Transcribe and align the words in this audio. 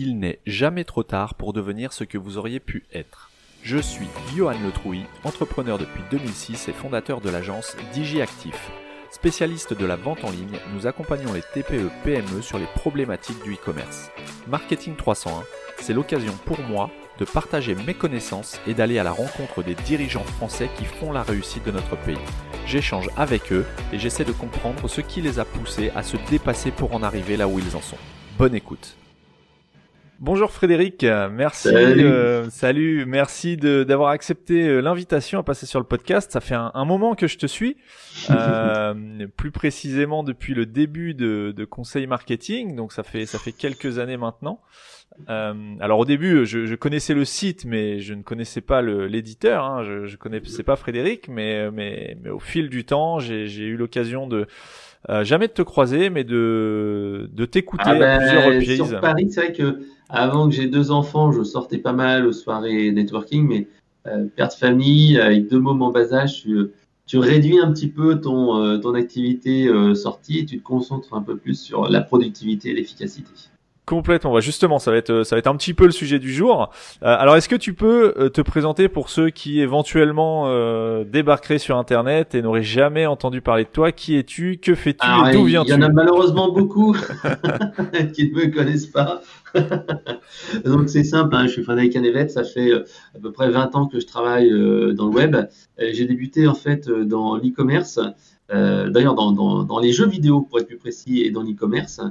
Il 0.00 0.20
n'est 0.20 0.38
jamais 0.46 0.84
trop 0.84 1.02
tard 1.02 1.34
pour 1.34 1.52
devenir 1.52 1.92
ce 1.92 2.04
que 2.04 2.18
vous 2.18 2.38
auriez 2.38 2.60
pu 2.60 2.84
être. 2.94 3.32
Je 3.64 3.78
suis 3.78 4.06
Johan 4.32 4.54
Letrouy, 4.64 5.02
entrepreneur 5.24 5.76
depuis 5.76 6.04
2006 6.12 6.68
et 6.68 6.72
fondateur 6.72 7.20
de 7.20 7.28
l'agence 7.28 7.76
DigiActif. 7.92 8.70
Spécialiste 9.10 9.74
de 9.74 9.84
la 9.84 9.96
vente 9.96 10.22
en 10.22 10.30
ligne, 10.30 10.60
nous 10.72 10.86
accompagnons 10.86 11.32
les 11.32 11.42
TPE-PME 11.42 12.42
sur 12.42 12.60
les 12.60 12.68
problématiques 12.76 13.42
du 13.42 13.54
e-commerce. 13.54 14.12
Marketing 14.46 14.94
301, 14.94 15.42
c'est 15.80 15.94
l'occasion 15.94 16.34
pour 16.44 16.60
moi 16.60 16.92
de 17.18 17.24
partager 17.24 17.74
mes 17.74 17.94
connaissances 17.94 18.60
et 18.68 18.74
d'aller 18.74 19.00
à 19.00 19.02
la 19.02 19.10
rencontre 19.10 19.64
des 19.64 19.74
dirigeants 19.74 20.22
français 20.22 20.70
qui 20.78 20.84
font 20.84 21.10
la 21.10 21.24
réussite 21.24 21.64
de 21.64 21.72
notre 21.72 21.96
pays. 21.96 22.16
J'échange 22.66 23.08
avec 23.16 23.52
eux 23.52 23.66
et 23.92 23.98
j'essaie 23.98 24.24
de 24.24 24.30
comprendre 24.30 24.86
ce 24.86 25.00
qui 25.00 25.22
les 25.22 25.40
a 25.40 25.44
poussés 25.44 25.90
à 25.96 26.04
se 26.04 26.16
dépasser 26.30 26.70
pour 26.70 26.94
en 26.94 27.02
arriver 27.02 27.36
là 27.36 27.48
où 27.48 27.58
ils 27.58 27.74
en 27.74 27.82
sont. 27.82 27.98
Bonne 28.38 28.54
écoute. 28.54 28.94
Bonjour 30.20 30.50
Frédéric, 30.50 31.04
merci. 31.30 31.68
Salut, 31.68 33.02
euh, 33.02 33.04
merci 33.06 33.56
d'avoir 33.56 34.10
accepté 34.10 34.66
euh, 34.66 34.80
l'invitation 34.80 35.38
à 35.38 35.44
passer 35.44 35.64
sur 35.64 35.78
le 35.78 35.86
podcast. 35.86 36.32
Ça 36.32 36.40
fait 36.40 36.56
un, 36.56 36.84
moment 36.84 37.14
que 37.14 37.28
je 37.28 37.38
te 37.38 37.46
suis, 37.46 37.76
euh, 38.30 38.94
plus 39.36 39.52
précisément 39.52 40.24
depuis 40.24 40.54
le 40.54 40.66
début 40.66 41.14
de, 41.14 41.54
de, 41.56 41.64
Conseil 41.64 42.08
Marketing, 42.08 42.74
donc 42.74 42.92
ça 42.92 43.04
fait 43.04 43.26
ça 43.26 43.38
fait 43.38 43.52
quelques 43.52 44.00
années 44.00 44.16
maintenant. 44.16 44.60
Euh, 45.28 45.54
alors 45.78 46.00
au 46.00 46.04
début, 46.04 46.44
je, 46.46 46.66
je, 46.66 46.74
connaissais 46.74 47.14
le 47.14 47.24
site, 47.24 47.64
mais 47.64 48.00
je 48.00 48.14
ne 48.14 48.22
connaissais 48.22 48.60
pas 48.60 48.82
l'éditeur. 48.82 49.64
Hein. 49.64 49.84
Je, 49.84 50.06
je 50.06 50.16
connaissais 50.16 50.64
pas 50.64 50.74
Frédéric, 50.74 51.28
mais 51.28 51.70
mais, 51.70 52.16
mais 52.24 52.30
au 52.30 52.40
fil 52.40 52.70
du 52.70 52.84
temps, 52.84 53.20
j'ai 53.20 53.46
eu 53.46 53.76
l'occasion 53.76 54.26
de 54.26 54.48
euh, 55.08 55.24
jamais 55.24 55.46
de 55.46 55.52
te 55.52 55.62
croiser, 55.62 56.10
mais 56.10 56.24
de, 56.24 57.30
de 57.32 57.44
t'écouter 57.44 57.84
ah 57.86 57.90
à 57.92 58.18
plusieurs 58.18 58.42
ben, 58.42 58.54
reprises. 58.54 58.88
Sur 58.88 59.00
Paris, 59.00 59.30
c'est 59.30 59.40
vrai 59.40 59.52
que 59.52 59.80
avant 60.08 60.48
que 60.48 60.54
j'ai 60.54 60.66
deux 60.66 60.90
enfants, 60.90 61.32
je 61.32 61.42
sortais 61.42 61.78
pas 61.78 61.92
mal 61.92 62.26
aux 62.26 62.32
soirées 62.32 62.90
networking, 62.92 63.46
mais 63.46 63.68
euh, 64.06 64.26
père 64.34 64.48
de 64.48 64.54
famille, 64.54 65.18
avec 65.18 65.48
deux 65.48 65.60
mômes 65.60 65.82
en 65.82 65.90
bas 65.90 66.14
âge, 66.14 66.42
tu, 66.42 66.70
tu 67.06 67.18
réduis 67.18 67.58
un 67.58 67.72
petit 67.72 67.88
peu 67.88 68.20
ton, 68.20 68.56
euh, 68.62 68.78
ton 68.78 68.94
activité 68.94 69.66
euh, 69.66 69.94
sortie 69.94 70.46
tu 70.46 70.58
te 70.58 70.62
concentres 70.62 71.14
un 71.14 71.22
peu 71.22 71.36
plus 71.36 71.60
sur 71.60 71.88
la 71.88 72.00
productivité 72.00 72.70
et 72.70 72.74
l'efficacité. 72.74 73.30
Complètement. 73.88 74.34
Bah, 74.34 74.40
justement, 74.40 74.78
ça 74.78 74.90
va 74.90 74.98
être 74.98 75.22
ça 75.22 75.34
va 75.34 75.38
être 75.38 75.46
un 75.46 75.56
petit 75.56 75.72
peu 75.72 75.86
le 75.86 75.92
sujet 75.92 76.18
du 76.18 76.30
jour. 76.30 76.70
Euh, 77.02 77.16
alors, 77.18 77.36
est-ce 77.36 77.48
que 77.48 77.56
tu 77.56 77.72
peux 77.72 78.12
euh, 78.18 78.28
te 78.28 78.42
présenter 78.42 78.86
pour 78.86 79.08
ceux 79.08 79.30
qui 79.30 79.62
éventuellement 79.62 80.44
euh, 80.48 81.04
débarqueraient 81.04 81.58
sur 81.58 81.78
Internet 81.78 82.34
et 82.34 82.42
n'auraient 82.42 82.62
jamais 82.62 83.06
entendu 83.06 83.40
parler 83.40 83.64
de 83.64 83.70
toi? 83.70 83.90
Qui 83.90 84.16
es-tu? 84.16 84.58
Que 84.58 84.74
fais-tu? 84.74 85.06
Et 85.06 85.32
d'où 85.32 85.44
viens-tu 85.44 85.70
Il 85.70 85.72
y 85.72 85.74
en 85.78 85.80
a 85.80 85.88
malheureusement 85.88 86.52
beaucoup 86.52 86.94
qui 88.12 88.30
ne 88.30 88.36
me 88.36 88.54
connaissent 88.54 88.88
pas. 88.88 89.22
Donc 90.66 90.90
c'est 90.90 91.04
simple. 91.04 91.34
Hein, 91.34 91.46
je 91.46 91.52
suis 91.52 91.62
Frédéric 91.62 91.94
Canevet. 91.94 92.28
Ça 92.28 92.44
fait 92.44 92.74
à 92.74 93.18
peu 93.22 93.32
près 93.32 93.48
20 93.48 93.74
ans 93.74 93.86
que 93.86 94.00
je 94.00 94.06
travaille 94.06 94.50
dans 94.50 95.06
le 95.06 95.14
web. 95.14 95.34
J'ai 95.78 96.04
débuté 96.04 96.46
en 96.46 96.52
fait 96.54 96.90
dans 96.90 97.36
l'e-commerce. 97.36 98.00
D'ailleurs, 98.50 99.14
dans, 99.14 99.32
dans, 99.32 99.64
dans 99.64 99.78
les 99.78 99.92
jeux 99.92 100.08
vidéo 100.08 100.42
pour 100.42 100.58
être 100.58 100.66
plus 100.66 100.76
précis 100.76 101.22
et 101.22 101.30
dans 101.30 101.42
l'e-commerce. 101.42 102.02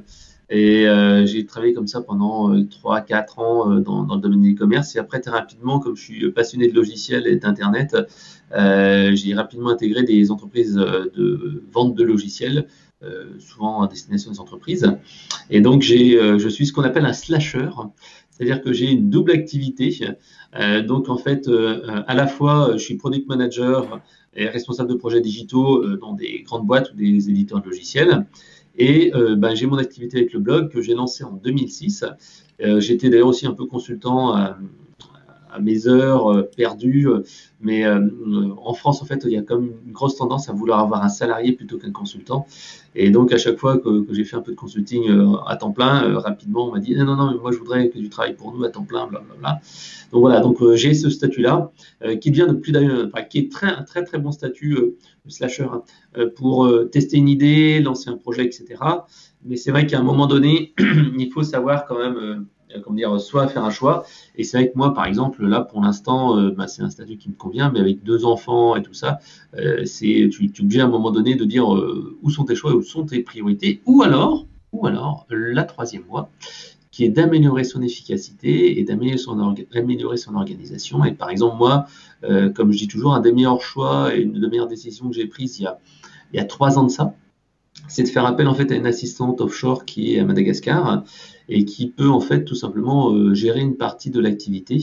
Et 0.50 0.88
euh, 0.88 1.26
j'ai 1.26 1.45
travaillé 1.45 1.73
comme 1.73 1.88
ça 1.88 2.02
pendant 2.02 2.53
euh, 2.53 2.62
3-4 2.64 3.40
ans 3.40 3.72
euh, 3.72 3.80
dans, 3.81 4.03
dans, 4.03 4.16
le 4.16 4.22
domaine 4.22 4.42
du 4.42 4.54
e-commerce. 4.54 4.95
Et 4.95 5.00
après, 5.00 5.20
très 5.20 5.31
rapidement, 5.31 5.80
comme 5.80 5.98
je 5.98 6.02
suis 6.02 6.31
passionné 6.31 6.70
de 6.70 6.73
logiciels 6.73 7.28
et 7.28 7.36
d'Internet, 7.36 7.98
euh, 8.54 9.14
j'ai 9.14 9.34
rapidement 9.34 9.70
intégré 9.70 10.04
des 10.04 10.31
entreprises 10.31 10.76
de 10.76 11.64
vente 11.72 11.95
de 11.95 12.04
logiciels, 12.04 12.67
souvent 13.39 13.81
à 13.81 13.88
destination 13.88 14.31
des 14.31 14.39
entreprises. 14.39 14.89
Et 15.50 15.62
donc, 15.62 15.81
j'ai, 15.81 16.17
je 16.39 16.50
suis 16.50 16.66
ce 16.66 16.73
qu'on 16.73 16.84
appelle 16.84 17.06
un 17.06 17.14
slasher. 17.14 17.70
C'est-à-dire 18.32 18.61
que 18.61 18.72
j'ai 18.72 18.89
une 18.89 19.09
double 19.09 19.32
activité. 19.32 19.95
donc, 20.88 21.09
en 21.09 21.17
fait, 21.17 21.48
à 22.08 22.16
la 22.16 22.26
fois, 22.26 22.72
je 22.73 22.80
suis 22.80 22.95
product 22.95 23.28
manager 23.28 24.02
et 24.34 24.48
responsable 24.48 24.89
de 24.89 24.95
projets 24.95 25.22
digitaux 25.22 25.86
dans 25.98 26.14
des 26.14 26.42
grandes 26.44 26.66
boîtes 26.66 26.92
ou 26.92 26.95
des 26.95 27.30
éditeurs 27.30 27.61
de 27.61 27.66
logiciels. 27.70 28.26
Et 28.77 29.11
euh, 29.15 29.36
ben, 29.36 29.55
j'ai 29.55 29.65
mon 29.65 29.77
activité 29.77 30.17
avec 30.17 30.33
le 30.33 30.39
blog 30.39 30.71
que 30.71 30.82
j'ai 30.82 30.93
lancé 30.93 31.23
en 31.23 31.33
2006. 31.33 32.05
Euh, 32.61 32.80
J'étais 32.80 33.10
d'ailleurs 33.10 33.27
aussi 33.27 33.48
un 33.48 33.54
peu 33.54 33.65
consultant 33.65 34.36
à, 35.52 35.59
mes 35.59 35.87
heures 35.87 36.31
euh, 36.31 36.43
perdues. 36.43 37.08
Mais 37.61 37.85
euh, 37.85 37.99
en 38.63 38.73
France, 38.73 39.02
en 39.02 39.05
fait, 39.05 39.23
il 39.25 39.31
y 39.31 39.37
a 39.37 39.41
comme 39.41 39.71
une 39.85 39.91
grosse 39.91 40.15
tendance 40.15 40.49
à 40.49 40.53
vouloir 40.53 40.80
avoir 40.80 41.03
un 41.03 41.09
salarié 41.09 41.53
plutôt 41.53 41.77
qu'un 41.77 41.91
consultant. 41.91 42.45
Et 42.95 43.09
donc, 43.09 43.31
à 43.31 43.37
chaque 43.37 43.58
fois 43.58 43.77
que, 43.77 44.02
que 44.02 44.13
j'ai 44.13 44.23
fait 44.23 44.35
un 44.35 44.41
peu 44.41 44.52
de 44.52 44.58
consulting 44.58 45.03
à 45.47 45.55
temps 45.55 45.71
plein, 45.71 46.19
rapidement, 46.19 46.67
on 46.67 46.71
m'a 46.71 46.80
dit 46.80 46.95
non, 46.95 47.05
non, 47.05 47.15
non, 47.15 47.31
mais 47.31 47.39
moi, 47.39 47.52
je 47.52 47.58
voudrais 47.58 47.89
que 47.89 47.97
tu 47.97 48.09
travailles 48.09 48.35
pour 48.35 48.53
nous 48.53 48.63
à 48.63 48.69
temps 48.69 48.83
plein, 48.83 49.08
blablabla. 49.08 49.59
Donc 50.11 50.21
voilà, 50.21 50.39
donc 50.39 50.58
j'ai 50.73 50.93
ce 50.93 51.09
statut-là 51.09 51.71
qui 52.21 52.31
devient 52.31 52.47
de 52.49 52.53
plus 52.53 52.71
d'ailleurs, 52.71 53.08
enfin, 53.08 53.23
qui 53.23 53.39
est 53.39 53.52
très, 53.52 53.67
un 53.67 53.83
très 53.83 54.03
très 54.03 54.17
bon 54.17 54.31
statut 54.31 54.95
slasher 55.27 55.67
hein, 55.71 55.83
pour 56.35 56.71
tester 56.91 57.17
une 57.17 57.29
idée, 57.29 57.79
lancer 57.81 58.09
un 58.09 58.17
projet, 58.17 58.45
etc. 58.45 58.75
Mais 59.45 59.58
c'est 59.58 59.71
vrai 59.71 59.85
qu'à 59.85 59.99
un 59.99 60.03
moment 60.03 60.27
donné, 60.27 60.73
il 60.79 61.31
faut 61.31 61.43
savoir 61.43 61.85
quand 61.85 61.99
même 61.99 62.47
euh, 62.76 62.94
dire, 62.95 63.20
soit 63.20 63.48
faire 63.48 63.64
un 63.64 63.70
choix. 63.70 64.05
Et 64.36 64.44
c'est 64.44 64.58
vrai 64.58 64.70
que 64.70 64.78
moi, 64.78 64.94
par 64.94 65.05
exemple, 65.05 65.45
là, 65.45 65.61
pour 65.61 65.82
l'instant, 65.82 66.38
euh, 66.38 66.52
bah, 66.52 66.67
c'est 66.67 66.82
un 66.82 66.89
statut 66.89 67.17
qui 67.17 67.30
me 67.30 67.36
convient, 67.36 67.72
mais 67.72 67.80
avec 67.80 68.04
deux 68.04 68.26
enfants 68.26 68.76
et 68.76 68.83
tout 68.83 68.94
ça, 68.94 69.20
euh, 69.55 69.86
c'est, 69.86 70.30
tu, 70.32 70.52
tu 70.52 70.76
es 70.76 70.80
à 70.80 70.86
un 70.86 70.89
moment 70.89 71.11
donné 71.11 71.36
de 71.36 71.45
dire 71.45 71.67
où 71.70 72.30
sont 72.30 72.45
tes 72.45 72.56
choix, 72.56 72.73
où 72.73 72.82
sont 72.82 73.06
tes 73.06 73.22
priorités, 73.22 73.82
ou 73.86 74.04
alors, 74.04 74.45
ou 74.73 74.86
alors, 74.86 75.26
la 75.30 75.64
troisième 75.64 76.04
voie, 76.04 76.30
qui 76.92 77.06
est 77.06 77.10
d'améliorer 77.10 77.64
son 77.64 77.82
efficacité 77.82 78.80
et 78.80 78.83
d'améliorer 78.83 79.17
son, 79.17 79.56
son 80.17 80.36
organisation. 80.36 81.06
Et 81.06 81.14
par 81.14 81.30
exemple, 81.30 81.58
moi, 81.58 81.86
comme 82.56 82.72
je 82.72 82.77
dis 82.80 82.88
toujours, 82.88 83.14
un 83.14 83.22
des 83.22 83.32
meilleurs 83.32 83.61
choix 83.61 84.16
et 84.16 84.22
une 84.22 84.39
des 84.39 84.48
meilleures 84.48 84.67
décisions 84.67 85.08
que 85.08 85.16
j'ai 85.16 85.27
prises 85.27 85.60
il 85.60 85.64
y 85.64 85.67
a, 85.67 85.80
il 86.33 86.38
y 86.38 86.39
a 86.39 86.45
trois 86.45 86.77
ans 86.77 86.83
de 86.83 86.92
ça, 86.92 87.14
c'est 87.88 88.04
de 88.04 88.08
faire 88.10 88.26
appel 88.26 88.48
en 88.48 88.54
fait 88.54 88.71
à 88.71 88.76
une 88.76 88.86
assistante 88.86 89.42
offshore 89.42 89.86
qui 89.86 90.15
est 90.15 90.20
à 90.20 90.26
Madagascar 90.26 91.04
et 91.49 91.65
qui 91.65 91.88
peut 91.88 92.10
en 92.10 92.20
fait 92.20 92.43
tout 92.43 92.55
simplement 92.55 93.14
euh, 93.14 93.33
gérer 93.33 93.61
une 93.61 93.77
partie 93.77 94.10
de 94.10 94.20
l'activité. 94.20 94.80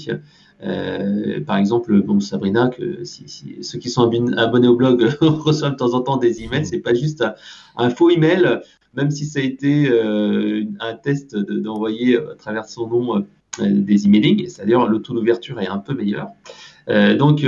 Euh, 0.63 1.41
par 1.45 1.59
exemple, 1.59 2.01
bon, 2.03 2.21
Sabrina, 2.21 2.69
que 2.69 3.05
si, 3.05 3.25
si, 3.27 3.63
ceux 3.63 3.79
qui 3.79 3.91
sont 3.91 4.11
abonnés 4.37 4.69
au 4.69 4.77
blog 4.77 5.03
reçoivent 5.21 5.73
de 5.73 5.77
temps 5.77 5.95
en 5.95 6.01
temps 6.01 6.17
des 6.17 6.43
emails, 6.43 6.65
c'est 6.65 6.79
pas 6.79 6.95
juste 6.95 7.25
un, 7.77 7.91
faux 7.91 8.09
email, 8.11 8.61
même 8.95 9.11
si 9.11 9.27
ça 9.27 9.41
a 9.41 9.43
été 9.43 9.89
euh, 9.91 10.65
un 10.81 10.95
test 10.95 11.37
d'envoyer 11.37 12.17
à 12.17 12.35
travers 12.37 12.65
son 12.65 12.89
nom 12.89 13.25
euh, 13.61 13.71
des 13.71 14.07
emailing, 14.07 14.49
c'est-à-dire 14.49 14.87
le 14.87 15.01
taux 15.01 15.15
d'ouverture 15.15 15.61
est 15.61 15.69
un 15.69 15.79
peu 15.79 15.95
meilleur. 15.95 16.29
Euh, 16.89 17.17
donc, 17.17 17.43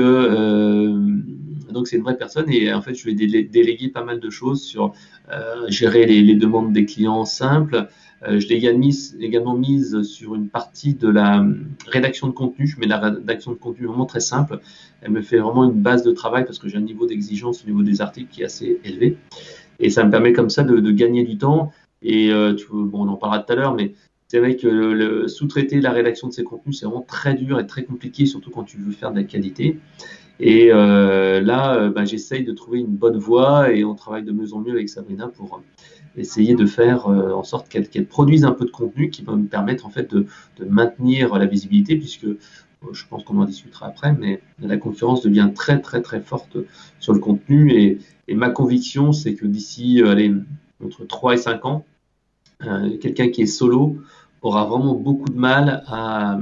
donc 1.77 1.89
c'est 1.89 1.97
une 1.97 2.03
vraie 2.03 2.17
personne 2.17 2.51
et 2.51 2.73
en 2.73 2.83
fait, 2.83 2.95
je 2.95 3.05
lui 3.05 3.13
ai 3.13 3.43
délégué 3.45 3.89
pas 3.89 4.05
mal 4.05 4.21
de 4.21 4.31
choses 4.31 4.63
sur 4.63 4.93
gérer 5.69 6.07
les, 6.07 6.35
demandes 6.35 6.73
des 6.73 6.87
clients 6.87 7.25
simples, 7.25 7.89
euh, 8.23 8.41
je 8.41 8.49
l'ai 8.49 8.57
également 9.21 9.55
mise 9.55 10.03
sur 10.03 10.35
une 10.35 10.49
partie 10.49 10.95
de 10.95 11.09
la 11.09 11.41
euh, 11.41 11.55
rédaction 11.87 12.27
de 12.29 12.33
contenu. 12.33 12.67
Je 12.67 12.79
mets 12.81 12.87
la 12.87 12.99
rédaction 12.99 13.53
de 13.53 13.57
contenu 13.57 13.87
vraiment 13.87 14.07
très 14.07 14.21
simple. 14.21 14.61
Elle 15.03 15.11
me 15.11 15.23
fait 15.23 15.39
vraiment 15.39 15.65
une 15.65 15.83
base 15.83 16.03
de 16.03 16.13
travail 16.13 16.45
parce 16.45 16.59
que 16.59 16.69
j'ai 16.69 16.79
un 16.79 16.83
niveau 16.83 17.07
d'exigence 17.07 17.63
au 17.63 17.67
niveau 17.67 17.83
des 17.83 18.01
articles 18.01 18.29
qui 18.31 18.43
est 18.43 18.47
assez 18.47 18.81
élevé. 18.85 19.19
Et 19.79 19.91
ça 19.91 20.05
me 20.05 20.11
permet 20.11 20.33
comme 20.33 20.51
ça 20.51 20.65
de, 20.65 20.91
gagner 20.91 21.25
du 21.25 21.37
temps. 21.37 21.73
Et 22.03 22.31
euh, 22.33 22.57
bon, 22.71 23.07
on 23.07 23.09
en 23.09 23.17
parlera 23.17 23.41
tout 23.43 23.53
à 23.53 23.57
l'heure, 23.57 23.75
mais 23.75 23.93
c'est 24.29 24.39
vrai 24.39 24.57
que 24.57 24.67
le, 24.67 25.29
sous-traiter 25.29 25.81
la 25.81 25.93
rédaction 25.93 26.29
de 26.29 26.33
ces 26.33 26.43
contenus, 26.43 26.81
c'est 26.81 26.87
vraiment 26.87 27.03
très 27.03 27.35
dur 27.35 27.61
et 27.61 27.67
très 27.67 27.85
compliqué, 27.85 28.27
surtout 28.27 28.51
quand 28.51 28.65
tu 28.65 28.79
veux 28.79 28.93
faire 28.93 29.13
de 29.13 29.17
la 29.17 29.25
qualité. 29.25 29.79
Et 30.39 30.69
euh, 30.71 31.41
là, 31.41 31.89
bah, 31.89 32.05
j'essaye 32.05 32.45
de 32.45 32.53
trouver 32.53 32.81
une 32.81 32.95
bonne 32.95 33.17
voie 33.17 33.73
et 33.73 33.85
on 33.85 33.95
travaille 33.95 34.25
de 34.25 34.33
mieux 34.33 34.53
en 34.53 34.61
mieux 34.61 34.73
avec 34.73 34.89
Sabrina 34.89 35.29
pour 35.29 35.63
essayer 36.17 36.55
de 36.55 36.67
faire 36.67 37.09
euh, 37.09 37.33
en 37.33 37.45
sorte 37.45 37.69
qu'elle 37.69 38.07
produise 38.07 38.45
un 38.45 38.53
peu 38.53 38.65
de 38.65 38.71
contenu 38.71 39.11
qui 39.11 39.23
va 39.23 39.37
me 39.37 39.47
permettre 39.47 39.87
en 39.87 39.91
fait 39.91 40.15
de, 40.15 40.27
maintenir 40.67 41.37
la 41.37 41.47
visibilité 41.47 41.97
puisque 41.97 42.25
euh, 42.25 42.39
je 42.93 43.05
pense 43.09 43.25
qu'on 43.25 43.39
en 43.39 43.45
discutera 43.45 43.87
après, 43.87 44.13
mais 44.13 44.41
la 44.59 44.77
concurrence 44.77 45.23
devient 45.23 45.51
très 45.55 45.81
très 45.81 46.03
très 46.03 46.21
forte 46.21 46.57
sur 47.01 47.13
le 47.13 47.21
contenu 47.21 47.73
et, 47.73 47.99
ma 48.35 48.51
conviction 48.51 49.13
c'est 49.13 49.35
que 49.35 49.47
d'ici 49.47 50.03
euh, 50.03 50.35
entre 50.85 51.05
3 51.07 51.35
et 51.35 51.37
5 51.37 51.65
ans, 51.65 51.87
quelqu'un 53.01 53.29
qui 53.29 53.43
est 53.43 53.47
solo 53.47 53.99
aura 54.43 54.65
vraiment 54.65 54.95
beaucoup 54.95 55.29
de 55.29 55.39
mal 55.39 55.83
à, 55.87 56.39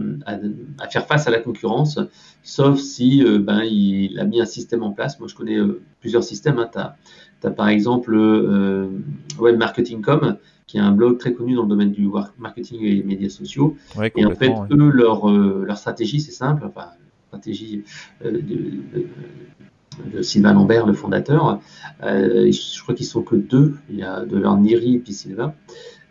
faire 0.90 1.06
face 1.06 1.26
à 1.26 1.30
la 1.30 1.38
concurrence, 1.38 1.98
sauf 2.42 2.78
si 2.78 3.24
ben, 3.40 3.62
il 3.62 4.18
a 4.18 4.24
mis 4.24 4.40
un 4.40 4.46
système 4.46 4.82
en 4.82 4.92
place. 4.92 5.18
Moi 5.18 5.28
je 5.28 5.34
connais 5.34 5.58
plusieurs 6.00 6.24
systèmes. 6.24 6.58
Hein. 6.58 6.68
Tu 6.72 6.78
as 6.78 7.50
par 7.50 7.68
exemple 7.68 8.14
euh, 8.14 8.88
Web 9.38 9.58
Marketing 9.58 10.02
Com, 10.02 10.36
qui 10.66 10.78
est 10.78 10.80
un 10.80 10.92
blog 10.92 11.18
très 11.18 11.32
connu 11.34 11.54
dans 11.54 11.62
le 11.62 11.68
domaine 11.68 11.92
du 11.92 12.08
marketing 12.38 12.82
et 12.82 12.96
des 12.96 13.02
médias 13.02 13.28
sociaux. 13.28 13.76
et 14.16 14.24
en 14.24 14.34
fait, 14.34 14.52
eux, 14.70 14.90
leur, 14.90 15.28
euh, 15.28 15.64
leur 15.66 15.78
stratégie, 15.78 16.20
c'est 16.20 16.32
simple, 16.32 16.64
enfin, 16.66 16.88
stratégie 17.28 17.84
euh, 18.24 18.40
de, 18.40 20.22
Sylvain 20.22 20.54
Lambert, 20.54 20.86
le 20.86 20.92
fondateur. 20.92 21.60
je 22.02 22.82
crois 22.82 22.96
qu'ils 22.96 23.06
sont 23.06 23.22
que 23.22 23.36
deux. 23.36 23.76
Il 23.88 23.96
y 23.96 24.02
a 24.02 24.24
de 24.24 24.36
leur 24.36 24.56
Niri 24.56 24.96
et 24.96 24.98
puis 24.98 25.12
Sylvain. 25.12 25.54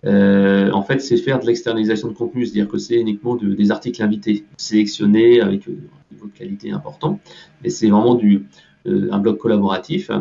En 0.05 0.81
fait, 0.83 0.99
c'est 0.99 1.17
faire 1.17 1.39
de 1.39 1.45
l'externalisation 1.45 2.09
de 2.09 2.13
contenu, 2.13 2.45
c'est-à-dire 2.45 2.67
que 2.67 2.77
c'est 2.77 2.99
uniquement 2.99 3.35
des 3.35 3.71
articles 3.71 4.01
invités, 4.03 4.45
sélectionnés 4.57 5.41
avec 5.41 5.67
un 5.67 6.13
niveau 6.13 6.27
de 6.27 6.37
qualité 6.37 6.71
important, 6.71 7.19
mais 7.63 7.69
c'est 7.69 7.89
vraiment 7.89 8.15
du, 8.15 8.45
un 8.85 9.19
blog 9.19 9.37
collaboratif. 9.37 10.11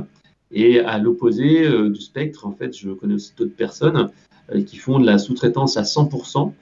Et 0.53 0.81
à 0.81 0.99
l'opposé 0.99 1.67
du 1.89 2.01
spectre, 2.01 2.47
en 2.47 2.53
fait, 2.53 2.77
je 2.77 2.91
connais 2.91 3.15
aussi 3.15 3.33
d'autres 3.37 3.57
personnes 3.57 4.11
qui 4.67 4.77
font 4.77 5.01
de 5.01 5.07
la 5.07 5.19
sous-traitance 5.19 5.77
à 5.77 5.83
100% 5.83 6.53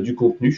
du 0.00 0.14
contenu. 0.14 0.52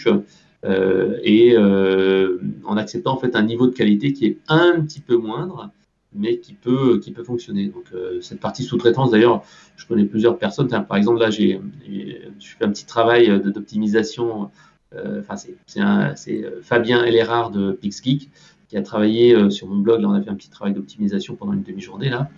Euh, 0.64 1.18
et 1.22 1.54
euh, 1.56 2.38
en 2.64 2.76
acceptant 2.76 3.14
en 3.14 3.16
fait 3.16 3.34
un 3.34 3.42
niveau 3.42 3.66
de 3.66 3.74
qualité 3.74 4.12
qui 4.12 4.26
est 4.26 4.38
un 4.48 4.80
petit 4.82 5.00
peu 5.00 5.16
moindre, 5.16 5.70
mais 6.14 6.38
qui 6.38 6.54
peut 6.54 6.98
qui 6.98 7.12
peut 7.12 7.24
fonctionner. 7.24 7.68
Donc 7.68 7.84
euh, 7.94 8.20
cette 8.20 8.40
partie 8.40 8.62
sous-traitance, 8.62 9.10
d'ailleurs, 9.10 9.42
je 9.76 9.86
connais 9.86 10.04
plusieurs 10.04 10.38
personnes. 10.38 10.68
Par 10.68 10.96
exemple, 10.96 11.20
là, 11.20 11.30
j'ai 11.30 11.60
je 11.86 12.48
fais 12.58 12.64
un 12.64 12.70
petit 12.70 12.86
travail 12.86 13.28
d'optimisation. 13.40 14.50
Enfin, 14.92 15.36
c'est 15.36 16.44
Fabien 16.62 17.04
Ellerard 17.04 17.50
de 17.50 17.72
PixGeek 17.72 18.28
qui 18.68 18.76
a 18.76 18.82
travaillé 18.82 19.50
sur 19.50 19.68
mon 19.68 19.76
blog. 19.76 20.00
Là, 20.00 20.08
on 20.08 20.12
a 20.12 20.20
fait 20.20 20.30
un 20.30 20.34
petit 20.34 20.50
travail 20.50 20.74
d'optimisation 20.74 21.36
pendant 21.36 21.52
une 21.52 21.62
demi-journée 21.62 22.08
là. 22.08 22.28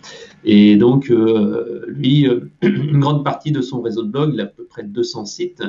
Et 0.43 0.77
donc, 0.77 1.11
lui, 1.87 2.27
une 2.61 2.99
grande 2.99 3.23
partie 3.23 3.51
de 3.51 3.61
son 3.61 3.81
réseau 3.81 4.03
de 4.03 4.09
blog, 4.09 4.31
il 4.33 4.41
a 4.41 4.43
à 4.43 4.47
peu 4.47 4.65
près 4.65 4.83
200 4.83 5.25
sites. 5.25 5.63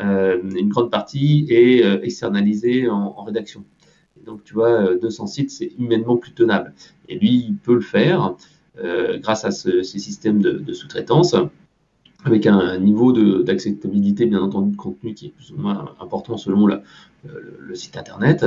Euh, 0.00 0.42
une 0.42 0.68
grande 0.68 0.90
partie 0.90 1.46
est 1.48 1.84
euh, 1.84 2.00
externalisée 2.02 2.88
en, 2.88 3.24
rédaction. 3.24 3.64
Donc, 4.26 4.44
tu 4.44 4.54
vois, 4.54 4.94
200 4.96 5.24
euh, 5.24 5.26
sites, 5.26 5.50
c'est 5.50 5.72
humainement 5.78 6.16
plus 6.16 6.32
tenable. 6.32 6.74
Et 7.08 7.18
lui, 7.18 7.46
il 7.48 7.56
peut 7.56 7.74
le 7.74 7.80
faire 7.80 8.34
grâce 9.22 9.46
à 9.46 9.50
ces 9.52 9.82
systèmes 9.84 10.42
de, 10.42 10.72
sous-traitance 10.74 11.34
avec 12.24 12.46
un, 12.46 12.78
niveau 12.78 13.10
d'acceptabilité, 13.42 14.26
bien 14.26 14.42
entendu, 14.42 14.72
de 14.72 14.76
contenu 14.76 15.14
qui 15.14 15.28
est 15.28 15.30
plus 15.30 15.52
ou 15.52 15.56
moins 15.56 15.94
important 15.98 16.36
selon 16.36 16.66
le, 16.66 16.82
site 17.74 17.96
internet. 17.96 18.44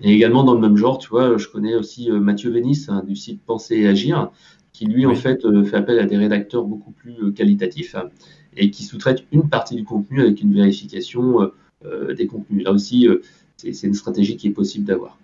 Et 0.00 0.14
également 0.14 0.44
dans 0.44 0.54
le 0.54 0.60
même 0.60 0.78
genre, 0.78 0.96
tu 0.96 1.10
vois, 1.10 1.36
je 1.36 1.48
connais 1.48 1.74
aussi 1.74 2.10
Mathieu 2.10 2.50
Vénis 2.50 2.86
hein, 2.88 3.02
du 3.06 3.16
site 3.16 3.42
Penser 3.44 3.76
et 3.76 3.86
Agir, 3.86 4.30
qui 4.72 4.86
lui, 4.86 5.04
en 5.04 5.14
fait, 5.14 5.42
fait 5.64 5.76
appel 5.76 5.98
à 5.98 6.06
des 6.06 6.16
rédacteurs 6.16 6.64
beaucoup 6.64 6.92
plus 6.92 7.34
qualitatifs 7.34 7.96
et 8.56 8.70
qui 8.70 8.84
sous-traite 8.84 9.24
une 9.32 9.48
partie 9.48 9.76
du 9.76 9.84
contenu 9.84 10.20
avec 10.20 10.40
une 10.40 10.54
vérification 10.54 11.42
euh, 11.42 11.54
euh, 11.84 12.14
des 12.14 12.26
contenus. 12.26 12.64
Là 12.64 12.72
aussi, 12.72 13.06
euh, 13.06 13.20
c'est 13.56 13.86
une 13.86 13.94
stratégie 13.94 14.36
qui 14.36 14.48
est 14.48 14.52
possible 14.52 14.84
d'avoir. 14.84 15.18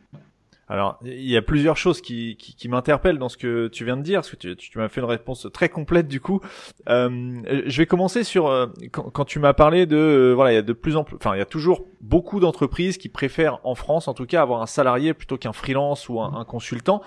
Alors, 0.69 0.99
il 1.05 1.29
y 1.29 1.37
a 1.37 1.43
plusieurs 1.43 1.77
choses 1.77 2.01
qui, 2.01 2.37
qui, 2.39 2.55
qui 2.55 2.69
m'interpellent 2.69 3.19
dans 3.19 3.29
ce 3.29 3.37
que 3.37 3.69
tu 3.69 3.85
viens 3.85 3.99
de 3.99 4.03
dire, 4.03 4.21
parce 4.21 4.31
que 4.31 4.37
tu, 4.37 4.57
tu 4.57 4.79
m'as 4.79 4.89
fait 4.89 5.03
une 5.03 5.07
réponse 5.07 5.47
très 5.53 5.69
complète 5.69 6.09
du 6.09 6.19
coup. 6.19 6.41
Euh, 6.89 7.43
je 7.67 7.77
vais 7.77 7.85
commencer 7.85 8.25
sur 8.25 8.71
quand, 8.91 9.11
quand, 9.11 9.27
tu 9.27 9.39
m'as 9.39 9.53
parlé 9.53 9.85
de 9.85 10.33
voilà, 10.35 10.53
il 10.53 10.55
y 10.55 10.59
a 10.59 10.63
de 10.63 10.73
plus 10.73 10.97
en 10.97 11.05
plus, 11.05 11.17
enfin, 11.17 11.35
il 11.35 11.39
y 11.39 11.43
a 11.43 11.47
toujours 11.47 11.85
beaucoup 12.01 12.41
d'entreprises 12.41 12.97
qui 12.97 13.11
préfèrent 13.11 13.59
en 13.65 13.75
France, 13.75 14.09
en 14.09 14.15
tout 14.15 14.25
cas, 14.25 14.41
avoir 14.41 14.63
un 14.63 14.67
salarié 14.67 15.13
plutôt 15.13 15.37
qu'un 15.37 15.53
freelance 15.53 16.09
ou 16.09 16.21
un, 16.21 16.33
un 16.37 16.45
consultant. 16.45 17.03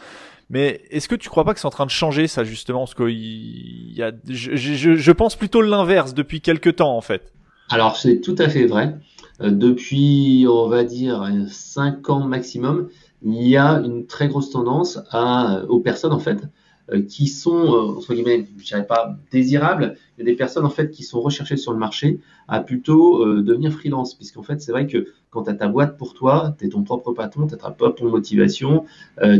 Mais 0.49 0.83
est-ce 0.91 1.07
que 1.07 1.15
tu 1.15 1.29
crois 1.29 1.43
pas 1.43 1.53
que 1.53 1.59
c'est 1.59 1.65
en 1.65 1.71
train 1.71 1.85
de 1.85 1.91
changer 1.91 2.27
ça 2.27 2.43
justement? 2.43 2.81
Parce 2.81 2.93
que 2.93 3.09
il 3.09 3.93
y 3.93 4.03
a, 4.03 4.11
je, 4.29 4.55
je, 4.55 4.95
je 4.95 5.11
pense 5.11 5.35
plutôt 5.35 5.61
l'inverse 5.61 6.13
depuis 6.13 6.41
quelques 6.41 6.75
temps 6.75 6.95
en 6.95 7.01
fait. 7.01 7.33
Alors 7.69 7.97
c'est 7.97 8.21
tout 8.21 8.35
à 8.37 8.47
fait 8.47 8.67
vrai. 8.67 8.95
Euh, 9.41 9.51
depuis, 9.51 10.45
on 10.49 10.67
va 10.67 10.83
dire, 10.83 11.29
5 11.49 12.09
ans 12.09 12.27
maximum, 12.27 12.89
il 13.21 13.47
y 13.47 13.57
a 13.57 13.81
une 13.81 14.05
très 14.05 14.27
grosse 14.27 14.49
tendance 14.49 14.99
à, 15.11 15.63
aux 15.67 15.79
personnes 15.79 16.13
en 16.13 16.19
fait 16.19 16.39
euh, 16.91 17.01
qui 17.01 17.27
sont, 17.27 17.73
euh, 17.73 17.97
entre 17.97 18.13
guillemets, 18.13 18.45
je 18.57 18.63
dirais 18.63 18.85
pas 18.85 19.17
désirables, 19.31 19.97
il 20.17 20.19
y 20.19 20.29
a 20.29 20.31
des 20.31 20.35
personnes 20.37 20.65
en 20.65 20.69
fait 20.69 20.91
qui 20.91 21.01
sont 21.01 21.19
recherchées 21.19 21.57
sur 21.57 21.73
le 21.73 21.79
marché 21.79 22.19
à 22.47 22.59
plutôt 22.59 23.25
euh, 23.25 23.41
devenir 23.41 23.71
freelance, 23.71 24.13
puisqu'en 24.13 24.43
fait 24.43 24.61
c'est 24.61 24.71
vrai 24.71 24.85
que 24.85 25.07
quand 25.35 25.43
tu 25.43 25.49
as 25.51 25.53
ta 25.53 25.67
boîte 25.67 25.97
pour 25.97 26.13
toi, 26.13 26.55
tu 26.57 26.65
es 26.65 26.69
ton 26.69 26.83
propre 26.83 27.11
patron, 27.11 27.45
tu 27.45 27.53
as 27.53 27.57
ta 27.57 27.69
propre 27.69 28.03
motivation, 28.05 28.85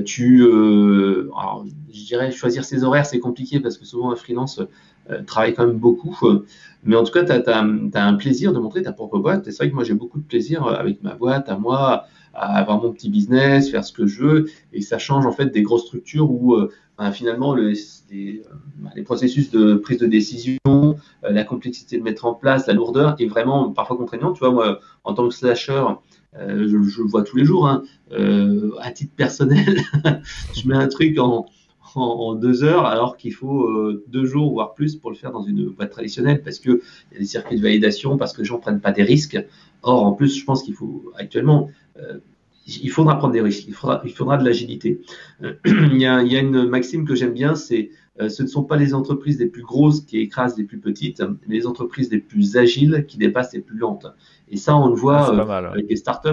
tu, 0.05 0.39
je 0.41 2.05
dirais 2.05 2.31
choisir 2.31 2.65
ses 2.65 2.83
horaires 2.83 3.05
c'est 3.05 3.19
compliqué 3.19 3.59
parce 3.61 3.77
que 3.77 3.85
souvent 3.85 4.11
un 4.11 4.15
freelance 4.15 4.61
travaille 5.25 5.53
quand 5.53 5.65
même 5.65 5.77
beaucoup, 5.77 6.17
mais 6.83 6.95
en 6.95 7.03
tout 7.03 7.13
cas 7.13 7.23
tu 7.23 7.49
as, 7.49 7.59
un 7.59 8.13
plaisir 8.15 8.53
de 8.53 8.59
montrer 8.59 8.81
ta 8.83 8.91
propre 8.91 9.19
boîte, 9.19 9.45
c'est 9.45 9.57
vrai 9.57 9.69
que 9.69 9.75
moi 9.75 9.85
j'ai 9.85 9.93
beaucoup 9.93 10.19
de 10.19 10.25
plaisir 10.25 10.67
avec 10.67 11.01
ma 11.01 11.15
boîte, 11.15 11.47
à 11.49 11.57
moi, 11.57 12.05
à 12.33 12.57
avoir 12.57 12.83
mon 12.83 12.91
petit 12.91 13.09
business, 13.09 13.71
faire 13.71 13.85
ce 13.85 13.93
que 13.93 14.05
je 14.05 14.21
veux, 14.21 14.45
et 14.73 14.81
ça 14.81 14.97
change 14.97 15.25
en 15.25 15.31
fait 15.31 15.47
des 15.47 15.61
grosses 15.61 15.85
structures 15.85 16.29
où 16.29 16.57
ben, 16.97 17.11
finalement 17.11 17.55
ben, 17.55 17.73
les, 18.95 19.03
processus 19.03 19.51
de 19.51 19.75
prise 19.75 19.97
de 19.97 20.07
décision, 20.07 20.57
euh, 21.23 21.31
la 21.31 21.43
complexité 21.43 21.97
de 21.97 22.03
mettre 22.03 22.25
en 22.25 22.33
place, 22.33 22.67
la 22.67 22.73
lourdeur 22.73 23.15
est 23.19 23.27
vraiment 23.27 23.71
parfois 23.71 23.97
contraignante. 23.97 24.35
Tu 24.35 24.39
vois, 24.39 24.51
moi, 24.51 24.79
en 25.03 25.13
tant 25.13 25.27
que 25.27 25.33
slasher, 25.33 25.83
euh, 26.37 26.67
je, 26.67 27.01
le 27.01 27.07
vois 27.07 27.23
tous 27.23 27.37
les 27.37 27.45
jours. 27.45 27.67
Hein, 27.67 27.83
euh, 28.11 28.71
à 28.81 28.91
titre 28.91 29.13
personnel, 29.15 29.81
je 30.55 30.67
mets 30.67 30.75
un 30.75 30.87
truc 30.87 31.17
en, 31.19 31.45
deux 32.35 32.65
heures 32.65 32.85
alors 32.85 33.15
qu'il 33.15 33.33
faut 33.33 33.71
deux 34.07 34.25
jours 34.25 34.51
voire 34.51 34.73
plus 34.73 34.97
pour 34.97 35.11
le 35.11 35.15
faire 35.15 35.31
dans 35.31 35.43
une 35.43 35.69
boîte 35.69 35.91
traditionnelle 35.91 36.41
parce 36.43 36.59
que 36.59 36.81
il 37.11 37.13
y 37.13 37.15
a 37.15 37.19
des 37.19 37.25
circuits 37.25 37.55
de 37.55 37.61
validation, 37.61 38.17
parce 38.17 38.33
que 38.33 38.41
les 38.41 38.45
gens 38.45 38.59
prennent 38.59 38.81
pas 38.81 38.91
des 38.91 39.03
risques. 39.03 39.41
Or, 39.81 40.03
en 40.03 40.11
plus, 40.11 40.37
je 40.37 40.43
pense 40.43 40.61
qu'il 40.63 40.73
faut 40.73 41.13
actuellement 41.15 41.69
il 42.67 42.89
faudra 42.89 43.17
prendre 43.17 43.33
des 43.33 43.41
risques, 43.41 43.65
il 43.67 43.73
faudra, 43.73 44.01
il 44.05 44.11
faudra 44.11 44.37
de 44.37 44.45
l'agilité. 44.45 45.01
Il, 45.65 45.97
y 45.97 46.05
a, 46.05 46.21
une 46.21 46.67
maxime 46.67 47.05
que 47.05 47.15
j'aime 47.15 47.33
bien, 47.33 47.55
c'est 47.55 47.91
ce 48.17 48.43
ne 48.43 48.47
sont 48.47 48.63
pas 48.63 48.77
les 48.77 48.93
entreprises 48.93 49.39
les 49.39 49.47
plus 49.47 49.63
grosses 49.63 50.01
qui 50.01 50.19
écrasent 50.19 50.57
les 50.57 50.63
plus 50.63 50.79
petites, 50.79 51.21
mais 51.21 51.55
les 51.55 51.67
entreprises 51.67 52.09
les 52.11 52.19
plus 52.19 52.55
agiles 52.55 53.05
qui 53.07 53.17
dépassent 53.17 53.53
les 53.53 53.59
plus 53.59 53.77
lentes. 53.77 54.07
Et 54.49 54.57
ça, 54.57 54.75
on 54.75 54.87
le 54.87 54.95
voit 54.95 55.33
ah, 55.33 55.63
euh, 55.63 55.71
avec 55.71 55.89
les 55.89 55.95
startups 55.97 56.29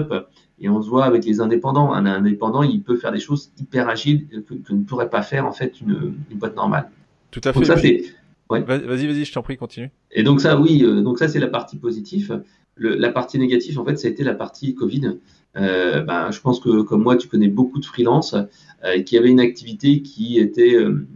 et 0.59 0.69
on 0.69 0.81
se 0.81 0.89
voit 0.89 1.05
avec 1.05 1.25
les 1.25 1.41
indépendants. 1.41 1.93
Un 1.93 2.05
indépendant, 2.05 2.63
il 2.63 2.81
peut 2.81 2.95
faire 2.95 3.11
des 3.11 3.19
choses 3.19 3.51
hyper 3.59 3.89
agiles 3.89 4.27
que, 4.27 4.73
ne 4.73 4.83
pourrait 4.83 5.09
pas 5.09 5.21
faire 5.21 5.45
en 5.45 5.51
fait 5.51 5.81
une, 5.81 6.15
une 6.31 6.37
boîte 6.37 6.55
normale. 6.55 6.89
Tout 7.31 7.41
à 7.43 7.51
fait. 7.51 7.59
Donc 7.59 7.65
ça, 7.65 7.77
c'est 7.77 8.03
Ouais. 8.49 8.61
Vas-y, 8.61 9.07
vas-y, 9.07 9.25
je 9.25 9.33
t'en 9.33 9.41
prie, 9.41 9.57
continue. 9.57 9.89
Et 10.11 10.21
donc 10.21 10.41
ça, 10.41 10.59
oui, 10.59 10.81
donc 10.81 11.17
ça 11.17 11.27
c'est 11.27 11.39
la 11.39 11.47
partie 11.47 11.77
positive. 11.77 12.43
Le, 12.75 12.93
la 12.93 13.09
partie 13.09 13.39
négative, 13.39 13.79
en 13.79 13.85
fait, 13.85 13.95
ça 13.97 14.07
a 14.07 14.11
été 14.11 14.23
la 14.23 14.35
partie 14.35 14.75
Covid. 14.75 15.17
Euh, 15.55 16.01
ben, 16.01 16.31
je 16.31 16.39
pense 16.41 16.59
que 16.59 16.81
comme 16.81 17.03
moi, 17.03 17.15
tu 17.15 17.27
connais 17.27 17.47
beaucoup 17.47 17.79
de 17.79 17.85
freelance 17.85 18.35
euh, 18.83 19.01
qui 19.03 19.17
avaient 19.17 19.29
une 19.29 19.39
activité 19.39 20.01
qui 20.01 20.39
était 20.39 20.75
euh, 20.75 21.07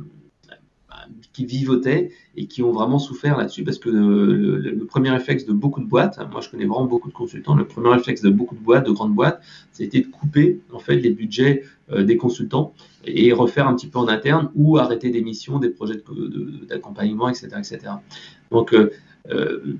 qui 1.38 1.46
vivotaient 1.46 2.10
et 2.36 2.48
qui 2.48 2.64
ont 2.64 2.72
vraiment 2.72 2.98
souffert 2.98 3.38
là-dessus 3.38 3.64
parce 3.64 3.78
que 3.78 3.90
le, 3.90 4.86
premier 4.86 5.12
réflexe 5.12 5.46
de 5.46 5.54
beaucoup 5.54 5.82
de 5.82 5.86
boîtes, 5.86 6.18
moi 6.32 6.42
je 6.42 6.50
connais 6.50 6.66
vraiment 6.66 6.86
beaucoup 6.86 7.10
de 7.10 7.14
consultants, 7.14 7.54
le 7.54 7.68
premier 7.68 7.90
réflexe 7.90 8.24
de 8.24 8.30
beaucoup 8.32 8.56
de 8.56 8.60
boîtes, 8.60 8.88
de 8.88 8.92
grandes 8.92 9.14
boîtes, 9.14 9.40
c'était 9.72 10.02
de 10.02 10.08
couper 10.08 10.60
en 10.74 10.80
fait 10.80 10.96
les 10.96 11.12
budgets 11.12 11.64
des 11.96 12.18
consultants 12.18 12.74
et 13.06 13.32
refaire 13.34 13.68
un 13.68 13.76
petit 13.76 13.86
peu 13.86 14.00
en 14.00 14.08
interne 14.08 14.50
ou 14.56 14.80
arrêter 14.80 15.12
des 15.12 15.22
missions, 15.22 15.60
des 15.60 15.70
projets 15.70 16.02
d'accompagnement, 16.68 17.30
etc., 17.30 17.50
etc. 17.60 17.80
Donc 18.50 18.74
euh, 19.32 19.76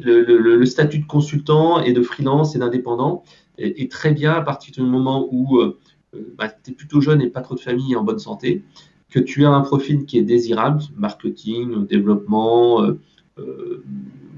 le, 0.00 0.64
statut 0.66 0.98
de 0.98 1.06
consultant 1.06 1.80
et 1.80 1.92
de 1.92 2.02
freelance 2.02 2.56
et 2.56 2.58
d'indépendant 2.58 3.22
est, 3.58 3.90
très 3.90 4.10
bien 4.10 4.32
à 4.32 4.42
partir 4.42 4.74
du 4.74 4.82
moment 4.82 5.28
où 5.30 5.58
euh, 5.58 5.78
euh, 6.14 6.34
bah, 6.36 6.48
tu 6.48 6.72
es 6.72 6.74
plutôt 6.74 7.00
jeune 7.00 7.22
et 7.22 7.28
pas 7.28 7.40
trop 7.40 7.54
de 7.54 7.60
famille 7.60 7.92
et 7.92 7.96
en 7.96 8.04
bonne 8.04 8.18
santé, 8.18 8.62
que 9.10 9.20
tu 9.20 9.44
as 9.44 9.50
un 9.50 9.60
profil 9.60 10.04
qui 10.04 10.18
est 10.18 10.22
désirable, 10.22 10.82
marketing, 10.96 11.86
développement, 11.86 12.82
euh, 13.38 13.82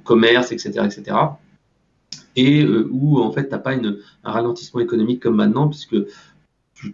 commerce, 0.04 0.52
etc., 0.52 0.80
etc., 0.84 1.16
et 2.36 2.64
où 2.64 3.18
en 3.18 3.32
fait 3.32 3.44
tu 3.44 3.50
n'as 3.50 3.58
pas 3.58 3.72
un 3.74 3.96
ralentissement 4.22 4.80
économique 4.80 5.20
comme 5.20 5.34
maintenant, 5.34 5.68
puisque 5.68 5.96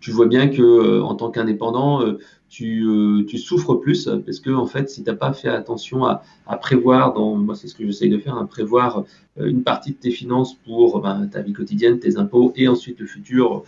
tu, 0.01 0.11
vois 0.11 0.27
bien 0.27 0.49
que 0.49 1.03
en 1.03 1.15
tant 1.15 1.31
qu'indépendant, 1.31 2.01
tu, 2.49 3.27
souffres 3.37 3.75
plus 3.75 4.09
parce 4.25 4.41
que 4.41 4.51
en 4.51 4.67
fait, 4.67 4.89
si 4.89 5.03
tu 5.03 5.11
n'as 5.11 5.17
pas 5.17 5.33
fait 5.33 5.49
attention 5.49 6.07
à, 6.07 6.23
prévoir, 6.61 7.13
dans, 7.13 7.35
moi 7.37 7.55
c'est 7.55 7.69
ce 7.69 7.75
que 7.75 7.85
j'essaye 7.85 8.09
de 8.09 8.19
faire, 8.19 8.37
à 8.37 8.41
hein, 8.41 8.47
prévoir 8.47 9.05
une 9.37 9.63
partie 9.63 9.93
de 9.93 9.97
tes 9.97 10.11
finances 10.11 10.55
pour 10.55 11.01
ben, 11.01 11.27
ta 11.27 11.43
vie 11.43 11.53
quotidienne, 11.53 11.99
tes 11.99 12.17
impôts 12.17 12.53
et 12.57 12.69
ensuite 12.69 12.99
le 13.01 13.07
futur, 13.07 13.65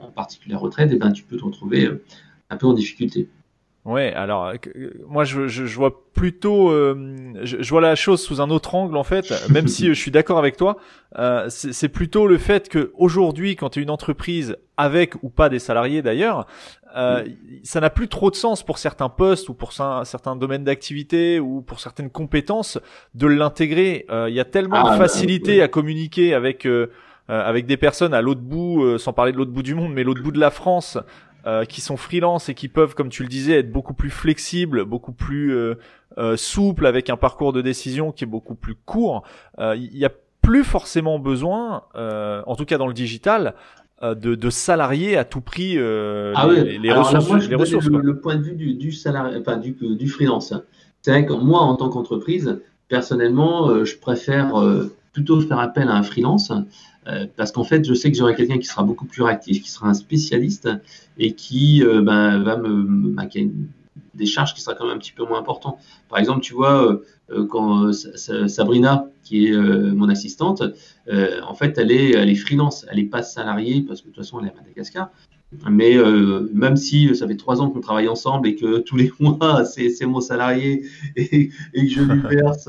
en 0.00 0.10
particulier 0.10 0.54
la 0.54 0.58
retraite, 0.58 0.90
et 0.92 0.96
ben 0.96 1.12
tu 1.12 1.22
peux 1.22 1.36
te 1.36 1.44
retrouver 1.44 1.88
un 2.50 2.56
peu 2.56 2.66
en 2.66 2.72
difficulté. 2.72 3.28
Ouais, 3.84 4.12
alors 4.14 4.46
euh, 4.46 4.54
moi 5.08 5.24
je, 5.24 5.48
je, 5.48 5.66
je, 5.66 5.76
vois 5.76 6.04
plutôt, 6.12 6.70
euh, 6.70 7.32
je, 7.42 7.60
je, 7.60 7.70
vois 7.70 7.80
la 7.80 7.96
chose 7.96 8.22
sous 8.22 8.40
un 8.40 8.48
autre 8.48 8.76
angle 8.76 8.96
en 8.96 9.02
fait. 9.02 9.34
Même 9.50 9.66
si 9.66 9.88
je 9.88 9.92
suis 9.92 10.12
d'accord 10.12 10.38
avec 10.38 10.56
toi, 10.56 10.76
euh, 11.18 11.46
c'est 11.48 11.88
plutôt 11.88 12.28
le 12.28 12.38
fait 12.38 12.68
que 12.68 12.92
aujourd'hui, 12.96 13.56
quand 13.56 13.70
tu 13.70 13.80
es 13.80 13.82
une 13.82 13.90
entreprise 13.90 14.56
avec 14.76 15.20
ou 15.24 15.30
pas 15.30 15.48
des 15.48 15.58
salariés 15.58 16.00
d'ailleurs, 16.00 16.46
euh, 16.96 17.24
ça 17.64 17.80
n'a 17.80 17.90
plus 17.90 18.06
trop 18.06 18.30
de 18.30 18.36
sens 18.36 18.62
pour 18.62 18.78
certains 18.78 19.08
postes 19.08 19.48
ou 19.48 19.54
pour 19.54 19.72
certains 19.72 20.36
domaines 20.36 20.62
d'activité 20.62 21.40
ou 21.40 21.60
pour 21.60 21.80
certaines 21.80 22.10
compétences 22.10 22.78
de 23.16 23.26
l'intégrer. 23.26 24.06
Euh, 24.10 24.28
il 24.28 24.36
y 24.36 24.40
a 24.40 24.44
tellement 24.44 24.84
de 24.84 24.90
ah, 24.90 24.96
facilité 24.96 25.60
à 25.60 25.66
communiquer 25.66 26.34
avec 26.34 26.68
avec 27.28 27.66
des 27.66 27.78
personnes 27.78 28.12
à 28.14 28.20
l'autre 28.20 28.42
bout, 28.42 28.98
sans 28.98 29.12
parler 29.12 29.32
de 29.32 29.38
l'autre 29.38 29.52
bout 29.52 29.62
du 29.62 29.74
monde, 29.74 29.92
mais 29.92 30.04
l'autre 30.04 30.22
bout 30.22 30.32
de 30.32 30.40
la 30.40 30.50
France, 30.50 30.98
qui 31.68 31.80
sont 31.80 31.96
freelance 31.96 32.48
et 32.48 32.54
qui 32.54 32.68
peuvent, 32.68 32.94
comme 32.94 33.08
tu 33.08 33.22
le 33.22 33.28
disais, 33.28 33.58
être 33.58 33.72
beaucoup 33.72 33.94
plus 33.94 34.10
flexibles, 34.10 34.84
beaucoup 34.84 35.12
plus 35.12 35.56
souples 36.36 36.86
avec 36.86 37.10
un 37.10 37.16
parcours 37.16 37.52
de 37.52 37.60
décision 37.60 38.12
qui 38.12 38.24
est 38.24 38.26
beaucoup 38.26 38.54
plus 38.54 38.74
court. 38.74 39.24
Il 39.58 39.96
y 39.96 40.04
a 40.04 40.10
plus 40.40 40.64
forcément 40.64 41.18
besoin, 41.18 41.82
en 41.94 42.56
tout 42.56 42.64
cas 42.64 42.78
dans 42.78 42.86
le 42.86 42.94
digital, 42.94 43.54
de, 44.02 44.34
de, 44.34 44.50
salariés 44.50 45.16
à 45.16 45.24
tout 45.24 45.40
prix 45.40 45.78
ah 45.78 46.48
les, 46.48 46.92
ressources. 46.92 47.86
le, 47.86 48.18
point 48.18 48.36
de 48.36 48.42
vue 48.42 48.54
du, 48.54 48.74
du 48.74 48.92
salarié, 48.92 49.38
enfin 49.40 49.56
du, 49.56 49.72
du 49.72 50.08
freelance. 50.08 50.54
C'est 51.02 51.10
vrai 51.10 51.26
que 51.26 51.32
moi, 51.32 51.60
en 51.60 51.76
tant 51.76 51.88
qu'entreprise, 51.88 52.60
personnellement, 52.88 53.84
je 53.84 53.96
préfère 53.96 54.52
plutôt 55.12 55.40
faire 55.40 55.58
appel 55.58 55.88
à 55.88 55.94
un 55.94 56.02
freelance 56.02 56.52
euh, 57.08 57.26
parce 57.36 57.52
qu'en 57.52 57.64
fait, 57.64 57.84
je 57.84 57.94
sais 57.94 58.10
que 58.10 58.16
j'aurai 58.16 58.34
quelqu'un 58.34 58.58
qui 58.58 58.66
sera 58.66 58.82
beaucoup 58.82 59.06
plus 59.06 59.22
réactif, 59.22 59.62
qui 59.62 59.70
sera 59.70 59.88
un 59.88 59.94
spécialiste 59.94 60.68
et 61.18 61.34
qui 61.34 61.84
euh, 61.84 62.00
ben, 62.02 62.42
va 62.42 62.56
me, 62.56 63.10
bah, 63.10 63.26
qui 63.26 63.40
a 63.40 63.44
des 64.14 64.26
charges 64.26 64.54
qui 64.54 64.60
sera 64.60 64.74
quand 64.74 64.86
même 64.86 64.96
un 64.96 64.98
petit 64.98 65.12
peu 65.12 65.24
moins 65.24 65.38
importantes. 65.38 65.78
Par 66.08 66.18
exemple, 66.18 66.40
tu 66.40 66.54
vois, 66.54 67.00
euh, 67.30 67.46
quand 67.46 67.92
Sabrina, 67.92 69.08
qui 69.24 69.48
est 69.48 69.56
mon 69.56 70.08
assistante, 70.08 70.62
en 71.10 71.54
fait, 71.54 71.78
elle 71.78 71.90
est, 71.90 72.10
elle 72.10 72.28
est 72.28 72.34
freelance, 72.34 72.84
elle 72.90 72.98
n'est 72.98 73.04
pas 73.04 73.22
salariée 73.22 73.82
parce 73.82 74.02
que 74.02 74.08
de 74.08 74.12
toute 74.12 74.22
façon, 74.22 74.40
elle 74.40 74.48
est 74.48 74.50
à 74.50 74.54
Madagascar. 74.54 75.10
Mais 75.70 75.96
euh, 75.96 76.48
même 76.52 76.76
si 76.76 77.14
ça 77.14 77.26
fait 77.28 77.36
trois 77.36 77.60
ans 77.60 77.70
qu'on 77.70 77.80
travaille 77.80 78.08
ensemble 78.08 78.48
et 78.48 78.56
que 78.56 78.78
tous 78.78 78.96
les 78.96 79.12
mois 79.20 79.64
c'est 79.64 80.06
mon 80.06 80.20
salarié 80.20 80.84
et, 81.16 81.50
et, 81.74 81.86
que 81.86 81.92
je 81.92 82.00
lui 82.00 82.20
verse 82.30 82.68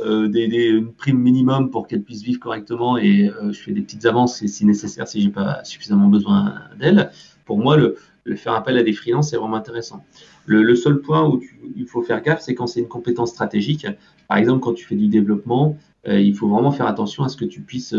euh, 0.00 0.28
des, 0.28 0.48
des, 0.48 0.68
une 0.68 0.92
prime 0.92 1.18
minimum 1.18 1.70
pour 1.70 1.86
qu'elle 1.86 2.02
puisse 2.02 2.22
vivre 2.22 2.40
correctement 2.40 2.96
et 2.96 3.28
euh, 3.28 3.52
je 3.52 3.60
fais 3.60 3.72
des 3.72 3.82
petites 3.82 4.06
avances 4.06 4.44
si 4.44 4.64
nécessaire 4.64 5.06
si 5.06 5.20
j'ai 5.20 5.30
pas 5.30 5.62
suffisamment 5.64 6.08
besoin 6.08 6.54
d'elle. 6.78 7.10
Pour 7.44 7.58
moi, 7.58 7.76
le, 7.76 7.96
le, 8.24 8.36
faire 8.36 8.54
appel 8.54 8.78
à 8.78 8.82
des 8.82 8.92
freelances 8.94 9.30
c'est 9.30 9.36
vraiment 9.36 9.56
intéressant. 9.56 10.04
Le, 10.46 10.62
le 10.62 10.74
seul 10.74 11.00
point 11.00 11.28
où 11.28 11.38
tu, 11.38 11.60
il 11.76 11.86
faut 11.86 12.02
faire 12.02 12.22
gaffe, 12.22 12.40
c'est 12.40 12.54
quand 12.54 12.66
c'est 12.66 12.80
une 12.80 12.88
compétence 12.88 13.30
stratégique. 13.30 13.86
Par 14.26 14.38
exemple, 14.38 14.60
quand 14.60 14.72
tu 14.72 14.86
fais 14.86 14.96
du 14.96 15.08
développement, 15.08 15.76
euh, 16.08 16.18
il 16.18 16.34
faut 16.34 16.48
vraiment 16.48 16.72
faire 16.72 16.86
attention 16.86 17.24
à 17.24 17.28
ce 17.28 17.36
que 17.36 17.44
tu 17.44 17.60
puisses, 17.60 17.94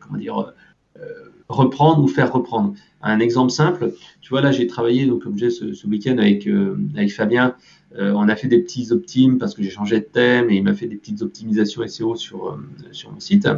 comment 0.00 0.18
dire 0.18 0.54
reprendre 1.50 2.02
ou 2.02 2.08
faire 2.08 2.32
reprendre. 2.32 2.74
Un 3.02 3.18
exemple 3.18 3.50
simple, 3.50 3.92
tu 4.20 4.30
vois 4.30 4.40
là 4.40 4.52
j'ai 4.52 4.66
travaillé 4.66 5.06
donc 5.06 5.22
comme 5.22 5.38
j'ai 5.38 5.50
ce, 5.50 5.72
ce 5.72 5.86
week-end 5.86 6.18
avec 6.18 6.46
euh, 6.46 6.76
avec 6.94 7.12
Fabien, 7.12 7.56
euh, 7.98 8.12
on 8.14 8.28
a 8.28 8.36
fait 8.36 8.48
des 8.48 8.58
petits 8.58 8.92
optimes 8.92 9.38
parce 9.38 9.54
que 9.54 9.62
j'ai 9.62 9.70
changé 9.70 10.00
de 10.00 10.04
thème 10.04 10.50
et 10.50 10.56
il 10.56 10.62
m'a 10.62 10.74
fait 10.74 10.86
des 10.86 10.96
petites 10.96 11.22
optimisations 11.22 11.86
SEO 11.86 12.14
sur 12.14 12.48
euh, 12.48 12.56
sur 12.92 13.10
mon 13.10 13.20
site 13.20 13.48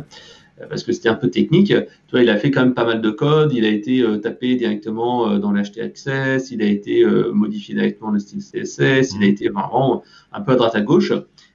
parce 0.68 0.84
que 0.84 0.92
c'était 0.92 1.08
un 1.08 1.14
peu 1.14 1.28
technique. 1.28 1.68
Tu 1.68 2.10
vois, 2.12 2.22
il 2.22 2.28
a 2.28 2.36
fait 2.36 2.52
quand 2.52 2.62
même 2.62 2.74
pas 2.74 2.84
mal 2.84 3.00
de 3.00 3.10
code, 3.10 3.52
il 3.52 3.64
a 3.64 3.68
été 3.68 4.04
tapé 4.22 4.54
directement 4.54 5.38
dans 5.38 5.50
l'HT 5.50 5.80
Access, 5.80 6.52
il 6.52 6.62
a 6.62 6.66
été 6.66 7.04
modifié 7.32 7.74
directement 7.74 8.10
le 8.10 8.20
style 8.20 8.40
CSS, 8.40 9.14
il 9.16 9.24
a 9.24 9.26
été 9.26 9.48
vraiment 9.48 10.04
un 10.30 10.40
peu 10.40 10.52
à 10.52 10.56
droite 10.56 10.76
à 10.76 10.82
gauche. 10.82 11.12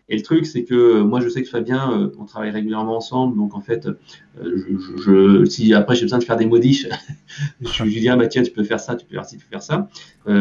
Et 0.10 0.16
le 0.16 0.22
truc, 0.22 0.46
c'est 0.46 0.64
que 0.64 0.74
euh, 0.74 1.04
moi, 1.04 1.20
je 1.20 1.28
sais 1.28 1.42
que 1.44 1.50
Fabien, 1.50 1.92
euh, 1.92 2.10
on 2.18 2.24
travaille 2.24 2.52
régulièrement 2.52 2.96
ensemble, 2.96 3.36
donc 3.36 3.56
en 3.56 3.60
fait, 3.60 3.88
euh, 3.88 3.98
je, 4.42 5.02
je, 5.04 5.46
si 5.46 5.74
après 5.74 5.96
j'ai 5.96 6.04
besoin 6.04 6.20
de 6.20 6.24
faire 6.24 6.38
des 6.38 6.46
modiches, 6.46 6.88
je 7.62 7.84
lui 7.84 8.00
dis 8.00 8.08
ah 8.08 8.16
bah 8.16 8.28
tiens, 8.28 8.42
tu 8.42 8.52
peux 8.52 8.64
faire 8.64 8.80
ça, 8.80 8.96
tu 8.96 9.06
peux 9.06 9.16
faire 9.16 9.26
ci, 9.26 9.38
tu 9.38 9.44
peux 9.46 9.50
faire 9.50 9.62
ça. 9.62 9.90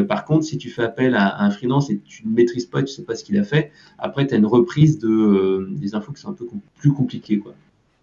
par 0.09 0.25
contre, 0.25 0.45
si 0.45 0.57
tu 0.57 0.71
fais 0.71 0.83
appel 0.85 1.17
à, 1.17 1.43
un 1.43 1.51
freelance 1.51 1.91
et 1.91 1.99
tu 1.99 2.27
ne 2.29 2.33
maîtrises 2.33 2.67
pas, 2.67 2.83
tu 2.83 2.93
sais 2.93 3.03
pas 3.03 3.17
ce 3.17 3.25
qu'il 3.25 3.37
a 3.39 3.45
fait, 3.45 3.73
après 3.99 4.27
tu 4.27 4.35
as 4.35 4.37
une 4.37 4.47
reprise 4.47 4.99
de 4.99 5.69
des 5.73 5.95
infos 5.97 6.13
qui 6.13 6.21
sont 6.21 6.31
un 6.31 6.35
peu 6.35 6.47
plus 6.79 6.93
compliquées 6.93 7.39
quoi. 7.39 7.55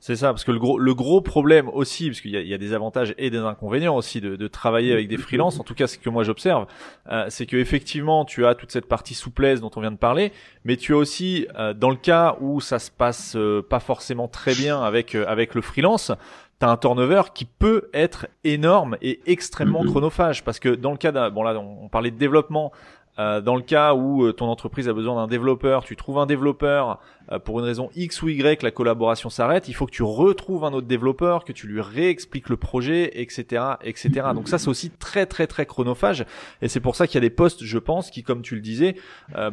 C'est 0.06 0.18
ça, 0.18 0.34
parce 0.34 0.44
que 0.44 0.52
le 0.52 0.60
gros, 0.60 0.78
le 0.78 0.94
gros 0.94 1.22
problème 1.22 1.70
aussi, 1.70 2.10
parce 2.10 2.20
qu'il 2.20 2.32
y 2.32 2.36
a, 2.36 2.42
y 2.42 2.54
a, 2.54 2.58
des 2.58 2.74
avantages 2.74 3.16
et 3.18 3.30
des 3.30 3.38
inconvénients 3.38 3.96
aussi 3.96 4.20
de, 4.20 4.36
de 4.36 4.48
travailler 4.50 4.92
avec 4.92 5.08
des 5.08 5.16
freelances, 5.16 5.62
en 5.62 5.64
tout 5.64 5.76
cas 5.76 5.88
ce 5.88 5.98
que 5.98 6.10
moi 6.10 6.26
j'observe, 6.26 6.66
euh, 7.10 7.28
c'est 7.30 7.46
que 7.46 7.56
effectivement 7.56 8.26
tu 8.26 8.46
as 8.46 8.54
toute 8.54 8.70
cette 8.70 8.88
partie 8.88 9.14
souplesse 9.14 9.62
dont 9.62 9.72
on 9.78 9.80
vient 9.80 9.94
de 9.94 9.98
parler, 9.98 10.34
mais 10.66 10.76
tu 10.76 10.94
as 10.94 10.98
aussi, 10.98 11.48
euh, 11.58 11.74
dans 11.74 11.90
le 11.90 11.96
cas 11.96 12.36
où 12.42 12.60
ça 12.60 12.80
se 12.80 12.92
passe 12.92 13.38
euh, 13.38 13.62
pas 13.62 13.80
forcément 13.80 14.28
très 14.28 14.56
bien 14.56 14.84
avec, 14.84 15.16
avec 15.16 15.56
le 15.56 15.62
freelance, 15.62 16.12
tu 16.60 16.66
as 16.66 16.70
un 16.70 16.76
turnover 16.76 17.22
qui 17.34 17.46
peut 17.46 17.90
être 17.94 18.28
énorme 18.44 18.98
et 19.02 19.22
extrêmement 19.26 19.86
chronophage, 19.86 20.44
parce 20.44 20.60
que 20.60 20.68
dans 20.68 20.92
le 20.92 20.98
cas 20.98 21.14
d'un, 21.14 21.30
bon 21.30 21.44
là 21.44 21.58
on 21.58 21.88
parlait 21.88 22.12
de 22.12 22.18
développement, 22.18 22.74
euh, 23.20 23.42
dans 23.42 23.56
le 23.56 23.62
cas 23.62 23.94
où 23.94 24.24
euh, 24.24 24.34
ton 24.34 24.48
entreprise 24.48 24.90
a 24.90 24.94
besoin 24.94 25.16
d'un 25.16 25.28
développeur, 25.28 25.84
tu 25.84 25.96
trouves 25.96 26.18
un 26.18 26.26
développeur 26.26 27.00
euh, 27.32 27.38
pour 27.38 27.60
une 27.60 27.66
raison 27.66 27.92
X 27.96 28.24
ou 28.24 28.30
Y, 28.30 28.64
la 28.64 28.72
collaboration 28.72 29.30
s'arrête. 29.30 29.68
Il 29.68 29.74
faut 29.74 29.86
que 29.86 29.92
tu 29.92 30.02
retrouves 30.02 30.66
un 30.66 30.74
autre 30.74 30.88
développeur, 30.88 31.44
que 31.46 31.52
tu 31.52 31.68
lui 31.68 31.80
réexpliques 31.80 32.50
le 32.50 32.58
projet, 32.58 33.22
etc., 33.22 33.64
etc. 33.84 34.10
Donc 34.34 34.48
ça, 34.50 34.58
c'est 34.58 34.68
aussi 34.68 34.90
très 34.90 35.28
très 35.28 35.46
très 35.46 35.68
chronophage. 35.68 36.26
Et 36.64 36.68
c'est 36.68 36.80
pour 36.80 36.96
ça 36.96 37.06
qu'il 37.06 37.16
y 37.16 37.18
a 37.20 37.22
des 37.22 37.30
postes, 37.30 37.64
je 37.64 37.78
pense, 37.78 38.10
qui, 38.10 38.24
comme 38.24 38.42
tu 38.42 38.56
le 38.56 38.62
disais, 38.62 38.96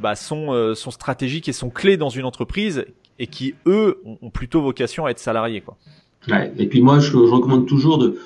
bah, 0.01 0.15
sont 0.15 0.75
stratégiques 0.75 1.49
et 1.49 1.53
sont 1.53 1.71
clés 1.71 1.97
dans 1.97 2.09
une 2.09 2.25
entreprise 2.25 2.87
et 3.19 3.27
qui 3.27 3.55
eux 3.67 4.03
ont 4.05 4.31
plutôt 4.31 4.63
vocation 4.63 5.05
à 5.05 5.11
être 5.11 5.19
salariés. 5.19 5.63
Et 6.59 6.67
puis 6.67 6.81
moi, 6.81 6.99
je, 6.99 7.17
recommande 7.17 7.67
toujours 7.67 7.99
de, 7.99 8.19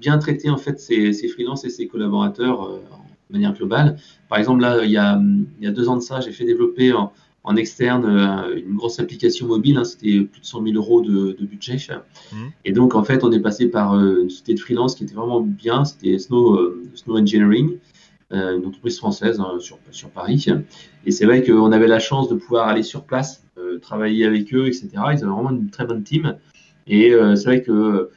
bien 0.00 0.18
traiter 0.18 0.50
en 0.50 0.56
fait 0.56 0.80
ces, 0.80 1.12
ces 1.12 1.28
freelances 1.28 1.64
et 1.64 1.70
ces 1.70 1.86
collaborateurs 1.86 2.80
de 3.30 3.32
manière 3.32 3.54
globale. 3.54 3.96
Par 4.28 4.38
exemple, 4.38 4.60
là, 4.60 4.84
il 4.84 4.90
y 4.90 4.96
a, 4.96 5.20
il 5.58 5.64
y 5.64 5.66
a 5.66 5.70
deux 5.70 5.88
ans 5.88 5.96
de 5.96 6.02
ça, 6.02 6.20
j'ai 6.20 6.32
fait 6.32 6.44
développer 6.44 6.92
en, 6.92 7.12
en 7.44 7.56
externe 7.56 8.04
euh, 8.04 8.56
une 8.56 8.74
grosse 8.76 9.00
application 9.00 9.46
mobile. 9.46 9.76
Hein, 9.76 9.84
c'était 9.84 10.20
plus 10.20 10.40
de 10.40 10.46
100 10.46 10.62
000 10.64 10.76
euros 10.76 11.00
de, 11.00 11.36
de 11.38 11.46
budget. 11.46 11.76
Mmh. 12.32 12.36
Et 12.64 12.72
donc, 12.72 12.94
en 12.94 13.02
fait, 13.02 13.24
on 13.24 13.32
est 13.32 13.40
passé 13.40 13.68
par 13.68 13.94
euh, 13.94 14.22
une 14.22 14.30
société 14.30 14.54
de 14.54 14.60
freelance 14.60 14.94
qui 14.94 15.04
était 15.04 15.14
vraiment 15.14 15.40
bien. 15.40 15.84
C'était 15.84 16.18
Snow, 16.18 16.56
euh, 16.56 16.82
Snow 16.94 17.18
Engineering, 17.18 17.78
une 18.32 18.64
entreprise 18.64 18.96
française 18.96 19.40
hein, 19.40 19.56
sur, 19.58 19.78
sur 19.90 20.08
Paris. 20.10 20.46
Et 21.04 21.10
c'est 21.10 21.24
vrai 21.24 21.42
qu'on 21.42 21.72
avait 21.72 21.88
la 21.88 21.98
chance 21.98 22.28
de 22.28 22.36
pouvoir 22.36 22.68
aller 22.68 22.84
sur 22.84 23.02
place, 23.02 23.44
travailler 23.82 24.24
avec 24.24 24.54
eux, 24.54 24.68
etc. 24.68 24.88
Ils 24.94 24.98
avaient 24.98 25.24
vraiment 25.24 25.50
une 25.50 25.68
très 25.68 25.84
bonne 25.84 26.04
team. 26.04 26.36
Et 26.86 27.12
c'est 27.34 27.44
vrai 27.44 27.62
que 27.62 28.08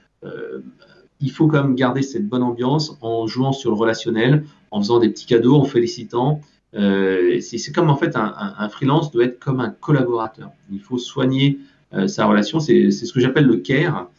il 1.20 1.32
faut 1.32 1.48
quand 1.48 1.63
même 1.63 1.74
garder 1.74 2.03
cette 2.03 2.27
bonne 2.27 2.43
ambiance 2.43 2.96
en 3.01 3.25
jouant 3.25 3.53
sur 3.53 3.72
le 3.72 3.77
relationnel, 3.77 4.43
en 4.74 4.82
faisant 4.82 5.00
des 5.00 5.10
petits 5.10 5.27
cadeaux, 5.27 5.56
en 5.56 5.65
félicitant. 5.65 6.42
Euh, 6.74 7.39
c'est 7.39 7.72
comme 7.72 7.92
en 7.92 7.96
fait 7.96 8.15
un, 8.15 8.68
freelance 8.70 9.12
doit 9.12 9.25
être 9.25 9.39
comme 9.39 9.60
un 9.60 9.70
collaborateur. 9.70 10.50
Il 10.72 10.80
faut 10.80 10.98
soigner 10.98 11.60
euh, 11.94 12.08
sa 12.08 12.25
relation. 12.25 12.60
C'est 12.60 12.92
ce 12.92 13.13
que 13.13 13.20
j'appelle 13.20 13.46
le 13.46 13.58
care. 13.58 14.10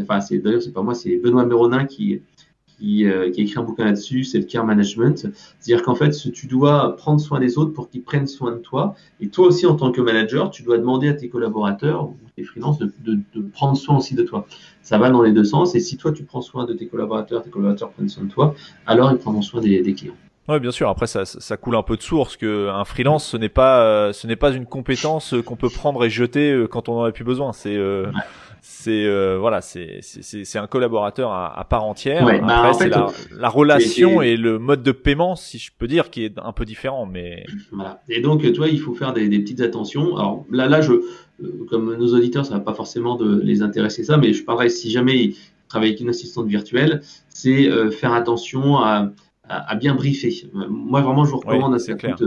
Enfin, 0.00 0.18
d'ailleurs 0.30 0.62
c'est 0.62 0.72
pas 0.72 0.82
moi, 0.82 0.94
c'est 0.94 1.16
Benoît 1.16 1.46
Méronin 1.46 1.84
qui 1.84 2.20
qui, 2.80 3.06
euh, 3.06 3.30
qui, 3.30 3.40
a 3.40 3.44
écrit 3.44 3.58
un 3.58 3.62
bouquin 3.62 3.84
là-dessus, 3.84 4.24
c'est 4.24 4.38
le 4.38 4.44
care 4.44 4.64
management. 4.64 5.28
C'est-à-dire 5.58 5.84
qu'en 5.84 5.94
fait, 5.94 6.10
tu 6.10 6.46
dois 6.46 6.96
prendre 6.96 7.20
soin 7.20 7.38
des 7.38 7.58
autres 7.58 7.72
pour 7.72 7.90
qu'ils 7.90 8.02
prennent 8.02 8.26
soin 8.26 8.52
de 8.52 8.58
toi. 8.58 8.94
Et 9.20 9.28
toi 9.28 9.46
aussi, 9.46 9.66
en 9.66 9.74
tant 9.76 9.92
que 9.92 10.00
manager, 10.00 10.50
tu 10.50 10.62
dois 10.62 10.78
demander 10.78 11.08
à 11.08 11.14
tes 11.14 11.28
collaborateurs 11.28 12.08
ou 12.08 12.16
tes 12.36 12.42
freelances 12.42 12.78
de, 12.78 12.92
de, 13.04 13.18
de, 13.34 13.42
prendre 13.42 13.76
soin 13.76 13.98
aussi 13.98 14.14
de 14.14 14.22
toi. 14.22 14.46
Ça 14.82 14.98
va 14.98 15.10
dans 15.10 15.22
les 15.22 15.32
deux 15.32 15.44
sens. 15.44 15.74
Et 15.74 15.80
si 15.80 15.96
toi, 15.96 16.12
tu 16.12 16.24
prends 16.24 16.40
soin 16.40 16.64
de 16.64 16.72
tes 16.72 16.86
collaborateurs, 16.86 17.42
tes 17.42 17.50
collaborateurs 17.50 17.90
prennent 17.90 18.08
soin 18.08 18.24
de 18.24 18.30
toi, 18.30 18.54
alors 18.86 19.12
ils 19.12 19.18
prendront 19.18 19.42
soin 19.42 19.60
des, 19.60 19.82
des 19.82 19.94
clients. 19.94 20.16
Oui, 20.48 20.58
bien 20.58 20.72
sûr. 20.72 20.88
Après, 20.88 21.06
ça, 21.06 21.24
ça 21.24 21.56
coule 21.56 21.76
un 21.76 21.82
peu 21.82 21.96
de 21.96 22.02
source 22.02 22.36
que 22.36 22.68
un 22.70 22.84
freelance, 22.84 23.24
ce 23.24 23.36
n'est 23.36 23.50
pas, 23.50 23.82
euh, 23.82 24.12
ce 24.12 24.26
n'est 24.26 24.36
pas 24.36 24.50
une 24.50 24.66
compétence 24.66 25.34
qu'on 25.46 25.54
peut 25.54 25.68
prendre 25.68 26.04
et 26.04 26.10
jeter 26.10 26.50
euh, 26.50 26.66
quand 26.66 26.88
on 26.88 26.98
en 26.98 27.04
a 27.04 27.12
plus 27.12 27.24
besoin. 27.24 27.52
C'est, 27.52 27.78
c'est 28.62 29.04
euh, 29.06 29.38
voilà, 29.38 29.60
c'est 29.60 30.00
c'est 30.02 30.58
un 30.58 30.66
collaborateur 30.66 31.30
à, 31.30 31.58
à 31.58 31.64
part 31.64 31.84
entière. 31.84 32.24
Ouais, 32.24 32.40
bah, 32.40 32.58
Après, 32.58 32.74
c'est 32.74 32.88
la, 32.88 33.08
la, 33.36 33.48
relation 33.48 34.22
et 34.22 34.36
le 34.36 34.58
mode 34.58 34.82
de 34.82 34.92
paiement, 34.92 35.36
si 35.36 35.58
je 35.58 35.70
peux 35.76 35.86
dire, 35.86 36.10
qui 36.10 36.24
est 36.24 36.38
un 36.38 36.52
peu 36.52 36.64
différent, 36.64 37.06
mais 37.06 37.44
voilà. 37.72 38.02
Et 38.08 38.20
donc, 38.20 38.50
toi, 38.52 38.68
il 38.68 38.80
faut 38.80 38.94
faire 38.94 39.12
des, 39.12 39.28
des 39.28 39.38
petites 39.38 39.60
attentions. 39.60 40.16
Alors 40.16 40.44
là, 40.50 40.68
là, 40.68 40.80
je, 40.80 40.92
euh, 40.92 41.66
comme 41.68 41.96
nos 41.96 42.14
auditeurs, 42.14 42.44
ça 42.44 42.54
va 42.54 42.60
pas 42.60 42.74
forcément 42.74 43.16
de 43.16 43.40
les 43.40 43.62
intéresser 43.62 44.04
ça, 44.04 44.16
mais 44.16 44.32
je 44.32 44.44
parlerai 44.44 44.68
si 44.68 44.90
jamais 44.90 45.16
ils 45.24 45.36
travaillent 45.68 45.90
avec 45.90 46.00
une 46.00 46.08
assistante 46.08 46.46
virtuelle, 46.46 47.02
c'est 47.28 47.68
euh, 47.68 47.90
faire 47.90 48.12
attention 48.12 48.78
à, 48.78 49.10
à, 49.48 49.72
à, 49.72 49.74
bien 49.76 49.94
briefer. 49.94 50.50
Moi, 50.52 51.00
vraiment, 51.00 51.24
je 51.24 51.30
vous 51.30 51.38
recommande 51.38 51.72
ouais, 51.72 51.76
à 51.76 51.78
cette 51.78 52.22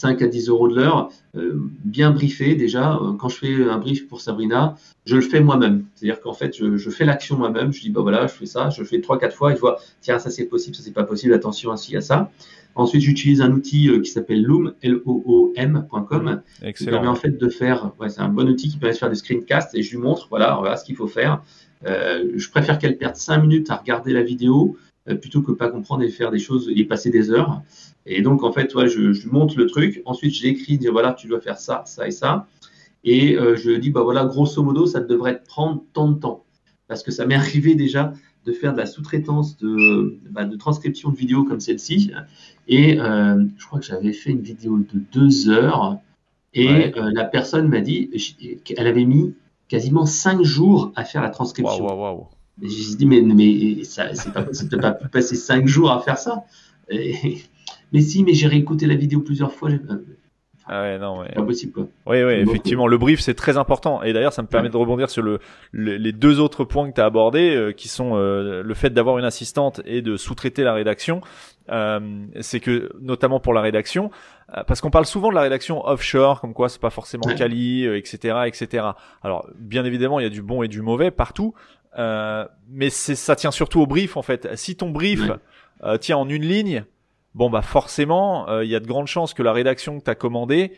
5 0.00 0.22
à 0.22 0.26
10 0.26 0.48
euros 0.48 0.68
de 0.68 0.76
l'heure, 0.76 1.10
euh, 1.36 1.54
bien 1.84 2.10
briefé 2.10 2.54
déjà. 2.54 2.94
Euh, 2.94 3.12
quand 3.12 3.28
je 3.28 3.36
fais 3.36 3.64
un 3.68 3.78
brief 3.78 4.08
pour 4.08 4.20
Sabrina, 4.20 4.76
je 5.04 5.16
le 5.16 5.22
fais 5.22 5.40
moi-même. 5.40 5.84
C'est-à-dire 5.94 6.20
qu'en 6.20 6.32
fait, 6.32 6.56
je, 6.56 6.76
je 6.76 6.90
fais 6.90 7.04
l'action 7.04 7.36
moi-même. 7.36 7.72
Je 7.72 7.80
dis, 7.80 7.90
bah 7.90 8.00
voilà, 8.00 8.26
je 8.26 8.32
fais 8.32 8.46
ça, 8.46 8.70
je 8.70 8.82
fais 8.82 8.98
3-4 8.98 9.32
fois 9.32 9.52
et 9.52 9.56
je 9.56 9.60
vois, 9.60 9.78
tiens, 10.00 10.18
ça 10.18 10.30
c'est 10.30 10.46
possible, 10.46 10.74
ça 10.74 10.82
c'est 10.82 10.92
pas 10.92 11.04
possible, 11.04 11.34
attention 11.34 11.70
ainsi 11.70 11.96
à 11.96 12.00
ça. 12.00 12.30
Ensuite, 12.74 13.02
j'utilise 13.02 13.42
un 13.42 13.52
outil 13.52 13.88
euh, 13.88 14.00
qui 14.00 14.10
s'appelle 14.10 14.42
Loom, 14.42 14.74
L-O-O-M.com, 14.82 16.42
qui 16.76 16.84
permet 16.84 17.08
en 17.08 17.14
fait 17.14 17.36
de 17.36 17.48
faire, 17.48 17.92
ouais, 18.00 18.08
c'est 18.08 18.20
un 18.20 18.28
bon 18.28 18.48
outil 18.48 18.68
qui 18.68 18.78
permet 18.78 18.94
de 18.94 18.98
faire 18.98 19.10
des 19.10 19.16
screencasts 19.16 19.74
et 19.74 19.82
je 19.82 19.90
lui 19.90 19.98
montre, 19.98 20.28
voilà, 20.30 20.56
voilà 20.58 20.76
ce 20.76 20.84
qu'il 20.84 20.96
faut 20.96 21.08
faire. 21.08 21.42
Euh, 21.86 22.30
je 22.34 22.50
préfère 22.50 22.78
qu'elle 22.78 22.96
perde 22.96 23.16
5 23.16 23.38
minutes 23.38 23.70
à 23.70 23.76
regarder 23.76 24.12
la 24.12 24.22
vidéo 24.22 24.76
euh, 25.08 25.14
plutôt 25.14 25.42
que 25.42 25.52
pas 25.52 25.68
comprendre 25.68 26.02
et 26.02 26.10
faire 26.10 26.30
des 26.30 26.38
choses 26.38 26.70
et 26.74 26.84
passer 26.84 27.10
des 27.10 27.30
heures. 27.30 27.62
Et 28.12 28.22
donc, 28.22 28.42
en 28.42 28.52
fait, 28.52 28.74
ouais, 28.74 28.88
je, 28.88 29.12
je 29.12 29.28
monte 29.28 29.54
le 29.54 29.66
truc. 29.66 30.02
Ensuite, 30.04 30.34
j'écris, 30.34 30.78
dire 30.78 30.92
voilà, 30.92 31.12
tu 31.12 31.28
dois 31.28 31.40
faire 31.40 31.58
ça, 31.58 31.84
ça 31.86 32.08
et 32.08 32.10
ça. 32.10 32.48
Et 33.04 33.36
euh, 33.36 33.56
je 33.56 33.70
dis, 33.70 33.90
bah 33.90 34.02
voilà, 34.02 34.24
grosso 34.24 34.62
modo, 34.62 34.86
ça 34.86 35.00
devrait 35.00 35.38
te 35.38 35.46
prendre 35.46 35.84
tant 35.92 36.08
de 36.08 36.18
temps. 36.18 36.44
Parce 36.88 37.04
que 37.04 37.12
ça 37.12 37.24
m'est 37.24 37.36
arrivé 37.36 37.76
déjà 37.76 38.12
de 38.46 38.52
faire 38.52 38.72
de 38.72 38.78
la 38.78 38.86
sous-traitance 38.86 39.56
de, 39.58 40.18
bah, 40.30 40.44
de, 40.44 40.56
transcription 40.56 41.10
de 41.10 41.16
vidéos 41.16 41.44
comme 41.44 41.60
celle-ci. 41.60 42.10
Et 42.66 43.00
euh, 43.00 43.44
je 43.56 43.66
crois 43.66 43.78
que 43.78 43.86
j'avais 43.86 44.12
fait 44.12 44.30
une 44.30 44.42
vidéo 44.42 44.78
de 44.78 45.00
deux 45.12 45.48
heures. 45.48 45.98
Et 46.52 46.92
euh, 46.96 47.10
la 47.12 47.24
personne 47.24 47.68
m'a 47.68 47.80
dit 47.80 48.10
qu'elle 48.64 48.88
avait 48.88 49.04
mis 49.04 49.34
quasiment 49.68 50.04
cinq 50.04 50.42
jours 50.42 50.90
à 50.96 51.04
faire 51.04 51.22
la 51.22 51.30
transcription. 51.30 51.86
Wow, 51.86 51.94
wow, 51.94 52.16
wow. 52.16 52.28
J'ai 52.60 52.96
dit, 52.96 53.06
mais, 53.06 53.20
mais 53.20 53.84
ça, 53.84 54.12
c'est 54.14 54.32
pas 54.32 54.42
possible, 54.42 54.80
pas 54.80 54.92
pu 54.92 55.08
passer 55.08 55.36
cinq 55.36 55.68
jours 55.68 55.92
à 55.92 56.00
faire 56.00 56.18
ça. 56.18 56.44
Mais 57.92 58.00
si, 58.00 58.24
mais 58.24 58.34
j'ai 58.34 58.46
réécouté 58.46 58.86
la 58.86 58.94
vidéo 58.94 59.20
plusieurs 59.20 59.52
fois. 59.52 59.70
Ah 60.72 60.82
ouais, 60.82 60.98
non, 60.98 61.18
ouais. 61.18 61.32
Pas 61.34 61.42
possible, 61.42 61.72
quoi. 61.72 61.88
Oui, 62.06 62.22
oui, 62.22 62.34
effectivement. 62.34 62.86
Le 62.86 62.96
brief, 62.96 63.18
c'est 63.18 63.34
très 63.34 63.56
important. 63.56 64.04
Et 64.04 64.12
d'ailleurs, 64.12 64.32
ça 64.32 64.42
me 64.42 64.46
permet 64.46 64.68
de 64.68 64.76
rebondir 64.76 65.10
sur 65.10 65.20
le, 65.20 65.40
les 65.72 66.12
deux 66.12 66.38
autres 66.38 66.62
points 66.62 66.88
que 66.88 66.94
tu 66.94 67.00
as 67.00 67.06
abordés, 67.06 67.56
euh, 67.56 67.72
qui 67.72 67.88
sont 67.88 68.12
euh, 68.14 68.62
le 68.62 68.74
fait 68.74 68.90
d'avoir 68.90 69.18
une 69.18 69.24
assistante 69.24 69.80
et 69.84 70.00
de 70.00 70.16
sous-traiter 70.16 70.62
la 70.62 70.72
rédaction. 70.72 71.22
Euh, 71.70 72.24
c'est 72.40 72.60
que, 72.60 72.92
notamment 73.00 73.40
pour 73.40 73.52
la 73.52 73.62
rédaction, 73.62 74.12
euh, 74.56 74.62
parce 74.64 74.80
qu'on 74.80 74.90
parle 74.90 75.06
souvent 75.06 75.30
de 75.30 75.34
la 75.34 75.40
rédaction 75.40 75.84
offshore, 75.84 76.40
comme 76.40 76.54
quoi 76.54 76.68
c'est 76.68 76.80
pas 76.80 76.90
forcément 76.90 77.26
quali, 77.34 77.86
etc., 77.86 78.42
etc. 78.46 78.90
Alors, 79.24 79.48
bien 79.58 79.84
évidemment, 79.84 80.20
il 80.20 80.22
y 80.22 80.26
a 80.26 80.30
du 80.30 80.42
bon 80.42 80.62
et 80.62 80.68
du 80.68 80.82
mauvais 80.82 81.10
partout, 81.10 81.52
mais 81.96 82.90
c'est 82.90 83.16
ça 83.16 83.34
tient 83.34 83.50
surtout 83.50 83.80
au 83.80 83.88
brief, 83.88 84.16
en 84.16 84.22
fait. 84.22 84.48
Si 84.54 84.76
ton 84.76 84.90
brief 84.90 85.32
tient 86.00 86.16
en 86.16 86.28
une 86.28 86.44
ligne, 86.44 86.84
bon 87.34 87.50
bah 87.50 87.62
forcément, 87.62 88.48
euh, 88.48 88.64
il 88.64 88.70
y 88.70 88.74
a 88.74 88.80
de 88.80 88.86
grandes 88.86 89.06
chances 89.06 89.34
que 89.34 89.42
la 89.42 89.52
rédaction 89.52 89.98
que 89.98 90.04
tu 90.04 90.10
as 90.10 90.14
commandée 90.14 90.72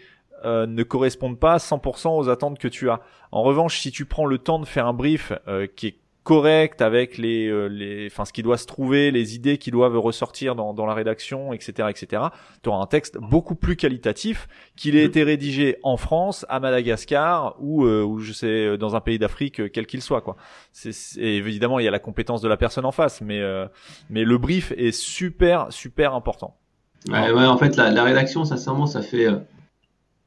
euh, 0.45 0.67
ne 0.67 0.83
corresponde 0.83 1.39
pas 1.39 1.55
à 1.55 1.59
100% 1.59 2.19
aux 2.19 2.29
attentes 2.29 2.59
que 2.59 2.69
tu 2.69 2.91
as. 2.91 3.01
En 3.31 3.43
revanche, 3.43 3.79
si 3.79 3.93
tu 3.93 4.05
prends 4.05 4.27
le 4.27 4.39
temps 4.39 4.59
de 4.59 4.65
faire 4.65 4.87
un 4.87 4.93
brief 4.93 5.33
euh, 5.47 5.67
qui 5.67 5.87
est 5.87 5.97
correct 6.25 6.83
avec 6.83 7.19
les, 7.19 7.49
euh, 7.49 7.67
les, 7.67 8.07
enfin 8.07 8.25
ce 8.25 8.33
qui 8.33 8.43
doit 8.43 8.57
se 8.57 8.67
trouver, 8.67 9.11
les 9.11 9.35
idées 9.35 9.59
qui 9.59 9.71
doivent 9.71 9.99
ressortir 9.99 10.55
dans, 10.55 10.73
dans 10.73 10.87
la 10.87 10.95
rédaction, 10.95 11.53
etc., 11.53 11.89
etc. 11.91 12.23
Tu 12.63 12.69
auras 12.69 12.83
un 12.83 12.87
texte 12.87 13.19
beaucoup 13.19 13.57
plus 13.57 13.77
qualitatif 13.77 14.47
qu'il 14.77 14.97
ait 14.97 15.03
mm. 15.03 15.09
été 15.09 15.23
rédigé 15.25 15.77
en 15.83 15.97
France, 15.97 16.47
à 16.49 16.61
Madagascar 16.61 17.57
ou, 17.59 17.85
euh, 17.85 18.03
ou 18.03 18.21
je 18.21 18.33
sais 18.33 18.79
dans 18.79 18.95
un 18.95 19.01
pays 19.01 19.19
d'Afrique 19.19 19.61
euh, 19.61 19.69
quel 19.73 19.87
qu'il 19.87 20.01
soit 20.01 20.21
quoi. 20.21 20.37
C'est, 20.73 20.93
évidemment 21.19 21.79
il 21.79 21.85
y 21.85 21.89
a 21.89 21.91
la 21.91 21.99
compétence 21.99 22.41
de 22.41 22.49
la 22.49 22.57
personne 22.57 22.85
en 22.85 22.93
face, 22.93 23.21
mais 23.21 23.41
mais 24.11 24.25
le 24.25 24.39
brief 24.39 24.73
est 24.77 24.93
super 24.93 25.73
super 25.73 26.15
important. 26.15 26.57
Ouais, 27.09 27.33
ouais 27.33 27.47
en 27.47 27.59
fait 27.59 27.77
la, 27.77 27.91
la 27.91 28.05
rédaction, 28.05 28.45
sincèrement, 28.45 28.87
ça 28.87 29.03
fait 29.03 29.27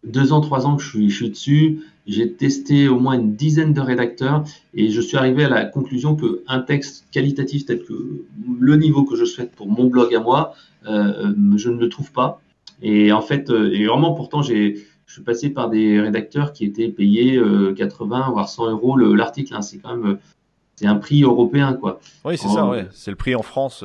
deux 0.03 0.33
ans, 0.33 0.41
trois 0.41 0.67
ans 0.67 0.75
que 0.75 0.83
je 0.83 0.89
suis, 0.89 1.09
je 1.09 1.15
suis 1.15 1.29
dessus. 1.29 1.79
J'ai 2.07 2.33
testé 2.33 2.87
au 2.87 2.99
moins 2.99 3.13
une 3.13 3.35
dizaine 3.35 3.73
de 3.73 3.81
rédacteurs 3.81 4.43
et 4.73 4.89
je 4.89 5.01
suis 5.01 5.17
arrivé 5.17 5.45
à 5.45 5.49
la 5.49 5.65
conclusion 5.65 6.15
qu'un 6.15 6.59
texte 6.59 7.05
qualitatif 7.11 7.65
tel 7.65 7.83
que 7.83 8.23
le 8.59 8.75
niveau 8.75 9.05
que 9.05 9.15
je 9.15 9.25
souhaite 9.25 9.51
pour 9.55 9.67
mon 9.67 9.85
blog 9.85 10.13
à 10.13 10.19
moi, 10.19 10.53
euh, 10.87 11.33
je 11.55 11.69
ne 11.69 11.79
le 11.79 11.89
trouve 11.89 12.11
pas. 12.11 12.41
Et 12.81 13.11
en 13.11 13.21
fait, 13.21 13.49
euh, 13.49 13.71
et 13.73 13.85
vraiment 13.85 14.13
pourtant, 14.13 14.43
j'ai, 14.43 14.85
je 15.07 15.13
suis 15.13 15.23
passé 15.23 15.49
par 15.49 15.69
des 15.69 15.99
rédacteurs 15.99 16.53
qui 16.53 16.65
étaient 16.65 16.89
payés 16.89 17.41
80 17.75 18.27
euh, 18.27 18.31
voire 18.31 18.49
100 18.49 18.69
euros 18.69 18.97
l'article. 18.97 19.55
Hein. 19.55 19.61
C'est 19.61 19.79
quand 19.79 19.95
même 19.95 20.19
c'est 20.75 20.87
un 20.87 20.97
prix 20.97 21.23
européen 21.23 21.73
quoi. 21.73 21.99
Oui, 22.23 22.37
c'est 22.37 22.49
ça. 22.49 22.67
Ouais. 22.67 22.87
C'est 22.91 23.11
le 23.11 23.17
prix 23.17 23.33
en 23.33 23.41
France. 23.41 23.83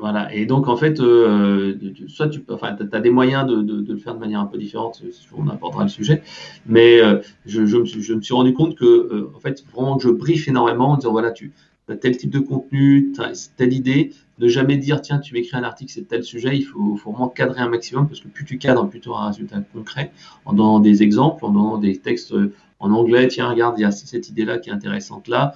Voilà. 0.00 0.34
Et 0.34 0.46
donc, 0.46 0.66
en 0.66 0.76
fait, 0.76 0.98
euh, 0.98 1.76
soit 2.08 2.30
tu 2.30 2.42
enfin, 2.48 2.74
as 2.90 3.00
des 3.00 3.10
moyens 3.10 3.46
de, 3.46 3.60
de, 3.60 3.82
de, 3.82 3.92
le 3.92 3.98
faire 3.98 4.14
de 4.14 4.18
manière 4.18 4.40
un 4.40 4.46
peu 4.46 4.56
différente, 4.56 5.02
on 5.36 5.46
abordera 5.48 5.82
le 5.82 5.90
sujet. 5.90 6.22
Mais 6.64 7.02
euh, 7.02 7.20
je, 7.44 7.66
je, 7.66 7.76
me 7.76 7.84
suis, 7.84 8.02
je, 8.02 8.14
me 8.14 8.22
suis, 8.22 8.32
rendu 8.32 8.54
compte 8.54 8.76
que, 8.76 8.84
euh, 8.84 9.30
en 9.36 9.40
fait, 9.40 9.62
vraiment, 9.74 9.98
je 9.98 10.08
brief 10.08 10.48
énormément 10.48 10.92
en 10.92 10.96
disant, 10.96 11.12
voilà, 11.12 11.32
tu 11.32 11.52
as 11.88 11.96
tel 11.96 12.16
type 12.16 12.30
de 12.30 12.38
contenu, 12.38 13.12
telle 13.56 13.74
idée. 13.74 14.12
Ne 14.38 14.48
jamais 14.48 14.78
dire, 14.78 15.02
tiens, 15.02 15.18
tu 15.18 15.34
m'écris 15.34 15.58
un 15.58 15.64
article, 15.64 15.92
c'est 15.92 16.08
tel 16.08 16.24
sujet. 16.24 16.56
Il 16.56 16.62
faut, 16.62 16.96
faut, 16.96 17.10
vraiment 17.10 17.28
cadrer 17.28 17.60
un 17.60 17.68
maximum 17.68 18.08
parce 18.08 18.20
que 18.20 18.28
plus 18.28 18.46
tu 18.46 18.56
cadres, 18.56 18.88
plus 18.88 19.00
tu 19.00 19.10
auras 19.10 19.24
un 19.24 19.28
résultat 19.28 19.60
concret 19.74 20.12
en 20.46 20.54
donnant 20.54 20.80
des 20.80 21.02
exemples, 21.02 21.44
en 21.44 21.50
donnant 21.50 21.76
des 21.76 21.98
textes 21.98 22.34
en 22.78 22.90
anglais. 22.90 23.28
Tiens, 23.28 23.50
regarde, 23.50 23.78
il 23.78 23.82
y 23.82 23.84
a 23.84 23.90
cette 23.90 24.30
idée-là 24.30 24.56
qui 24.56 24.70
est 24.70 24.72
intéressante 24.72 25.28
là. 25.28 25.52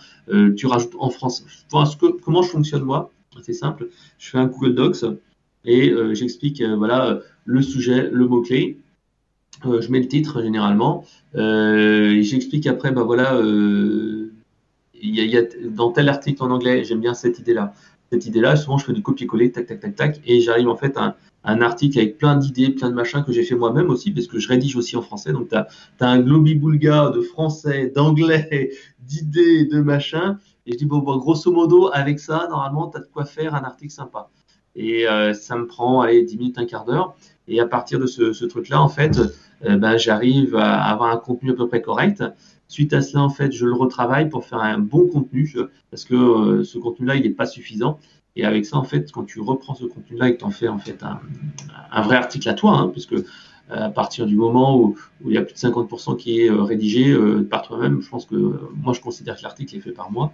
tu 0.55 0.67
rajoutes 0.67 0.97
en 0.99 1.09
France. 1.09 1.47
que, 1.99 2.21
comment 2.21 2.43
je 2.43 2.51
fonctionne 2.51 2.83
moi 2.83 3.11
c'est 3.43 3.53
simple. 3.53 3.89
Je 4.19 4.31
fais 4.31 4.39
un 4.39 4.47
Google 4.47 4.75
Docs 4.75 5.05
et 5.65 5.91
euh, 5.91 6.15
j'explique 6.15 6.61
euh, 6.61 6.77
voilà 6.77 7.21
le 7.45 7.63
sujet, 7.63 8.09
le 8.11 8.27
mot 8.27 8.43
clé. 8.43 8.79
Euh, 9.67 9.81
je 9.81 9.91
mets 9.91 10.01
le 10.01 10.09
titre 10.09 10.43
généralement. 10.43 11.05
j'explique 11.35 12.67
après 12.67 12.93
bah 12.93 13.03
voilà 13.03 13.41
il 15.07 15.15
y, 15.17 15.37
a, 15.37 15.43
dans 15.69 15.91
tel 15.93 16.09
article 16.09 16.43
en 16.43 16.51
anglais 16.51 16.83
j'aime 16.85 17.01
bien 17.01 17.15
cette 17.15 17.39
idée 17.39 17.55
là. 17.55 17.75
Cette 18.11 18.27
idée 18.27 18.41
là 18.41 18.57
souvent 18.57 18.79
je 18.79 18.87
fais 18.87 18.93
du 18.93 19.03
copier-coller 19.03 19.53
tac 19.53 19.67
tac 19.67 19.81
tac 19.81 19.97
tac 19.97 20.21
et 20.27 20.41
j'arrive 20.41 20.69
en 20.69 20.77
fait 20.77 20.97
à 20.97 21.17
un, 21.45 21.61
article 21.61 21.99
avec 21.99 22.19
plein 22.19 22.37
d'idées, 22.37 22.71
plein 22.71 22.91
de 22.91 22.95
machins 22.95 23.23
que 23.23 23.33
j'ai 23.33 23.45
fait 23.45 23.55
moi-même 23.55 23.91
aussi, 23.91 24.11
parce 24.11 24.27
que 24.27 24.39
je 24.39 24.49
rédige 24.49 24.77
aussi 24.77 24.97
en 24.97 25.03
français. 25.03 25.33
Donc, 25.33 25.51
tu 25.51 25.57
as, 25.57 25.69
un 26.01 26.21
globi-boulga 26.21 27.11
de 27.11 27.21
français, 27.21 27.93
d'anglais, 27.95 28.71
d'idées, 29.01 29.67
de 29.67 29.81
machins. 29.81 30.39
Et 30.67 30.73
je 30.73 30.79
dis, 30.79 30.87
bon, 30.87 30.99
grosso 31.01 31.53
modo, 31.53 31.91
avec 31.93 32.19
ça, 32.19 32.47
normalement, 32.51 32.91
tu 32.91 32.99
de 32.99 33.05
quoi 33.13 33.25
faire 33.25 33.55
un 33.55 33.63
article 33.63 33.93
sympa. 33.93 34.31
Et 34.77 35.07
euh, 35.07 35.35
ça 35.35 35.57
me 35.57 35.67
prend, 35.67 36.01
allez, 36.01 36.23
10 36.23 36.39
minutes, 36.39 36.59
un 36.59 36.65
quart 36.65 36.85
d'heure. 36.85 37.15
Et 37.47 37.61
à 37.61 37.67
partir 37.67 37.99
de 37.99 38.07
ce, 38.07 38.33
ce 38.33 38.45
truc-là, 38.45 38.81
en 38.81 38.89
fait, 38.89 39.21
euh, 39.65 39.77
ben, 39.77 39.97
j'arrive 39.97 40.57
à 40.57 40.83
avoir 40.85 41.11
un 41.11 41.17
contenu 41.19 41.51
à 41.51 41.55
peu 41.55 41.69
près 41.69 41.83
correct. 41.83 42.25
Suite 42.69 42.93
à 42.93 43.03
cela, 43.03 43.23
en 43.23 43.29
fait, 43.29 43.53
je 43.53 43.67
le 43.67 43.75
retravaille 43.75 44.29
pour 44.29 44.45
faire 44.45 44.61
un 44.61 44.79
bon 44.79 45.07
contenu, 45.07 45.55
parce 45.91 46.05
que 46.05 46.15
euh, 46.15 46.65
ce 46.65 46.79
contenu-là, 46.79 47.17
il 47.17 47.23
n'est 47.23 47.31
pas 47.31 47.47
suffisant. 47.47 47.99
Et 48.37 48.45
avec 48.45 48.67
ça, 48.67 48.79
en 48.79 48.85
fait, 48.85 49.13
quand 49.13 49.25
tu 49.25 49.41
reprends 49.41 49.75
ce 49.75 49.85
contenu-là 49.85 50.29
et 50.29 50.35
que 50.35 50.39
tu 50.41 50.45
en 50.45 50.51
fais 50.51 50.69
en 50.69 50.79
fait 50.79 51.03
un, 51.03 51.21
un, 51.93 52.03
vrai 52.03 52.17
article 52.17 52.49
à 52.49 52.55
toi, 52.55 52.73
hein, 52.73 52.89
puisque 52.89 53.15
à 53.71 53.89
partir 53.91 54.27
du 54.27 54.37
moment 54.37 54.79
où, 54.79 54.97
où, 55.23 55.31
il 55.31 55.35
y 55.35 55.39
a 55.39 55.43
plus 55.43 55.55
de 55.55 55.59
50% 55.59 56.17
qui 56.17 56.41
est 56.41 56.51
euh, 56.51 56.63
rédigé 56.63 57.11
euh, 57.11 57.47
par 57.49 57.63
toi-même, 57.63 58.03
je 58.03 58.09
pense 58.09 58.27
que 58.27 58.35
moi 58.35 58.93
je 58.93 59.01
considère 59.01 59.37
que 59.37 59.43
l'article 59.43 59.77
est 59.77 59.81
fait 59.81 59.93
par 59.93 60.11
moi. 60.11 60.33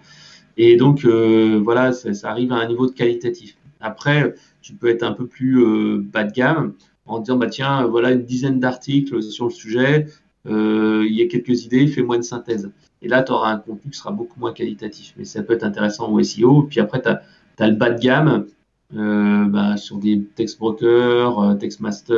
Et 0.57 0.77
donc 0.77 1.05
euh, 1.05 1.61
voilà, 1.62 1.93
ça, 1.93 2.12
ça, 2.12 2.31
arrive 2.31 2.53
à 2.53 2.57
un 2.57 2.66
niveau 2.66 2.87
de 2.87 2.93
qualitatif. 2.93 3.57
Après, 3.81 4.35
tu 4.61 4.75
peux 4.75 4.88
être 4.88 5.03
un 5.03 5.12
peu 5.12 5.27
plus 5.27 5.64
bas 6.01 6.25
de 6.25 6.33
gamme 6.33 6.75
en 7.07 7.19
disant 7.21 7.37
bah 7.37 7.47
tiens, 7.47 7.87
voilà 7.87 8.11
une 8.11 8.25
dizaine 8.25 8.61
d'articles 8.61 9.23
sur 9.23 9.47
le 9.47 9.51
sujet, 9.51 10.07
il 10.47 11.12
y 11.12 11.23
a 11.23 11.27
quelques 11.29 11.64
idées, 11.64 11.87
fais-moi 11.87 12.16
une 12.16 12.23
synthèse. 12.23 12.71
Et 13.03 13.09
là, 13.09 13.23
tu 13.23 13.33
auras 13.33 13.53
un 13.53 13.59
contenu 13.59 13.90
qui 13.90 13.99
sera 13.99 14.11
beaucoup 14.11 14.38
moins 14.38 14.53
qualitatif. 14.53 15.14
Mais 15.16 15.25
ça 15.25 15.43
peut 15.43 15.55
être 15.55 15.64
intéressant 15.64 16.11
au 16.11 16.23
SEO. 16.23 16.64
Puis 16.64 16.81
après, 16.81 17.01
tu 17.01 17.09
as, 17.09 17.23
as, 17.59 17.69
le 17.69 17.77
bas 17.77 17.88
de 17.88 17.99
gamme 17.99 18.47
euh, 18.96 19.44
bah, 19.44 19.76
sur 19.76 19.98
des 19.98 20.22
text 20.35 20.59
brokers, 20.59 21.38
euh, 21.38 21.55
Textmaster, 21.55 22.14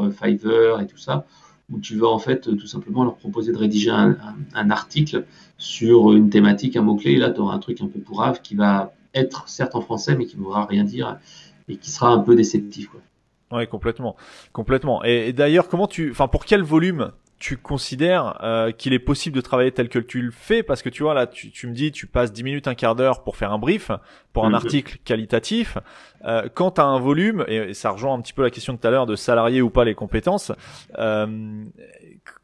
euh, 0.00 0.10
Fiverr 0.10 0.80
et 0.80 0.86
tout 0.86 0.98
ça, 0.98 1.24
où 1.70 1.80
tu 1.80 1.96
vas 1.96 2.08
en 2.08 2.18
fait 2.18 2.42
tout 2.56 2.66
simplement 2.66 3.04
leur 3.04 3.16
proposer 3.16 3.52
de 3.52 3.56
rédiger 3.56 3.90
un, 3.90 4.16
un, 4.54 4.70
article 4.70 5.24
sur 5.56 6.12
une 6.12 6.28
thématique, 6.28 6.76
un 6.76 6.82
mot-clé, 6.82 7.12
et 7.12 7.16
là 7.16 7.30
tu 7.30 7.40
auras 7.40 7.54
un 7.54 7.58
truc 7.58 7.80
un 7.80 7.86
peu 7.86 7.98
pourrave 7.98 8.42
qui 8.42 8.54
va 8.54 8.92
être 9.14 9.48
certes 9.48 9.74
en 9.74 9.80
français, 9.80 10.14
mais 10.16 10.26
qui 10.26 10.36
ne 10.36 10.42
voudra 10.42 10.66
rien 10.66 10.84
dire 10.84 11.18
et 11.68 11.76
qui 11.76 11.90
sera 11.90 12.10
un 12.10 12.18
peu 12.18 12.34
déceptif. 12.34 12.88
Quoi. 12.88 13.00
Ouais, 13.58 13.66
complètement, 13.66 14.16
complètement. 14.52 15.04
Et, 15.04 15.28
et 15.28 15.32
d'ailleurs, 15.32 15.68
comment 15.68 15.86
tu, 15.86 16.10
enfin, 16.10 16.28
pour 16.28 16.44
quel 16.44 16.62
volume 16.62 17.12
tu 17.42 17.56
considères 17.56 18.38
euh, 18.44 18.70
qu'il 18.70 18.92
est 18.92 19.00
possible 19.00 19.34
de 19.34 19.40
travailler 19.40 19.72
tel 19.72 19.88
que 19.88 19.98
tu 19.98 20.22
le 20.22 20.30
fais? 20.30 20.62
Parce 20.62 20.80
que 20.80 20.88
tu 20.88 21.02
vois 21.02 21.12
là 21.12 21.26
tu, 21.26 21.50
tu 21.50 21.66
me 21.66 21.74
dis 21.74 21.90
tu 21.90 22.06
passes 22.06 22.32
10 22.32 22.44
minutes 22.44 22.68
un 22.68 22.76
quart 22.76 22.94
d'heure 22.94 23.24
pour 23.24 23.36
faire 23.36 23.50
un 23.50 23.58
brief 23.58 23.90
pour 24.32 24.44
un 24.44 24.50
mhm. 24.50 24.54
article 24.54 24.98
qualitatif. 25.04 25.76
Euh, 26.24 26.48
quand 26.54 26.72
tu 26.72 26.80
as 26.80 26.84
un 26.84 27.00
volume 27.00 27.44
et, 27.48 27.74
ça 27.74 27.90
rejoint 27.90 28.14
un 28.14 28.20
petit 28.20 28.32
peu 28.32 28.44
la 28.44 28.50
question 28.50 28.74
de 28.74 28.78
tout 28.78 28.86
à 28.86 28.92
l'heure 28.92 29.06
de 29.06 29.16
salarier 29.16 29.60
ou 29.60 29.70
pas 29.70 29.84
les 29.84 29.96
compétences 29.96 30.52
euh, 31.00 31.64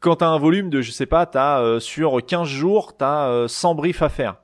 quand 0.01 0.17
tu 0.17 0.25
as 0.25 0.27
un 0.27 0.37
volume 0.37 0.69
de 0.69 0.81
je 0.81 0.91
sais 0.91 1.05
pas 1.05 1.25
tu 1.25 1.37
as 1.37 1.61
euh, 1.61 1.79
sur 1.79 2.19
15 2.21 2.45
jours 2.45 2.97
tu 2.97 3.05
as 3.05 3.45
100 3.47 3.75
briefs 3.75 4.01
à 4.01 4.09
faire. 4.09 4.35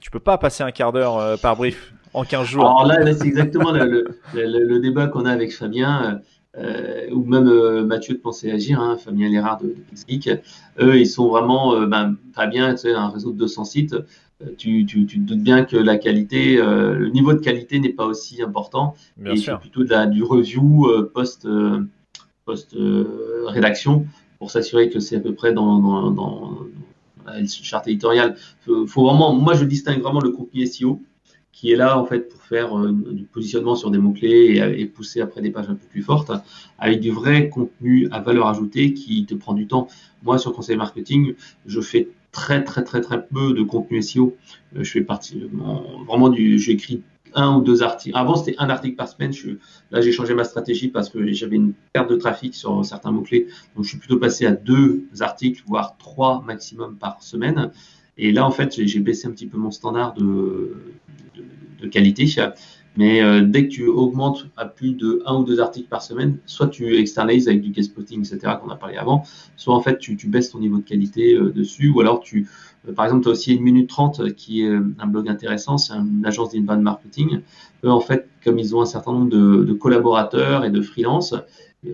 Tu 0.00 0.10
peux 0.10 0.18
pas 0.18 0.38
passer 0.38 0.62
un 0.62 0.70
quart 0.70 0.92
d'heure 0.92 1.38
par 1.40 1.56
brief 1.56 1.92
en 2.14 2.24
15 2.24 2.46
jours. 2.46 2.64
Alors 2.64 2.86
là, 2.86 3.12
c'est 3.12 3.26
exactement 3.26 3.70
le, 3.70 3.84
le, 3.84 4.06
le, 4.32 4.64
le, 4.64 4.80
débat 4.80 5.08
qu'on 5.08 5.26
a 5.26 5.30
avec 5.30 5.52
Fabien 5.54 6.22
ou 6.56 7.24
même 7.24 7.46
euh, 7.46 7.84
Mathieu 7.84 8.14
de 8.14 8.20
Penser 8.20 8.50
Agir, 8.50 8.80
hein, 8.80 8.96
Fabien 8.96 9.28
Lérard 9.28 9.58
de, 9.58 9.68
de 9.68 10.40
eux, 10.80 10.98
ils 10.98 11.06
sont 11.06 11.28
vraiment, 11.28 11.74
euh, 11.74 11.86
ben, 11.86 12.16
pas 12.34 12.46
bien, 12.46 12.72
tu 12.72 12.82
sais, 12.82 12.92
un 12.92 13.08
réseau 13.08 13.32
de 13.32 13.38
200 13.38 13.64
sites, 13.64 13.96
tu, 14.56 14.86
tu, 14.86 15.06
tu, 15.06 15.20
te 15.20 15.26
doutes 15.26 15.42
bien 15.42 15.64
que 15.64 15.76
la 15.76 15.98
qualité, 15.98 16.56
le 16.56 17.10
niveau 17.10 17.34
de 17.34 17.40
qualité 17.40 17.78
n'est 17.78 17.92
pas 17.92 18.06
aussi 18.06 18.40
important, 18.42 18.94
bien 19.18 19.34
et 19.34 19.36
c'est 19.36 19.54
plutôt 19.58 19.84
de 19.84 19.90
la, 19.90 20.06
du 20.06 20.22
review 20.22 20.88
post, 21.12 21.46
post 22.46 22.74
rédaction 23.44 24.06
pour 24.38 24.50
s'assurer 24.50 24.88
que 24.88 24.98
c'est 24.98 25.16
à 25.16 25.20
peu 25.20 25.34
près 25.34 25.52
dans, 25.52 25.78
dans, 25.78 26.10
dans, 26.10 26.58
la 27.26 27.46
charte 27.46 27.86
éditoriale. 27.86 28.34
Faut, 28.64 28.86
faut, 28.86 29.04
vraiment, 29.04 29.34
moi 29.34 29.52
je 29.52 29.66
distingue 29.66 30.00
vraiment 30.00 30.20
le 30.20 30.30
contenu 30.30 30.66
SEO 30.66 31.02
qui 31.60 31.72
est 31.72 31.76
là 31.76 31.98
en 31.98 32.06
fait 32.06 32.30
pour 32.30 32.40
faire 32.40 32.74
euh, 32.78 32.90
du 32.90 33.24
positionnement 33.24 33.74
sur 33.74 33.90
des 33.90 33.98
mots-clés 33.98 34.62
et, 34.78 34.86
pousser 34.86 35.20
après 35.20 35.42
des 35.42 35.50
pages 35.50 35.68
un 35.68 35.74
peu 35.74 35.86
plus 35.90 36.00
fortes, 36.00 36.32
avec 36.78 37.00
du 37.00 37.10
vrai 37.10 37.50
contenu 37.50 38.08
à 38.12 38.20
valeur 38.20 38.48
ajoutée 38.48 38.94
qui 38.94 39.26
te 39.26 39.34
prend 39.34 39.52
du 39.52 39.66
temps. 39.66 39.86
Moi, 40.22 40.38
sur 40.38 40.54
conseil 40.54 40.78
marketing, 40.78 41.34
je 41.66 41.82
fais 41.82 42.08
très 42.32 42.64
très 42.64 42.82
très 42.82 43.02
très 43.02 43.26
peu 43.26 43.52
de 43.52 43.62
contenu 43.62 44.00
SEO. 44.00 44.34
Euh, 44.74 44.84
je 44.84 44.90
fais 44.90 45.02
partie 45.02 45.42
vraiment 46.06 46.30
du, 46.30 46.58
j'écris 46.58 47.02
un 47.34 47.56
ou 47.56 47.60
deux 47.60 47.82
articles. 47.82 48.16
Avant, 48.16 48.36
c'était 48.36 48.56
un 48.58 48.70
article 48.70 48.96
par 48.96 49.08
semaine. 49.08 49.32
Là, 49.90 50.00
j'ai 50.00 50.12
changé 50.12 50.32
ma 50.32 50.44
stratégie 50.44 50.88
parce 50.88 51.10
que 51.10 51.30
j'avais 51.32 51.56
une 51.56 51.74
perte 51.92 52.08
de 52.08 52.16
trafic 52.16 52.54
sur 52.54 52.82
certains 52.86 53.12
mots-clés. 53.12 53.48
Donc, 53.76 53.84
je 53.84 53.90
suis 53.90 53.98
plutôt 53.98 54.16
passé 54.16 54.46
à 54.46 54.52
deux 54.52 55.04
articles, 55.20 55.62
voire 55.66 55.98
trois 55.98 56.42
maximum 56.42 56.96
par 56.96 57.22
semaine. 57.22 57.70
Et 58.22 58.32
là, 58.32 58.46
en 58.46 58.50
fait, 58.50 58.86
j'ai 58.86 59.00
baissé 59.00 59.26
un 59.26 59.30
petit 59.30 59.46
peu 59.46 59.56
mon 59.56 59.70
standard 59.70 60.12
de, 60.12 60.76
qualité. 61.90 62.26
Mais 62.98 63.22
euh, 63.22 63.40
dès 63.40 63.66
que 63.66 63.72
tu 63.72 63.86
augmentes 63.86 64.46
à 64.58 64.66
plus 64.66 64.92
de 64.92 65.22
un 65.24 65.36
ou 65.36 65.44
deux 65.44 65.58
articles 65.58 65.88
par 65.88 66.02
semaine, 66.02 66.36
soit 66.44 66.68
tu 66.68 66.98
externalises 66.98 67.48
avec 67.48 67.62
du 67.62 67.70
guest 67.70 67.92
spotting, 67.92 68.20
etc., 68.20 68.56
qu'on 68.60 68.68
a 68.68 68.76
parlé 68.76 68.96
avant, 68.96 69.24
soit 69.56 69.74
en 69.74 69.80
fait 69.80 69.98
tu, 69.98 70.16
tu 70.16 70.28
baisses 70.28 70.50
ton 70.50 70.58
niveau 70.58 70.76
de 70.76 70.82
qualité 70.82 71.34
euh, 71.34 71.50
dessus, 71.50 71.88
ou 71.88 72.00
alors 72.00 72.20
tu, 72.20 72.46
euh, 72.86 72.92
par 72.92 73.06
exemple, 73.06 73.22
tu 73.22 73.28
as 73.28 73.32
aussi 73.32 73.54
une 73.54 73.62
minute 73.62 73.88
30 73.88 74.34
qui 74.34 74.62
est 74.62 74.68
un 74.68 75.06
blog 75.06 75.30
intéressant, 75.30 75.78
c'est 75.78 75.94
une 75.94 76.26
agence 76.26 76.52
d'inbound 76.52 76.82
marketing. 76.82 77.40
Eux, 77.84 77.90
en 77.90 78.00
fait, 78.00 78.28
comme 78.44 78.58
ils 78.58 78.76
ont 78.76 78.82
un 78.82 78.86
certain 78.86 79.12
nombre 79.12 79.30
de, 79.30 79.64
de 79.64 79.72
collaborateurs 79.72 80.66
et 80.66 80.70
de 80.70 80.82
freelance, 80.82 81.34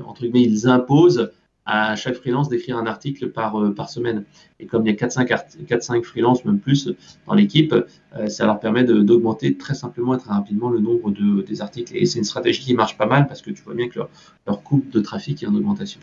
entre 0.05 0.23
guillemets, 0.23 0.43
ils 0.43 0.67
imposent 0.67 1.31
à 1.67 1.97
chaque 1.97 2.15
freelance 2.15 2.49
d'écrire 2.49 2.79
un 2.79 2.87
article 2.87 3.31
par, 3.31 3.61
euh, 3.61 3.75
par 3.75 3.91
semaine. 3.91 4.25
Et 4.61 4.67
comme 4.67 4.87
il 4.87 4.91
y 4.91 4.93
a 4.93 4.97
4-5 4.97 6.03
freelances, 6.05 6.45
même 6.45 6.61
plus, 6.61 6.89
dans 7.27 7.35
l'équipe, 7.35 7.75
euh, 7.75 8.29
ça 8.29 8.47
leur 8.47 8.61
permet 8.61 8.85
d'augmenter 8.85 9.57
très 9.57 9.75
simplement 9.75 10.15
et 10.15 10.19
très 10.19 10.33
rapidement 10.33 10.71
le 10.71 10.79
nombre 10.79 11.11
de, 11.11 11.43
des 11.43 11.61
articles. 11.61 11.93
Et 11.95 12.07
c'est 12.07 12.19
une 12.19 12.25
stratégie 12.25 12.63
qui 12.63 12.75
marche 12.75 12.97
pas 12.97 13.07
mal 13.07 13.27
parce 13.27 13.43
que 13.43 13.51
tu 13.51 13.63
vois 13.63 13.75
bien 13.75 13.89
que 13.89 13.99
leur, 13.99 14.09
leur 14.47 14.63
coût 14.63 14.83
de 14.91 15.01
trafic 15.01 15.43
est 15.43 15.47
en 15.47 15.55
augmentation. 15.55 16.01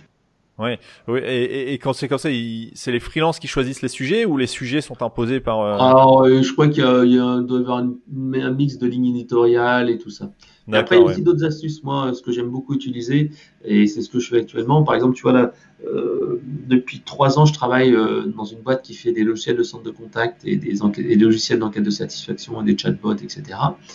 Ouais, 0.59 0.79
oui, 1.07 1.19
et, 1.23 1.73
et, 1.73 1.79
quand 1.79 1.93
c'est 1.93 2.07
comme 2.07 2.19
ça, 2.19 2.29
c'est 2.29 2.91
les 2.91 2.99
freelances 2.99 3.39
qui 3.39 3.47
choisissent 3.47 3.81
les 3.81 3.87
sujets 3.87 4.23
ou 4.25 4.37
les 4.37 4.45
sujets 4.45 4.81
sont 4.81 5.01
imposés 5.01 5.39
par. 5.39 5.61
Euh... 5.61 5.73
Alors, 5.73 6.27
je 6.27 6.51
crois 6.53 6.67
qu'il 6.67 6.83
y, 6.83 7.15
y, 7.15 7.19
a, 7.19 7.39
doit 7.39 7.57
y 7.57 7.61
avoir 7.61 7.79
un 7.79 8.51
mix 8.51 8.77
de 8.77 8.85
lignes 8.85 9.07
éditoriales 9.07 9.89
et 9.89 9.97
tout 9.97 10.11
ça. 10.11 10.29
Après, 10.71 10.95
il 10.95 10.99
y 10.99 11.01
a 11.01 11.05
aussi 11.05 11.21
d'autres 11.21 11.43
astuces. 11.43 11.83
Moi, 11.83 12.13
ce 12.13 12.21
que 12.21 12.31
j'aime 12.31 12.49
beaucoup 12.49 12.73
utiliser, 12.73 13.31
et 13.65 13.87
c'est 13.87 14.01
ce 14.01 14.09
que 14.09 14.19
je 14.19 14.29
fais 14.29 14.37
actuellement. 14.37 14.83
Par 14.83 14.95
exemple, 14.95 15.15
tu 15.15 15.23
vois 15.23 15.33
là, 15.33 15.51
euh, 15.85 16.41
depuis 16.67 17.01
trois 17.01 17.37
ans, 17.37 17.45
je 17.45 17.53
travaille 17.53 17.93
euh, 17.93 18.25
dans 18.25 18.45
une 18.45 18.59
boîte 18.59 18.81
qui 18.81 18.93
fait 18.93 19.11
des 19.11 19.23
logiciels 19.23 19.57
de 19.57 19.63
centre 19.63 19.83
de 19.83 19.91
contact 19.91 20.41
et 20.45 20.55
des, 20.55 20.79
et 20.81 21.15
des 21.17 21.23
logiciels 21.23 21.59
d'enquête 21.59 21.83
de 21.83 21.89
satisfaction 21.89 22.61
et 22.61 22.65
des 22.65 22.77
chatbots, 22.77 23.15
etc. 23.15 23.43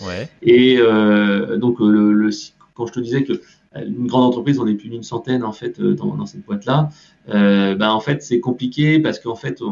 Ouais. 0.07 0.28
Et 0.42 0.78
euh, 0.78 1.57
donc, 1.57 1.81
le, 1.81 2.12
le, 2.12 2.31
quand 2.74 2.87
je 2.87 2.92
te 2.92 3.00
disais 3.00 3.24
que 3.24 3.40
une 3.74 4.07
grande 4.07 4.24
entreprise, 4.24 4.59
on 4.59 4.66
est 4.66 4.74
plus 4.74 4.88
d'une 4.88 5.02
centaine 5.02 5.44
en 5.44 5.52
fait 5.52 5.78
euh, 5.81 5.94
dans, 5.94 6.16
dans 6.16 6.26
cette 6.26 6.44
boîte-là. 6.44 6.90
Euh, 7.28 7.74
ben, 7.74 7.90
en 7.90 8.00
fait, 8.00 8.22
c'est 8.22 8.40
compliqué 8.40 8.98
parce 8.98 9.18
qu'en 9.18 9.35
fait, 9.35 9.62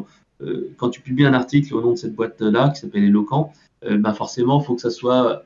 euh, 0.43 0.73
quand 0.77 0.91
tu 0.91 1.01
publies 1.01 1.25
un 1.25 1.35
article 1.35 1.75
au 1.75 1.81
nom 1.81 1.93
de 1.93 1.97
cette 1.97 2.15
boîte-là 2.15 2.71
qui 2.71 2.81
s'appelle 2.81 3.05
Eloquent, 3.05 3.53
euh, 3.85 3.99
ben 3.99 4.13
forcément, 4.13 4.61
il 4.61 4.65
faut 4.65 4.75
que 4.75 4.81
ça 4.81 4.91
soit 4.91 5.45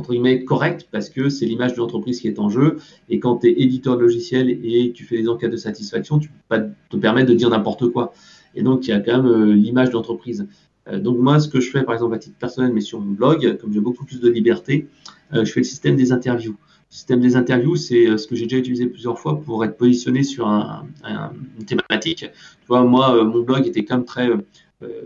entre 0.00 0.12
guillemets 0.12 0.44
correct 0.44 0.88
parce 0.90 1.08
que 1.08 1.28
c'est 1.28 1.46
l'image 1.46 1.74
de 1.74 1.78
l'entreprise 1.78 2.20
qui 2.20 2.28
est 2.28 2.38
en 2.38 2.48
jeu. 2.48 2.78
Et 3.08 3.20
quand 3.20 3.38
tu 3.38 3.48
es 3.48 3.62
éditeur 3.62 3.96
de 3.96 4.02
logiciel 4.02 4.50
et 4.50 4.92
tu 4.92 5.04
fais 5.04 5.16
des 5.16 5.28
enquêtes 5.28 5.52
de 5.52 5.56
satisfaction, 5.56 6.18
tu 6.18 6.28
peux 6.28 6.34
pas 6.48 6.60
te 6.60 6.96
permettre 6.96 7.28
de 7.28 7.34
dire 7.34 7.50
n'importe 7.50 7.88
quoi. 7.88 8.12
Et 8.54 8.62
donc, 8.62 8.86
il 8.86 8.90
y 8.90 8.92
a 8.92 9.00
quand 9.00 9.22
même 9.22 9.52
l'image 9.52 9.88
de 9.88 9.94
l'entreprise. 9.94 10.46
donc 10.92 11.18
moi, 11.18 11.38
ce 11.38 11.48
que 11.48 11.60
je 11.60 11.70
fais, 11.70 11.84
par 11.84 11.94
exemple, 11.94 12.14
à 12.14 12.18
titre 12.18 12.36
personnel, 12.36 12.72
mais 12.72 12.80
sur 12.80 13.00
mon 13.00 13.12
blog, 13.12 13.58
comme 13.58 13.72
j'ai 13.72 13.80
beaucoup 13.80 14.04
plus 14.04 14.20
de 14.20 14.28
liberté, 14.28 14.88
je 15.32 15.44
fais 15.44 15.60
le 15.60 15.64
système 15.64 15.94
des 15.94 16.10
interviews 16.10 16.56
système 16.90 17.20
des 17.20 17.36
interviews, 17.36 17.76
c'est 17.76 18.06
euh, 18.06 18.18
ce 18.18 18.26
que 18.26 18.34
j'ai 18.34 18.46
déjà 18.46 18.58
utilisé 18.58 18.86
plusieurs 18.86 19.18
fois 19.18 19.40
pour 19.40 19.64
être 19.64 19.76
positionné 19.76 20.24
sur 20.24 20.48
un, 20.48 20.86
un, 21.04 21.32
une 21.58 21.64
thématique. 21.64 22.26
Tu 22.28 22.66
vois, 22.66 22.82
moi, 22.84 23.16
euh, 23.16 23.24
mon 23.24 23.42
blog 23.42 23.66
était 23.66 23.84
comme 23.84 24.04
très 24.04 24.28
euh, 24.28 24.38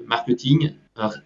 marketing, 0.06 0.72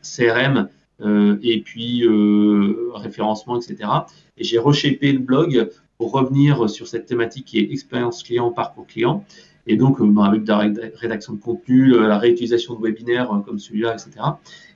CRM, 0.02 0.56
euh, 0.56 0.64
et 1.00 1.62
puis 1.64 2.04
euh, 2.04 2.90
référencement, 2.94 3.60
etc. 3.60 3.90
Et 4.36 4.44
j'ai 4.44 4.58
reshapé 4.58 5.12
le 5.12 5.18
blog 5.18 5.70
pour 5.96 6.12
revenir 6.12 6.68
sur 6.70 6.86
cette 6.86 7.06
thématique 7.06 7.46
qui 7.46 7.58
est 7.58 7.72
expérience 7.72 8.22
client, 8.22 8.50
parcours 8.50 8.86
client. 8.86 9.24
Et 9.66 9.76
donc, 9.76 10.00
euh, 10.00 10.20
avec 10.20 10.48
la 10.48 10.58
rédaction 10.94 11.34
de 11.34 11.40
contenu, 11.40 11.90
la 11.90 12.18
réutilisation 12.18 12.74
de 12.74 12.82
webinaires 12.82 13.28
comme 13.44 13.58
celui-là, 13.58 13.94
etc. 13.94 14.10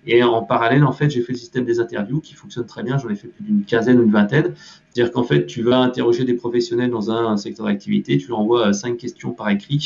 Et 0.07 0.23
en 0.23 0.43
parallèle, 0.43 0.85
en 0.85 0.93
fait, 0.93 1.09
j'ai 1.11 1.23
fait 1.23 1.33
le 1.33 1.39
système 1.39 1.65
des 1.65 1.81
interviews 1.81 2.21
qui 2.21 2.35
fonctionne 2.35 2.67
très 2.67 2.83
bien. 2.83 2.99
J'en 2.99 3.09
ai 3.09 3.15
fait 3.15 3.29
plus 3.29 3.45
d'une 3.45 3.65
quinzaine 3.65 3.99
ou 3.99 4.03
une 4.03 4.11
vingtaine. 4.11 4.55
C'est-à-dire 4.91 5.13
qu'en 5.13 5.23
fait, 5.23 5.47
tu 5.47 5.63
vas 5.63 5.79
interroger 5.79 6.25
des 6.25 6.35
professionnels 6.35 6.91
dans 6.91 7.11
un, 7.11 7.37
secteur 7.37 7.67
d'activité, 7.67 8.19
tu 8.19 8.29
leur 8.29 8.41
envoies 8.41 8.69
euh, 8.69 8.73
cinq 8.73 8.99
questions 8.99 9.33
par 9.33 9.49
écrit 9.49 9.85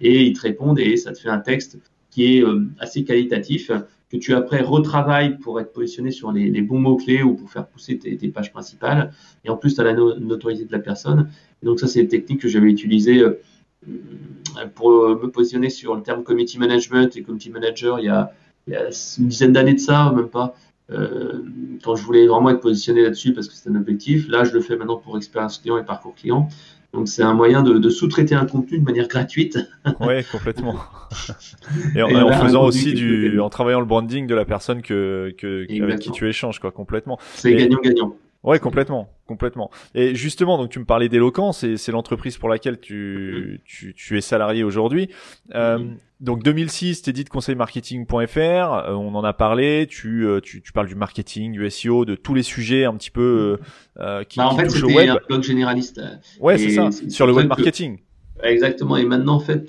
et 0.00 0.24
ils 0.24 0.32
te 0.32 0.40
répondent 0.40 0.78
et 0.78 0.96
ça 0.96 1.12
te 1.12 1.18
fait 1.18 1.28
un 1.28 1.38
texte 1.38 1.78
qui 2.10 2.38
est 2.38 2.42
euh, 2.42 2.66
assez 2.78 3.04
qualitatif 3.04 3.70
que 4.10 4.16
tu 4.16 4.34
après 4.34 4.60
retravailles 4.62 5.38
pour 5.38 5.60
être 5.60 5.72
positionné 5.72 6.10
sur 6.10 6.32
les, 6.32 6.62
bons 6.62 6.78
mots-clés 6.78 7.22
ou 7.22 7.34
pour 7.34 7.50
faire 7.50 7.66
pousser 7.66 7.98
tes, 7.98 8.28
pages 8.28 8.52
principales. 8.52 9.12
Et 9.44 9.50
en 9.50 9.56
plus, 9.56 9.74
tu 9.74 9.80
as 9.80 9.84
la 9.84 9.92
notoriété 9.92 10.64
de 10.64 10.72
la 10.72 10.78
personne. 10.78 11.30
Donc 11.62 11.80
ça, 11.80 11.86
c'est 11.86 12.00
une 12.00 12.08
technique 12.08 12.40
que 12.40 12.48
j'avais 12.48 12.70
utilisée 12.70 13.20
euh, 13.20 13.40
pour 14.74 14.90
me 14.90 15.30
positionner 15.30 15.70
sur 15.70 15.94
le 15.94 16.02
terme 16.02 16.24
committee 16.24 16.58
management 16.58 17.16
et 17.16 17.22
committee 17.22 17.50
manager 17.50 18.00
il 18.00 18.06
y 18.06 18.08
a 18.08 18.32
une 19.18 19.28
dizaine 19.28 19.52
d'années 19.52 19.74
de 19.74 19.78
ça, 19.78 20.12
même 20.14 20.28
pas, 20.28 20.54
euh, 20.90 21.42
quand 21.82 21.96
je 21.96 22.04
voulais 22.04 22.26
vraiment 22.26 22.50
être 22.50 22.60
positionné 22.60 23.02
là-dessus 23.02 23.32
parce 23.32 23.48
que 23.48 23.54
c'était 23.54 23.70
un 23.70 23.76
objectif. 23.76 24.28
Là, 24.28 24.44
je 24.44 24.52
le 24.52 24.60
fais 24.60 24.76
maintenant 24.76 24.96
pour 24.96 25.16
expérience 25.16 25.58
client 25.58 25.78
et 25.78 25.84
parcours 25.84 26.14
client. 26.14 26.48
Donc, 26.94 27.06
c'est 27.06 27.22
un 27.22 27.34
moyen 27.34 27.62
de, 27.62 27.78
de 27.78 27.90
sous-traiter 27.90 28.34
un 28.34 28.46
contenu 28.46 28.78
de 28.78 28.84
manière 28.84 29.08
gratuite. 29.08 29.58
Oui, 30.00 30.24
complètement. 30.30 30.76
et 31.94 32.02
en, 32.02 32.08
et 32.08 32.16
en 32.16 32.32
faisant 32.32 32.64
aussi 32.64 32.94
du, 32.94 33.40
en 33.40 33.50
travaillant 33.50 33.80
le 33.80 33.86
branding 33.86 34.26
de 34.26 34.34
la 34.34 34.44
personne 34.44 34.82
que, 34.82 35.34
que, 35.36 35.82
avec 35.82 35.98
qui 35.98 36.10
tu 36.10 36.28
échanges, 36.28 36.58
quoi, 36.58 36.70
complètement. 36.70 37.18
C'est 37.34 37.54
gagnant-gagnant. 37.54 38.16
Ouais, 38.44 38.60
complètement, 38.60 39.10
complètement. 39.26 39.70
Et 39.94 40.14
justement, 40.14 40.58
donc 40.58 40.70
tu 40.70 40.78
me 40.78 40.84
parlais 40.84 41.08
d'éloquence, 41.08 41.66
c'est 41.76 41.92
l'entreprise 41.92 42.38
pour 42.38 42.48
laquelle 42.48 42.78
tu, 42.78 43.60
tu, 43.64 43.94
tu 43.94 44.16
es 44.16 44.20
salarié 44.20 44.62
aujourd'hui. 44.62 45.10
Euh, 45.54 45.78
mm-hmm. 45.78 45.96
Donc 46.20 46.42
2006, 46.44 47.02
t'es 47.02 47.12
dit 47.12 47.24
de 47.24 47.28
conseilmarketing.fr, 47.28 48.38
euh, 48.38 48.92
on 48.92 49.14
en 49.14 49.24
a 49.24 49.32
parlé, 49.32 49.88
tu, 49.88 50.24
euh, 50.24 50.40
tu, 50.40 50.62
tu, 50.62 50.72
parles 50.72 50.86
du 50.86 50.94
marketing, 50.94 51.52
du 51.52 51.68
SEO, 51.68 52.04
de 52.04 52.14
tous 52.14 52.34
les 52.34 52.42
sujets 52.42 52.84
un 52.84 52.94
petit 52.94 53.10
peu 53.10 53.58
euh, 53.98 54.22
qui, 54.24 54.38
bah, 54.38 54.46
en 54.46 54.50
qui 54.50 54.56
fait, 54.60 54.66
touchent 54.68 54.82
au 54.84 54.90
web. 54.90 55.10
un 55.10 55.18
blog 55.28 55.42
généraliste. 55.42 56.00
Ouais, 56.40 56.58
c'est 56.58 56.70
ça, 56.70 56.90
sur 57.08 57.26
le 57.26 57.32
web 57.32 57.48
marketing. 57.48 57.98
Exactement. 58.42 58.96
Et 58.96 59.04
maintenant, 59.04 59.34
en 59.34 59.40
fait, 59.40 59.66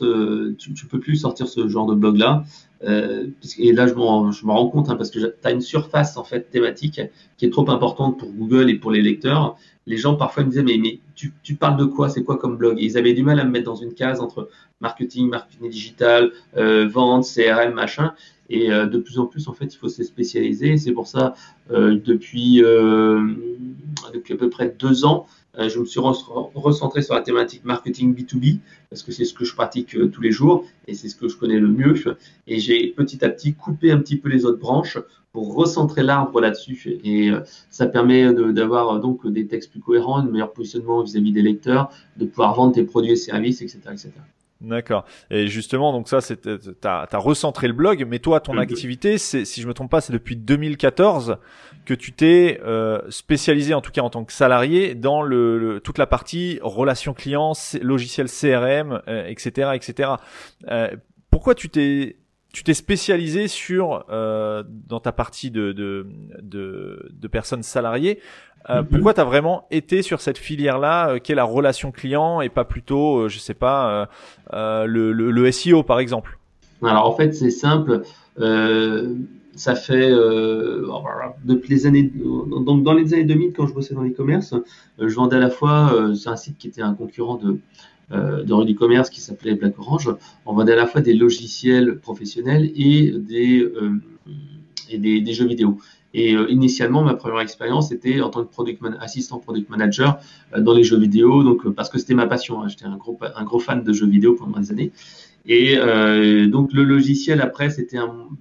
tu, 0.57 0.73
tu 0.73 0.85
peux 0.85 0.99
plus 0.99 1.15
sortir 1.15 1.47
ce 1.47 1.67
genre 1.67 1.87
de 1.87 1.95
blog-là. 1.95 2.43
Euh, 2.83 3.27
et 3.57 3.73
là, 3.73 3.87
je 3.87 3.93
me, 3.93 4.31
je 4.31 4.45
me 4.45 4.51
rends 4.51 4.69
compte 4.69 4.89
hein, 4.89 4.95
parce 4.95 5.11
que 5.11 5.19
tu 5.19 5.27
as 5.43 5.51
une 5.51 5.61
surface 5.61 6.17
en 6.17 6.23
fait 6.23 6.49
thématique 6.49 7.01
qui 7.37 7.45
est 7.45 7.49
trop 7.49 7.69
importante 7.69 8.17
pour 8.19 8.31
Google 8.31 8.69
et 8.69 8.75
pour 8.75 8.91
les 8.91 9.01
lecteurs. 9.01 9.57
Les 9.85 9.97
gens 9.97 10.15
parfois 10.15 10.43
me 10.43 10.49
disaient 10.49 10.63
mais, 10.63 10.77
mais 10.77 10.99
tu, 11.15 11.33
tu 11.43 11.55
parles 11.55 11.77
de 11.77 11.85
quoi? 11.85 12.09
C'est 12.09 12.23
quoi 12.23 12.37
comme 12.37 12.57
blog? 12.57 12.79
Et 12.79 12.85
Ils 12.85 12.97
avaient 12.97 13.13
du 13.13 13.23
mal 13.23 13.39
à 13.39 13.43
me 13.43 13.51
mettre 13.51 13.65
dans 13.65 13.75
une 13.75 13.93
case 13.93 14.21
entre 14.21 14.49
marketing, 14.81 15.29
marketing 15.29 15.69
digital, 15.69 16.31
euh, 16.57 16.87
vente, 16.87 17.25
CRM, 17.25 17.73
machin. 17.73 18.13
Et 18.49 18.71
euh, 18.71 18.87
de 18.87 18.97
plus 18.97 19.19
en 19.19 19.25
plus, 19.25 19.47
en 19.47 19.53
fait, 19.53 19.73
il 19.73 19.77
faut 19.77 19.89
se 19.89 20.03
spécialiser. 20.03 20.77
C'est 20.77 20.91
pour 20.91 21.07
ça, 21.07 21.33
euh, 21.71 21.99
depuis, 22.03 22.63
euh, 22.63 23.27
depuis 24.13 24.33
à 24.33 24.37
peu 24.37 24.49
près 24.49 24.75
deux 24.77 25.05
ans, 25.05 25.27
je 25.67 25.79
me 25.79 25.85
suis 25.85 25.99
recentré 25.99 27.01
sur 27.01 27.15
la 27.15 27.21
thématique 27.21 27.65
marketing 27.65 28.15
B2B 28.15 28.59
parce 28.89 29.03
que 29.03 29.11
c'est 29.11 29.25
ce 29.25 29.33
que 29.33 29.43
je 29.45 29.53
pratique 29.53 29.95
euh, 29.95 30.07
tous 30.07 30.21
les 30.21 30.31
jours 30.31 30.65
et 30.87 30.93
c'est 30.95 31.09
ce 31.09 31.15
que 31.15 31.27
je 31.27 31.35
connais 31.35 31.59
le 31.59 31.67
mieux. 31.67 31.95
Et 32.47 32.59
j'ai 32.59 32.87
petit 32.87 33.23
à 33.25 33.29
petit 33.29 33.53
coupé 33.53 33.91
un 33.91 33.97
petit 33.97 34.17
peu 34.17 34.29
les 34.29 34.45
autres 34.45 34.59
branches 34.59 34.97
pour 35.31 35.53
recentrer 35.53 36.03
l'arbre 36.03 36.39
là-dessus. 36.39 36.99
Et 37.03 37.29
euh, 37.29 37.41
ça 37.69 37.87
permet 37.87 38.33
d'avoir 38.33 38.99
donc 38.99 39.27
des 39.27 39.47
textes 39.47 39.71
plus 39.71 39.81
cohérents, 39.81 40.17
un 40.17 40.25
meilleur 40.25 40.53
positionnement 40.53 41.03
vis-à-vis 41.03 41.31
-vis 41.31 41.33
des 41.33 41.41
lecteurs, 41.41 41.89
de 42.17 42.25
pouvoir 42.25 42.53
vendre 42.55 42.73
tes 42.73 42.83
produits 42.83 43.11
et 43.11 43.15
services, 43.15 43.61
etc., 43.61 43.79
etc. 43.91 44.11
D'accord. 44.61 45.05
Et 45.31 45.47
justement, 45.47 45.93
donc 45.93 46.09
ça, 46.09 46.19
c'est 46.19 46.41
t'as 46.81 47.07
as 47.09 47.17
recentré 47.17 47.67
le 47.67 47.73
blog, 47.73 48.05
mais 48.05 48.19
toi, 48.19 48.41
ton 48.41 48.57
activité, 48.57 49.17
c'est 49.17 49.45
si 49.45 49.61
je 49.61 49.67
me 49.67 49.73
trompe 49.73 49.89
pas, 49.89 50.01
c'est 50.01 50.11
depuis 50.11 50.35
2014 50.35 51.37
que 51.85 51.93
tu 51.93 52.11
t'es 52.11 52.59
euh, 52.65 52.99
spécialisé, 53.09 53.73
en 53.73 53.79
tout 53.79 53.91
cas 53.91 54.01
en 54.01 54.09
tant 54.09 54.25
que 54.25 54.33
salarié, 54.33 54.95
dans 54.95 55.21
le, 55.21 55.79
toute 55.81 55.97
la 55.97 56.07
partie 56.07 56.59
relations 56.61 57.13
clients, 57.13 57.53
logiciel 57.81 58.27
CRM, 58.27 59.01
etc., 59.07 59.71
etc. 59.75 60.11
Euh, 60.67 60.89
pourquoi 61.31 61.55
tu 61.55 61.69
t'es 61.69 62.17
tu 62.51 62.63
t'es 62.63 62.73
spécialisé 62.73 63.47
sur 63.47 64.05
euh, 64.09 64.63
dans 64.67 64.99
ta 64.99 65.11
partie 65.11 65.51
de 65.51 65.71
de, 65.71 66.07
de, 66.41 67.09
de 67.13 67.27
personnes 67.27 67.63
salariées 67.63 68.19
euh, 68.69 68.81
mm-hmm. 68.81 68.85
Pourquoi 68.85 69.13
tu 69.13 69.21
as 69.21 69.25
vraiment 69.25 69.65
été 69.71 70.01
sur 70.01 70.21
cette 70.21 70.37
filière-là, 70.37 71.09
euh, 71.09 71.19
qui 71.19 71.31
est 71.31 71.35
la 71.35 71.43
relation 71.43 71.91
client, 71.91 72.41
et 72.41 72.49
pas 72.49 72.65
plutôt, 72.65 73.19
euh, 73.19 73.29
je 73.29 73.39
sais 73.39 73.53
pas, 73.53 74.09
le, 74.51 75.11
le, 75.11 75.31
le, 75.31 75.51
SEO 75.51 75.83
par 75.83 75.99
exemple? 75.99 76.37
Alors 76.83 77.07
en 77.07 77.15
fait, 77.15 77.33
c'est 77.33 77.51
simple. 77.51 78.01
ça 79.55 79.75
fait 79.75 80.11
depuis 81.43 81.69
les 81.69 81.85
années 81.85 82.03
donc 82.03 82.83
dans 82.83 82.93
les 82.93 83.13
années 83.13 83.25
2000 83.25 83.53
quand 83.53 83.67
je 83.67 83.73
bossais 83.73 83.93
dans 83.93 84.01
l'e-commerce, 84.01 84.55
je 84.99 85.13
vendais 85.13 85.35
à 85.35 85.39
la 85.39 85.49
fois 85.49 85.93
c'est 86.15 86.29
un 86.29 86.37
site 86.37 86.57
qui 86.57 86.67
était 86.67 86.81
un 86.81 86.93
concurrent 86.93 87.35
de 87.35 87.59
dans 88.45 88.63
l'e-commerce 88.63 89.09
qui 89.09 89.19
s'appelait 89.19 89.55
Black 89.55 89.77
Orange. 89.77 90.09
On 90.45 90.53
vendait 90.53 90.73
à 90.73 90.77
la 90.77 90.87
fois 90.87 91.01
des 91.01 91.13
logiciels 91.13 91.99
professionnels 91.99 92.71
et 92.75 93.11
des 93.11 93.69
et 94.89 94.97
des, 94.97 95.21
des 95.21 95.33
jeux 95.33 95.47
vidéo. 95.47 95.77
Et 96.13 96.35
euh, 96.35 96.49
initialement, 96.49 97.03
ma 97.03 97.13
première 97.13 97.41
expérience 97.41 97.91
était 97.91 98.21
en 98.21 98.29
tant 98.29 98.43
que 98.43 98.51
product 98.51 98.81
assistant 98.99 99.37
product 99.39 99.69
manager 99.69 100.19
euh, 100.55 100.61
dans 100.61 100.73
les 100.73 100.83
jeux 100.83 100.97
vidéo, 100.97 101.43
donc 101.43 101.65
euh, 101.65 101.71
parce 101.71 101.89
que 101.89 101.99
c'était 101.99 102.15
ma 102.15 102.27
passion. 102.27 102.61
Hein. 102.61 102.67
J'étais 102.67 102.85
un 102.85 102.97
gros, 102.97 103.17
un 103.21 103.43
gros 103.43 103.59
fan 103.59 103.83
de 103.83 103.93
jeux 103.93 104.07
vidéo 104.07 104.33
pendant 104.33 104.59
des 104.59 104.71
années. 104.71 104.91
Et 105.45 105.77
donc 106.47 106.73
le 106.73 106.83
logiciel 106.83 107.41
après, 107.41 107.71
c'était 107.71 107.97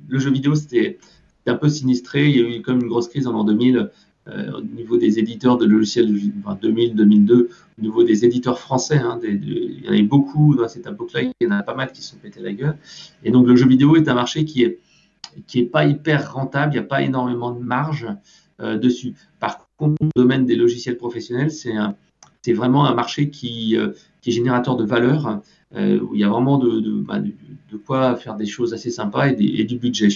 le 0.09 0.19
jeu 0.19 0.31
vidéo, 0.31 0.55
c'était 0.55 0.99
un 1.47 1.55
peu 1.55 1.69
sinistré. 1.69 2.29
Il 2.29 2.37
y 2.37 2.43
a 2.43 2.57
eu 2.57 2.61
comme 2.61 2.81
une 2.81 2.89
grosse 2.89 3.09
crise 3.09 3.27
en 3.27 3.33
l'an 3.33 3.45
2000 3.45 3.91
au 4.27 4.61
niveau 4.61 4.99
des 4.99 5.19
éditeurs 5.19 5.57
de 5.57 5.65
logiciels, 5.65 6.13
enfin 6.45 6.59
2000, 6.61 6.97
2002, 6.97 7.49
au 7.79 7.81
niveau 7.81 8.03
des 8.03 8.27
éditeurs 8.27 8.59
français. 8.59 8.99
Hein, 8.99 9.19
il 9.23 9.83
y 9.83 9.89
en 9.89 9.93
avait 9.93 10.03
beaucoup 10.03 10.55
dans 10.55 10.69
cette 10.69 10.87
époque-là. 10.87 11.23
Il 11.23 11.33
y 11.41 11.47
en 11.47 11.53
a 11.53 11.63
pas 11.63 11.75
mal 11.75 11.93
qui 11.93 12.03
se 12.03 12.11
sont 12.11 12.19
pété 12.19 12.41
la 12.41 12.53
gueule. 12.53 12.77
Et 13.25 13.31
donc 13.31 13.47
le 13.47 13.57
jeu 13.57 13.67
vidéo 13.67 13.97
est 13.97 14.09
un 14.09 14.15
marché 14.15 14.45
qui 14.45 14.65
est 14.65 14.81
qui 15.47 15.61
n'est 15.61 15.69
pas 15.69 15.87
hyper 15.87 16.33
rentable, 16.33 16.73
il 16.73 16.79
n'y 16.79 16.85
a 16.85 16.89
pas 16.89 17.03
énormément 17.03 17.51
de 17.51 17.61
marge 17.61 18.07
euh, 18.61 18.77
dessus. 18.77 19.15
Par 19.39 19.69
contre, 19.77 19.97
le 20.03 20.11
domaine 20.17 20.45
des 20.45 20.57
logiciels 20.57 20.97
professionnels, 20.97 21.53
c'est 21.53 22.53
vraiment 22.53 22.87
un 22.87 22.95
marché 22.95 23.31
qui, 23.31 23.77
euh, 23.77 23.91
qui, 24.21 24.31
est 24.31 24.33
générateur 24.33 24.77
de 24.77 24.85
valeur, 24.85 25.41
euh, 25.77 26.01
où 26.01 26.15
il 26.15 26.21
y 26.21 26.25
a 26.25 26.29
vraiment 26.29 26.59
bah, 26.59 27.21
de, 27.21 27.77
quoi 27.77 28.17
faire 28.17 28.35
des 28.35 28.47
choses 28.47 28.75
assez 28.75 28.91
sympas 28.91 29.29
et, 29.29 29.65
du 29.65 29.79
budget. 29.79 30.09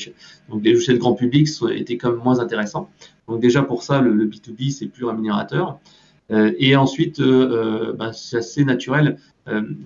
Donc 0.49 0.65
les 0.65 0.73
logiciels 0.73 0.99
grand 0.99 1.15
public 1.15 1.49
étaient 1.73 1.97
quand 1.97 2.11
même 2.11 2.23
moins 2.23 2.41
intéressants. 2.41 2.91
Donc 3.29 3.41
déjà 3.41 3.63
pour 3.63 3.85
ça, 3.85 4.01
le, 4.01 4.13
le 4.13 4.27
B2B, 4.27 4.71
c'est 4.71 4.87
plus 4.87 5.05
rémunérateur. 5.05 5.79
Et 6.31 6.77
ensuite, 6.77 7.21
bah, 7.21 8.13
c'est 8.15 8.39
assez 8.39 8.65
naturel. 8.65 9.19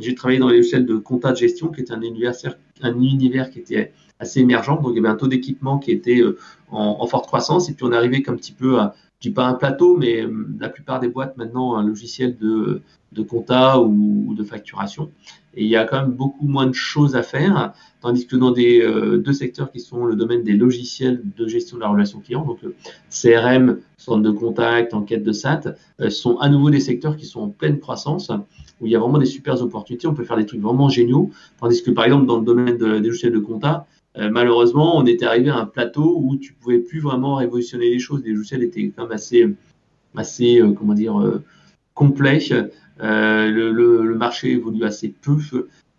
J'ai 0.00 0.14
travaillé 0.14 0.38
dans 0.38 0.48
les 0.48 0.58
logiciels 0.58 0.86
de 0.86 0.96
compta 0.96 1.32
de 1.32 1.36
gestion, 1.36 1.68
qui 1.68 1.80
est 1.80 1.90
un 1.90 2.00
univers 2.00 3.50
qui 3.50 3.58
était 3.58 3.92
assez 4.18 4.40
émergente. 4.40 4.82
Donc, 4.82 4.92
il 4.92 4.96
y 4.96 4.98
avait 4.98 5.08
un 5.08 5.16
taux 5.16 5.28
d'équipement 5.28 5.78
qui 5.78 5.90
était 5.90 6.20
euh, 6.20 6.38
en, 6.70 7.06
forte 7.06 7.26
croissance. 7.26 7.68
Et 7.68 7.74
puis, 7.74 7.84
on 7.84 7.92
arrivait 7.92 8.22
un 8.28 8.34
petit 8.34 8.52
peu 8.52 8.78
à, 8.78 8.94
je 9.20 9.28
dis 9.28 9.34
pas 9.34 9.46
un 9.46 9.54
plateau, 9.54 9.96
mais 9.96 10.22
euh, 10.22 10.46
la 10.58 10.68
plupart 10.68 11.00
des 11.00 11.08
boîtes 11.08 11.36
maintenant 11.36 11.76
un 11.76 11.86
logiciel 11.86 12.36
de, 12.36 12.82
de 13.12 13.22
compta 13.22 13.80
ou, 13.80 14.34
de 14.36 14.44
facturation. 14.44 15.10
Et 15.54 15.64
il 15.64 15.70
y 15.70 15.76
a 15.76 15.84
quand 15.84 16.02
même 16.02 16.12
beaucoup 16.12 16.46
moins 16.46 16.66
de 16.66 16.74
choses 16.74 17.16
à 17.16 17.22
faire, 17.22 17.72
tandis 18.02 18.26
que 18.26 18.36
dans 18.36 18.50
des 18.50 18.82
euh, 18.82 19.16
deux 19.16 19.32
secteurs 19.32 19.72
qui 19.72 19.80
sont 19.80 20.04
le 20.04 20.14
domaine 20.14 20.42
des 20.42 20.52
logiciels 20.52 21.22
de 21.36 21.48
gestion 21.48 21.78
de 21.78 21.82
la 21.82 21.88
relation 21.88 22.20
client, 22.20 22.44
donc 22.44 22.58
CRM, 23.08 23.78
centre 23.96 24.20
de 24.20 24.30
contact, 24.30 24.92
enquête 24.92 25.22
de 25.22 25.32
SAT, 25.32 25.76
sont 26.10 26.36
à 26.38 26.50
nouveau 26.50 26.68
des 26.68 26.80
secteurs 26.80 27.16
qui 27.16 27.24
sont 27.24 27.40
en 27.40 27.48
pleine 27.48 27.78
croissance, 27.78 28.30
où 28.82 28.86
il 28.86 28.92
y 28.92 28.96
a 28.96 28.98
vraiment 28.98 29.16
des 29.16 29.24
super 29.24 29.60
opportunités. 29.62 30.06
On 30.06 30.14
peut 30.14 30.24
faire 30.24 30.36
des 30.36 30.44
trucs 30.44 30.60
vraiment 30.60 30.90
géniaux, 30.90 31.30
tandis 31.58 31.82
que 31.82 31.90
par 31.90 32.04
exemple 32.04 32.26
dans 32.26 32.36
le 32.38 32.44
domaine 32.44 32.76
des 32.76 33.08
logiciels 33.08 33.32
de 33.32 33.38
compta, 33.38 33.86
euh, 34.18 34.30
malheureusement, 34.30 34.96
on 34.96 35.04
était 35.06 35.26
arrivé 35.26 35.50
à 35.50 35.56
un 35.56 35.66
plateau 35.66 36.18
où 36.22 36.36
tu 36.36 36.54
pouvais 36.54 36.78
plus 36.78 37.00
vraiment 37.00 37.36
révolutionner 37.36 37.90
les 37.90 37.98
choses. 37.98 38.22
Les 38.24 38.32
logiciels 38.32 38.62
étaient 38.62 38.90
quand 38.94 39.04
même 39.04 39.12
assez, 39.12 39.46
assez, 40.16 40.60
euh, 40.60 40.72
comment 40.72 40.94
dire, 40.94 41.20
euh, 41.20 41.42
complet. 41.94 42.40
Le, 42.98 44.14
marché 44.16 44.52
évolue 44.52 44.84
assez 44.84 45.08
peu, 45.08 45.36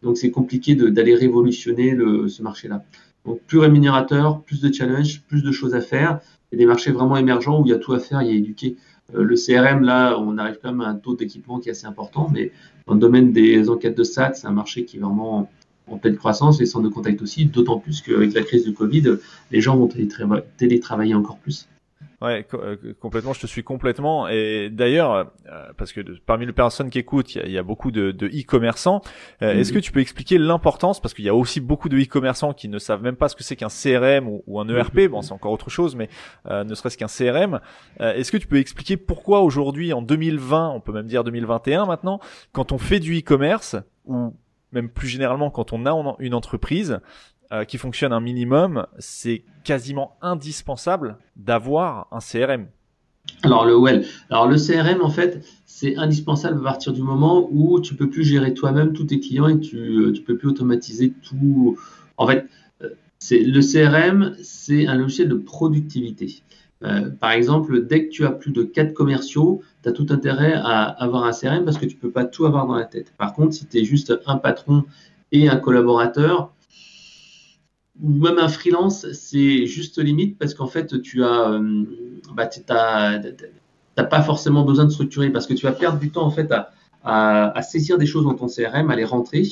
donc 0.02 0.18
c'est 0.18 0.32
compliqué 0.32 0.74
d'aller 0.74 1.14
révolutionner 1.14 1.96
ce 2.28 2.42
marché-là. 2.42 2.84
Donc 3.26 3.42
plus 3.42 3.60
rémunérateur, 3.60 4.42
plus 4.42 4.62
de 4.62 4.74
challenge, 4.74 5.22
plus 5.28 5.44
de 5.44 5.52
choses 5.52 5.76
à 5.76 5.82
faire, 5.82 6.20
et 6.52 6.58
des 6.58 6.66
marchés 6.66 6.92
vraiment 6.92 7.16
émergents 7.18 7.62
où 7.62 7.66
il 7.66 7.70
y 7.70 7.74
a 7.74 7.78
tout 7.78 7.94
à 7.94 8.00
faire, 8.00 8.24
il 8.24 8.30
y 8.30 8.32
a 8.32 8.36
éduquer. 8.36 8.78
le 9.14 9.36
CRM, 9.36 9.84
là, 9.84 10.18
on 10.18 10.40
arrive 10.40 10.58
quand 10.62 10.72
même 10.72 10.82
à 10.82 10.88
un 10.88 10.96
taux 10.96 11.16
d'équipement 11.16 11.60
qui 11.60 11.70
est 11.70 11.74
assez 11.74 11.86
important, 11.86 12.30
mais 12.34 12.52
dans 12.88 12.96
le 12.96 13.00
domaine 13.00 13.32
des 13.32 13.70
enquêtes 13.70 13.98
de 13.98 14.04
SAT, 14.04 14.34
c'est 14.34 14.48
un 14.48 14.52
marché 14.52 14.84
qui 14.84 14.98
est 14.98 15.00
vraiment 15.00 15.48
en 15.88 15.98
pleine 15.98 16.18
croissance, 16.18 16.60
les 16.60 16.66
centres 16.66 16.88
de 16.88 16.94
contact 16.94 17.22
aussi, 17.22 17.46
d'autant 17.46 17.80
plus 17.80 18.02
qu'avec 18.02 18.34
la 18.34 18.44
crise 18.44 18.66
du 18.66 18.74
Covid, 18.74 19.18
les 19.52 19.62
gens 19.62 19.78
vont 19.78 19.90
télétravailler 20.58 21.16
encore 21.16 21.38
plus. 21.38 21.68
Ouais, 22.20 22.48
euh, 22.56 22.76
complètement. 23.00 23.34
Je 23.34 23.42
te 23.42 23.48
suis 23.48 23.64
complètement. 23.64 24.28
Et 24.28 24.70
d'ailleurs, 24.72 25.14
euh, 25.52 25.72
parce 25.78 25.94
que 25.94 26.02
parmi 26.26 26.48
les 26.48 26.52
personnes 26.52 26.90
qui 26.90 26.98
écoutent, 26.98 27.36
il 27.36 27.52
y 27.52 27.60
a, 27.60 27.64
beaucoup 27.64 27.92
de 27.92 28.12
e-commerçants. 28.26 29.02
Euh, 29.44 29.54
est-ce 29.54 29.72
que 29.72 29.78
tu 29.78 29.92
peux 29.92 30.00
expliquer 30.00 30.40
l'importance, 30.40 31.00
parce 31.00 31.14
qu'il 31.14 31.26
y 31.26 31.30
a 31.30 31.36
aussi 31.36 31.60
beaucoup 31.60 31.90
de 31.90 31.98
e-commerçants 31.98 32.54
qui 32.54 32.70
ne 32.70 32.80
savent 32.80 33.04
même 33.04 33.18
pas 33.18 33.30
ce 33.30 33.36
que 33.36 33.44
c'est 33.44 33.56
qu'un 33.56 33.68
CRM 33.68 34.28
ou, 34.48 34.60
un 34.60 34.68
ERP. 34.68 35.08
Bon, 35.10 35.22
c'est 35.22 35.34
encore 35.34 35.52
autre 35.52 35.70
chose, 35.70 35.96
mais 35.96 36.10
ne 36.50 36.74
serait-ce 36.74 36.98
qu'un 36.98 37.08
CRM. 37.08 37.60
Est-ce 38.00 38.32
que 38.32 38.38
tu 38.38 38.48
peux 38.48 38.58
expliquer 38.58 38.98
pourquoi 38.98 39.42
aujourd'hui, 39.42 39.94
en 39.94 40.02
2020, 40.02 40.70
on 40.70 40.80
peut 40.80 40.94
même 40.94 41.08
dire 41.08 41.24
2021 41.24 41.86
maintenant, 41.86 42.20
quand 42.52 42.72
on 42.72 42.80
fait 42.80 43.00
du 43.00 43.20
e-commerce 43.20 43.76
ou 44.06 44.34
même 44.72 44.90
plus 44.90 45.08
généralement 45.08 45.50
quand 45.50 45.74
on 45.74 45.86
a 45.86 46.16
une 46.20 46.34
entreprise 46.34 47.00
euh, 47.52 47.64
qui 47.64 47.78
fonctionne 47.78 48.12
un 48.12 48.20
minimum, 48.20 48.86
c'est 49.00 49.44
quasiment 49.64 50.18
indispensable 50.22 51.18
d'avoir 51.38 52.08
un 52.12 52.20
CRM. 52.20 52.68
Alors 53.44 53.66
le 53.66 53.78
well, 53.78 54.06
alors 54.30 54.48
le 54.48 54.58
CRM 54.58 55.02
en 55.02 55.10
fait, 55.10 55.46
c'est 55.66 55.96
indispensable 55.96 56.60
à 56.60 56.64
partir 56.64 56.92
du 56.92 57.02
moment 57.02 57.48
où 57.52 57.80
tu 57.80 57.96
peux 57.96 58.10
plus 58.10 58.24
gérer 58.24 58.54
toi-même 58.54 58.94
tous 58.94 59.06
tes 59.06 59.20
clients 59.20 59.48
et 59.48 59.60
tu 59.60 59.78
euh, 59.78 60.12
tu 60.12 60.22
peux 60.22 60.38
plus 60.38 60.50
automatiser 60.50 61.14
tout. 61.24 61.78
En 62.18 62.28
fait, 62.28 62.48
euh, 62.82 62.90
c'est 63.20 63.40
le 63.40 63.62
CRM, 63.62 64.36
c'est 64.42 64.88
un 64.88 64.96
logiciel 64.96 65.30
de 65.30 65.36
productivité. 65.36 66.42
Euh, 66.84 67.10
par 67.10 67.32
exemple, 67.32 67.86
dès 67.86 68.06
que 68.06 68.12
tu 68.12 68.26
as 68.26 68.32
plus 68.32 68.52
de 68.52 68.64
quatre 68.64 68.94
commerciaux, 68.94 69.62
tu 69.84 69.90
as 69.90 69.92
tout 69.92 70.08
intérêt 70.10 70.54
à 70.54 70.84
avoir 70.84 71.24
un 71.24 71.32
CRM 71.32 71.66
parce 71.66 71.78
que 71.78 71.86
tu 71.86 71.96
peux 71.96 72.12
pas 72.12 72.26
tout 72.26 72.46
avoir 72.46 72.68
dans 72.68 72.76
la 72.76 72.86
tête. 72.86 73.14
Par 73.18 73.34
contre, 73.34 73.54
si 73.54 73.66
tu 73.66 73.78
es 73.80 73.84
juste 73.84 74.14
un 74.26 74.38
patron 74.38 74.84
et 75.32 75.50
un 75.50 75.58
collaborateur, 75.58 76.54
ou 78.02 78.12
même 78.12 78.38
un 78.38 78.48
freelance, 78.48 79.12
c'est 79.14 79.66
juste 79.66 79.98
limite 79.98 80.38
parce 80.38 80.54
qu'en 80.54 80.68
fait, 80.68 81.02
tu 81.02 81.24
as, 81.24 81.52
euh, 81.54 81.84
bah, 82.36 84.04
pas 84.04 84.22
forcément 84.22 84.64
besoin 84.64 84.86
de 84.86 84.92
structurer 84.92 85.32
parce 85.32 85.48
que 85.48 85.56
tu 85.56 85.66
vas 85.66 85.72
perdre 85.72 86.00
du 86.00 86.12
temps 86.12 86.26
en 86.26 86.30
fait 86.30 86.52
à, 86.52 86.72
à, 87.04 87.62
saisir 87.64 87.98
des 87.98 88.06
choses 88.06 88.26
dans 88.26 88.36
ton 88.36 88.48
CRM, 88.48 88.92
à 88.92 88.96
les 88.96 89.06
rentrer, 89.06 89.44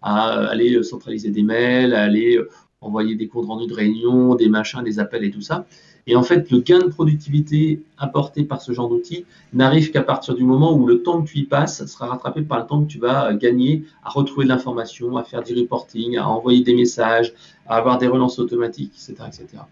à 0.00 0.48
aller 0.48 0.80
centraliser 0.84 1.30
des 1.30 1.42
mails, 1.42 1.92
à 1.92 2.02
aller 2.02 2.40
envoyer 2.80 3.16
des 3.16 3.26
comptes 3.26 3.46
rendus 3.46 3.66
de 3.66 3.74
réunion, 3.74 4.36
des 4.36 4.48
machins, 4.48 4.82
des 4.84 5.00
appels 5.00 5.24
et 5.24 5.30
tout 5.30 5.40
ça. 5.40 5.66
Et 6.08 6.16
en 6.16 6.22
fait, 6.22 6.50
le 6.50 6.60
gain 6.60 6.78
de 6.78 6.88
productivité 6.88 7.82
apporté 7.98 8.42
par 8.42 8.62
ce 8.62 8.72
genre 8.72 8.88
d'outil 8.88 9.26
n'arrive 9.52 9.90
qu'à 9.90 10.02
partir 10.02 10.34
du 10.34 10.42
moment 10.42 10.74
où 10.74 10.86
le 10.86 11.02
temps 11.02 11.20
que 11.20 11.28
tu 11.28 11.38
y 11.38 11.44
passes 11.44 11.84
sera 11.84 12.06
rattrapé 12.06 12.40
par 12.40 12.60
le 12.60 12.66
temps 12.66 12.82
que 12.82 12.88
tu 12.88 12.98
vas 12.98 13.34
gagner 13.34 13.84
à 14.02 14.08
retrouver 14.08 14.44
de 14.44 14.48
l'information, 14.48 15.18
à 15.18 15.22
faire 15.22 15.42
du 15.42 15.54
reporting, 15.54 16.16
à 16.16 16.26
envoyer 16.26 16.62
des 16.62 16.74
messages, 16.74 17.34
à 17.66 17.76
avoir 17.76 17.98
des 17.98 18.06
relances 18.06 18.38
automatiques, 18.38 18.94
etc. 18.94 19.28
etc. 19.28 19.62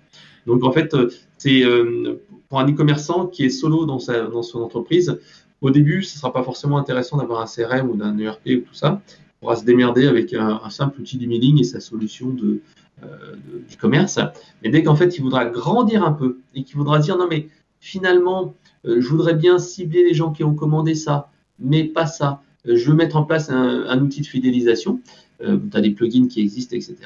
Donc 0.46 0.62
en 0.62 0.72
fait, 0.72 0.94
c'est 1.38 1.64
euh, 1.64 2.20
pour 2.50 2.60
un 2.60 2.70
e-commerçant 2.70 3.26
qui 3.26 3.46
est 3.46 3.50
solo 3.50 3.86
dans 3.86 3.98
son 3.98 4.60
entreprise, 4.60 5.18
au 5.62 5.70
début, 5.70 6.02
ce 6.02 6.16
ne 6.16 6.20
sera 6.20 6.34
pas 6.34 6.42
forcément 6.42 6.76
intéressant 6.76 7.16
d'avoir 7.16 7.40
un 7.40 7.46
CRM 7.46 7.88
ou 7.88 7.96
d'un 7.96 8.16
ERP 8.18 8.46
ou 8.48 8.60
tout 8.60 8.74
ça. 8.74 9.00
Il 9.08 9.40
pourra 9.40 9.56
se 9.56 9.64
démerder 9.64 10.06
avec 10.06 10.34
un, 10.34 10.60
un 10.62 10.70
simple 10.70 11.00
outil 11.00 11.16
d'emailing 11.16 11.58
et 11.60 11.64
sa 11.64 11.80
solution 11.80 12.28
de, 12.28 12.60
euh, 13.02 13.36
du 13.68 13.76
commerce. 13.76 14.18
Mais 14.62 14.70
dès 14.70 14.82
qu'en 14.82 14.96
fait 14.96 15.18
il 15.18 15.22
voudra 15.22 15.44
grandir 15.44 16.02
un 16.02 16.12
peu 16.12 16.38
et 16.54 16.64
qu'il 16.64 16.76
voudra 16.76 16.98
dire 16.98 17.18
non 17.18 17.26
mais 17.28 17.48
finalement 17.78 18.54
euh, 18.86 19.02
je 19.02 19.08
voudrais 19.10 19.34
bien 19.34 19.58
cibler 19.58 20.02
les 20.02 20.14
gens 20.14 20.32
qui 20.32 20.44
ont 20.44 20.54
commandé 20.54 20.94
ça, 20.94 21.30
mais 21.58 21.84
pas 21.84 22.06
ça. 22.06 22.40
Euh, 22.66 22.76
je 22.76 22.90
veux 22.90 22.96
mettre 22.96 23.16
en 23.16 23.24
place 23.24 23.50
un, 23.50 24.00
outil 24.00 24.22
de 24.22 24.26
fidélisation. 24.26 25.00
tu 25.40 25.76
as 25.76 25.80
des 25.82 25.90
plugins 25.90 26.26
qui 26.26 26.40
existent, 26.40 26.74
etc. 26.74 26.96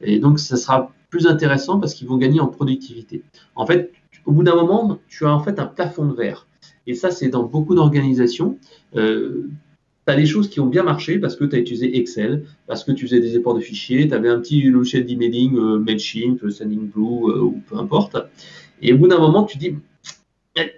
Et 0.00 0.18
donc 0.18 0.40
ça 0.40 0.56
sera 0.56 0.92
plus 1.08 1.28
intéressant 1.28 1.78
parce 1.78 1.94
qu'ils 1.94 2.08
vont 2.08 2.16
gagner 2.16 2.40
en 2.40 2.48
productivité. 2.48 3.22
En 3.54 3.64
fait, 3.64 3.92
au 4.26 4.32
bout 4.32 4.42
d'un 4.42 4.56
moment, 4.56 4.98
tu 5.08 5.24
as 5.24 5.32
en 5.32 5.38
fait 5.38 5.60
un 5.60 5.66
plafond 5.66 6.06
de 6.06 6.14
verre. 6.14 6.48
Et 6.88 6.94
ça, 6.94 7.12
c'est 7.12 7.28
dans 7.28 7.44
beaucoup 7.44 7.76
d'organisations 7.76 8.58
tu 10.08 10.12
as 10.14 10.16
des 10.16 10.26
choses 10.26 10.48
qui 10.48 10.58
ont 10.58 10.66
bien 10.66 10.82
marché 10.82 11.18
parce 11.18 11.36
que 11.36 11.44
tu 11.44 11.54
as 11.54 11.58
utilisé 11.58 11.98
Excel, 11.98 12.44
parce 12.66 12.82
que 12.82 12.92
tu 12.92 13.06
faisais 13.06 13.20
des 13.20 13.36
efforts 13.36 13.54
de 13.54 13.60
fichiers, 13.60 14.08
tu 14.08 14.14
avais 14.14 14.30
un 14.30 14.40
petit 14.40 14.62
logiciel 14.62 15.04
d'emailing, 15.04 15.56
euh, 15.58 15.78
Mailchimp, 15.78 16.50
Sendingblue 16.50 17.02
euh, 17.02 17.42
ou 17.42 17.62
peu 17.68 17.76
importe. 17.76 18.16
Et 18.80 18.94
au 18.94 18.98
bout 18.98 19.08
d'un 19.08 19.18
moment, 19.18 19.44
tu 19.44 19.58
dis, 19.58 19.74
eh, 20.56 20.72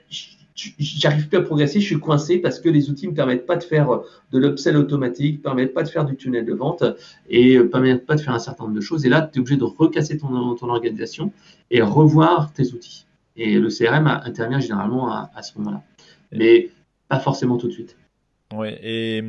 j'arrive 0.78 1.28
plus 1.28 1.38
à 1.38 1.42
progresser, 1.42 1.80
je 1.80 1.86
suis 1.86 2.00
coincé 2.00 2.38
parce 2.38 2.58
que 2.58 2.68
les 2.68 2.90
outils 2.90 3.06
ne 3.06 3.12
me 3.12 3.16
permettent 3.16 3.46
pas 3.46 3.54
de 3.54 3.62
faire 3.62 4.00
de 4.32 4.38
l'upsell 4.38 4.76
automatique, 4.76 5.38
ne 5.38 5.42
permettent 5.42 5.74
pas 5.74 5.84
de 5.84 5.88
faire 5.88 6.04
du 6.04 6.16
tunnel 6.16 6.44
de 6.44 6.52
vente 6.52 6.82
et 7.28 7.56
ne 7.56 7.62
permettent 7.62 8.06
pas 8.06 8.16
de 8.16 8.20
faire 8.20 8.34
un 8.34 8.40
certain 8.40 8.64
nombre 8.64 8.74
de 8.74 8.80
choses. 8.80 9.06
Et 9.06 9.08
là, 9.08 9.22
tu 9.32 9.38
es 9.38 9.40
obligé 9.40 9.58
de 9.58 9.64
recasser 9.64 10.18
ton, 10.18 10.34
organisation 10.34 11.32
et 11.70 11.82
revoir 11.82 12.52
tes 12.52 12.72
outils. 12.72 13.06
Et 13.36 13.60
le 13.60 13.68
CRM 13.68 14.08
intervient 14.08 14.58
généralement 14.58 15.08
à, 15.12 15.30
à 15.36 15.42
ce 15.42 15.56
moment-là. 15.58 15.84
Mais 16.32 16.70
pas 17.08 17.20
forcément 17.20 17.56
tout 17.56 17.68
de 17.68 17.72
suite. 17.72 17.96
Ouais, 18.52 18.78
et 18.82 19.22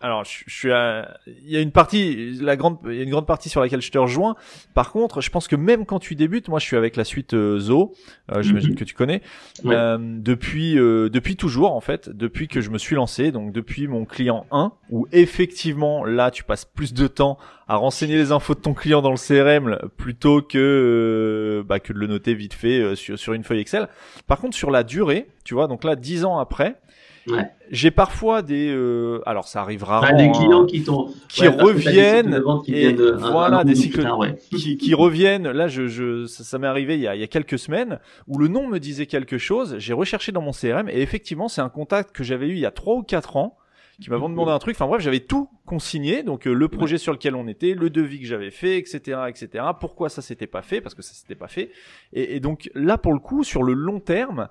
alors 0.00 0.24
je, 0.24 0.44
suis 0.46 0.72
à... 0.72 1.18
il 1.26 1.50
y 1.50 1.56
a 1.56 1.60
une 1.60 1.72
partie 1.72 2.32
la 2.40 2.56
grande 2.56 2.78
il 2.86 2.94
y 2.94 3.00
a 3.00 3.02
une 3.02 3.10
grande 3.10 3.26
partie 3.26 3.48
sur 3.48 3.60
laquelle 3.60 3.80
je 3.80 3.90
te 3.90 3.98
rejoins. 3.98 4.36
Par 4.74 4.92
contre 4.92 5.20
je 5.20 5.30
pense 5.30 5.48
que 5.48 5.56
même 5.56 5.86
quand 5.86 5.98
tu 5.98 6.14
débutes 6.14 6.48
moi 6.48 6.58
je 6.58 6.66
suis 6.66 6.76
avec 6.76 6.96
la 6.96 7.04
suite 7.04 7.34
euh, 7.34 7.58
Zo 7.58 7.94
euh, 8.30 8.42
j'imagine 8.42 8.70
mhm. 8.70 8.76
que 8.76 8.84
tu 8.84 8.94
connais 8.94 9.22
euh, 9.64 9.98
depuis 10.00 10.78
euh, 10.78 11.08
depuis 11.08 11.36
toujours 11.36 11.74
en 11.74 11.80
fait 11.80 12.10
depuis 12.10 12.46
que 12.46 12.60
je 12.60 12.70
me 12.70 12.78
suis 12.78 12.94
lancé 12.94 13.32
donc 13.32 13.52
depuis 13.52 13.88
mon 13.88 14.04
client 14.04 14.46
1 14.50 14.72
où 14.90 15.06
effectivement 15.12 16.04
là 16.04 16.30
tu 16.30 16.44
passes 16.44 16.66
plus 16.66 16.92
de 16.92 17.06
temps 17.06 17.38
à 17.66 17.76
renseigner 17.76 18.16
les 18.16 18.32
infos 18.32 18.54
de 18.54 18.60
ton 18.60 18.74
client 18.74 19.02
dans 19.02 19.10
le 19.10 19.16
CRM 19.16 19.78
plutôt 19.96 20.42
que 20.42 21.64
bah, 21.66 21.80
que 21.80 21.92
de 21.92 21.98
le 21.98 22.06
noter 22.06 22.34
vite 22.34 22.54
fait 22.54 22.94
sur 22.94 23.18
sur 23.18 23.32
une 23.32 23.44
feuille 23.44 23.60
Excel. 23.60 23.88
Par 24.26 24.38
contre 24.38 24.56
sur 24.56 24.70
la 24.70 24.84
durée 24.84 25.26
tu 25.44 25.54
vois 25.54 25.68
donc 25.68 25.84
là 25.84 25.96
dix 25.96 26.24
ans 26.24 26.38
après 26.38 26.76
j'ai 27.70 27.90
parfois 27.90 28.42
des, 28.42 28.68
euh, 28.70 29.20
alors 29.26 29.48
ça 29.48 29.60
arrive 29.60 29.82
rarement, 29.82 30.16
des 30.16 30.30
clients 30.30 30.66
qui, 30.66 30.84
qui 31.28 31.48
reviennent, 31.48 32.40
et 32.68 32.92
voilà 33.18 33.64
des 33.64 33.74
cycles 33.74 34.08
qui, 34.50 34.76
qui, 34.76 34.94
reviennent. 34.94 35.50
Là, 35.50 35.68
je, 35.68 35.86
je 35.86 36.26
ça, 36.26 36.58
m'est 36.58 36.66
arrivé 36.66 36.94
il 36.94 37.00
y, 37.00 37.08
a, 37.08 37.14
il 37.14 37.20
y 37.20 37.24
a 37.24 37.28
quelques 37.28 37.58
semaines 37.58 37.98
où 38.28 38.38
le 38.38 38.48
nom 38.48 38.68
me 38.68 38.78
disait 38.78 39.06
quelque 39.06 39.38
chose. 39.38 39.76
J'ai 39.78 39.92
recherché 39.92 40.32
dans 40.32 40.42
mon 40.42 40.52
CRM 40.52 40.88
et 40.88 41.00
effectivement, 41.00 41.48
c'est 41.48 41.60
un 41.60 41.68
contact 41.68 42.14
que 42.14 42.22
j'avais 42.22 42.48
eu 42.48 42.52
il 42.52 42.60
y 42.60 42.66
a 42.66 42.70
trois 42.70 42.94
ou 42.94 43.02
quatre 43.02 43.36
ans 43.36 43.56
qui 44.00 44.10
m'avait 44.10 44.22
demandé 44.22 44.50
un 44.52 44.58
truc. 44.58 44.76
Enfin 44.76 44.86
bref, 44.86 45.00
j'avais 45.00 45.20
tout 45.20 45.48
consigné, 45.64 46.22
donc 46.22 46.46
euh, 46.46 46.52
le 46.52 46.68
projet 46.68 46.98
sur 46.98 47.12
lequel 47.12 47.34
on 47.34 47.48
était, 47.48 47.74
le 47.74 47.90
devis 47.90 48.20
que 48.20 48.26
j'avais 48.26 48.50
fait, 48.50 48.78
etc., 48.78 49.20
etc. 49.28 49.64
Pourquoi 49.80 50.08
ça 50.08 50.22
s'était 50.22 50.46
pas 50.46 50.62
fait? 50.62 50.80
Parce 50.80 50.94
que 50.94 51.02
ça 51.02 51.14
s'était 51.14 51.34
pas 51.34 51.48
fait. 51.48 51.70
Et, 52.12 52.36
et, 52.36 52.40
donc 52.40 52.70
là, 52.74 52.98
pour 52.98 53.12
le 53.12 53.18
coup, 53.18 53.42
sur 53.42 53.62
le 53.62 53.72
long 53.72 54.00
terme, 54.00 54.48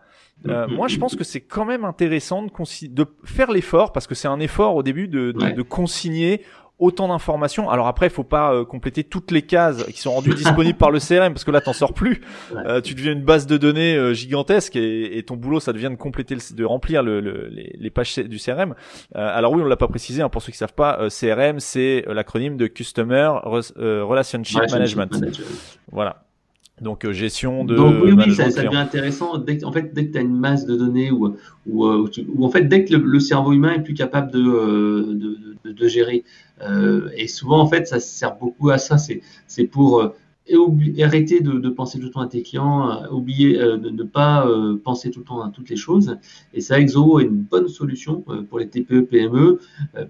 euh, 0.48 0.68
moi, 0.68 0.88
je 0.88 0.98
pense 0.98 1.16
que 1.16 1.24
c'est 1.24 1.42
quand 1.42 1.66
même 1.66 1.86
intéressant 1.86 2.44
de, 2.44 2.88
de 2.88 3.06
faire 3.24 3.52
l'effort, 3.52 3.92
parce 3.92 4.08
que 4.08 4.16
c'est 4.16 4.28
un 4.28 4.40
effort 4.40 4.76
au 4.76 4.84
début 4.84 5.08
de, 5.08 5.32
de, 5.32 5.52
de 5.52 5.62
consigner 5.62 6.42
autant 6.80 7.08
d'informations. 7.08 7.70
Alors 7.70 7.88
après, 7.88 8.08
il 8.08 8.12
faut 8.12 8.24
pas 8.24 8.54
euh, 8.54 8.66
compléter 8.66 9.04
toutes 9.04 9.32
les 9.32 9.42
cases 9.42 9.84
qui 9.86 10.00
sont 10.00 10.12
rendues 10.12 10.34
disponibles 10.34 10.78
par 10.78 10.92
le 10.92 11.00
CRM 11.00 11.34
parce 11.34 11.44
que 11.44 11.52
là, 11.52 11.62
t'en 11.62 11.74
sors 11.74 11.94
plus. 11.94 12.22
Euh, 12.54 12.82
tu 12.82 12.94
deviens 12.96 13.14
une 13.14 13.24
base 13.24 13.48
de 13.48 13.58
données 13.58 13.96
euh, 13.96 14.14
gigantesque 14.14 14.76
et, 14.76 15.18
et, 15.18 15.24
ton 15.24 15.36
boulot, 15.36 15.60
ça 15.60 15.74
devient 15.74 15.90
de 15.90 15.96
compléter, 15.96 16.36
le, 16.36 16.56
de 16.56 16.66
remplir 16.66 17.02
le, 17.02 17.22
le, 17.22 17.48
les, 17.48 17.76
les, 17.80 17.90
pages 17.90 18.16
du 18.16 18.38
CRM. 18.38 18.76
alors 19.14 19.54
oui, 19.54 19.62
on 19.62 19.66
l'a 19.66 19.78
pas 19.78 19.88
précisé. 19.88 20.22
Hein, 20.22 20.30
pour 20.30 20.42
ceux 20.42 20.52
qui 20.52 20.58
savent 20.58 20.74
pas, 20.74 21.08
CRM, 21.10 21.60
c'est 21.60 22.04
l'acronyme 22.08 22.58
de 22.58 22.68
Customer 22.68 23.32
Relationship 23.76 24.62
Management. 24.72 25.12
Voilà. 25.92 26.24
Donc 26.82 27.10
gestion 27.10 27.64
de. 27.64 27.76
Donc 27.76 27.96
oui, 28.04 28.12
oui, 28.12 28.36
ça, 28.36 28.52
ça, 28.52 28.64
devient 28.64 28.76
intéressant. 28.76 29.38
Dès 29.38 29.64
en 29.64 29.72
fait, 29.72 29.94
dès 29.94 30.08
que 30.08 30.12
tu 30.12 30.18
as 30.18 30.22
une 30.22 30.38
masse 30.38 30.66
de 30.66 30.76
données 30.76 31.10
ou, 31.10 31.38
ou, 31.68 31.86
ou, 31.86 32.46
en 32.46 32.50
fait, 32.50 32.64
dès 32.64 32.84
que 32.84 32.94
le, 32.96 33.20
cerveau 33.22 33.54
humain 33.54 33.76
est 33.76 33.84
plus 33.84 33.94
capable 33.94 34.30
de, 34.32 34.40
de, 34.42 35.38
de, 35.64 35.72
de 35.72 35.88
gérer 35.88 36.26
et 37.16 37.28
souvent, 37.28 37.60
en 37.60 37.68
fait, 37.68 37.88
ça 37.88 38.00
sert 38.00 38.38
beaucoup 38.38 38.70
à 38.70 38.78
ça. 38.78 38.98
C'est 38.98 39.66
pour 39.66 40.02
euh, 40.02 40.10
arrêter 41.04 41.42
de, 41.42 41.54
de, 41.54 41.70
penser 41.70 42.00
tout 42.00 42.06
le 42.06 42.12
temps 42.12 42.22
à 42.22 42.28
tes 42.28 42.44
clients, 42.44 42.90
euh, 42.90 43.10
oublier 43.10 43.58
de 43.58 43.90
ne 43.90 44.04
pas 44.04 44.48
penser 44.84 45.12
tout 45.12 45.20
le 45.20 45.26
temps 45.26 45.42
à 45.42 45.50
toutes 45.50 45.70
les 45.70 45.76
choses. 45.76 46.18
Et 46.54 46.62
ça, 46.62 46.80
Exo 46.80 47.20
est 47.20 47.24
une 47.24 47.42
bonne 47.42 47.68
solution 47.68 48.24
pour 48.50 48.60
les 48.60 48.68
TPE, 48.68 49.02
PME, 49.02 49.60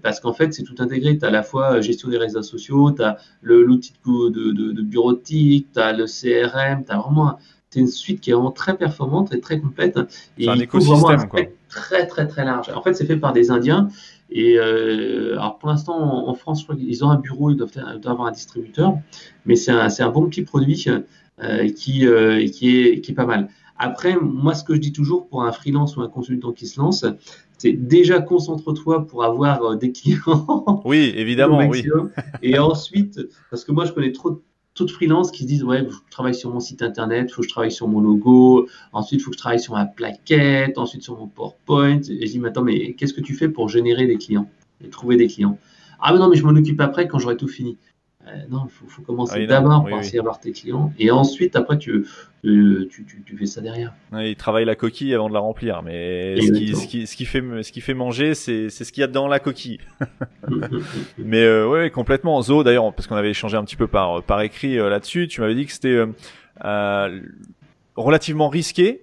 parce 0.02 0.20
qu'en 0.20 0.32
fait, 0.32 0.54
c'est 0.54 0.62
tout 0.62 0.76
intégré. 0.78 1.18
Tu 1.18 1.24
as 1.24 1.28
à 1.28 1.32
la 1.32 1.42
fois 1.42 1.80
gestion 1.80 2.08
des 2.08 2.18
réseaux 2.18 2.42
sociaux, 2.42 2.92
tu 2.92 3.02
as 3.02 3.16
l'outil 3.42 3.92
de, 4.06 4.28
de, 4.28 4.72
de, 4.72 4.82
bureautique, 4.82 5.68
tu 5.72 5.80
as 5.80 5.92
le 5.92 6.04
CRM, 6.04 6.84
tu 6.84 6.92
as 6.92 6.98
vraiment 6.98 7.38
c'est 7.76 7.80
une 7.80 7.88
suite 7.88 8.20
qui 8.20 8.30
est 8.30 8.32
vraiment 8.32 8.52
très 8.52 8.76
performante 8.76 9.34
et 9.34 9.40
très 9.40 9.60
complète. 9.60 9.98
Et 10.38 10.48
un 10.48 10.58
écosystème, 10.58 11.28
quoi. 11.28 11.40
très, 11.68 12.06
très, 12.06 12.26
très 12.26 12.44
large. 12.44 12.70
En 12.74 12.82
fait, 12.82 12.94
c'est 12.94 13.04
fait 13.04 13.16
par 13.16 13.32
des 13.32 13.50
Indiens 13.50 13.88
et 14.30 14.58
euh, 14.58 15.32
alors 15.38 15.58
pour 15.58 15.68
l'instant, 15.68 16.28
en, 16.28 16.34
France, 16.34 16.60
je 16.60 16.64
crois 16.64 16.76
qu'ils 16.76 17.04
ont 17.04 17.10
un 17.10 17.18
bureau, 17.18 17.50
ils 17.50 17.56
doivent, 17.56 17.70
avoir 18.04 18.26
un 18.26 18.32
distributeur, 18.32 18.98
mais 19.44 19.56
c'est 19.56 19.70
un, 19.70 19.88
un, 19.98 20.10
bon 20.10 20.28
petit 20.28 20.42
produit 20.42 20.86
euh, 21.42 21.68
qui, 21.68 22.06
euh, 22.06 22.46
qui, 22.48 22.78
est, 22.78 23.00
qui 23.00 23.12
est 23.12 23.14
pas 23.14 23.26
mal. 23.26 23.48
Après, 23.78 24.16
moi, 24.16 24.54
ce 24.54 24.64
que 24.64 24.74
je 24.74 24.80
dis 24.80 24.92
toujours 24.92 25.28
pour 25.28 25.44
un 25.44 25.52
freelance 25.52 25.96
ou 25.96 26.00
un 26.00 26.08
consultant 26.08 26.52
qui 26.52 26.66
se 26.66 26.80
lance, 26.80 27.04
c'est 27.58 27.72
déjà 27.72 28.20
concentre-toi 28.20 29.06
pour 29.06 29.22
avoir 29.22 29.76
des 29.76 29.92
clients. 29.92 30.82
Oui, 30.84 31.12
évidemment, 31.14 31.58
oui. 31.68 31.84
Et 32.42 32.58
ensuite, 32.58 33.20
parce 33.50 33.64
que 33.64 33.72
moi, 33.72 33.84
je 33.84 33.92
connais 33.92 34.12
trop, 34.12 34.30
de 34.30 34.40
freelance 34.84 35.30
qui 35.30 35.42
se 35.42 35.48
disent 35.48 35.64
ouais, 35.64 35.86
je 35.88 35.96
travaille 36.10 36.34
sur 36.34 36.50
mon 36.50 36.60
site 36.60 36.82
internet, 36.82 37.30
faut 37.30 37.40
que 37.40 37.46
je 37.46 37.52
travaille 37.52 37.72
sur 37.72 37.88
mon 37.88 38.00
logo, 38.00 38.68
ensuite 38.92 39.22
faut 39.22 39.30
que 39.30 39.36
je 39.36 39.38
travaille 39.38 39.60
sur 39.60 39.74
ma 39.74 39.86
plaquette, 39.86 40.78
ensuite 40.78 41.02
sur 41.02 41.18
mon 41.18 41.26
PowerPoint. 41.26 42.00
Et 42.02 42.26
je 42.26 42.32
dis 42.32 42.38
mais 42.38 42.48
attends, 42.48 42.62
mais 42.62 42.92
qu'est-ce 42.94 43.14
que 43.14 43.20
tu 43.20 43.34
fais 43.34 43.48
pour 43.48 43.68
générer 43.68 44.06
des 44.06 44.16
clients 44.18 44.48
et 44.84 44.88
trouver 44.88 45.16
des 45.16 45.26
clients? 45.28 45.58
Ah 46.00 46.12
mais 46.12 46.18
non, 46.18 46.28
mais 46.28 46.36
je 46.36 46.44
m'en 46.44 46.50
occupe 46.50 46.80
après 46.80 47.08
quand 47.08 47.18
j'aurai 47.18 47.36
tout 47.36 47.48
fini. 47.48 47.78
Euh, 48.26 48.30
non, 48.50 48.66
il 48.66 48.88
faut, 48.88 49.02
commencer 49.02 49.42
ah 49.44 49.46
d'abord 49.46 49.84
par 49.88 50.00
essayer 50.00 50.18
d'avoir 50.18 50.40
tes 50.40 50.50
clients 50.50 50.92
et 50.98 51.12
ensuite, 51.12 51.54
après, 51.54 51.78
tu, 51.78 52.06
tu, 52.42 52.88
tu, 52.90 53.22
tu 53.24 53.36
fais 53.36 53.46
ça 53.46 53.60
derrière. 53.60 53.92
il 54.12 54.34
travaille 54.34 54.64
la 54.64 54.74
coquille 54.74 55.14
avant 55.14 55.28
de 55.28 55.34
la 55.34 55.40
remplir, 55.40 55.82
mais 55.82 56.40
ce 56.40 56.52
qui, 56.52 56.74
ce 56.74 56.86
qui, 56.86 57.06
ce 57.06 57.16
qui, 57.16 57.24
fait, 57.24 57.40
ce 57.62 57.70
qui 57.70 57.80
fait 57.80 57.94
manger, 57.94 58.34
c'est 58.34 58.68
ce 58.68 58.92
qu'il 58.92 59.00
y 59.00 59.04
a 59.04 59.08
dans 59.08 59.28
la 59.28 59.38
coquille. 59.38 59.78
mais 61.18 61.44
euh, 61.44 61.68
ouais, 61.68 61.90
complètement. 61.90 62.42
Zo, 62.42 62.64
d'ailleurs, 62.64 62.92
parce 62.92 63.06
qu'on 63.06 63.16
avait 63.16 63.30
échangé 63.30 63.56
un 63.56 63.64
petit 63.64 63.76
peu 63.76 63.86
par, 63.86 64.22
par 64.22 64.40
écrit 64.40 64.78
euh, 64.78 64.88
là-dessus, 64.88 65.28
tu 65.28 65.40
m'avais 65.40 65.54
dit 65.54 65.66
que 65.66 65.72
c'était 65.72 65.88
euh, 65.88 66.06
euh, 66.64 67.20
relativement 67.94 68.48
risqué 68.48 69.02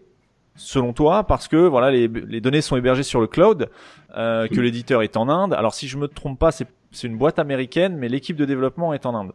selon 0.55 0.93
toi 0.93 1.23
parce 1.23 1.47
que 1.47 1.57
voilà 1.57 1.91
les, 1.91 2.07
les 2.07 2.41
données 2.41 2.61
sont 2.61 2.77
hébergées 2.77 3.03
sur 3.03 3.19
le 3.19 3.27
cloud 3.27 3.69
euh, 4.15 4.47
que 4.47 4.61
l'éditeur 4.61 5.01
est 5.01 5.17
en 5.17 5.27
Inde 5.29 5.53
alors 5.53 5.73
si 5.73 5.87
je 5.87 5.97
me 5.97 6.07
trompe 6.07 6.37
pas 6.37 6.51
c'est 6.51 6.67
c'est 6.93 7.07
une 7.07 7.17
boîte 7.17 7.39
américaine, 7.39 7.97
mais 7.97 8.07
l'équipe 8.07 8.37
de 8.37 8.45
développement 8.45 8.93
est 8.93 9.05
en 9.05 9.15
Inde. 9.15 9.31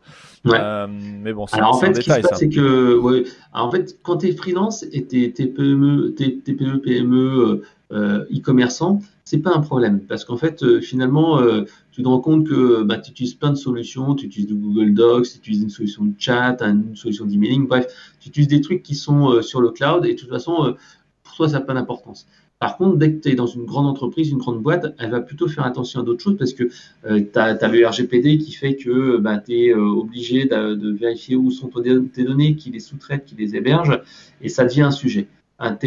Euh, 0.46 0.86
mais 0.88 1.32
bon, 1.32 1.46
c'est 1.46 1.60
en 1.60 1.74
fait, 1.74 1.94
ce 1.94 2.00
qui 2.00 2.10
se 2.10 2.20
passe, 2.20 2.40
que, 2.40 2.98
ouais, 2.98 3.24
en 3.52 3.70
fait, 3.70 3.98
quand 4.02 4.18
tu 4.18 4.28
es 4.28 4.32
freelance 4.32 4.84
et 4.92 5.04
t'es 5.04 5.28
PME, 5.28 6.14
TPE, 6.14 6.78
PME, 6.78 7.62
euh, 7.90 8.26
e-commerçant, 8.30 9.00
c'est 9.24 9.38
pas 9.38 9.54
un 9.54 9.60
problème. 9.60 10.00
Parce 10.00 10.26
qu'en 10.26 10.36
fait, 10.36 10.62
euh, 10.62 10.80
finalement, 10.80 11.40
euh, 11.40 11.64
tu 11.90 12.02
te 12.02 12.08
rends 12.08 12.20
compte 12.20 12.46
que 12.46 12.82
bah, 12.82 12.98
tu 12.98 13.12
utilises 13.12 13.34
plein 13.34 13.50
de 13.50 13.56
solutions, 13.56 14.14
tu 14.14 14.26
utilises 14.26 14.46
du 14.46 14.54
Google 14.54 14.92
Docs, 14.92 15.26
tu 15.30 15.38
utilises 15.38 15.62
une 15.62 15.70
solution 15.70 16.04
de 16.04 16.12
chat, 16.18 16.60
une 16.60 16.94
solution 16.96 17.24
d'emailing, 17.24 17.66
bref, 17.66 17.86
tu 18.20 18.28
utilises 18.28 18.48
des 18.48 18.60
trucs 18.60 18.82
qui 18.82 18.94
sont 18.94 19.40
sur 19.40 19.62
le 19.62 19.70
cloud. 19.70 20.04
Et 20.04 20.14
de 20.14 20.18
toute 20.18 20.28
façon, 20.28 20.76
pour 21.22 21.34
toi, 21.34 21.48
ça 21.48 21.60
n'a 21.60 21.64
pas 21.64 21.72
d'importance. 21.72 22.26
Par 22.60 22.76
contre, 22.76 22.96
dès 22.96 23.12
que 23.12 23.20
tu 23.20 23.28
es 23.28 23.34
dans 23.36 23.46
une 23.46 23.64
grande 23.64 23.86
entreprise, 23.86 24.30
une 24.30 24.38
grande 24.38 24.60
boîte, 24.60 24.92
elle 24.98 25.10
va 25.10 25.20
plutôt 25.20 25.46
faire 25.46 25.64
attention 25.64 26.00
à 26.00 26.02
d'autres 26.02 26.22
choses 26.22 26.36
parce 26.36 26.52
que 26.52 26.64
euh, 27.06 27.20
tu 27.20 27.38
as, 27.38 27.68
le 27.68 27.86
RGPD 27.86 28.38
qui 28.38 28.52
fait 28.52 28.74
que 28.74 29.16
bah, 29.18 29.38
tu 29.38 29.52
es 29.52 29.68
euh, 29.70 29.80
obligé 29.80 30.46
de, 30.46 30.90
vérifier 30.92 31.36
où 31.36 31.52
sont 31.52 31.68
tes 31.68 32.24
données, 32.24 32.56
qui 32.56 32.70
les 32.70 32.80
sous-traite, 32.80 33.26
qui 33.26 33.36
les 33.36 33.54
héberge, 33.54 34.00
et 34.40 34.48
ça 34.48 34.64
devient 34.64 34.82
un 34.82 34.90
sujet. 34.90 35.28
Un, 35.60 35.78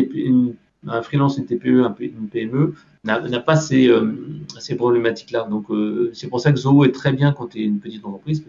un 0.88 1.02
freelance, 1.02 1.38
une 1.38 1.46
TPE, 1.46 1.86
une 2.00 2.30
PME 2.32 2.74
n'a 3.04 3.40
pas 3.40 3.58
ces, 3.58 3.90
euh, 3.90 4.14
ces 4.60 4.76
problématiques-là. 4.76 5.48
Donc, 5.50 5.66
c'est 6.14 6.28
pour 6.28 6.40
ça 6.40 6.54
que 6.54 6.60
Zoho 6.60 6.86
est 6.86 6.94
très 6.94 7.12
bien 7.12 7.34
quand 7.34 7.48
tu 7.48 7.60
es 7.60 7.64
une 7.64 7.80
petite 7.80 8.06
entreprise. 8.06 8.46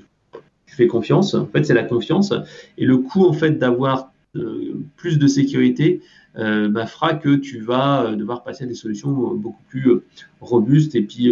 Tu 0.67 0.77
fais 0.77 0.87
confiance. 0.87 1.35
En 1.35 1.47
fait, 1.47 1.65
c'est 1.65 1.75
la 1.75 1.83
confiance. 1.83 2.33
Et 2.79 2.85
le 2.85 2.99
coût, 2.99 3.25
en 3.25 3.33
fait, 3.33 3.59
d'avoir 3.59 4.13
plus 4.97 5.19
de 5.19 5.27
sécurité, 5.27 6.01
euh, 6.01 6.22
bah, 6.35 6.87
fera 6.87 7.15
que 7.15 7.37
tu 7.37 7.61
vas 7.61 8.05
euh, 8.05 8.17
devoir 8.17 8.43
passer 8.43 8.65
à 8.65 8.67
des 8.67 8.75
solutions 8.75 9.11
euh, 9.11 9.35
beaucoup 9.35 9.63
plus 9.69 9.91
robustes 10.41 10.95
et 10.95 11.03
puis, 11.03 11.31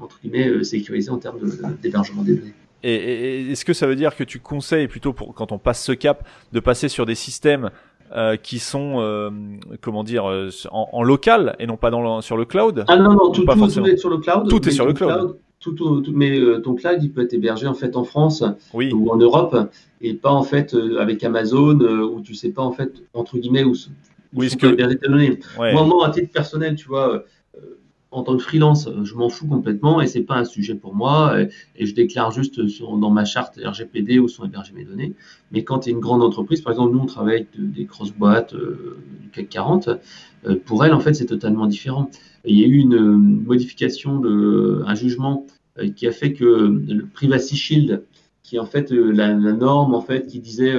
entre 0.00 0.18
guillemets, 0.22 0.64
sécurisées 0.64 1.10
en 1.10 1.18
termes 1.18 1.38
d'hébergement 1.82 2.22
des 2.22 2.36
données. 2.36 2.54
Et, 2.82 3.50
est-ce 3.50 3.64
que 3.64 3.72
ça 3.72 3.86
veut 3.86 3.96
dire 3.96 4.16
que 4.16 4.24
tu 4.24 4.40
conseilles 4.40 4.88
plutôt 4.88 5.12
pour 5.12 5.34
quand 5.34 5.52
on 5.52 5.58
passe 5.58 5.82
ce 5.82 5.92
cap 5.92 6.26
de 6.52 6.60
passer 6.60 6.88
sur 6.88 7.06
des 7.06 7.14
systèmes 7.14 7.70
qui 8.42 8.58
sont 8.58 9.30
comment 9.80 10.04
dire 10.04 10.24
en, 10.70 11.02
local 11.02 11.56
et 11.58 11.66
non 11.66 11.76
pas 11.76 11.90
dans 11.90 12.20
sur 12.20 12.36
le 12.36 12.44
cloud? 12.44 12.84
Ah 12.88 12.96
non 12.96 13.12
non 13.14 13.30
tout, 13.30 13.44
tout, 13.44 13.86
est 13.86 13.96
sur 13.96 14.10
le 14.10 14.18
cloud. 14.18 14.48
Tout 14.48 14.68
est 14.68 14.72
sur 14.72 14.86
le 14.86 14.92
cloud. 14.92 15.38
tout, 15.58 16.04
mais 16.12 16.38
ton 16.62 16.74
cloud 16.74 16.98
il 17.02 17.10
peut 17.12 17.22
être 17.22 17.32
hébergé 17.32 17.66
en 17.66 17.74
fait 17.74 17.96
en 17.96 18.04
France 18.04 18.44
ou 18.74 19.10
en 19.10 19.16
Europe 19.16 19.56
et 20.02 20.12
pas 20.14 20.32
en 20.32 20.42
fait 20.42 20.76
avec 20.98 21.24
Amazon 21.24 21.80
où 21.80 22.20
tu 22.20 22.34
sais 22.34 22.50
pas 22.50 22.62
en 22.62 22.72
fait 22.72 22.92
entre 23.14 23.38
guillemets 23.38 23.64
où 23.64 23.74
oui, 24.34 24.50
ce 24.50 24.56
que... 24.56 24.66
Moi, 25.58 25.84
moi, 25.86 26.08
à 26.08 26.10
titre 26.10 26.32
personnel, 26.32 26.74
tu 26.74 26.88
vois, 26.88 27.24
euh, 27.56 27.60
en 28.10 28.22
tant 28.22 28.36
que 28.36 28.42
freelance, 28.42 28.88
je 29.02 29.14
m'en 29.14 29.28
fous 29.28 29.46
complètement 29.46 30.00
et 30.00 30.06
c'est 30.06 30.22
pas 30.22 30.36
un 30.36 30.44
sujet 30.44 30.74
pour 30.74 30.94
moi. 30.94 31.40
Et, 31.76 31.86
je 31.86 31.94
déclare 31.94 32.30
juste 32.32 32.60
dans 32.60 33.10
ma 33.10 33.24
charte 33.24 33.60
RGPD 33.62 34.18
où 34.18 34.28
sont 34.28 34.44
hébergées 34.44 34.72
mes 34.74 34.84
données. 34.84 35.14
Mais 35.52 35.62
quand 35.62 35.80
tu 35.80 35.90
es 35.90 35.92
une 35.92 36.00
grande 36.00 36.22
entreprise, 36.22 36.60
par 36.60 36.72
exemple, 36.72 36.94
nous, 36.94 37.00
on 37.00 37.06
travaille 37.06 37.34
avec 37.34 37.48
des 37.56 37.84
grosses 37.84 38.12
boîtes 38.12 38.54
euh, 38.54 38.98
du 39.20 39.28
CAC 39.30 39.48
40, 39.48 39.88
euh, 40.46 40.56
pour 40.64 40.84
elles, 40.84 40.94
en 40.94 41.00
fait, 41.00 41.14
c'est 41.14 41.26
totalement 41.26 41.66
différent. 41.66 42.10
il 42.44 42.58
y 42.58 42.64
a 42.64 42.66
eu 42.66 42.76
une 42.76 42.98
modification 42.98 44.18
de, 44.18 44.82
un 44.86 44.94
jugement 44.94 45.46
qui 45.96 46.06
a 46.06 46.12
fait 46.12 46.32
que 46.32 46.44
le 46.44 47.04
Privacy 47.12 47.56
Shield, 47.56 48.04
qui 48.44 48.56
est 48.56 48.58
en 48.60 48.66
fait 48.66 48.92
la, 48.92 49.32
la 49.32 49.52
norme, 49.52 49.92
en 49.92 50.00
fait, 50.00 50.28
qui 50.28 50.38
disait 50.38 50.72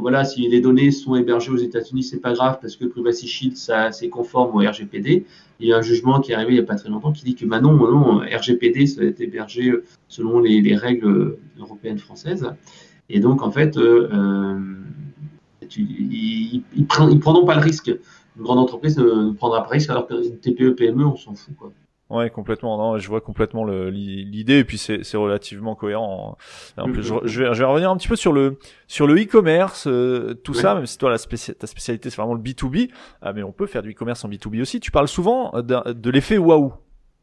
voilà, 0.00 0.24
si 0.24 0.46
les 0.48 0.60
données 0.60 0.90
sont 0.90 1.14
hébergées 1.16 1.50
aux 1.50 1.56
États-Unis, 1.56 2.02
c'est 2.02 2.20
pas 2.20 2.32
grave 2.32 2.58
parce 2.60 2.76
que 2.76 2.84
Privacy 2.84 3.26
Shield, 3.26 3.56
ça, 3.56 3.92
c'est 3.92 4.08
conforme 4.08 4.54
au 4.54 4.58
RGPD. 4.58 5.24
Il 5.60 5.68
y 5.68 5.72
a 5.72 5.78
un 5.78 5.82
jugement 5.82 6.20
qui 6.20 6.32
est 6.32 6.34
arrivé 6.34 6.52
il 6.52 6.54
n'y 6.54 6.60
a 6.60 6.66
pas 6.66 6.76
très 6.76 6.88
longtemps 6.88 7.12
qui 7.12 7.24
dit 7.24 7.34
que 7.34 7.44
RGPD, 7.46 8.86
ça 8.86 9.00
va 9.00 9.06
être 9.06 9.20
hébergé 9.20 9.72
selon 10.08 10.40
les, 10.40 10.76
règles 10.76 11.38
européennes 11.58 11.98
françaises. 11.98 12.48
Et 13.08 13.20
donc, 13.20 13.42
en 13.42 13.50
fait, 13.50 13.76
euh, 13.76 14.08
euh 14.12 14.58
ils, 15.76 16.62
ne 16.76 17.18
prendront 17.18 17.44
pas 17.44 17.54
le 17.54 17.60
risque. 17.60 17.88
Une 18.36 18.42
grande 18.42 18.58
entreprise 18.58 18.96
ne, 18.98 19.32
prendra 19.32 19.60
pas 19.62 19.68
le 19.68 19.72
risque 19.72 19.90
alors 19.90 20.06
qu'une 20.06 20.38
TPE, 20.38 20.70
PME, 20.70 21.04
on 21.04 21.16
s'en 21.16 21.34
fout. 21.34 21.54
Ouais, 22.10 22.30
complètement. 22.30 22.78
Non, 22.78 22.98
je 22.98 23.06
vois 23.06 23.20
complètement 23.20 23.64
l'idée 23.64 24.58
et 24.60 24.64
puis 24.64 24.78
c'est 24.78 25.16
relativement 25.16 25.74
cohérent. 25.74 26.38
En 26.78 26.90
plus, 26.90 27.02
je, 27.02 27.14
je, 27.24 27.42
vais, 27.42 27.54
je, 27.54 27.58
vais, 27.58 27.64
revenir 27.64 27.90
un 27.90 27.96
petit 27.98 28.08
peu 28.08 28.16
sur 28.16 28.32
le 28.32 28.58
sur 28.86 29.06
le 29.06 29.20
e-commerce, 29.20 29.86
euh, 29.86 30.32
tout 30.42 30.54
ça. 30.54 30.74
Même 30.74 30.86
si 30.86 30.96
toi 30.96 31.10
la 31.10 31.18
ta 31.18 31.66
spécialité 31.66 32.08
c'est 32.08 32.16
vraiment 32.16 32.32
le 32.32 32.40
B2B, 32.40 32.90
ah, 33.20 33.34
mais 33.34 33.42
on 33.42 33.52
peut 33.52 33.66
faire 33.66 33.82
du 33.82 33.90
e-commerce 33.90 34.24
en 34.24 34.30
B2B 34.30 34.62
aussi. 34.62 34.80
Tu 34.80 34.90
parles 34.90 35.08
souvent 35.08 35.52
de 35.62 36.10
l'effet 36.10 36.38
waouh. 36.38 36.72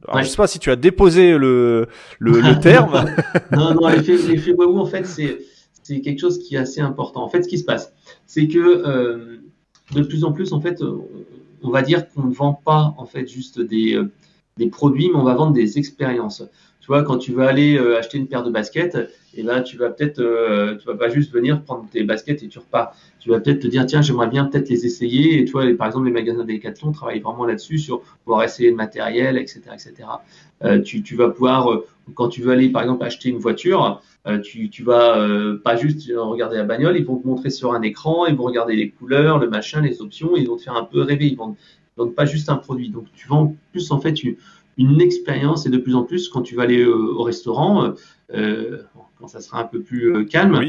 Alors, 0.08 0.22
Je 0.22 0.28
sais 0.28 0.38
pas 0.38 0.46
si 0.46 0.60
tu 0.60 0.70
as 0.70 0.76
déposé 0.76 1.36
le 1.36 1.88
le, 2.20 2.40
le 2.40 2.60
terme. 2.62 3.06
non, 3.52 3.74
non, 3.74 3.88
l'effet 3.88 4.54
waouh 4.54 4.78
en 4.78 4.86
fait 4.86 5.06
c'est 5.06 5.40
c'est 5.82 6.02
quelque 6.02 6.20
chose 6.20 6.40
qui 6.40 6.56
est 6.56 6.60
assez 6.60 6.82
important. 6.82 7.24
En 7.24 7.30
fait, 7.30 7.44
ce 7.44 7.48
qui 7.48 7.60
se 7.60 7.64
passe, 7.64 7.94
c'est 8.26 8.48
que 8.48 8.60
euh, 8.60 9.38
de 9.94 10.02
plus 10.02 10.24
en 10.24 10.32
plus 10.32 10.52
en 10.54 10.60
fait, 10.60 10.82
on 11.64 11.70
va 11.70 11.82
dire 11.82 12.08
qu'on 12.10 12.24
ne 12.24 12.34
vend 12.34 12.54
pas 12.54 12.94
en 12.98 13.06
fait 13.06 13.28
juste 13.28 13.60
des 13.60 13.96
euh, 13.96 14.12
des 14.58 14.68
produits, 14.68 15.10
mais 15.10 15.20
on 15.20 15.24
va 15.24 15.34
vendre 15.34 15.52
des 15.52 15.78
expériences. 15.78 16.44
Tu 16.80 16.88
vois, 16.88 17.04
quand 17.04 17.18
tu 17.18 17.34
vas 17.34 17.48
aller 17.48 17.78
euh, 17.78 17.98
acheter 17.98 18.18
une 18.18 18.28
paire 18.28 18.44
de 18.44 18.52
baskets, 18.52 18.96
et 18.96 19.42
eh 19.42 19.44
ben, 19.44 19.64
tu 19.64 19.76
vas 19.76 19.90
peut-être, 19.90 20.20
euh, 20.20 20.78
tu 20.78 20.86
vas 20.86 20.96
pas 20.96 21.10
juste 21.10 21.34
venir 21.34 21.62
prendre 21.64 21.88
tes 21.92 22.04
baskets 22.04 22.42
et 22.44 22.48
tu 22.48 22.60
repars. 22.60 22.96
Tu 23.20 23.30
vas 23.30 23.40
peut-être 23.40 23.64
te 23.64 23.68
dire, 23.68 23.86
tiens, 23.86 24.02
j'aimerais 24.02 24.28
bien 24.28 24.46
peut-être 24.46 24.70
les 24.70 24.86
essayer. 24.86 25.40
Et 25.40 25.46
tu 25.46 25.52
vois, 25.52 25.66
par 25.78 25.88
exemple, 25.88 26.06
les 26.06 26.14
magasins 26.14 26.46
Decathlon 26.46 26.92
travaillent 26.92 27.20
vraiment 27.20 27.46
là-dessus 27.46 27.80
sur 27.80 28.02
pouvoir 28.24 28.44
essayer 28.44 28.70
le 28.70 28.76
matériel, 28.76 29.38
etc., 29.38 29.62
etc. 29.74 29.94
Euh, 30.64 30.80
tu, 30.80 31.16
vas 31.16 31.30
pouvoir, 31.30 31.82
quand 32.14 32.30
tu 32.30 32.42
veux 32.42 32.52
aller, 32.52 32.70
par 32.70 32.84
exemple, 32.84 33.04
acheter 33.04 33.30
une 33.30 33.40
voiture, 33.40 34.02
tu, 34.44 34.84
vas 34.84 35.28
pas 35.64 35.76
juste 35.76 36.10
regarder 36.16 36.58
la 36.58 36.64
bagnole, 36.64 36.96
ils 36.98 37.06
vont 37.06 37.18
te 37.18 37.28
montrer 37.28 37.50
sur 37.50 37.74
un 37.74 37.82
écran, 37.82 38.28
ils 38.28 38.36
vont 38.36 38.46
regarder 38.46 38.76
les 38.76 38.92
couleurs, 38.92 39.40
le 39.40 39.50
machin, 39.50 39.82
les 39.82 40.02
options, 40.02 40.38
ils 40.38 40.48
vont 40.48 40.56
te 40.56 40.62
faire 40.62 40.76
un 40.76 40.86
peu 40.86 41.02
rêver. 41.02 41.36
Donc 41.98 42.16
pas 42.16 42.26
juste 42.26 42.50
un 42.50 42.58
produit. 42.58 42.90
Donc 42.90 43.06
tu 43.16 43.28
vends 43.28 43.56
plus 43.72 43.92
en 43.92 44.00
fait 44.00 44.22
une, 44.24 45.02
expérience 45.02 45.66
et 45.66 45.70
de 45.70 45.78
plus 45.78 45.96
en 45.96 46.04
plus 46.04 46.30
quand 46.30 46.42
tu 46.42 46.56
vas 46.56 46.64
aller 46.64 46.82
euh, 46.82 46.94
au 46.94 47.24
restaurant, 47.24 47.94
euh, 48.34 48.80
quand 49.18 49.28
ça 49.28 49.40
sera 49.40 49.62
un 49.62 49.66
peu 49.66 49.82
plus 49.82 50.14
euh, 50.14 50.24
calme, 50.26 50.60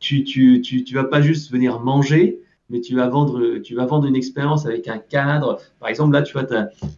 tu, 0.00 0.24
tu, 0.24 0.60
tu, 0.60 0.84
tu, 0.84 0.94
vas 0.94 1.04
pas 1.04 1.22
juste 1.22 1.50
venir 1.50 1.80
manger, 1.80 2.40
mais 2.68 2.80
tu 2.80 2.94
vas 2.94 3.08
vendre, 3.08 3.58
tu 3.58 3.74
vas 3.74 3.86
vendre 3.86 4.06
une 4.06 4.16
expérience 4.16 4.66
avec 4.66 4.88
un 4.88 4.98
cadre. 4.98 5.58
Par 5.80 5.88
exemple, 5.88 6.12
là, 6.12 6.22
tu 6.22 6.34
vois, 6.34 6.44
tu 6.44 6.54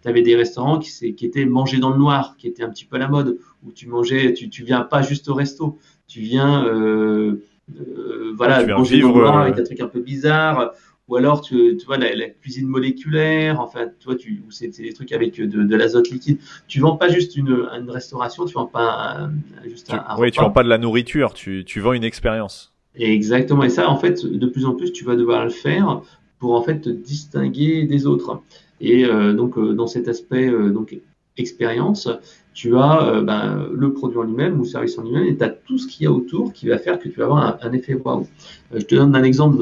avais 0.08 0.22
des 0.22 0.34
restaurants 0.34 0.78
qui, 0.78 1.14
qui 1.14 1.24
étaient 1.24 1.44
mangés 1.44 1.78
dans 1.78 1.90
le 1.90 1.98
noir, 1.98 2.34
qui 2.36 2.48
étaient 2.48 2.64
un 2.64 2.70
petit 2.70 2.84
peu 2.84 2.96
à 2.96 2.98
la 2.98 3.08
mode, 3.08 3.38
où 3.64 3.70
tu 3.70 3.86
mangeais, 3.86 4.34
tu, 4.34 4.50
tu 4.50 4.64
viens 4.64 4.80
pas 4.80 5.02
juste 5.02 5.28
au 5.28 5.34
resto, 5.34 5.78
tu 6.08 6.20
viens, 6.20 6.66
voilà, 8.34 8.66
manger 8.66 9.00
dans 9.00 9.12
le 9.12 9.14
noir 9.14 9.38
avec 9.38 9.56
un 9.56 9.62
truc 9.62 9.80
un 9.80 9.86
peu 9.86 10.00
bizarre 10.00 10.72
ou 11.10 11.16
alors 11.16 11.40
tu, 11.40 11.76
tu 11.76 11.86
vois 11.86 11.98
la, 11.98 12.28
cuisine 12.28 12.68
moléculaire, 12.68 13.60
enfin 13.60 13.88
toi 13.98 14.14
tu 14.14 14.42
c'est 14.48 14.68
des 14.80 14.92
trucs 14.92 15.12
avec 15.12 15.36
de, 15.36 15.62
de 15.64 15.76
l'azote 15.76 16.08
liquide. 16.08 16.38
Tu 16.68 16.80
vends 16.80 16.96
pas 16.96 17.08
juste 17.08 17.36
une, 17.36 17.66
une 17.78 17.90
restauration, 17.90 18.46
tu 18.46 18.54
vends 18.54 18.66
pas 18.66 19.28
juste 19.66 19.92
un, 19.92 20.16
Oui, 20.18 20.30
tu 20.30 20.40
vends 20.40 20.50
pas 20.50 20.62
de 20.62 20.68
la 20.68 20.78
nourriture, 20.78 21.34
tu, 21.34 21.64
tu 21.66 21.80
vends 21.80 21.92
une 21.92 22.04
expérience. 22.04 22.72
Exactement. 22.94 23.64
Et 23.64 23.70
ça, 23.70 23.88
en 23.88 23.96
fait, 23.96 24.24
de 24.24 24.46
plus 24.46 24.64
en 24.66 24.74
plus, 24.74 24.92
tu 24.92 25.04
vas 25.04 25.16
devoir 25.16 25.44
le 25.44 25.50
faire 25.50 26.02
pour 26.38 26.54
en 26.54 26.62
fait 26.62 26.80
te 26.80 26.90
distinguer 26.90 27.84
des 27.84 28.06
autres. 28.06 28.40
Et 28.80 29.04
euh, 29.04 29.34
donc 29.34 29.58
euh, 29.58 29.74
dans 29.74 29.86
cet 29.86 30.08
aspect 30.08 30.48
euh, 30.48 30.70
donc 30.70 30.96
expérience, 31.40 32.08
tu 32.52 32.76
as 32.76 33.02
euh, 33.02 33.22
ben, 33.22 33.68
le 33.72 33.92
produit 33.92 34.18
en 34.18 34.24
lui-même 34.24 34.58
ou 34.58 34.64
le 34.64 34.68
service 34.68 34.98
en 34.98 35.02
lui-même 35.02 35.24
et 35.24 35.36
tu 35.36 35.44
as 35.44 35.48
tout 35.48 35.78
ce 35.78 35.86
qu'il 35.86 36.04
y 36.04 36.06
a 36.06 36.12
autour 36.12 36.52
qui 36.52 36.68
va 36.68 36.78
faire 36.78 36.98
que 36.98 37.08
tu 37.08 37.18
vas 37.18 37.24
avoir 37.24 37.58
un, 37.62 37.72
effet 37.72 37.94
wow. 37.94 38.26
Euh, 38.72 38.80
je 38.80 38.84
te 38.84 38.94
donne 38.94 39.14
un 39.14 39.22
exemple 39.22 39.58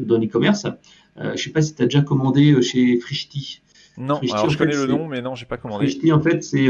dans 0.00 0.18
l'e-commerce. 0.18 0.64
Euh, 0.64 0.70
je 1.16 1.30
ne 1.30 1.36
sais 1.36 1.50
pas 1.50 1.62
si 1.62 1.74
tu 1.74 1.82
as 1.82 1.86
déjà 1.86 2.02
commandé 2.02 2.60
chez 2.62 2.98
Frishti. 2.98 3.60
Non, 3.98 4.18
alors 4.32 4.48
je 4.48 4.56
connais 4.56 4.74
le 4.74 4.86
nom, 4.86 5.06
mais 5.06 5.20
non, 5.20 5.34
j'ai 5.34 5.44
pas 5.44 5.58
commandé. 5.58 5.86
Frishti, 5.86 6.12
en 6.12 6.20
fait, 6.20 6.42
c'est. 6.42 6.68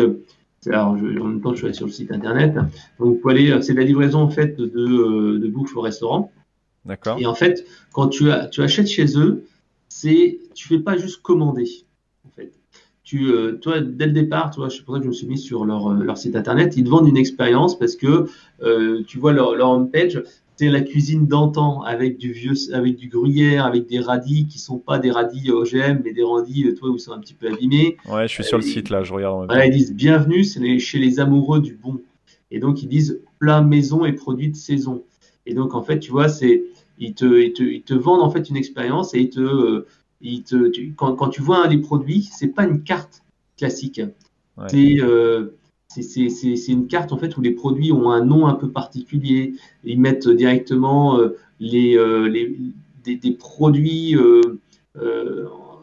alors, 0.67 0.89
en 0.89 0.97
même 0.97 1.41
temps, 1.41 1.55
je 1.55 1.67
suis 1.67 1.75
sur 1.75 1.87
le 1.87 1.93
site 1.93 2.11
internet. 2.11 2.57
Donc, 2.99 3.21
aller, 3.29 3.63
c'est 3.63 3.75
la 3.75 3.85
livraison 3.85 4.19
en 4.21 4.31
fait 4.31 4.57
de, 4.57 5.39
de 5.39 5.49
bouffe 5.49 5.77
au 5.77 5.81
restaurant. 5.81 6.33
D'accord. 6.85 7.19
Et 7.21 7.27
en 7.27 7.35
fait, 7.35 7.65
quand 7.93 8.09
tu, 8.09 8.33
as, 8.33 8.47
tu 8.47 8.63
achètes 8.63 8.89
chez 8.89 9.17
eux, 9.17 9.45
c'est 9.89 10.41
tu 10.55 10.67
fais 10.67 10.81
pas 10.81 10.97
juste 10.97 11.23
commander. 11.23 11.69
Euh, 13.15 13.59
toi, 13.61 13.81
dès 13.81 14.07
le 14.07 14.13
départ, 14.13 14.51
toi, 14.51 14.71
c'est 14.71 14.83
pour 14.85 14.95
ça 14.95 15.01
que 15.01 15.05
je 15.05 15.09
me 15.09 15.15
suis 15.15 15.27
mis 15.27 15.39
sur 15.39 15.65
leur, 15.65 15.89
euh, 15.89 16.03
leur 16.03 16.17
site 16.17 16.37
internet, 16.37 16.75
ils 16.77 16.85
te 16.85 16.89
vendent 16.89 17.09
une 17.09 17.17
expérience 17.17 17.79
parce 17.79 17.97
que 17.97 18.27
euh, 18.63 19.03
tu 19.07 19.19
vois 19.19 19.33
leur, 19.33 19.55
leur 19.55 19.71
homepage, 19.71 20.23
c'est 20.57 20.69
la 20.69 20.81
cuisine 20.81 21.27
d'antan 21.27 21.83
avec 21.83 22.19
du 22.19 22.33
vieux, 22.33 22.55
avec 22.73 22.97
du 22.97 23.09
gruyère, 23.09 23.67
avec 23.67 23.87
des 23.87 23.99
radis 23.99 24.47
qui 24.47 24.59
sont 24.59 24.79
pas 24.79 24.99
des 24.99 25.11
radis 25.11 25.51
OGM, 25.51 26.03
mais 26.05 26.13
des 26.13 26.23
radis, 26.23 26.73
toi, 26.79 26.91
où 26.91 26.97
ils 26.97 27.01
sont 27.01 27.13
un 27.13 27.19
petit 27.19 27.35
peu 27.35 27.49
abîmés. 27.49 27.97
Ouais, 28.09 28.29
je 28.29 28.33
suis 28.33 28.45
sur 28.45 28.59
le 28.59 28.63
site 28.63 28.91
là, 28.91 29.03
je 29.03 29.13
regarde. 29.13 29.51
ils 29.65 29.71
disent 29.71 29.95
bienvenue, 29.95 30.45
c'est 30.45 30.79
chez 30.79 30.99
les 30.99 31.21
amoureux 31.21 31.61
du 31.61 31.75
bon. 31.75 32.01
Et 32.51 32.61
donc 32.61 32.83
ils 32.83 32.89
disent 32.89 33.21
plat 33.39 33.63
maison 33.63 34.05
et 34.05 34.13
produits 34.13 34.51
de 34.51 34.57
saison. 34.57 35.03
Et 35.47 35.55
donc 35.55 35.75
en 35.75 35.83
fait, 35.83 35.99
tu 35.99 36.13
vois, 36.13 36.29
c'est 36.29 36.63
ils 36.99 37.15
te, 37.15 37.41
ils 37.41 37.53
te, 37.53 37.63
ils 37.63 37.83
te 37.83 37.95
vendent 37.95 38.23
en 38.23 38.31
fait 38.31 38.49
une 38.49 38.57
expérience 38.57 39.15
et 39.15 39.21
ils 39.21 39.31
te 39.31 39.87
quand, 40.97 41.29
tu 41.29 41.43
vois 41.43 41.65
un 41.65 41.69
des 41.69 41.79
produits, 41.79 42.29
c'est 42.33 42.49
pas 42.49 42.65
une 42.65 42.83
carte 42.83 43.23
classique. 43.57 44.01
Euh, 44.75 45.49
c'est 45.89 46.69
une 46.69 46.87
carte 46.87 47.13
en 47.13 47.19
fait 47.19 47.37
où 47.37 47.43
les 47.43 47.51
produits 47.51 47.93
ont 47.93 48.11
un 48.11 48.25
nom 48.25 48.47
un 48.47 48.55
peu 48.55 48.71
particulier. 48.71 49.55
Ils 49.85 50.01
mettent 50.01 50.29
directement 50.29 51.19
euh, 51.19 51.37
les, 51.61 51.97
euh, 51.97 52.29
les 52.29 52.57
des, 53.05 53.33
produits 53.33 54.17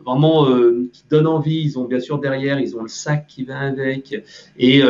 vraiment 0.06 0.48
qui 0.92 1.04
donnent 1.10 1.28
envie. 1.28 1.62
Ils 1.62 1.78
ont 1.78 1.86
bien 1.86 2.00
sûr 2.00 2.20
derrière, 2.20 2.60
ils 2.60 2.76
ont 2.78 2.82
le 2.82 2.88
sac 2.88 3.28
qui 3.28 3.44
va 3.44 3.60
avec. 3.60 4.24
Et 4.58 4.82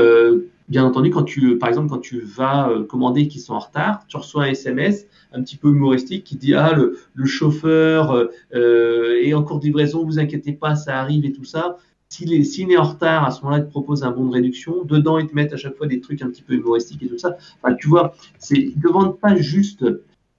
bien 0.69 0.85
entendu, 0.85 1.09
quand 1.09 1.23
tu, 1.23 1.57
par 1.57 1.69
exemple, 1.69 1.89
quand 1.89 1.99
tu 1.99 2.21
vas 2.21 2.71
commander 2.87 3.27
qui 3.27 3.39
sont 3.39 3.53
en 3.53 3.59
retard, 3.59 4.05
tu 4.07 4.17
reçois 4.17 4.43
un 4.43 4.47
SMS 4.47 5.07
un 5.31 5.41
petit 5.41 5.57
peu 5.57 5.69
humoristique 5.69 6.23
qui 6.23 6.37
dit 6.37 6.53
ah 6.53 6.73
le, 6.73 6.97
le 7.13 7.25
chauffeur 7.25 8.29
euh, 8.53 9.21
est 9.21 9.33
en 9.33 9.43
cours 9.43 9.59
de 9.59 9.65
livraison, 9.65 10.05
vous 10.05 10.19
inquiétez 10.19 10.53
pas, 10.53 10.75
ça 10.75 10.99
arrive 10.99 11.25
et 11.25 11.31
tout 11.31 11.43
ça. 11.43 11.77
S'il 12.09 12.33
est, 12.33 12.43
s'il 12.43 12.71
est 12.71 12.77
en 12.77 12.83
retard, 12.83 13.23
à 13.23 13.31
ce 13.31 13.41
moment-là, 13.41 13.61
il 13.61 13.65
te 13.65 13.69
propose 13.69 14.03
un 14.03 14.09
bon 14.09 14.25
de 14.25 14.31
réduction. 14.31 14.83
Dedans, 14.83 15.19
ils 15.19 15.27
te 15.27 15.35
mettent 15.35 15.53
à 15.53 15.57
chaque 15.57 15.75
fois 15.75 15.85
des 15.85 16.01
trucs 16.01 16.23
un 16.23 16.29
petit 16.29 16.41
peu 16.41 16.53
humoristiques 16.53 17.03
et 17.03 17.07
tout 17.07 17.19
ça. 17.19 17.37
Enfin, 17.61 17.75
tu 17.75 17.87
vois, 17.87 18.15
c'est, 18.39 18.57
ils 18.57 18.81
te 18.81 18.87
vendent 18.87 19.19
pas 19.19 19.35
juste, 19.35 19.85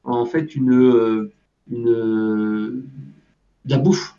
en 0.03 0.27
fait, 0.27 0.57
une, 0.57 1.31
une, 1.71 1.85
de 1.85 2.83
la 3.69 3.79
bouffe. 3.79 4.17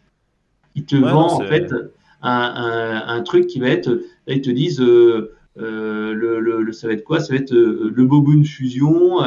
Ils 0.76 0.86
te 0.86 0.96
vendent, 0.96 1.42
en 1.42 1.46
fait, 1.46 1.74
un, 2.22 2.32
un, 2.32 3.08
un, 3.18 3.22
truc 3.22 3.48
qui 3.48 3.60
va 3.60 3.68
être, 3.68 3.90
là, 3.90 4.34
ils 4.34 4.42
te 4.42 4.50
disent, 4.50 4.80
euh, 4.80 5.34
euh, 5.58 6.14
le, 6.14 6.40
le, 6.40 6.72
ça 6.72 6.88
va 6.88 6.94
être 6.94 7.04
quoi? 7.04 7.20
Ça 7.20 7.34
va 7.34 7.40
être 7.40 7.54
euh, 7.54 7.92
le 7.94 8.06
Bobune 8.06 8.46
Fusion, 8.46 9.20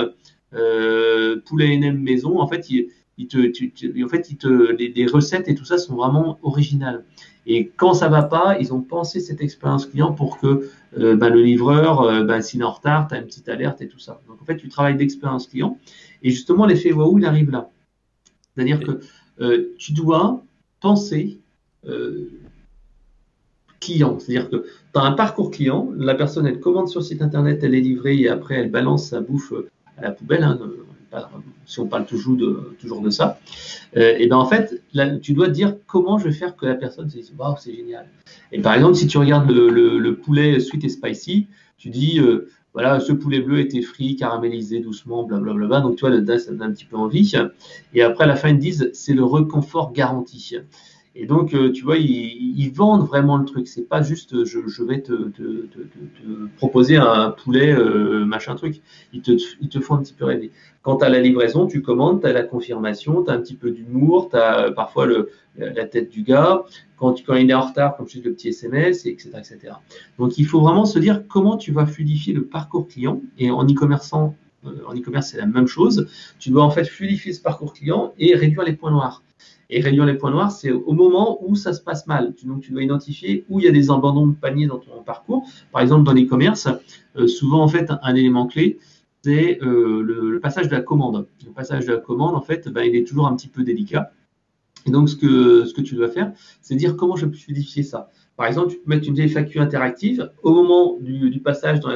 euh, 0.55 1.41
poulet 1.45 1.77
NM 1.77 1.99
maison, 1.99 2.41
en 2.41 2.47
fait, 2.47 2.71
il, 2.71 2.89
te, 3.29 4.05
en 4.05 4.09
fait, 4.09 4.31
il 4.31 4.37
te, 4.37 4.49
les, 4.49 5.07
recettes 5.07 5.49
et 5.49 5.55
tout 5.55 5.65
ça 5.65 5.79
sont 5.79 5.97
vraiment 5.97 6.39
originales. 6.43 7.05
Et 7.47 7.69
quand 7.77 7.93
ça 7.93 8.09
va 8.09 8.23
pas, 8.23 8.57
ils 8.59 8.73
ont 8.73 8.81
pensé 8.81 9.21
cette 9.21 9.43
expérience 9.43 9.87
client 9.87 10.13
pour 10.13 10.39
que 10.39 10.71
euh, 10.99 11.17
ben, 11.17 11.29
le 11.29 11.43
livreur, 11.43 12.01
euh, 12.01 12.25
ben, 12.25 12.41
s'il 12.41 12.61
est 12.61 12.65
en 12.65 12.71
retard, 12.71 13.09
tu 13.09 13.15
as 13.15 13.19
une 13.19 13.27
petite 13.27 13.49
alerte 13.49 13.83
et 13.83 13.89
tout 13.89 13.99
ça. 13.99 14.21
Donc 14.29 14.41
en 14.41 14.45
fait, 14.45 14.57
tu 14.57 14.69
travailles 14.69 14.97
d'expérience 14.97 15.49
client. 15.49 15.79
Et 16.23 16.31
justement, 16.31 16.65
l'effet 16.65 16.93
waouh, 16.93 17.19
il 17.19 17.27
arrive 17.27 17.51
là. 17.51 17.71
C'est-à-dire 18.55 18.81
que 18.81 19.01
euh, 19.41 19.75
tu 19.79 19.93
dois 19.93 20.43
penser 20.81 21.39
client. 23.85 24.19
C'est-à-dire 24.19 24.51
que 24.51 24.65
tu 24.93 25.01
as 25.01 25.03
un 25.03 25.13
parcours 25.13 25.51
client, 25.51 25.91
la 25.97 26.15
personne, 26.15 26.47
elle 26.47 26.61
commande 26.61 26.89
sur 26.89 27.03
site 27.03 27.23
internet, 27.23 27.61
elle 27.63 27.75
est 27.75 27.81
livrée 27.81 28.17
et 28.17 28.29
après, 28.29 28.55
elle 28.57 28.71
balance 28.71 29.09
sa 29.11 29.21
bouffe 29.21 29.53
à 29.97 30.03
la 30.03 30.11
poubelle, 30.11 30.43
hein, 30.43 30.59
si 31.67 31.81
on 31.81 31.87
parle 31.87 32.07
toujours 32.07 32.37
de, 32.37 33.11
ça, 33.11 33.39
euh, 33.97 34.17
et 34.19 34.27
ben 34.27 34.37
en 34.37 34.47
fait, 34.47 34.83
tu 35.23 35.33
dois 35.33 35.49
dire 35.49 35.77
comment 35.87 36.19
je 36.19 36.25
vais 36.25 36.35
faire 36.35 36.57
que 36.57 36.67
la 36.67 36.75
personne 36.75 37.09
se 37.09 37.17
dise 37.17 37.33
waouh, 37.39 37.55
c'est 37.59 37.75
génial. 37.75 38.09
Et 38.53 38.61
par 38.61 38.75
exemple, 38.75 38.97
si 38.97 39.07
tu 39.07 39.19
regardes 39.19 39.51
le, 39.51 40.17
poulet 40.17 40.61
sweet 40.61 40.85
et 40.85 40.89
spicy, 40.89 41.47
tu 41.79 41.91
dis 41.91 42.19
euh, 42.21 42.49
voilà, 42.73 42.99
ce 42.99 43.13
poulet 43.13 43.41
bleu 43.41 43.61
était 43.61 43.83
frit, 43.83 44.17
caramélisé 44.17 44.81
doucement, 44.81 45.23
blablabla. 45.23 45.81
Donc, 45.81 45.97
tu 45.97 46.07
vois, 46.07 46.39
ça 46.39 46.51
donne 46.51 46.63
un 46.63 46.73
petit 46.73 46.85
peu 46.85 46.97
envie. 46.97 47.33
Et 47.95 48.03
après, 48.03 48.25
à 48.25 48.27
la 48.27 48.37
fin, 48.37 48.49
ils 48.49 48.59
disent 48.59 48.91
c'est 48.93 49.15
le 49.15 49.25
reconfort 49.25 49.93
garanti. 49.93 50.57
Et 51.17 51.27
donc, 51.27 51.55
euh, 51.55 51.71
tu 51.71 51.85
vois, 51.85 51.97
ils, 51.97 52.71
vendent 52.71 53.07
vraiment 53.07 53.37
le 53.37 53.45
truc. 53.45 53.69
C'est 53.69 53.89
pas 53.89 54.03
juste 54.03 54.45
je, 54.45 54.83
vais 54.83 55.01
te, 55.01 55.31
proposer 56.57 56.97
un 56.97 57.31
poulet, 57.31 57.73
euh, 57.73 58.25
machin 58.25 58.57
truc. 58.57 58.81
Ils 59.13 59.23
te, 59.23 59.33
ils 59.61 59.83
font 59.83 59.95
un 59.95 60.03
petit 60.03 60.13
peu 60.13 60.25
rêver. 60.25 60.51
Quant 60.83 60.97
à 60.97 61.09
la 61.09 61.21
livraison, 61.21 61.67
tu 61.67 61.83
commandes, 61.83 62.21
tu 62.21 62.27
as 62.27 62.33
la 62.33 62.43
confirmation, 62.43 63.23
tu 63.23 63.31
as 63.31 63.35
un 63.35 63.39
petit 63.39 63.55
peu 63.55 63.71
d'humour, 63.71 64.29
tu 64.31 64.37
as 64.37 64.73
parfois 64.73 65.07
le, 65.07 65.31
la 65.57 65.85
tête 65.85 66.11
du 66.11 66.23
gars. 66.23 66.65
Quand, 66.97 67.23
quand 67.25 67.35
il 67.35 67.49
est 67.49 67.55
en 67.55 67.63
retard, 67.63 67.97
comme 67.97 68.09
je 68.09 68.21
le 68.21 68.33
petit 68.33 68.49
SMS, 68.49 69.07
etc., 69.07 69.31
etc. 69.39 69.75
Donc, 70.19 70.37
il 70.37 70.47
faut 70.47 70.61
vraiment 70.61 70.85
se 70.85 70.99
dire 70.99 71.23
comment 71.29 71.57
tu 71.57 71.71
vas 71.71 71.87
fluidifier 71.87 72.35
le 72.35 72.45
parcours 72.45 72.89
client. 72.89 73.23
Et 73.39 73.51
en 73.53 73.65
e-commerçant, 73.65 74.35
euh, 74.67 74.71
en 74.87 74.95
e-commerce, 74.95 75.29
c'est 75.29 75.39
la 75.39 75.47
même 75.47 75.69
chose. 75.69 76.09
Tu 76.39 76.51
dois 76.51 76.65
en 76.65 76.71
fait 76.71 76.85
fluidifier 76.85 77.33
ce 77.33 77.41
parcours 77.41 77.73
client 77.73 78.15
et 78.19 78.35
réduire 78.35 78.65
les 78.65 78.73
points 78.73 78.91
noirs. 78.91 79.23
Et 79.71 79.81
réduire 79.81 80.07
les 80.07 80.15
points 80.15 80.31
noirs, 80.31 80.53
c'est 80.53 80.71
au 80.71 80.93
moment 80.93 81.39
où 81.43 81.57
ça 81.57 81.73
se 81.73 81.81
passe 81.81 82.07
mal. 82.07 82.35
Donc, 82.45 82.61
tu 82.61 82.73
dois 82.73 82.83
identifier 82.83 83.45
où 83.49 83.61
il 83.61 83.65
y 83.65 83.69
a 83.69 83.73
des 83.73 83.91
abandons 83.91 84.27
de 84.27 84.35
panier 84.35 84.67
dans 84.67 84.79
ton 84.79 85.03
parcours. 85.03 85.47
Par 85.73 85.81
exemple, 85.81 86.05
dans 86.05 86.13
l'e-commerce, 86.13 86.69
euh, 87.17 87.27
souvent, 87.27 87.63
en 87.63 87.69
fait, 87.69 87.91
un 88.03 88.15
élément 88.15 88.47
clé, 88.47 88.79
c'est 89.23 89.59
euh, 89.63 90.03
le, 90.03 90.39
passage 90.41 90.69
de 90.69 90.75
la 90.75 90.83
commande. 90.83 91.27
Le 91.47 91.53
passage 91.53 91.87
de 91.87 91.93
la 91.93 91.99
commande, 91.99 92.35
en 92.35 92.43
fait, 92.43 92.69
ben, 92.69 92.83
il 92.83 92.95
est 92.95 93.07
toujours 93.07 93.27
un 93.27 93.35
petit 93.35 93.49
peu 93.49 93.63
délicat. 93.65 94.13
Et 94.87 94.91
donc, 94.91 95.09
ce 95.09 95.17
que, 95.17 95.65
ce 95.65 95.73
que 95.73 95.81
tu 95.81 95.95
dois 95.95 96.11
faire, 96.11 96.33
c'est 96.61 96.75
dire 96.75 96.97
comment 96.97 97.17
je 97.17 97.25
peux 97.25 97.37
fluidifier 97.37 97.83
ça. 97.83 98.11
Par 98.37 98.47
exemple, 98.47 98.73
tu 98.73 98.79
peux 98.79 98.91
mettre 98.91 99.09
une 99.09 99.17
FAQ 99.17 99.61
interactive. 99.61 100.31
Au 100.43 100.53
moment 100.53 100.99
du, 101.01 101.41
passage 101.41 101.81
de, 101.81 101.89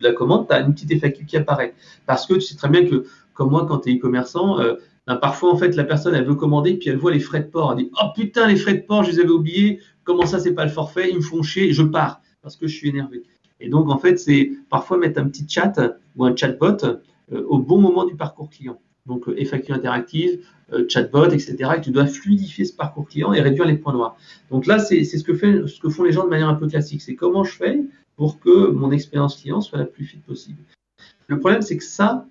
la 0.00 0.12
commande, 0.12 0.48
tu 0.48 0.54
as 0.54 0.60
une 0.60 0.74
petite 0.74 0.92
FAQ 0.92 1.24
qui 1.24 1.36
apparaît. 1.36 1.74
Parce 2.06 2.26
que 2.26 2.34
tu 2.34 2.40
sais 2.40 2.56
très 2.56 2.68
bien 2.68 2.84
que, 2.84 3.04
comme 3.32 3.50
moi, 3.50 3.64
quand 3.66 3.78
tu 3.78 3.92
es 3.92 3.96
e-commerçant, 3.96 4.58
euh, 4.60 4.74
ben, 5.06 5.16
parfois, 5.16 5.52
en 5.52 5.56
fait, 5.56 5.76
la 5.76 5.84
personne, 5.84 6.14
elle 6.14 6.24
veut 6.24 6.34
commander, 6.34 6.74
puis 6.74 6.88
elle 6.88 6.96
voit 6.96 7.12
les 7.12 7.20
frais 7.20 7.40
de 7.40 7.48
port. 7.48 7.72
Elle 7.72 7.84
dit 7.84 7.90
Oh 8.02 8.06
putain, 8.14 8.48
les 8.48 8.56
frais 8.56 8.74
de 8.74 8.82
port, 8.82 9.04
je 9.04 9.10
les 9.10 9.20
avais 9.20 9.30
oubliés. 9.30 9.80
Comment 10.04 10.26
ça, 10.26 10.38
c'est 10.38 10.54
pas 10.54 10.64
le 10.64 10.70
forfait? 10.70 11.10
Ils 11.10 11.16
me 11.16 11.22
font 11.22 11.42
chier, 11.42 11.72
je 11.72 11.82
pars 11.82 12.20
parce 12.42 12.56
que 12.56 12.66
je 12.66 12.76
suis 12.76 12.88
énervé. 12.88 13.22
Et 13.60 13.68
donc, 13.68 13.88
en 13.88 13.98
fait, 13.98 14.18
c'est 14.18 14.52
parfois 14.68 14.98
mettre 14.98 15.20
un 15.20 15.28
petit 15.28 15.46
chat 15.48 15.72
ou 16.16 16.24
un 16.24 16.36
chatbot 16.36 16.84
euh, 16.84 17.42
au 17.48 17.58
bon 17.58 17.80
moment 17.80 18.04
du 18.04 18.16
parcours 18.16 18.50
client. 18.50 18.78
Donc, 19.06 19.28
euh, 19.28 19.44
FAQ 19.44 19.72
interactive, 19.72 20.40
euh, 20.72 20.84
chatbot, 20.88 21.30
etc. 21.30 21.56
Et 21.76 21.80
tu 21.80 21.90
dois 21.90 22.06
fluidifier 22.06 22.64
ce 22.64 22.74
parcours 22.74 23.06
client 23.06 23.32
et 23.32 23.40
réduire 23.40 23.66
les 23.66 23.76
points 23.76 23.92
noirs. 23.92 24.16
Donc 24.50 24.66
là, 24.66 24.78
c'est 24.78 25.04
ce, 25.04 25.18
ce 25.18 25.24
que 25.80 25.88
font 25.88 26.02
les 26.02 26.12
gens 26.12 26.24
de 26.24 26.30
manière 26.30 26.48
un 26.48 26.54
peu 26.54 26.66
classique. 26.66 27.02
C'est 27.02 27.14
comment 27.14 27.44
je 27.44 27.54
fais 27.54 27.80
pour 28.16 28.40
que 28.40 28.70
mon 28.70 28.90
expérience 28.90 29.40
client 29.40 29.60
soit 29.60 29.78
la 29.78 29.86
plus 29.86 30.04
fluide 30.04 30.22
possible. 30.22 30.62
Le 31.26 31.38
problème, 31.38 31.62
c'est 31.62 31.76
que 31.76 31.84
ça, 31.84 32.26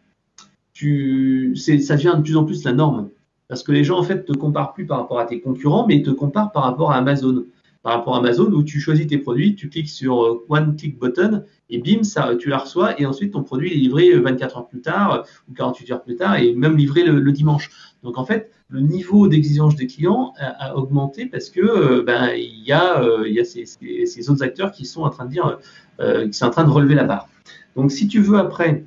ça 1.55 1.95
devient 1.95 2.15
de 2.17 2.21
plus 2.21 2.37
en 2.37 2.43
plus 2.43 2.63
la 2.63 2.73
norme. 2.73 3.09
Parce 3.47 3.63
que 3.63 3.71
les 3.71 3.83
gens, 3.83 3.99
en 3.99 4.03
fait, 4.03 4.25
te 4.25 4.33
comparent 4.33 4.73
plus 4.73 4.85
par 4.85 4.99
rapport 4.99 5.19
à 5.19 5.25
tes 5.25 5.39
concurrents, 5.39 5.85
mais 5.85 6.01
te 6.01 6.09
comparent 6.09 6.51
par 6.51 6.63
rapport 6.63 6.91
à 6.91 6.95
Amazon. 6.95 7.45
Par 7.83 7.93
rapport 7.93 8.15
à 8.15 8.19
Amazon, 8.19 8.45
où 8.45 8.63
tu 8.63 8.79
choisis 8.79 9.05
tes 9.05 9.17
produits, 9.17 9.55
tu 9.55 9.69
cliques 9.69 9.89
sur 9.89 10.23
euh, 10.23 10.45
One 10.47 10.77
Click 10.77 10.97
Button, 10.97 11.43
et 11.69 11.79
bim, 11.79 12.03
ça, 12.03 12.33
tu 12.39 12.47
la 12.47 12.57
reçois, 12.57 12.99
et 12.99 13.05
ensuite 13.05 13.33
ton 13.33 13.43
produit 13.43 13.73
est 13.73 13.75
livré 13.75 14.17
24 14.17 14.57
heures 14.57 14.67
plus 14.67 14.81
tard, 14.81 15.25
ou 15.49 15.53
48 15.53 15.91
heures 15.91 16.01
plus 16.01 16.15
tard, 16.15 16.37
et 16.37 16.53
même 16.53 16.77
livré 16.77 17.03
le, 17.03 17.31
dimanche. 17.33 17.69
Donc, 18.03 18.17
en 18.17 18.25
fait, 18.25 18.49
le 18.69 18.79
niveau 18.79 19.27
d'exigence 19.27 19.75
des 19.75 19.87
clients 19.87 20.33
a, 20.39 20.75
augmenté 20.77 21.25
parce 21.25 21.49
que 21.49 21.61
euh, 21.61 22.03
ben, 22.03 22.29
il 22.35 22.63
y 22.65 22.71
a, 22.71 23.03
euh, 23.03 23.43
ces, 23.43 24.29
autres 24.29 24.43
acteurs 24.43 24.71
qui 24.71 24.85
sont 24.85 25.03
en 25.03 25.09
train 25.09 25.25
de 25.25 25.31
dire, 25.31 25.59
qui 25.99 26.33
sont 26.33 26.45
en 26.45 26.49
train 26.49 26.63
de 26.63 26.71
relever 26.71 26.95
la 26.95 27.03
barre. 27.03 27.27
Donc, 27.75 27.91
si 27.91 28.07
tu 28.07 28.19
veux 28.19 28.37
après 28.37 28.85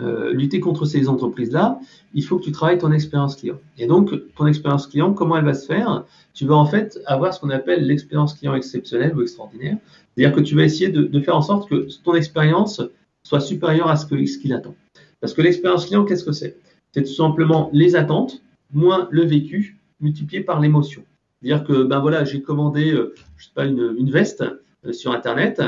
euh, 0.00 0.32
lutter 0.32 0.60
contre 0.60 0.84
ces 0.84 1.08
entreprises-là, 1.08 1.80
il 2.14 2.24
faut 2.24 2.38
que 2.38 2.44
tu 2.44 2.52
travailles 2.52 2.78
ton 2.78 2.92
expérience 2.92 3.36
client. 3.36 3.58
Et 3.78 3.86
donc, 3.86 4.12
ton 4.36 4.46
expérience 4.46 4.86
client, 4.86 5.12
comment 5.12 5.36
elle 5.36 5.44
va 5.44 5.54
se 5.54 5.66
faire? 5.66 6.04
Tu 6.34 6.46
vas 6.46 6.54
en 6.54 6.66
fait 6.66 7.00
avoir 7.06 7.34
ce 7.34 7.40
qu'on 7.40 7.50
appelle 7.50 7.86
l'expérience 7.86 8.34
client 8.34 8.54
exceptionnelle 8.54 9.16
ou 9.16 9.22
extraordinaire. 9.22 9.76
C'est-à-dire 10.14 10.36
que 10.36 10.40
tu 10.40 10.54
vas 10.54 10.62
essayer 10.62 10.88
de, 10.88 11.20
faire 11.20 11.36
en 11.36 11.42
sorte 11.42 11.68
que 11.68 11.88
ton 12.04 12.14
expérience 12.14 12.80
soit 13.22 13.40
supérieure 13.40 13.88
à 13.88 13.96
ce 13.96 14.06
qu'il 14.06 14.52
attend. 14.52 14.74
Parce 15.20 15.34
que 15.34 15.42
l'expérience 15.42 15.86
client, 15.86 16.04
qu'est-ce 16.04 16.24
que 16.24 16.32
c'est? 16.32 16.56
C'est 16.92 17.02
tout 17.02 17.14
simplement 17.14 17.70
les 17.72 17.96
attentes 17.96 18.42
moins 18.72 19.08
le 19.10 19.24
vécu 19.24 19.78
multiplié 20.00 20.42
par 20.42 20.60
l'émotion. 20.60 21.02
C'est-à-dire 21.40 21.66
que, 21.66 21.82
ben 21.82 21.98
voilà, 21.98 22.24
j'ai 22.24 22.40
commandé, 22.40 22.92
euh, 22.92 23.14
je 23.36 23.46
sais 23.46 23.50
pas, 23.54 23.64
une, 23.64 23.94
une 23.98 24.10
veste 24.10 24.44
euh, 24.86 24.92
sur 24.92 25.12
Internet. 25.12 25.60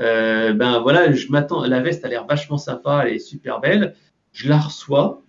Euh, 0.00 0.52
ben 0.52 0.80
voilà, 0.80 1.12
je 1.12 1.30
m'attends, 1.30 1.64
la 1.64 1.80
veste 1.80 2.04
a 2.04 2.08
l'air 2.08 2.26
vachement 2.26 2.58
sympa, 2.58 3.04
elle 3.06 3.14
est 3.14 3.18
super 3.18 3.60
belle. 3.60 3.94
Je 4.32 4.48
la 4.48 4.58
reçois. 4.58 5.22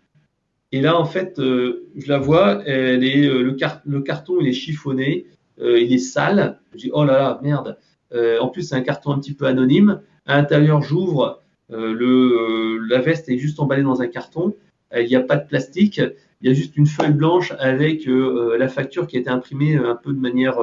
Et 0.72 0.82
là, 0.82 1.00
en 1.00 1.06
fait, 1.06 1.40
euh, 1.40 1.88
je 1.96 2.10
la 2.10 2.18
vois, 2.18 2.64
elle 2.66 3.04
est, 3.04 3.28
euh, 3.28 3.44
le, 3.44 3.58
le, 3.86 4.02
carton, 4.02 4.38
il 4.42 4.48
est 4.48 4.54
chiffonné, 4.54 5.28
il 5.60 5.94
est 5.94 5.98
sale. 6.00 6.60
Je 6.74 6.80
dis, 6.80 6.92
oh 6.94 7.06
là 7.06 7.14
là, 7.18 7.40
merde. 7.44 7.78
en 8.14 8.48
plus, 8.50 8.64
c'est 8.64 8.76
un 8.76 8.82
carton 8.82 9.12
un 9.12 9.20
petit 9.20 9.34
peu 9.34 9.46
anonyme. 9.46 10.02
À 10.26 10.38
l'intérieur, 10.38 10.82
j'ouvre, 10.82 11.42
le, 11.70 12.80
la 12.90 13.00
veste 13.00 13.30
est 13.30 13.38
juste 13.38 13.60
emballée 13.60 13.84
dans 13.84 14.02
un 14.02 14.08
carton. 14.08 14.56
Il 14.96 15.08
n'y 15.08 15.16
a 15.16 15.22
pas 15.22 15.38
de 15.38 15.48
plastique. 15.48 16.02
Il 16.42 16.50
y 16.50 16.52
a 16.52 16.54
juste 16.54 16.76
une 16.76 16.88
feuille 16.88 17.14
blanche 17.14 17.54
avec 17.60 18.06
la 18.06 18.68
facture 18.68 19.08
qui 19.08 19.18
a 19.18 19.20
été 19.20 19.30
imprimée 19.30 19.78
un 19.78 19.96
peu 19.96 20.12
de 20.12 20.20
manière 20.20 20.58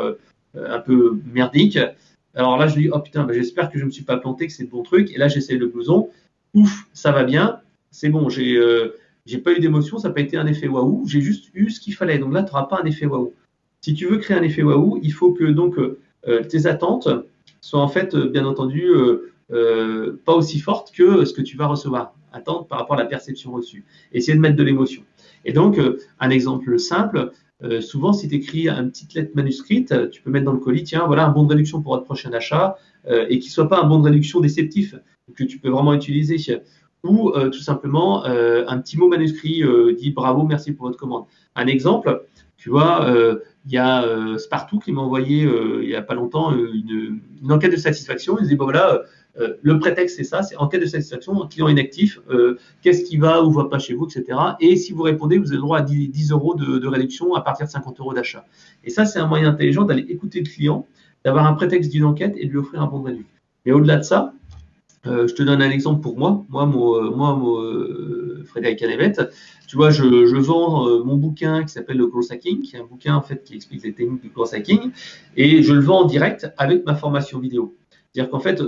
un 0.55 0.79
peu 0.81 1.19
merdique. 1.25 1.79
Alors 2.35 2.57
là, 2.57 2.67
je 2.67 2.75
dis, 2.79 2.89
oh 2.91 2.99
putain, 3.01 3.25
bah, 3.25 3.33
j'espère 3.35 3.71
que 3.71 3.79
je 3.79 3.83
ne 3.83 3.87
me 3.87 3.91
suis 3.91 4.05
pas 4.05 4.17
planté, 4.17 4.47
que 4.47 4.53
c'est 4.53 4.63
le 4.63 4.69
bon 4.69 4.83
truc. 4.83 5.11
Et 5.13 5.19
là, 5.19 5.29
j'essaie 5.29 5.57
le 5.57 5.67
blouson. 5.67 6.09
Ouf, 6.55 6.87
ça 6.93 7.13
va 7.13 7.25
bien. 7.25 7.61
C'est 7.91 8.09
bon, 8.09 8.29
j'ai 8.29 8.57
euh, 8.57 8.97
pas 9.45 9.53
eu 9.53 9.61
d'émotion, 9.61 9.99
ça 9.99 10.09
n'a 10.09 10.15
pas 10.15 10.21
été 10.21 10.37
un 10.37 10.47
effet 10.47 10.69
waouh. 10.69 11.07
J'ai 11.07 11.21
juste 11.21 11.51
eu 11.55 11.71
ce 11.71 11.81
qu'il 11.81 11.95
fallait. 11.95 12.19
Donc 12.19 12.33
là, 12.33 12.43
tu 12.43 12.53
n'auras 12.53 12.65
pas 12.65 12.81
un 12.83 12.87
effet 12.87 13.07
waouh. 13.07 13.33
Si 13.83 13.95
tu 13.95 14.07
veux 14.07 14.19
créer 14.19 14.37
un 14.37 14.43
effet 14.43 14.63
waouh, 14.63 14.99
il 15.03 15.13
faut 15.13 15.33
que 15.33 15.45
donc 15.45 15.77
euh, 15.79 16.43
tes 16.49 16.67
attentes 16.67 17.09
soient 17.61 17.81
en 17.81 17.89
fait, 17.89 18.17
bien 18.17 18.47
entendu, 18.47 18.87
euh, 19.51 20.21
pas 20.25 20.33
aussi 20.33 20.59
fortes 20.59 20.93
que 20.93 21.25
ce 21.25 21.35
que 21.35 21.43
tu 21.43 21.57
vas 21.57 21.67
recevoir. 21.67 22.15
Attentes 22.33 22.67
par 22.69 22.79
rapport 22.79 22.97
à 22.97 22.99
la 22.99 23.07
perception 23.07 23.53
reçue. 23.53 23.85
Essayer 24.13 24.35
de 24.35 24.41
mettre 24.41 24.57
de 24.57 24.63
l'émotion. 24.63 25.03
Et 25.45 25.53
donc, 25.53 25.79
un 26.19 26.31
exemple 26.31 26.79
simple, 26.79 27.31
euh, 27.65 27.81
souvent, 27.81 28.13
si 28.13 28.29
tu 28.29 28.35
écris 28.37 28.69
une 28.69 28.91
petite 28.91 29.15
lettre 29.15 29.33
manuscrite, 29.35 29.93
euh, 29.93 30.09
tu 30.09 30.23
peux 30.23 30.31
mettre 30.31 30.45
dans 30.45 30.53
le 30.53 30.59
colis, 30.59 30.83
tiens, 30.83 31.07
voilà 31.07 31.27
un 31.27 31.31
bon 31.31 31.45
de 31.45 31.51
réduction 31.51 31.81
pour 31.81 31.93
votre 31.93 32.05
prochain 32.05 32.33
achat, 32.33 32.77
euh, 33.09 33.27
et 33.29 33.39
qui 33.39 33.51
soit 33.51 33.69
pas 33.69 33.81
un 33.81 33.87
bon 33.87 34.01
de 34.01 34.05
réduction 34.05 34.41
déceptif, 34.41 34.95
que 35.37 35.45
tu 35.45 35.59
peux 35.59 35.69
vraiment 35.69 35.95
utiliser. 35.95 36.37
Ou 37.05 37.33
tout 37.33 37.59
simplement 37.59 38.25
un 38.25 38.79
petit 38.79 38.97
mot 38.97 39.09
manuscrit 39.09 39.65
dit 39.99 40.13
bravo, 40.13 40.45
merci 40.45 40.71
pour 40.73 40.87
votre 40.87 40.99
commande. 40.99 41.25
Un 41.57 41.67
exemple, 41.67 42.27
tu 42.57 42.71
vois, 42.71 43.13
il 43.67 43.73
y 43.73 43.79
a 43.79 44.05
Spartoo 44.39 44.79
qui 44.79 44.93
m'a 44.93 45.01
envoyé 45.01 45.49
il 45.83 45.89
y 45.89 45.97
a 45.97 46.03
pas 46.03 46.15
longtemps 46.15 46.53
une, 46.55 47.21
enquête 47.51 47.73
de 47.73 47.77
satisfaction. 47.77 48.39
Il 48.41 48.47
dit 48.47 48.55
bon 48.55 48.65
voilà, 48.65 49.03
euh, 49.41 49.55
le 49.63 49.79
prétexte, 49.79 50.17
c'est 50.17 50.25
ça, 50.25 50.43
c'est 50.43 50.57
en 50.57 50.69
cas 50.69 50.79
de 50.79 50.85
satisfaction, 50.85 51.35
client 51.47 51.69
inactif, 51.69 52.19
euh, 52.31 52.59
qu'est-ce 52.83 53.05
qui 53.05 53.17
va 53.17 53.43
ou 53.43 53.51
va 53.51 53.65
pas 53.65 53.79
chez 53.79 53.95
vous, 53.95 54.07
etc. 54.07 54.39
Et 54.61 54.77
si 54.77 54.93
vous 54.93 55.03
répondez, 55.03 55.39
vous 55.39 55.49
avez 55.49 55.57
le 55.57 55.63
droit 55.63 55.79
à 55.79 55.83
10, 55.83 56.31
euros 56.33 56.55
de, 56.55 56.87
réduction 56.87 57.35
à 57.35 57.41
partir 57.41 57.67
de 57.67 57.71
50 57.71 58.01
euros 58.01 58.13
d'achat. 58.13 58.45
Et 58.85 58.91
ça, 58.91 59.07
c'est 59.07 59.19
un 59.19 59.27
moyen 59.27 59.49
intelligent 59.49 59.85
d'aller 59.85 60.05
écouter 60.09 60.41
le 60.41 60.47
client, 60.47 60.87
d'avoir 61.25 61.47
un 61.47 61.55
prétexte 61.55 61.91
d'une 61.91 62.05
enquête 62.05 62.35
et 62.37 62.47
de 62.47 62.51
lui 62.51 62.59
offrir 62.59 62.83
un 62.83 62.87
bon 62.87 63.03
réduction. 63.03 63.27
Mais 63.65 63.73
au-delà 63.73 63.97
de 63.97 64.03
ça, 64.03 64.35
euh, 65.07 65.27
je 65.27 65.35
te 65.35 65.43
donne 65.43 65.63
un 65.63 65.71
exemple 65.71 66.03
pour 66.03 66.19
moi. 66.19 66.45
Moi, 66.51 66.67
moi, 66.67 67.11
moi 67.11 67.39
Frédéric 68.45 68.81
Canevette, 68.81 69.23
tu 69.67 69.77
vois, 69.77 69.91
je, 69.91 70.05
vends 70.37 71.03
mon 71.05 71.17
bouquin 71.17 71.63
qui 71.63 71.73
s'appelle 71.73 71.97
le 71.97 72.07
Gross 72.07 72.31
Hacking, 72.31 72.61
qui 72.61 72.77
est 72.77 72.81
un 72.81 72.85
bouquin 72.85 73.15
en 73.15 73.23
fait 73.23 73.43
qui 73.45 73.55
explique 73.55 73.83
les 73.83 73.95
techniques 73.95 74.21
du 74.21 74.29
Gross 74.29 74.53
Hacking, 74.53 74.91
et 75.37 75.63
je 75.63 75.73
le 75.73 75.81
vends 75.81 76.03
en 76.03 76.05
direct 76.05 76.53
avec 76.59 76.85
ma 76.85 76.95
formation 76.95 77.39
vidéo. 77.39 77.75
C'est-à-dire 78.13 78.31
qu'en 78.31 78.41
fait, 78.41 78.63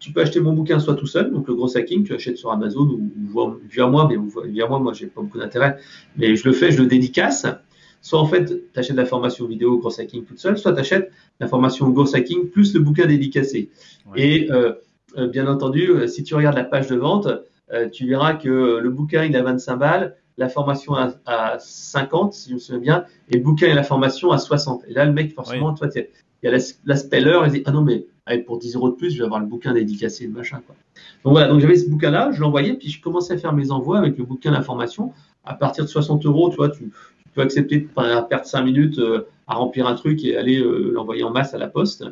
tu 0.00 0.12
peux 0.12 0.20
acheter 0.20 0.40
mon 0.40 0.52
bouquin 0.52 0.80
soit 0.80 0.96
tout 0.96 1.06
seul, 1.06 1.30
donc 1.30 1.46
le 1.46 1.54
gros 1.54 1.76
hacking, 1.76 2.02
tu 2.02 2.14
achètes 2.14 2.36
sur 2.36 2.50
Amazon 2.50 2.80
ou, 2.80 3.58
via 3.70 3.86
moi, 3.86 4.08
mais 4.10 4.16
via 4.48 4.66
moi, 4.66 4.80
moi, 4.80 4.92
j'ai 4.92 5.06
pas 5.06 5.20
beaucoup 5.20 5.38
d'intérêt, 5.38 5.78
mais 6.16 6.34
je 6.34 6.48
le 6.48 6.52
fais, 6.52 6.72
je 6.72 6.82
le 6.82 6.88
dédicace. 6.88 7.46
Soit 8.00 8.18
en 8.18 8.26
fait, 8.26 8.46
tu 8.46 8.80
achètes 8.80 8.96
la 8.96 9.06
formation 9.06 9.46
vidéo 9.46 9.78
gros 9.78 10.00
hacking 10.00 10.24
toute 10.24 10.40
seule, 10.40 10.58
soit 10.58 10.72
tu 10.72 10.80
achètes 10.80 11.12
la 11.38 11.46
formation 11.46 11.88
gros 11.90 12.16
hacking 12.16 12.50
plus 12.50 12.74
le 12.74 12.80
bouquin 12.80 13.06
dédicacé. 13.06 13.70
Et 14.16 14.50
euh, 14.50 14.72
euh, 15.16 15.28
bien 15.28 15.46
entendu, 15.46 15.88
euh, 15.88 16.08
si 16.08 16.24
tu 16.24 16.34
regardes 16.34 16.56
la 16.56 16.64
page 16.64 16.88
de 16.88 16.96
vente, 16.96 17.28
tu 17.90 18.06
verras 18.06 18.34
que 18.34 18.80
le 18.82 18.90
bouquin 18.90 19.24
il 19.24 19.34
a 19.34 19.42
25 19.42 19.76
balles, 19.76 20.16
la 20.36 20.50
formation 20.50 20.94
à, 20.94 21.56
50, 21.58 22.34
si 22.34 22.50
je 22.50 22.54
me 22.54 22.58
souviens 22.58 22.80
bien, 22.80 23.04
et 23.30 23.38
le 23.38 23.42
bouquin 23.42 23.66
et 23.68 23.72
la 23.72 23.82
formation 23.82 24.30
à 24.30 24.36
60. 24.36 24.82
Et 24.88 24.92
là, 24.92 25.06
le 25.06 25.12
mec, 25.12 25.32
forcément, 25.34 25.72
toi, 25.72 25.88
il 25.94 26.06
y 26.42 26.48
a 26.48 26.58
l'aspect 26.84 27.20
l'heure, 27.20 27.46
il 27.46 27.52
dit 27.52 27.62
Ah 27.64 27.70
non, 27.70 27.80
mais 27.80 28.04
pour 28.46 28.58
10 28.58 28.76
euros 28.76 28.90
de 28.90 28.94
plus, 28.94 29.10
je 29.10 29.18
vais 29.18 29.24
avoir 29.24 29.40
le 29.40 29.46
bouquin 29.46 29.72
dédicacé, 29.72 30.26
le 30.26 30.32
machin. 30.32 30.60
Quoi. 30.66 30.76
Donc 31.24 31.32
voilà, 31.32 31.48
donc 31.48 31.60
j'avais 31.60 31.76
ce 31.76 31.88
bouquin-là, 31.88 32.30
je 32.32 32.40
l'envoyais, 32.40 32.74
puis 32.74 32.88
je 32.88 33.00
commençais 33.00 33.34
à 33.34 33.38
faire 33.38 33.52
mes 33.52 33.70
envois 33.70 33.98
avec 33.98 34.16
le 34.16 34.24
bouquin 34.24 34.52
d'information. 34.52 35.12
À 35.44 35.54
partir 35.54 35.84
de 35.84 35.90
60 35.90 36.24
euros, 36.26 36.50
tu 36.50 36.56
vois, 36.56 36.70
tu, 36.70 36.90
peux 37.34 37.40
accepter 37.40 37.78
de 37.78 37.88
perdre 38.28 38.44
5 38.44 38.62
minutes 38.62 38.98
euh, 38.98 39.26
à 39.46 39.54
remplir 39.54 39.86
un 39.86 39.94
truc 39.94 40.22
et 40.24 40.36
aller 40.36 40.60
euh, 40.60 40.92
l'envoyer 40.92 41.24
en 41.24 41.30
masse 41.30 41.54
à 41.54 41.58
la 41.58 41.66
poste. 41.66 42.04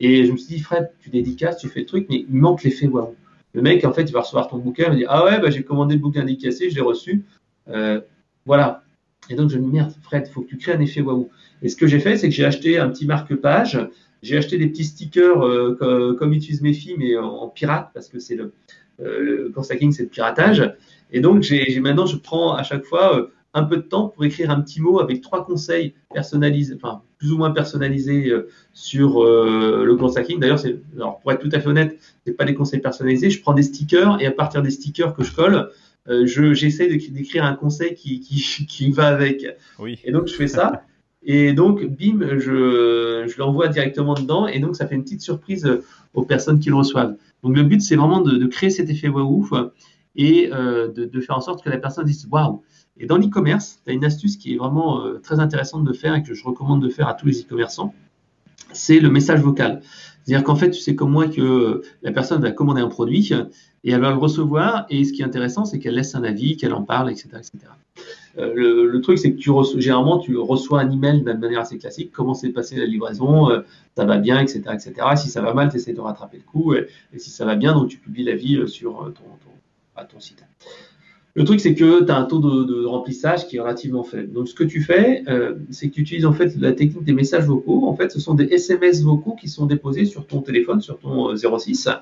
Et 0.00 0.26
je 0.26 0.32
me 0.32 0.36
suis 0.36 0.56
dit, 0.56 0.60
Fred, 0.60 0.90
tu 1.00 1.10
dédicaces, 1.10 1.56
tu 1.58 1.68
fais 1.68 1.80
le 1.80 1.86
truc, 1.86 2.06
mais 2.10 2.26
il 2.28 2.34
manque 2.34 2.62
l'effet 2.62 2.86
waouh. 2.86 3.14
Le 3.54 3.62
mec, 3.62 3.84
en 3.84 3.92
fait, 3.92 4.02
il 4.02 4.12
va 4.12 4.20
recevoir 4.20 4.48
ton 4.48 4.58
bouquin, 4.58 4.84
il 4.84 4.90
va 4.90 4.96
dire, 4.96 5.08
ah 5.10 5.24
ouais, 5.24 5.40
bah, 5.40 5.50
j'ai 5.50 5.64
commandé 5.64 5.94
le 5.94 6.00
bouquin 6.00 6.24
dédicacé, 6.24 6.70
je 6.70 6.74
l'ai 6.74 6.80
reçu. 6.82 7.24
Euh, 7.68 8.00
voilà. 8.46 8.84
Et 9.30 9.34
donc, 9.34 9.50
je 9.50 9.58
me 9.58 9.64
dis, 9.64 9.70
merde, 9.70 9.92
Fred, 10.02 10.24
il 10.28 10.32
faut 10.32 10.42
que 10.42 10.48
tu 10.48 10.58
crées 10.58 10.72
un 10.72 10.80
effet 10.80 11.00
waouh. 11.00 11.30
Et 11.62 11.68
ce 11.68 11.76
que 11.76 11.86
j'ai 11.86 11.98
fait, 11.98 12.16
c'est 12.16 12.28
que 12.28 12.34
j'ai 12.34 12.44
acheté 12.44 12.78
un 12.78 12.88
petit 12.90 13.06
marque-page, 13.06 13.88
j'ai 14.22 14.36
acheté 14.36 14.58
des 14.58 14.66
petits 14.66 14.84
stickers 14.84 15.44
euh, 15.44 16.14
comme, 16.18 16.32
utilise 16.32 16.62
mes 16.62 16.72
filles, 16.72 16.96
mais 16.98 17.16
en, 17.16 17.48
pirate, 17.48 17.90
parce 17.94 18.08
que 18.08 18.18
c'est 18.18 18.34
le, 18.34 18.52
euh, 19.00 19.20
le 19.20 19.52
c'est 19.92 20.02
le 20.02 20.08
piratage. 20.08 20.74
Et 21.12 21.20
donc, 21.20 21.42
j'ai 21.42 21.78
maintenant, 21.80 22.06
je 22.06 22.16
prends 22.16 22.54
à 22.54 22.62
chaque 22.62 22.84
fois 22.84 23.16
euh, 23.16 23.26
un 23.54 23.62
peu 23.62 23.76
de 23.76 23.82
temps 23.82 24.08
pour 24.08 24.24
écrire 24.24 24.50
un 24.50 24.60
petit 24.60 24.80
mot 24.80 25.00
avec 25.00 25.20
trois 25.20 25.44
conseils 25.44 25.94
personnalisés, 26.12 26.74
enfin, 26.74 27.02
plus 27.18 27.32
ou 27.32 27.38
moins 27.38 27.50
personnalisés 27.50 28.28
euh, 28.28 28.48
sur 28.72 29.24
le 29.24 29.94
growth 29.94 30.16
hacking. 30.16 30.40
D'ailleurs, 30.40 30.60
pour 31.20 31.32
être 31.32 31.40
tout 31.40 31.48
à 31.52 31.60
fait 31.60 31.68
honnête, 31.68 31.98
c'est 32.26 32.32
pas 32.32 32.44
des 32.44 32.54
conseils 32.54 32.80
personnalisés. 32.80 33.30
Je 33.30 33.40
prends 33.40 33.54
des 33.54 33.62
stickers 33.62 34.20
et 34.20 34.26
à 34.26 34.32
partir 34.32 34.62
des 34.62 34.70
stickers 34.70 35.14
que 35.14 35.22
je 35.22 35.34
colle, 35.34 35.70
j'essaie 36.24 36.88
d'écrire 36.88 37.44
un 37.44 37.54
conseil 37.54 37.94
qui, 37.94 38.20
qui, 38.20 38.66
qui, 38.66 38.90
va 38.90 39.08
avec. 39.08 39.46
Oui. 39.78 39.98
Et 40.04 40.12
donc, 40.12 40.26
je 40.26 40.34
fais 40.34 40.48
ça. 40.48 40.82
Et 41.22 41.52
donc, 41.52 41.84
bim, 41.84 42.38
je, 42.38 43.24
je 43.26 43.38
l'envoie 43.38 43.68
directement 43.68 44.14
dedans. 44.14 44.46
Et 44.46 44.60
donc, 44.60 44.76
ça 44.76 44.86
fait 44.86 44.94
une 44.94 45.02
petite 45.02 45.22
surprise 45.22 45.68
aux 46.14 46.22
personnes 46.22 46.60
qui 46.60 46.68
le 46.68 46.76
reçoivent. 46.76 47.16
Donc, 47.42 47.56
le 47.56 47.62
but, 47.62 47.80
c'est 47.80 47.96
vraiment 47.96 48.20
de, 48.20 48.46
créer 48.46 48.70
cet 48.70 48.90
effet 48.90 49.08
waouh 49.08 49.46
et 50.16 50.50
euh, 50.52 50.88
de, 50.88 51.20
faire 51.20 51.36
en 51.36 51.40
sorte 51.40 51.62
que 51.62 51.70
la 51.70 51.78
personne 51.78 52.04
dise 52.04 52.26
waouh. 52.30 52.62
Et 52.98 53.06
dans 53.06 53.16
l'e-commerce, 53.16 53.80
tu 53.84 53.90
as 53.90 53.94
une 53.94 54.04
astuce 54.04 54.36
qui 54.36 54.54
est 54.54 54.56
vraiment 54.56 55.04
euh, 55.04 55.18
très 55.18 55.38
intéressante 55.38 55.84
de 55.84 55.92
faire 55.92 56.14
et 56.14 56.22
que 56.22 56.34
je 56.34 56.44
recommande 56.44 56.82
de 56.82 56.88
faire 56.88 57.06
à 57.08 57.14
tous 57.14 57.26
les 57.26 57.42
e-commerçants. 57.42 57.94
C'est 58.72 58.98
le 58.98 59.08
message 59.08 59.40
vocal. 59.40 59.80
C'est-à-dire 60.24 60.44
qu'en 60.44 60.56
fait, 60.56 60.70
tu 60.70 60.80
sais 60.80 60.94
comme 60.94 61.12
moi 61.12 61.28
que 61.28 61.82
la 62.02 62.12
personne 62.12 62.42
va 62.42 62.50
commander 62.50 62.82
un 62.82 62.88
produit 62.88 63.32
et 63.84 63.92
elle 63.92 64.00
va 64.00 64.10
le 64.10 64.16
recevoir. 64.16 64.84
Et 64.90 65.04
ce 65.04 65.12
qui 65.12 65.22
est 65.22 65.24
intéressant, 65.24 65.64
c'est 65.64 65.78
qu'elle 65.78 65.94
laisse 65.94 66.14
un 66.14 66.24
avis, 66.24 66.56
qu'elle 66.56 66.74
en 66.74 66.82
parle, 66.82 67.10
etc. 67.10 67.28
etc. 67.34 67.52
Euh, 68.38 68.86
le, 68.90 69.00
truc, 69.00 69.18
c'est 69.18 69.32
que 69.32 69.38
tu 69.38 69.50
généralement, 69.80 70.18
tu 70.18 70.36
reçois 70.36 70.80
un 70.80 70.90
email 70.90 71.22
de 71.22 71.32
manière 71.32 71.60
assez 71.60 71.78
classique. 71.78 72.12
Comment 72.12 72.34
s'est 72.34 72.50
passé 72.50 72.76
la 72.76 72.86
livraison? 72.86 73.50
Euh, 73.50 73.60
Ça 73.96 74.04
va 74.04 74.18
bien, 74.18 74.40
etc., 74.40 74.62
etc. 74.72 74.92
Si 75.16 75.28
ça 75.28 75.42
va 75.42 75.54
mal, 75.54 75.70
tu 75.70 75.76
essaies 75.76 75.92
de 75.92 76.00
rattraper 76.00 76.38
le 76.38 76.44
coup. 76.44 76.74
Et, 76.74 76.86
si 77.16 77.30
ça 77.30 77.44
va 77.44 77.56
bien, 77.56 77.74
donc 77.74 77.88
tu 77.88 77.98
publies 77.98 78.24
l'avis 78.24 78.56
euh, 78.56 78.66
sur 78.66 79.12
ton, 79.14 80.20
site. 80.20 80.44
Le 81.34 81.44
truc, 81.44 81.58
c'est 81.60 81.74
que 81.74 82.04
tu 82.04 82.10
as 82.10 82.16
un 82.16 82.24
taux 82.24 82.38
de, 82.38 82.84
remplissage 82.84 83.48
qui 83.48 83.56
est 83.56 83.60
relativement 83.60 84.04
faible. 84.04 84.32
Donc, 84.32 84.48
ce 84.48 84.54
que 84.54 84.64
tu 84.64 84.80
fais, 84.80 85.24
c'est 85.70 85.88
que 85.88 85.94
tu 85.94 86.00
utilises 86.02 86.26
en 86.26 86.32
fait 86.32 86.56
la 86.56 86.72
technique 86.72 87.04
des 87.04 87.12
messages 87.12 87.44
vocaux. 87.44 87.86
En 87.88 87.94
fait, 87.94 88.10
ce 88.10 88.20
sont 88.20 88.34
des 88.34 88.44
SMS 88.44 89.02
vocaux 89.02 89.34
qui 89.34 89.48
sont 89.48 89.66
déposés 89.66 90.04
sur 90.04 90.26
ton 90.26 90.40
téléphone, 90.40 90.80
sur 90.80 90.98
ton 90.98 91.34
06. 91.36 91.88
Euh, 91.88 91.92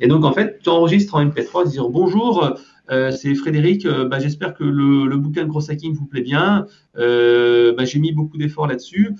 Et 0.00 0.08
donc, 0.08 0.24
en 0.24 0.32
fait, 0.32 0.60
tu 0.62 0.70
enregistres 0.70 1.14
en 1.14 1.24
MP3, 1.24 1.68
dire 1.70 1.88
bonjour, 1.90 2.54
c'est 2.88 3.34
Frédéric. 3.34 3.86
bah, 3.86 4.18
J'espère 4.18 4.54
que 4.54 4.64
le, 4.64 5.16
bouquin 5.16 5.44
de 5.44 5.48
Gros 5.48 5.70
Hacking 5.70 5.94
vous 5.94 6.06
plaît 6.06 6.22
bien. 6.22 6.66
Bah, 6.94 7.84
J'ai 7.84 7.98
mis 7.98 8.12
beaucoup 8.12 8.36
d'efforts 8.36 8.66
là-dessus. 8.66 9.14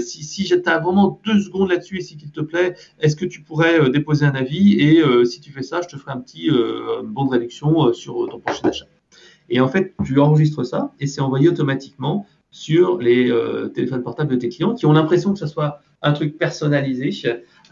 si 0.00 0.24
si 0.24 0.44
tu 0.44 0.54
vraiment 0.56 1.20
deux 1.24 1.40
secondes 1.40 1.70
là-dessus 1.70 1.98
et 1.98 2.00
s'il 2.00 2.18
te 2.18 2.40
plaît, 2.40 2.74
est-ce 3.00 3.16
que 3.16 3.24
tu 3.24 3.42
pourrais 3.42 3.90
déposer 3.90 4.26
un 4.26 4.34
avis 4.34 4.74
Et 4.80 5.02
si 5.24 5.40
tu 5.40 5.52
fais 5.52 5.62
ça, 5.62 5.80
je 5.82 5.88
te 5.88 5.96
ferai 5.96 6.12
un 6.12 6.20
petit 6.20 6.50
bon 7.04 7.24
de 7.24 7.30
réduction 7.30 7.92
sur 7.92 8.28
ton 8.28 8.40
prochain 8.40 8.68
achat. 8.68 8.86
Et 9.48 9.60
en 9.60 9.68
fait, 9.68 9.94
tu 10.04 10.18
enregistres 10.18 10.64
ça 10.64 10.92
et 10.98 11.06
c'est 11.06 11.20
envoyé 11.20 11.48
automatiquement 11.48 12.26
sur 12.50 12.98
les 12.98 13.30
euh, 13.30 13.68
téléphones 13.68 14.02
portables 14.02 14.30
de 14.30 14.36
tes 14.36 14.48
clients 14.48 14.74
qui 14.74 14.86
ont 14.86 14.92
l'impression 14.92 15.32
que 15.32 15.38
ce 15.38 15.46
soit 15.46 15.80
un 16.02 16.12
truc 16.12 16.36
personnalisé, 16.38 17.10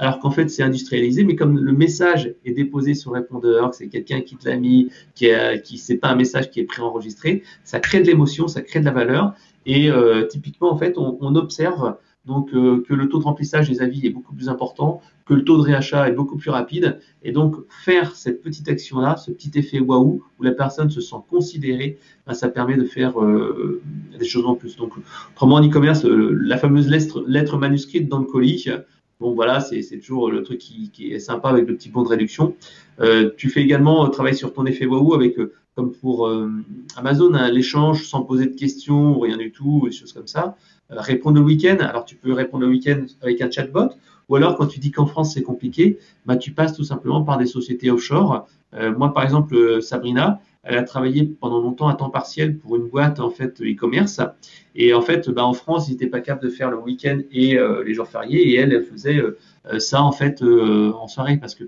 alors 0.00 0.18
qu'en 0.18 0.30
fait 0.30 0.48
c'est 0.48 0.62
industrialisé, 0.64 1.22
mais 1.22 1.36
comme 1.36 1.58
le 1.58 1.72
message 1.72 2.34
est 2.44 2.52
déposé 2.52 2.94
sur 2.94 3.12
répondeur, 3.12 3.70
que 3.70 3.76
c'est 3.76 3.88
quelqu'un 3.88 4.22
qui 4.22 4.34
te 4.36 4.48
l'a 4.48 4.56
mis, 4.56 4.90
qui, 5.14 5.26
est, 5.26 5.62
qui 5.62 5.78
c'est 5.78 5.98
pas 5.98 6.08
un 6.08 6.16
message 6.16 6.50
qui 6.50 6.58
est 6.58 6.64
préenregistré, 6.64 7.44
ça 7.62 7.78
crée 7.78 8.00
de 8.00 8.06
l'émotion, 8.06 8.48
ça 8.48 8.62
crée 8.62 8.80
de 8.80 8.86
la 8.86 8.92
valeur, 8.92 9.34
et 9.66 9.90
euh, 9.90 10.26
typiquement 10.26 10.72
en 10.72 10.76
fait 10.76 10.98
on, 10.98 11.18
on 11.20 11.36
observe 11.36 11.96
donc 12.26 12.52
euh, 12.54 12.82
que 12.86 12.94
le 12.94 13.08
taux 13.08 13.18
de 13.18 13.24
remplissage 13.24 13.68
des 13.68 13.80
avis 13.80 14.06
est 14.06 14.10
beaucoup 14.10 14.34
plus 14.34 14.48
important, 14.48 15.00
que 15.24 15.34
le 15.34 15.44
taux 15.44 15.56
de 15.56 15.62
réachat 15.62 16.08
est 16.08 16.12
beaucoup 16.12 16.36
plus 16.36 16.50
rapide, 16.50 16.98
et 17.22 17.32
donc 17.32 17.56
faire 17.68 18.16
cette 18.16 18.42
petite 18.42 18.68
action-là, 18.68 19.16
ce 19.16 19.30
petit 19.30 19.50
effet 19.58 19.80
waouh, 19.80 20.22
où 20.38 20.42
la 20.42 20.52
personne 20.52 20.90
se 20.90 21.00
sent 21.00 21.16
considérée, 21.28 21.98
ben, 22.26 22.34
ça 22.34 22.48
permet 22.48 22.76
de 22.76 22.84
faire 22.84 23.20
euh, 23.22 23.80
des 24.18 24.24
choses 24.24 24.46
en 24.46 24.54
plus. 24.54 24.76
Donc, 24.76 24.92
autrement 25.32 25.56
en 25.56 25.66
e-commerce, 25.66 26.04
euh, 26.04 26.36
la 26.42 26.58
fameuse 26.58 26.88
lettre, 26.88 27.58
manuscrite 27.58 28.08
dans 28.08 28.18
le 28.18 28.26
colis, 28.26 28.68
bon 29.20 29.34
voilà, 29.34 29.60
c'est 29.60 29.98
toujours 29.98 30.30
le 30.30 30.42
truc 30.42 30.58
qui, 30.58 31.12
est 31.12 31.18
sympa 31.18 31.50
avec 31.50 31.68
le 31.68 31.76
petit 31.76 31.90
bon 31.90 32.02
de 32.02 32.08
réduction. 32.08 32.56
tu 33.36 33.50
fais 33.50 33.60
également 33.60 34.08
travailler 34.08 34.36
sur 34.36 34.52
ton 34.52 34.66
effet 34.66 34.86
waouh 34.86 35.14
avec 35.14 35.36
comme 35.76 35.92
pour 35.92 36.28
Amazon, 36.96 37.34
hein, 37.34 37.50
l'échange 37.50 38.06
sans 38.06 38.22
poser 38.22 38.46
de 38.46 38.56
questions 38.56 39.16
ou 39.16 39.20
rien 39.20 39.36
du 39.36 39.52
tout, 39.52 39.82
des 39.84 39.92
choses 39.92 40.12
comme 40.12 40.26
ça. 40.26 40.56
Euh, 40.92 41.00
répondre 41.00 41.38
le 41.38 41.44
week-end. 41.44 41.76
Alors, 41.80 42.04
tu 42.04 42.16
peux 42.16 42.32
répondre 42.32 42.64
le 42.64 42.70
week-end 42.70 43.04
avec 43.22 43.40
un 43.40 43.50
chatbot, 43.50 43.90
ou 44.28 44.36
alors 44.36 44.56
quand 44.56 44.66
tu 44.66 44.80
dis 44.80 44.90
qu'en 44.90 45.06
France 45.06 45.34
c'est 45.34 45.42
compliqué, 45.42 45.98
bah, 46.26 46.36
tu 46.36 46.52
passes 46.52 46.74
tout 46.74 46.84
simplement 46.84 47.22
par 47.22 47.38
des 47.38 47.46
sociétés 47.46 47.90
offshore. 47.90 48.46
Euh, 48.74 48.96
moi, 48.96 49.12
par 49.12 49.24
exemple, 49.24 49.54
euh, 49.54 49.80
Sabrina, 49.80 50.40
elle 50.62 50.76
a 50.76 50.82
travaillé 50.82 51.24
pendant 51.24 51.60
longtemps 51.60 51.88
à 51.88 51.94
temps 51.94 52.10
partiel 52.10 52.58
pour 52.58 52.76
une 52.76 52.88
boîte 52.88 53.20
en 53.20 53.30
fait 53.30 53.60
e-commerce. 53.62 54.20
Et 54.74 54.92
en 54.94 55.00
fait, 55.00 55.30
bah, 55.30 55.44
en 55.44 55.54
France, 55.54 55.88
ils 55.88 55.92
n'étaient 55.92 56.06
pas 56.06 56.20
capables 56.20 56.44
de 56.44 56.50
faire 56.50 56.70
le 56.70 56.78
week-end 56.78 57.20
et 57.32 57.58
les 57.84 57.94
jours 57.94 58.08
fériés. 58.08 58.50
Et 58.50 58.56
elle, 58.56 58.72
elle 58.72 58.84
faisait 58.84 59.22
ça 59.78 60.02
en 60.02 60.12
fait 60.12 60.42
en 60.42 61.08
soirée 61.08 61.38
parce 61.38 61.54
que 61.54 61.64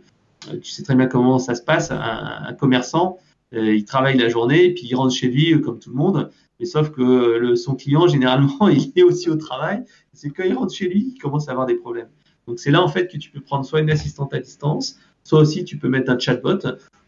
tu 0.62 0.70
sais 0.70 0.82
très 0.82 0.94
bien 0.94 1.06
comment 1.06 1.38
ça 1.38 1.54
se 1.54 1.62
passe. 1.62 1.90
Un, 1.90 2.52
commerçant, 2.54 3.18
il 3.52 3.84
travaille 3.84 4.18
la 4.18 4.28
journée, 4.28 4.74
puis 4.74 4.86
il 4.90 4.94
rentre 4.94 5.14
chez 5.14 5.28
lui 5.28 5.60
comme 5.60 5.78
tout 5.78 5.90
le 5.90 5.96
monde. 5.96 6.30
Mais 6.60 6.66
sauf 6.66 6.90
que 6.90 7.56
son 7.56 7.74
client, 7.74 8.06
généralement, 8.06 8.68
il 8.68 8.92
est 8.94 9.02
aussi 9.02 9.30
au 9.30 9.36
travail. 9.36 9.82
C'est 10.12 10.30
quand 10.30 10.44
il 10.44 10.54
rentre 10.54 10.72
chez 10.74 10.88
lui 10.88 11.10
qu'il 11.10 11.20
commence 11.20 11.48
à 11.48 11.52
avoir 11.52 11.66
des 11.66 11.74
problèmes. 11.74 12.08
Donc 12.46 12.58
c'est 12.58 12.70
là 12.70 12.82
en 12.82 12.88
fait 12.88 13.08
que 13.08 13.16
tu 13.16 13.30
peux 13.30 13.40
prendre 13.40 13.64
soit 13.64 13.80
une 13.80 13.90
assistante 13.90 14.34
à 14.34 14.40
distance, 14.40 14.98
soit 15.24 15.40
aussi 15.40 15.64
tu 15.64 15.76
peux 15.76 15.88
mettre 15.88 16.10
un 16.10 16.18
chatbot 16.18 16.58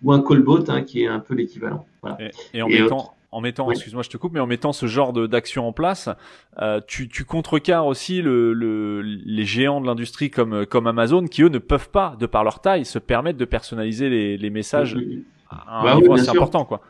ou 0.03 0.13
un 0.13 0.23
callbot 0.23 0.65
hein, 0.69 0.83
qui 0.83 1.03
est 1.03 1.07
un 1.07 1.21
peu 1.21 1.35
l'équivalent. 1.35 1.87
Voilà. 2.03 2.19
Et, 2.53 2.63
en 2.63 2.69
mettant, 2.69 3.15
en 3.33 3.41
mettant, 3.41 3.71
excuse-moi, 3.71 4.03
je 4.03 4.11
te 4.11 4.17
coupe, 4.17 4.33
mais 4.33 4.41
en 4.41 4.47
mettant 4.47 4.73
ce 4.73 4.87
genre 4.87 5.13
d'action 5.13 5.67
en 5.67 5.73
place, 5.73 6.09
euh, 6.61 6.81
tu, 6.87 7.09
tu 7.09 7.25
contrecarres 7.25 7.87
aussi 7.87 8.23
le, 8.23 8.53
le, 8.53 9.03
les 9.03 9.45
géants 9.45 9.81
de 9.81 9.87
l'industrie 9.87 10.31
comme, 10.31 10.67
comme 10.67 10.87
Amazon 10.87 11.27
qui 11.27 11.43
eux 11.43 11.49
ne 11.49 11.59
peuvent 11.59 11.91
pas, 11.91 12.17
de 12.19 12.27
par 12.27 12.45
leur 12.45 12.61
taille, 12.61 12.85
se 12.85 12.99
permettre 12.99 13.39
de 13.39 13.45
personnaliser 13.45 14.09
les, 14.09 14.37
les 14.37 14.51
messages 14.51 14.97
à 15.51 15.81
un 15.81 15.85
bah 15.85 15.95
niveau 15.97 16.13
assez 16.15 16.29
important, 16.29 16.65
quoi. 16.65 16.81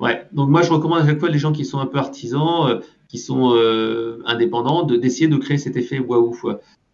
Ouais, 0.00 0.26
donc 0.30 0.48
moi 0.48 0.62
je 0.62 0.70
recommande 0.70 1.00
à 1.00 1.06
chaque 1.06 1.18
fois 1.18 1.28
les 1.28 1.38
gens 1.38 1.50
qui 1.50 1.64
sont 1.64 1.80
un 1.80 1.86
peu 1.86 1.98
artisans, 1.98 2.68
euh, 2.68 2.78
qui 3.08 3.18
sont 3.18 3.52
euh, 3.54 4.22
indépendants, 4.26 4.84
de 4.84 4.96
d'essayer 4.96 5.26
de 5.26 5.36
créer 5.36 5.58
cet 5.58 5.76
effet 5.76 5.98
waouh. 5.98 6.36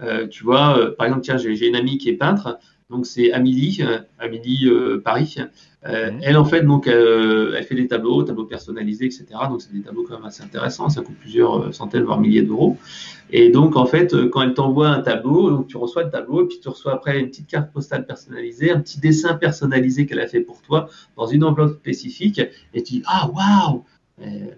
Euh, 0.00 0.26
tu 0.26 0.42
vois, 0.42 0.78
euh, 0.78 0.94
par 0.96 1.06
exemple, 1.06 1.22
tiens, 1.22 1.36
j'ai 1.36 1.68
une 1.68 1.76
amie 1.76 1.98
qui 1.98 2.08
est 2.08 2.14
peintre, 2.14 2.58
donc 2.94 3.06
c'est 3.06 3.32
Amélie, 3.32 3.82
Amélie 4.18 4.70
Paris. 5.04 5.36
Mhm. 5.86 6.20
Elle 6.22 6.38
en 6.38 6.44
fait, 6.46 6.62
donc, 6.62 6.86
elle 6.86 7.62
fait 7.64 7.74
des 7.74 7.88
tableaux, 7.88 8.22
tableaux 8.22 8.46
personnalisés, 8.46 9.06
etc. 9.06 9.26
Donc 9.50 9.60
c'est 9.60 9.72
des 9.72 9.82
tableaux 9.82 10.04
quand 10.08 10.16
même 10.16 10.24
assez 10.24 10.42
intéressants, 10.42 10.88
ça 10.88 11.02
coûte 11.02 11.16
plusieurs 11.20 11.74
centaines 11.74 12.04
voire 12.04 12.20
milliers 12.20 12.42
d'euros. 12.42 12.78
Et 13.30 13.50
donc 13.50 13.76
en 13.76 13.84
fait, 13.84 14.14
quand 14.30 14.42
elle 14.42 14.54
t'envoie 14.54 14.88
un 14.88 15.00
tableau, 15.00 15.50
donc 15.50 15.66
tu 15.66 15.76
reçois 15.76 16.04
le 16.04 16.10
tableau 16.10 16.44
et 16.44 16.48
puis 16.48 16.60
tu 16.60 16.68
reçois 16.68 16.94
après 16.94 17.18
une 17.18 17.28
petite 17.28 17.48
carte 17.48 17.72
postale 17.72 18.06
personnalisée, 18.06 18.70
un 18.70 18.80
petit 18.80 19.00
dessin 19.00 19.34
personnalisé 19.34 20.06
qu'elle 20.06 20.20
a 20.20 20.26
fait 20.26 20.40
pour 20.40 20.62
toi 20.62 20.88
dans 21.16 21.26
une 21.26 21.44
enveloppe 21.44 21.74
spécifique, 21.78 22.40
et 22.72 22.82
tu 22.82 22.94
dis 22.94 23.02
ah 23.06 23.30
waouh. 23.34 23.84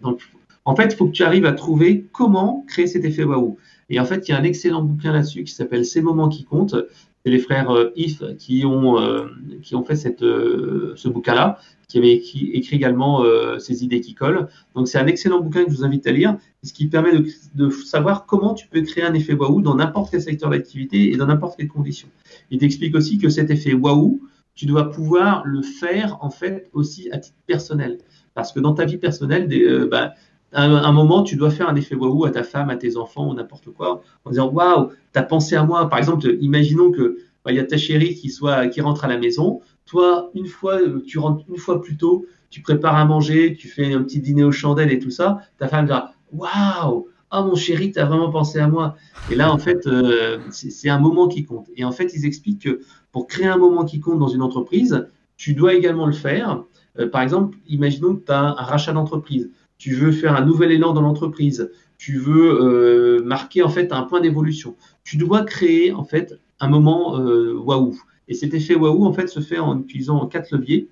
Donc 0.02 0.20
en 0.64 0.76
fait, 0.76 0.92
il 0.92 0.96
faut 0.96 1.06
que 1.06 1.12
tu 1.12 1.22
arrives 1.24 1.46
à 1.46 1.52
trouver 1.52 2.06
comment 2.12 2.64
créer 2.68 2.86
cet 2.86 3.04
effet 3.04 3.24
waouh. 3.24 3.56
Et 3.88 4.00
en 4.00 4.04
fait, 4.04 4.28
il 4.28 4.32
y 4.32 4.34
a 4.34 4.38
un 4.38 4.44
excellent 4.44 4.82
bouquin 4.82 5.12
là-dessus 5.12 5.44
qui 5.44 5.52
s'appelle 5.52 5.84
Ces 5.84 6.00
moments 6.00 6.28
qui 6.28 6.44
comptent. 6.44 6.76
C'est 7.24 7.30
les 7.30 7.38
frères 7.38 7.70
euh, 7.70 7.90
If 7.96 8.22
qui 8.38 8.64
ont, 8.64 9.00
euh, 9.00 9.26
qui 9.62 9.74
ont 9.74 9.82
fait 9.82 9.96
cette, 9.96 10.22
euh, 10.22 10.92
ce 10.96 11.08
bouquin-là, 11.08 11.58
qui 11.88 11.98
avait 11.98 12.12
écrit, 12.12 12.50
également 12.72 13.24
ces 13.60 13.84
idées 13.84 14.00
qui 14.00 14.14
collent. 14.14 14.48
Donc, 14.74 14.88
c'est 14.88 14.98
un 14.98 15.06
excellent 15.06 15.40
bouquin 15.40 15.64
que 15.64 15.70
je 15.70 15.76
vous 15.76 15.84
invite 15.84 16.04
à 16.08 16.10
lire, 16.10 16.36
ce 16.64 16.72
qui 16.72 16.88
permet 16.88 17.12
de, 17.12 17.24
de 17.54 17.70
savoir 17.70 18.26
comment 18.26 18.54
tu 18.54 18.66
peux 18.66 18.82
créer 18.82 19.04
un 19.04 19.14
effet 19.14 19.34
waouh 19.34 19.62
dans 19.62 19.76
n'importe 19.76 20.10
quel 20.10 20.20
secteur 20.20 20.50
d'activité 20.50 21.12
et 21.12 21.16
dans 21.16 21.26
n'importe 21.26 21.56
quelle 21.56 21.68
condition. 21.68 22.08
Il 22.50 22.58
t'explique 22.58 22.96
aussi 22.96 23.18
que 23.18 23.28
cet 23.28 23.50
effet 23.50 23.72
waouh, 23.72 24.20
tu 24.56 24.66
dois 24.66 24.90
pouvoir 24.90 25.44
le 25.46 25.62
faire 25.62 26.18
en 26.22 26.30
fait 26.30 26.68
aussi 26.72 27.08
à 27.12 27.18
titre 27.18 27.38
personnel. 27.46 27.98
Parce 28.34 28.52
que 28.52 28.58
dans 28.58 28.74
ta 28.74 28.84
vie 28.84 28.98
personnelle, 28.98 29.46
des, 29.46 29.86
bah, 29.88 30.14
un 30.62 30.92
moment, 30.92 31.22
tu 31.22 31.36
dois 31.36 31.50
faire 31.50 31.68
un 31.68 31.76
effet 31.76 31.94
waouh 31.94 32.24
à 32.24 32.30
ta 32.30 32.42
femme, 32.42 32.70
à 32.70 32.76
tes 32.76 32.96
enfants 32.96 33.28
ou 33.28 33.34
n'importe 33.34 33.70
quoi, 33.70 34.02
en 34.24 34.30
disant 34.30 34.50
waouh, 34.50 34.90
t'as 35.12 35.22
pensé 35.22 35.56
à 35.56 35.64
moi. 35.64 35.88
Par 35.88 35.98
exemple, 35.98 36.26
imaginons 36.40 36.90
que 36.90 37.18
bah, 37.44 37.52
il 37.52 37.56
y 37.56 37.60
a 37.60 37.64
ta 37.64 37.76
chérie 37.76 38.14
qui 38.14 38.80
rentre 38.80 39.04
à 39.04 39.08
la 39.08 39.18
maison. 39.18 39.60
Toi, 39.84 40.30
une 40.34 40.46
fois, 40.46 40.78
tu 41.06 41.18
rentres 41.18 41.44
une 41.48 41.58
fois 41.58 41.80
plus 41.80 41.96
tôt, 41.96 42.26
tu 42.50 42.60
prépares 42.60 42.96
à 42.96 43.04
manger, 43.04 43.54
tu 43.54 43.68
fais 43.68 43.92
un 43.92 44.02
petit 44.02 44.20
dîner 44.20 44.44
aux 44.44 44.52
chandelles 44.52 44.90
et 44.92 44.98
tout 44.98 45.10
ça. 45.10 45.38
Ta 45.58 45.68
femme 45.68 45.86
dira 45.86 46.12
waouh, 46.32 47.06
ah 47.30 47.42
mon 47.42 47.54
chéri, 47.54 47.92
t'as 47.92 48.04
vraiment 48.04 48.30
pensé 48.30 48.58
à 48.58 48.68
moi. 48.68 48.96
Et 49.30 49.34
là, 49.34 49.52
en 49.52 49.58
fait, 49.58 49.86
euh, 49.86 50.38
c'est 50.50 50.88
un 50.88 50.98
moment 50.98 51.28
qui 51.28 51.44
compte. 51.44 51.68
Et 51.76 51.84
en 51.84 51.92
fait, 51.92 52.14
ils 52.14 52.24
expliquent 52.24 52.62
que 52.62 52.80
pour 53.12 53.26
créer 53.26 53.46
un 53.46 53.58
moment 53.58 53.84
qui 53.84 54.00
compte 54.00 54.18
dans 54.18 54.28
une 54.28 54.42
entreprise, 54.42 55.06
tu 55.36 55.54
dois 55.54 55.74
également 55.74 56.06
le 56.06 56.12
faire. 56.12 56.64
Euh, 56.98 57.08
par 57.08 57.22
exemple, 57.22 57.58
imaginons 57.68 58.16
que 58.16 58.24
tu 58.24 58.32
as 58.32 58.40
un 58.40 58.52
rachat 58.52 58.92
d'entreprise 58.92 59.50
tu 59.78 59.94
veux 59.94 60.12
faire 60.12 60.34
un 60.34 60.44
nouvel 60.44 60.72
élan 60.72 60.92
dans 60.92 61.02
l'entreprise, 61.02 61.70
tu 61.98 62.18
veux 62.18 62.60
euh, 62.60 63.22
marquer 63.24 63.62
en 63.62 63.68
fait 63.68 63.92
un 63.92 64.02
point 64.02 64.20
d'évolution. 64.20 64.76
Tu 65.04 65.16
dois 65.16 65.44
créer 65.44 65.92
en 65.92 66.04
fait 66.04 66.38
un 66.60 66.68
moment 66.68 67.18
euh, 67.18 67.54
waouh. 67.54 67.98
Et 68.28 68.34
cet 68.34 68.54
effet 68.54 68.74
waouh 68.74 69.04
en 69.04 69.12
fait 69.12 69.28
se 69.28 69.40
fait 69.40 69.58
en 69.58 69.80
utilisant 69.80 70.26
quatre 70.26 70.50
leviers 70.50 70.88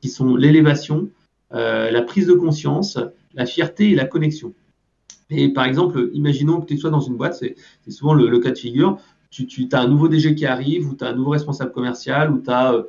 qui 0.00 0.08
sont 0.08 0.36
l'élévation, 0.36 1.10
euh, 1.52 1.90
la 1.90 2.02
prise 2.02 2.26
de 2.26 2.34
conscience, 2.34 2.98
la 3.34 3.46
fierté 3.46 3.90
et 3.90 3.94
la 3.94 4.04
connexion. 4.04 4.54
Et 5.30 5.52
par 5.52 5.64
exemple, 5.64 6.10
imaginons 6.14 6.60
que 6.60 6.66
tu 6.66 6.78
sois 6.78 6.90
dans 6.90 7.00
une 7.00 7.16
boîte, 7.16 7.34
c'est 7.34 7.90
souvent 7.90 8.14
le, 8.14 8.38
cas 8.38 8.50
de 8.50 8.58
figure, 8.58 8.98
tu, 9.30 9.46
tu 9.46 9.68
as 9.72 9.80
un 9.80 9.88
nouveau 9.88 10.08
DG 10.08 10.34
qui 10.34 10.46
arrive, 10.46 10.88
ou 10.88 10.94
tu 10.94 11.04
as 11.04 11.08
un 11.08 11.14
nouveau 11.14 11.30
responsable 11.30 11.72
commercial, 11.72 12.32
ou 12.32 12.38
tu 12.38 12.50
as 12.50 12.82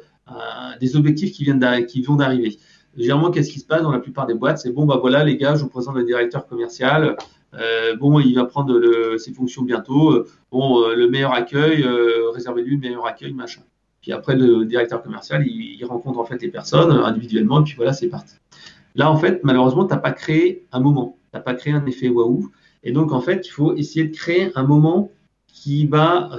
des 0.80 0.95
objectifs 0.95 1.34
qui, 1.34 1.43
viennent 1.43 1.86
qui 1.86 2.02
vont 2.02 2.16
d'arriver. 2.16 2.58
Généralement, 3.00 3.32
qu'est-ce 3.32 3.52
qui 3.52 3.60
se 3.60 3.66
passe 3.66 3.82
dans 3.82 3.91
la 3.91 4.00
plupart 4.00 4.26
des 4.26 4.34
boîtes? 4.34 4.58
C'est 4.58 4.72
bon, 4.72 4.86
bah 4.86 4.97
voilà, 5.00 5.24
les 5.24 5.38
gars, 5.38 5.56
je 5.56 5.64
vous 5.64 5.70
présente 5.70 5.95
le 5.95 6.04
directeur 6.04 6.45
commercial. 6.47 7.16
Euh, 7.54 7.95
bon, 7.95 8.20
il 8.20 8.36
va 8.36 8.43
prendre 8.45 9.18
ses 9.18 9.34
fonctions 9.34 9.64
bientôt. 9.64 10.26
Bon, 10.52 10.82
euh, 10.82 10.95
le 10.95 11.10
meilleur 11.10 11.34
accueil, 11.34 11.84
euh, 11.84 12.30
réservez-lui 12.32 12.76
le 12.76 12.82
meilleur 12.82 13.06
accueil, 13.06 13.34
machin. 13.34 13.62
Puis 14.02 14.12
après, 14.12 14.36
le 14.36 14.66
directeur 14.66 15.02
commercial, 15.02 15.47
il, 15.47 15.78
il, 15.80 15.86
rencontre 15.86 16.20
en 16.20 16.26
fait 16.26 16.41
les 16.41 16.50
personnes 16.50 16.91
individuellement, 16.91 17.62
et 17.62 17.64
puis 17.64 17.76
voilà, 17.76 17.93
c'est 17.93 18.08
parti. 18.08 18.36
Là, 18.95 19.10
en 19.10 19.18
fait, 19.18 19.43
malheureusement, 19.43 19.86
tu 19.86 19.93
n'as 19.93 20.00
pas 20.00 20.12
créé 20.12 20.66
un 20.74 20.82
moment, 20.82 21.18
tu 21.32 21.38
n'as 21.38 21.41
pas 21.41 21.54
créé 21.54 21.74
un 21.74 21.86
effet 21.86 22.10
waouh. 22.10 22.50
Et 22.84 22.91
donc, 22.91 23.14
en 23.14 23.22
fait, 23.22 23.47
il 23.47 23.50
faut 23.50 23.76
essayer 23.76 24.06
de 24.06 24.16
créer 24.16 24.52
un 24.56 24.64
moment 24.64 25.10
qui 25.47 25.86
va 25.86 26.30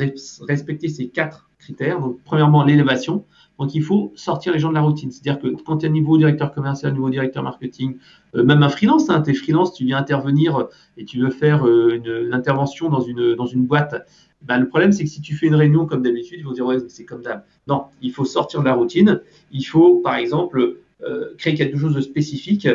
respecter 0.47 0.89
ces 0.89 1.09
quatre 1.09 1.51
critères. 1.59 2.01
Donc, 2.01 2.19
premièrement, 2.25 2.65
l'élévation. 2.65 3.25
Donc, 3.61 3.75
il 3.75 3.83
faut 3.83 4.11
sortir 4.17 4.55
les 4.55 4.59
gens 4.59 4.71
de 4.71 4.75
la 4.75 4.81
routine. 4.81 5.11
C'est-à-dire 5.11 5.39
que 5.39 5.49
quand 5.63 5.77
tu 5.77 5.87
es 5.87 5.91
niveau 5.91 6.17
directeur 6.17 6.51
commercial, 6.51 6.93
niveau 6.93 7.11
directeur 7.11 7.43
marketing, 7.43 7.99
euh, 8.35 8.43
même 8.43 8.63
un 8.63 8.71
freelance, 8.71 9.11
hein, 9.11 9.21
tu 9.21 9.31
es 9.31 9.35
freelance, 9.35 9.75
tu 9.75 9.85
viens 9.85 9.99
intervenir 9.99 10.69
et 10.97 11.05
tu 11.05 11.21
veux 11.21 11.31
faire 11.31 11.67
euh, 11.67 11.95
une, 11.95 12.33
intervention 12.33 12.89
dans 12.89 13.01
une, 13.01 13.35
dans 13.35 13.45
une 13.45 13.67
boîte. 13.67 14.07
Ben, 14.41 14.59
le 14.59 14.67
problème, 14.67 14.93
c'est 14.93 15.05
que 15.05 15.11
si 15.11 15.21
tu 15.21 15.35
fais 15.35 15.47
une 15.47 15.55
réunion 15.55 15.85
comme 15.85 16.03
d'habitude, 16.03 16.39
ils 16.41 16.45
vont 16.45 16.53
dire 16.53 16.65
ouais, 16.65 16.79
c'est 16.89 17.05
comme 17.05 17.21
d'hab. 17.21 17.45
Non, 17.69 17.85
il 18.01 18.13
faut 18.13 18.25
sortir 18.25 18.61
de 18.61 18.65
la 18.65 18.73
routine. 18.73 19.21
Il 19.53 19.63
faut, 19.63 19.97
par 19.97 20.15
exemple, 20.15 20.79
euh, 21.03 21.35
créer 21.37 21.55
quelque 21.55 21.77
chose 21.77 21.95
de 21.95 22.01
spécifique. 22.01 22.67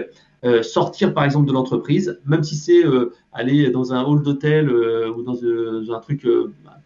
Euh, 0.46 0.62
sortir 0.62 1.12
par 1.16 1.24
exemple 1.24 1.48
de 1.48 1.54
l'entreprise, 1.54 2.20
même 2.28 2.44
si 2.44 2.56
c'est 2.56 2.86
euh, 2.86 3.12
aller 3.34 3.72
dans 3.72 3.94
un 3.94 4.04
hall 4.04 4.22
d'hôtel 4.22 4.70
euh, 4.70 5.10
ou 5.10 5.24
dans, 5.24 5.34
un 5.92 6.00
truc 6.00 6.28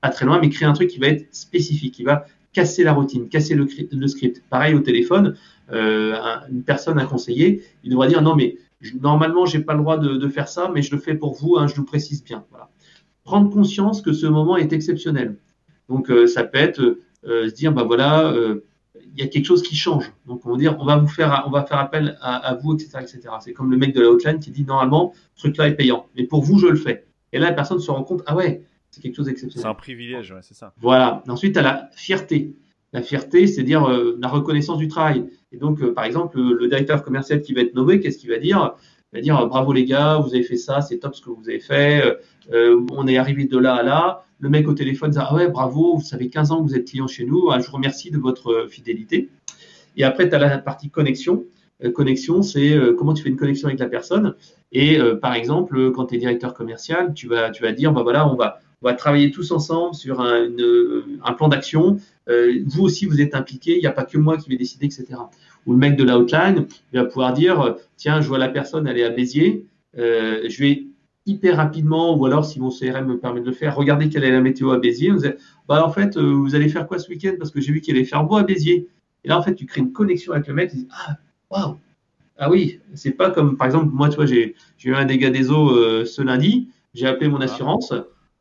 pas 0.02 0.10
très 0.10 0.26
loin, 0.26 0.39
mais 0.39 0.50
créer 0.50 0.66
un 0.66 0.72
truc 0.72 0.89
qui 0.89 0.97
va 0.97 1.08
être 1.08 1.28
spécifique, 1.36 1.95
qui 1.95 2.04
va 2.04 2.26
casser 2.54 2.84
la 2.84 2.93
routine, 2.93 3.30
casser 3.30 3.56
le, 3.56 4.08
script. 4.08 4.43
Pareil 4.50 4.74
au 4.76 4.80
téléphone, 4.80 5.36
une 5.72 6.64
personne, 6.66 7.00
un 7.00 7.06
conseiller, 7.06 7.64
il 7.84 7.91
devra 7.91 8.08
dire 8.08 8.22
non 8.22 8.36
mais 8.36 8.58
normalement 9.00 9.45
j'ai 9.45 9.60
pas 9.60 9.74
le 9.74 9.80
droit 9.80 9.97
de, 9.97 10.28
faire 10.30 10.47
ça, 10.47 10.72
mais 10.74 10.82
je 10.82 10.95
le 10.95 11.02
fais 11.02 11.14
pour 11.14 11.36
vous, 11.36 11.58
hein, 11.58 11.68
je 11.68 11.76
vous 11.76 11.86
précise 11.86 12.24
bien. 12.24 12.43
Prendre 13.24 13.50
conscience 13.52 14.02
que 14.02 14.14
ce 14.14 14.26
moment 14.26 14.58
est 14.58 14.74
exceptionnel. 14.74 15.36
Donc 15.89 16.12
ça 16.28 16.43
peut 16.43 16.58
être 16.58 16.97
se 17.24 17.54
dire 17.54 17.72
bah 17.72 17.84
voilà 17.84 18.34
il 19.14 19.20
y 19.20 19.24
a 19.24 19.28
quelque 19.28 19.45
chose 19.45 19.64
qui 19.64 19.76
change. 19.76 20.12
Donc, 20.28 20.45
on 20.45 20.52
va 20.52 20.58
dire, 20.58 20.78
on 20.80 20.86
va 20.86 20.97
vous 20.97 21.08
faire 21.08 21.34
appel 21.72 22.18
à, 22.22 22.58
vous, 22.62 22.74
etc., 22.74 23.00
etc. 23.02 23.22
C'est 23.41 23.54
comme 23.54 23.72
le 23.72 23.78
mec 23.78 23.93
de 23.93 24.02
la 24.02 24.10
hotline 24.10 24.39
qui 24.39 24.52
dit, 24.52 24.64
normalement, 24.64 25.14
ce 25.36 25.43
truc-là 25.43 25.68
est 25.68 25.76
payant. 25.76 26.08
Mais 26.16 26.24
pour 26.24 26.43
vous, 26.43 26.60
je 26.60 26.68
le 26.68 26.76
fais. 26.76 27.06
Et 27.32 27.39
là, 27.39 27.47
la 27.47 27.54
personne 27.54 27.80
se 27.80 27.91
rend 27.91 28.04
compte, 28.04 28.24
ah 28.26 28.36
ouais, 28.36 28.64
c'est 28.92 29.02
quelque 29.02 29.16
chose 29.16 29.26
d'exceptionnel. 29.26 29.64
C'est 29.64 29.70
un 29.70 29.76
privilège, 29.76 30.32
ouais, 30.32 30.42
c'est 30.42 30.54
ça. 30.54 30.74
Voilà. 30.78 31.24
Ensuite, 31.28 31.58
à 31.58 31.62
la 31.62 31.90
fierté. 31.94 32.56
La 32.92 33.02
fierté, 33.02 33.46
c'est 33.46 33.64
dire 33.64 33.88
euh, 33.88 34.18
la 34.20 34.28
reconnaissance 34.28 34.80
du 34.80 34.88
travail. 34.88 35.26
Et 35.52 35.58
donc, 35.58 35.82
euh, 35.82 35.94
par 35.94 36.06
exemple, 36.06 36.40
le, 36.40 36.68
directeur 36.68 37.04
commercial 37.04 37.42
qui 37.42 37.54
va 37.54 37.62
être 37.62 37.76
nommé, 37.76 38.00
qu'est-ce 38.00 38.18
qu'il 38.18 38.30
va 38.30 38.38
dire? 38.38 38.76
Il 39.14 39.18
va 39.18 39.22
dire 39.22 39.48
bravo 39.48 39.74
les 39.74 39.86
gars, 39.86 40.18
vous 40.18 40.34
avez 40.34 40.44
fait 40.44 40.58
ça, 40.58 40.82
c'est 40.82 40.98
top 40.98 41.16
ce 41.16 41.22
que 41.22 41.30
vous 41.30 41.50
avez 41.50 41.60
fait. 41.60 42.04
Euh, 42.52 42.86
on 42.92 43.08
est 43.08 43.18
arrivé 43.18 43.46
de 43.46 43.58
là 43.58 43.76
à 43.76 43.84
là 43.84 44.26
le 44.40 44.50
mec 44.50 44.68
au 44.68 44.74
téléphone 44.74 45.12
dit 45.12 45.18
Ah 45.20 45.34
ouais, 45.34 45.50
bravo, 45.50 45.98
vous 45.98 46.04
savez 46.04 46.30
15 46.30 46.52
ans 46.52 46.64
que 46.64 46.70
vous 46.70 46.76
êtes 46.76 46.88
client 46.88 47.08
chez 47.08 47.26
nous, 47.26 47.50
ah, 47.52 47.60
je 47.60 47.68
vous 47.68 47.76
remercie 47.76 48.10
de 48.10 48.18
votre 48.18 48.52
euh, 48.52 48.68
fidélité. 48.68 49.30
Et 49.98 50.04
après, 50.04 50.30
tu 50.30 50.36
as 50.36 50.40
la 50.40 50.58
partie 50.58 50.90
connexion. 50.90 51.46
Euh, 51.84 51.92
connexion, 51.92 52.42
c'est 52.42 52.72
euh, 52.72 52.94
comment 52.94 53.14
tu 53.14 53.24
fais 53.24 53.30
une 53.30 53.38
connexion 53.38 53.68
avec 53.68 53.80
la 53.80 53.88
personne. 53.88 54.36
Et 54.72 55.00
par 55.20 55.34
exemple, 55.34 55.92
quand 55.94 56.06
tu 56.06 56.16
es 56.16 56.18
directeur 56.20 56.54
commercial, 56.54 57.16
tu 57.16 57.28
vas, 57.28 57.50
tu 57.50 57.64
vas 57.64 57.72
dire 57.72 57.92
bah 57.92 58.04
voilà, 58.04 58.32
on 58.32 58.36
va, 58.36 58.60
on 58.82 58.88
va 58.88 58.93
travailler 58.93 59.32
tous 59.32 59.51
ensemble 59.51 59.93
sur 59.93 60.21
un, 60.21 60.47
un 61.23 61.34
plan 61.34 61.47
d'action. 61.49 61.99
vous 62.27 62.82
aussi, 62.82 63.05
vous 63.05 63.19
êtes 63.21 63.36
impliqué, 63.36 63.75
il 63.75 63.82
n'y 63.82 63.88
a 63.88 63.91
pas 63.91 64.05
que 64.05 64.17
moi 64.17 64.38
qui 64.38 64.49
vais 64.49 64.57
décider, 64.57 64.86
etc. 64.86 65.05
Ou 65.65 65.73
le 65.73 65.77
mec 65.77 65.97
de 65.97 66.03
l'outline, 66.03 66.65
il 66.93 66.99
va 66.99 67.05
pouvoir 67.05 67.34
dire 67.34 67.75
tiens, 67.97 68.21
je 68.21 68.27
vois 68.27 68.38
la 68.38 68.49
personne, 68.49 68.88
elle 68.88 68.97
est 68.97 69.03
à 69.03 69.09
Béziers, 69.09 69.65
je 69.95 70.57
vais 70.59 70.86
hyper 71.30 71.57
rapidement, 71.57 72.17
ou 72.17 72.25
alors 72.25 72.45
si 72.45 72.59
mon 72.59 72.69
CRM 72.69 73.05
me 73.05 73.17
permet 73.17 73.41
de 73.41 73.45
le 73.45 73.51
faire, 73.51 73.75
regardez 73.75 74.09
quelle 74.09 74.23
est 74.23 74.32
la 74.32 74.41
météo 74.41 74.71
à 74.71 74.77
Béziers. 74.77 75.11
Vous 75.11 75.21
bah, 75.67 75.86
en 75.86 75.91
fait, 75.91 76.17
euh, 76.17 76.21
vous 76.21 76.55
allez 76.55 76.69
faire 76.69 76.88
quoi 76.88 76.97
ce 76.97 77.09
week-end? 77.09 77.34
Parce 77.38 77.51
que 77.51 77.61
j'ai 77.61 77.71
vu 77.71 77.82
qu'il 77.82 77.95
allait 77.95 78.05
faire 78.05 78.23
beau 78.23 78.38
à 78.38 78.43
Béziers. 78.43 78.88
Et 79.23 79.27
là, 79.27 79.38
en 79.38 79.43
fait, 79.43 79.53
tu 79.53 79.65
crées 79.65 79.82
une 79.82 79.91
connexion 79.91 80.34
avec 80.34 80.47
le 80.47 80.53
mec. 80.53 80.71
Tu 80.71 80.77
dis, 80.77 80.88
ah, 80.91 81.17
waouh 81.51 81.77
Ah 82.38 82.49
oui, 82.49 82.80
c'est 82.95 83.11
pas 83.11 83.30
comme, 83.30 83.57
par 83.57 83.67
exemple, 83.67 83.89
moi, 83.93 84.09
tu 84.09 84.15
vois, 84.15 84.25
j'ai 84.25 84.55
eu 84.84 84.93
un 84.93 85.05
dégât 85.05 85.30
des 85.30 85.51
eaux 85.51 85.69
euh, 85.69 86.05
ce 86.05 86.21
lundi. 86.21 86.69
J'ai 86.95 87.05
appelé 87.05 87.30
mon 87.30 87.41
assurance. 87.41 87.93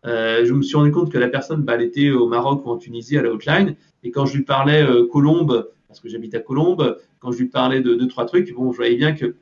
Euh, 0.09 0.45
je 0.45 0.53
me 0.53 0.63
suis 0.63 0.77
rendu 0.77 0.91
compte 0.91 1.13
que 1.13 1.19
la 1.19 1.29
personne, 1.29 1.63
bah, 1.63 1.75
elle 1.77 1.83
était 1.83 2.11
au 2.11 2.27
Maroc 2.27 2.67
ou 2.67 2.71
en 2.71 2.77
Tunisie 2.77 3.17
à 3.19 3.23
la 3.23 3.31
hotline. 3.31 3.77
Et 4.03 4.11
quand 4.11 4.27
je 4.27 4.37
lui 4.37 4.45
parlais 4.45 4.85
Colombe, 5.13 5.69
parce 5.87 6.01
que 6.01 6.09
j'habite 6.09 6.35
à 6.35 6.41
Colombe, 6.41 6.99
quand 7.21 7.33
je 7.33 7.39
lui 7.39 7.47
parlais 7.47 7.81
de 7.81 7.95
deux, 7.95 8.09
trois 8.09 8.27
trucs, 8.27 8.53
bon, 8.55 8.73
je 8.73 8.77
voyais 8.77 8.97
bien 8.97 9.13
que, 9.13 9.37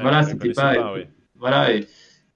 voilà, 0.00 0.22
c'était 0.22 0.52
pas. 0.52 0.94
Voilà, 1.38 1.74
et, 1.74 1.86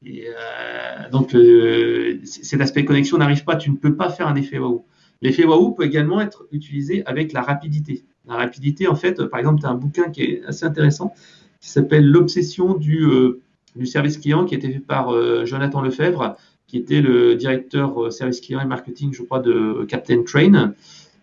et 0.05 0.26
euh, 0.26 1.11
donc, 1.11 1.35
euh, 1.35 2.18
cet 2.24 2.61
aspect 2.61 2.85
connexion 2.85 3.18
n'arrive 3.18 3.45
pas, 3.45 3.57
tu 3.57 3.70
ne 3.70 3.76
peux 3.76 3.95
pas 3.95 4.11
faire 4.11 4.26
un 4.26 4.35
effet 4.35 4.59
waouh. 4.59 4.85
L'effet 5.20 5.45
waouh 5.45 5.72
peut 5.72 5.85
également 5.85 6.20
être 6.20 6.47
utilisé 6.51 7.05
avec 7.07 7.33
la 7.33 7.43
rapidité. 7.43 8.05
La 8.26 8.35
rapidité, 8.35 8.89
en 8.89 8.97
fait, 8.97 9.24
par 9.24 9.39
exemple, 9.39 9.61
tu 9.61 9.66
as 9.66 9.70
un 9.70 9.74
bouquin 9.74 10.11
qui 10.11 10.22
est 10.22 10.45
assez 10.45 10.64
intéressant 10.64 11.14
qui 11.61 11.68
s'appelle 11.68 12.05
L'obsession 12.05 12.74
du, 12.74 13.05
euh, 13.05 13.41
du, 13.76 13.87
service 13.87 14.18
client, 14.18 14.45
qui 14.45 14.55
a 14.55 14.59
été 14.59 14.72
fait 14.72 14.80
par 14.80 15.12
Jonathan 15.47 15.80
Lefebvre, 15.80 16.37
qui 16.73 16.79
était 16.79 17.03
le 17.03 17.35
directeur 17.35 18.11
service 18.11 18.41
client 18.41 18.61
et 18.62 18.64
marketing, 18.64 19.12
je 19.12 19.23
crois, 19.23 19.41
de 19.41 19.85
Captain 19.87 20.23
Train. 20.23 20.73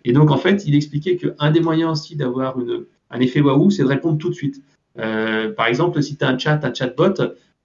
Et 0.05 0.13
donc, 0.13 0.29
en 0.29 0.37
fait, 0.37 0.67
il 0.67 0.75
expliquait 0.75 1.17
qu'un 1.17 1.49
des 1.49 1.59
moyens 1.59 1.93
aussi 1.93 2.15
d'avoir 2.15 2.55
un 3.09 3.19
effet 3.19 3.41
waouh, 3.41 3.71
c'est 3.71 3.81
de 3.81 3.87
répondre 3.87 4.19
tout 4.19 4.29
de 4.29 4.35
suite. 4.35 4.61
par 4.93 5.65
exemple, 5.65 6.03
si 6.03 6.17
tu 6.17 6.23
as 6.23 6.27
un 6.27 6.37
chat, 6.37 6.63
un 6.63 6.71
chatbot, 6.71 7.15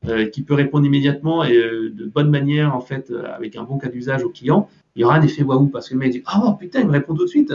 euh, 0.06 0.26
qui 0.28 0.42
peut 0.42 0.54
répondre 0.54 0.84
immédiatement 0.84 1.44
et 1.44 1.56
euh, 1.56 1.90
de 1.90 2.04
bonne 2.04 2.28
manière, 2.28 2.74
en 2.74 2.80
fait, 2.80 3.10
euh, 3.10 3.24
avec 3.34 3.56
un 3.56 3.62
bon 3.62 3.78
cas 3.78 3.88
d'usage 3.88 4.22
au 4.22 4.28
client, 4.28 4.68
il 4.94 5.00
y 5.00 5.04
aura 5.04 5.16
un 5.16 5.22
effet 5.22 5.42
waouh 5.42 5.68
parce 5.68 5.88
que 5.88 5.94
le 5.94 6.00
mec 6.00 6.12
dit 6.12 6.22
Ah 6.26 6.42
oh, 6.44 6.52
putain, 6.52 6.80
il 6.80 6.86
me 6.86 6.92
répond 6.92 7.14
tout 7.14 7.24
de 7.24 7.28
suite. 7.28 7.54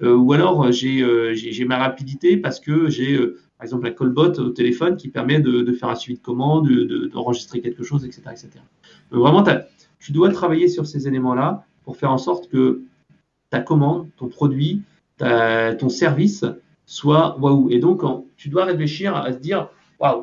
ou 0.00 0.32
alors 0.32 0.72
j'ai 0.72 1.64
ma 1.64 1.78
rapidité 1.78 2.36
parce 2.38 2.58
que 2.58 2.88
j'ai 2.88 3.20
par 3.58 3.64
exemple 3.64 3.86
un 3.86 3.90
callbot 3.90 4.32
au 4.38 4.50
téléphone 4.50 4.96
qui 4.96 5.08
permet 5.08 5.40
de, 5.40 5.72
faire 5.72 5.88
un 5.88 5.94
suivi 5.94 6.18
de 6.18 6.22
commande, 6.22 6.68
d'enregistrer 7.12 7.60
quelque 7.60 7.82
chose, 7.82 8.04
etc. 8.04 8.22
etc. 8.30 8.50
Vraiment, 9.10 9.44
tu 9.98 10.12
dois 10.12 10.30
travailler 10.30 10.68
sur 10.68 10.86
ces 10.86 11.08
éléments-là 11.08 11.64
pour 11.84 11.96
faire 11.96 12.12
en 12.12 12.18
sorte 12.18 12.48
que 12.48 12.82
ta 13.50 13.60
commande, 13.60 14.08
ton 14.16 14.28
produit, 14.28 14.82
ton 15.18 15.88
service 15.88 16.44
soit 16.86 17.36
waouh. 17.40 17.68
Et 17.70 17.80
donc, 17.80 18.02
tu 18.36 18.48
dois 18.48 18.64
réfléchir 18.64 19.16
à 19.16 19.32
se 19.32 19.38
dire 19.38 19.68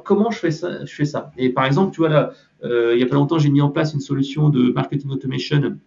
comment 0.04 0.32
je 0.32 0.40
fais 0.40 0.52
ça, 0.52 0.86
je 0.86 0.94
fais 0.94 1.06
ça? 1.06 1.32
Et 1.38 1.50
par 1.50 1.66
exemple, 1.66 1.94
tu 1.94 2.00
vois 2.00 2.10
là, 2.10 2.32
euh, 2.64 2.94
il 2.94 2.98
n'y 2.98 3.04
a 3.04 3.08
pas 3.08 3.16
longtemps, 3.16 3.38
j'ai 3.38 3.50
mis 3.50 3.62
en 3.62 3.70
place 3.70 3.94
une 3.94 4.00
solution 4.00 4.50
de 4.50 4.72
marketing 4.72 5.12
automation 5.12 5.78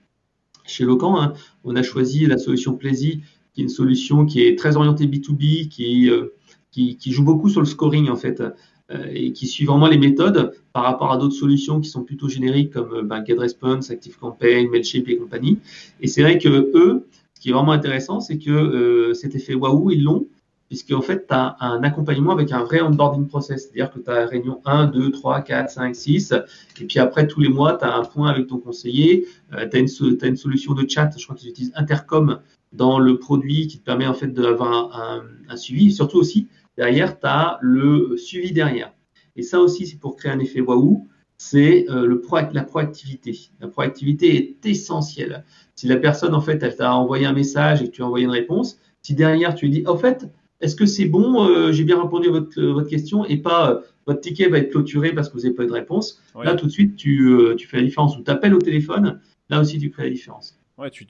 chez 0.65 0.85
Locan. 0.85 1.21
Hein. 1.21 1.33
On 1.65 1.75
a 1.77 1.83
choisi 1.83 2.27
la 2.27 2.39
solution 2.39 2.75
Plaisy, 2.77 3.23
qui 3.53 3.63
est 3.63 3.65
une 3.65 3.71
solution 3.71 4.27
qui 4.27 4.43
est 4.43 4.59
très 4.59 4.77
orientée 4.77 5.07
B2B, 5.07 6.11
euh, 6.11 6.35
qui, 6.71 6.97
qui, 6.97 7.13
joue 7.13 7.25
beaucoup 7.25 7.49
sur 7.49 7.61
le 7.61 7.67
scoring 7.67 8.09
en 8.09 8.17
fait, 8.17 8.41
euh, 8.41 9.05
et 9.11 9.33
qui 9.33 9.47
suit 9.47 9.65
vraiment 9.65 9.87
les 9.87 9.99
méthodes 9.99 10.53
par 10.73 10.85
rapport 10.85 11.13
à 11.13 11.17
d'autres 11.17 11.35
solutions 11.35 11.81
qui 11.81 11.89
sont 11.89 12.03
plutôt 12.03 12.29
génériques 12.29 12.73
comme 12.73 13.07
ben, 13.07 13.25
GetResponse, 13.25 13.91
ActiveCampaign, 13.91 14.71
Mailchimp 14.71 15.09
et 15.09 15.17
compagnie. 15.17 15.59
Et 16.01 16.07
c'est 16.07 16.23
vrai 16.23 16.39
que 16.39 16.49
eux, 16.49 17.07
ce 17.35 17.41
qui 17.41 17.51
est 17.51 17.53
vraiment 17.53 17.73
intéressant, 17.73 18.21
c'est 18.21 18.39
que 18.39 19.13
cet 19.15 19.35
effet 19.35 19.55
waouh, 19.55 19.91
ils 19.91 20.03
l'ont 20.03 20.27
puisque 20.69 20.93
en 20.93 21.01
fait, 21.01 21.27
tu 21.27 21.35
as 21.35 21.57
un 21.61 21.83
accompagnement 21.83 22.33
avec 22.33 22.53
un 22.53 22.63
vrai 22.63 22.81
onboarding 22.81 23.27
process, 23.27 23.63
c'est-à-dire 23.63 23.91
que 23.91 23.99
tu 23.99 24.11
as 24.11 24.27
réunion 24.27 24.61
1, 24.65 24.89
2, 24.89 25.11
3, 25.11 25.41
4, 25.41 25.71
5, 25.71 25.97
6, 25.97 26.35
et 26.81 26.85
puis 26.85 26.99
après, 26.99 27.27
tous 27.27 27.41
les 27.41 27.49
mois, 27.49 27.77
tu 27.77 27.85
as 27.85 27.95
un 27.95 28.05
point 28.05 28.29
avec 28.29 28.47
ton 28.47 28.59
conseiller, 28.59 29.27
euh, 29.55 29.67
tu 29.69 29.77
as, 29.77 30.27
une 30.29 30.37
solution 30.37 30.75
de 30.75 30.89
chat, 30.89 31.11
je 31.17 31.25
crois 31.25 31.35
qu'ils 31.35 31.51
utilisent 31.51 31.73
Intercom 31.75 32.41
dans 32.73 32.99
le 32.99 33.19
produit 33.19 33.67
qui 33.67 33.79
te 33.79 33.85
permet 33.85 34.07
en 34.07 34.13
fait 34.13 34.29
d'avoir 34.29 34.95
un, 34.95 35.23
un, 35.49 35.57
suivi, 35.57 35.89
et 35.89 35.91
surtout 35.91 36.19
aussi, 36.19 36.49
derrière, 36.79 37.19
tu 37.19 37.27
as 37.27 37.59
le 37.61 38.17
suivi 38.17 38.53
derrière. 38.53 38.95
Et 39.37 39.43
ça 39.43 39.61
aussi, 39.61 39.87
c'est 39.87 39.99
pour 39.99 40.17
créer 40.17 40.33
un 40.33 40.39
effet 40.39 40.61
waouh, 40.61 41.07
c'est 41.37 41.87
euh, 41.91 42.07
le 42.07 42.21
pro 42.21 42.39
la 42.53 42.63
proactivité. 42.63 43.39
La 43.61 43.69
proactivité 43.69 44.37
est 44.37 44.67
essentielle. 44.67 45.45
Si 45.75 45.87
la 45.87 45.97
personne, 45.97 46.35
en 46.35 46.41
fait, 46.41 46.63
elle 46.63 46.75
t'a 46.75 46.95
envoyé 46.95 47.27
un 47.27 47.33
message 47.33 47.83
et 47.83 47.87
que 47.87 47.91
tu 47.91 48.03
as 48.03 48.07
envoyé 48.07 48.25
une 48.25 48.31
réponse, 48.31 48.81
si 49.03 49.15
derrière 49.15 49.55
tu 49.55 49.67
lui 49.67 49.73
dis, 49.73 49.87
en 49.87 49.97
fait, 49.97 50.27
est-ce 50.61 50.75
que 50.75 50.87
c'est 50.87 51.05
bon 51.05 51.47
euh, 51.49 51.73
J'ai 51.73 51.85
bien 51.85 52.01
répondu 52.01 52.29
à 52.29 52.33
votre, 52.33 52.61
votre, 52.61 52.89
question 52.89 53.25
et 53.25 53.37
pas 53.37 53.83
votre 54.07 54.21
ticket 54.21 54.49
va 54.49 54.59
être 54.59 54.71
clôturé 54.71 55.13
parce 55.13 55.29
que 55.29 55.35
vous 55.35 55.43
n'avez 55.43 55.55
pas 55.55 55.65
eu 55.65 55.69
de 55.69 55.73
réponse. 55.73 56.21
Là, 56.43 56.55
tout 56.55 56.67
de 56.67 56.73
suite, 56.73 56.97
tu, 56.97 57.29
euh, 57.29 57.55
tu 57.55 57.69
fais 57.69 57.77
la 57.77 57.85
différence. 57.85 58.17
Ou 58.17 58.23
tu 58.23 58.31
appelles 58.31 58.55
au 58.55 58.59
téléphone, 58.59 59.21
là 59.51 59.61
aussi, 59.61 59.79
tu 59.79 59.91
crées 59.91 60.05
la 60.05 60.11
différence. 60.11 60.58
Ouais, 60.79 60.91
tu, 60.91 61.09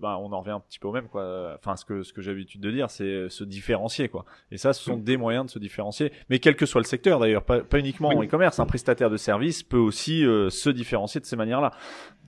bah, 0.00 0.18
on 0.20 0.32
en 0.32 0.40
revient 0.40 0.50
un 0.50 0.60
petit 0.60 0.80
peu 0.80 0.88
au 0.88 0.92
même, 0.92 1.06
quoi. 1.06 1.54
Enfin, 1.56 1.76
ce 1.76 1.84
que, 1.84 2.02
ce 2.02 2.12
que 2.12 2.20
j'ai 2.20 2.32
l'habitude 2.32 2.60
de 2.60 2.70
dire, 2.72 2.90
c'est 2.90 3.04
euh, 3.04 3.28
se 3.28 3.44
différencier, 3.44 4.08
quoi. 4.08 4.24
Et 4.50 4.58
ça, 4.58 4.72
ce 4.72 4.82
sont 4.82 4.96
des 4.96 5.16
moyens 5.16 5.46
de 5.46 5.50
se 5.52 5.60
différencier. 5.60 6.10
Mais 6.30 6.40
quel 6.40 6.56
que 6.56 6.66
soit 6.66 6.80
le 6.80 6.86
secteur, 6.86 7.20
d'ailleurs, 7.20 7.44
pas, 7.44 7.60
pas 7.60 7.78
uniquement 7.78 8.08
en 8.08 8.24
e-commerce, 8.24 8.58
un 8.58 8.66
prestataire 8.66 9.10
de 9.10 9.16
service 9.16 9.62
peut 9.62 9.78
aussi 9.78 10.26
euh, 10.26 10.50
se 10.50 10.68
différencier 10.68 11.20
de 11.20 11.26
ces 11.26 11.36
manières-là. 11.36 11.70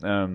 Euh, 0.05 0.29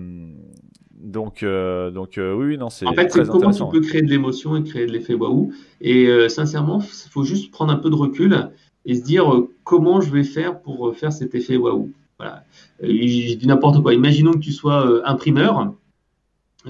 donc, 0.92 1.42
euh, 1.42 1.90
donc 1.90 2.20
oui, 2.20 2.58
non, 2.58 2.68
c'est. 2.68 2.86
En 2.86 2.92
fait, 2.92 3.10
c'est 3.10 3.26
comment 3.26 3.50
tu 3.50 3.66
peux 3.70 3.80
créer 3.80 4.02
de 4.02 4.10
l'émotion 4.10 4.54
et 4.54 4.62
créer 4.62 4.84
de 4.84 4.92
l'effet 4.92 5.14
waouh. 5.14 5.54
Et 5.80 6.28
sincèrement, 6.28 6.80
il 6.80 7.10
faut 7.10 7.24
juste 7.24 7.50
prendre 7.50 7.72
un 7.72 7.76
peu 7.76 7.88
de 7.88 7.94
recul 7.94 8.50
et 8.84 8.94
se 8.94 9.02
dire 9.02 9.24
comment 9.64 10.02
je 10.02 10.12
vais 10.12 10.22
faire 10.22 10.60
pour 10.60 10.94
faire 10.94 11.14
cet 11.14 11.34
effet 11.34 11.56
waouh. 11.56 11.90
Voilà. 12.18 12.44
Je 12.82 13.34
dis 13.34 13.46
n'importe 13.46 13.82
quoi. 13.82 13.94
Imaginons 13.94 14.32
que 14.32 14.38
tu 14.38 14.52
sois 14.52 15.08
imprimeur 15.08 15.74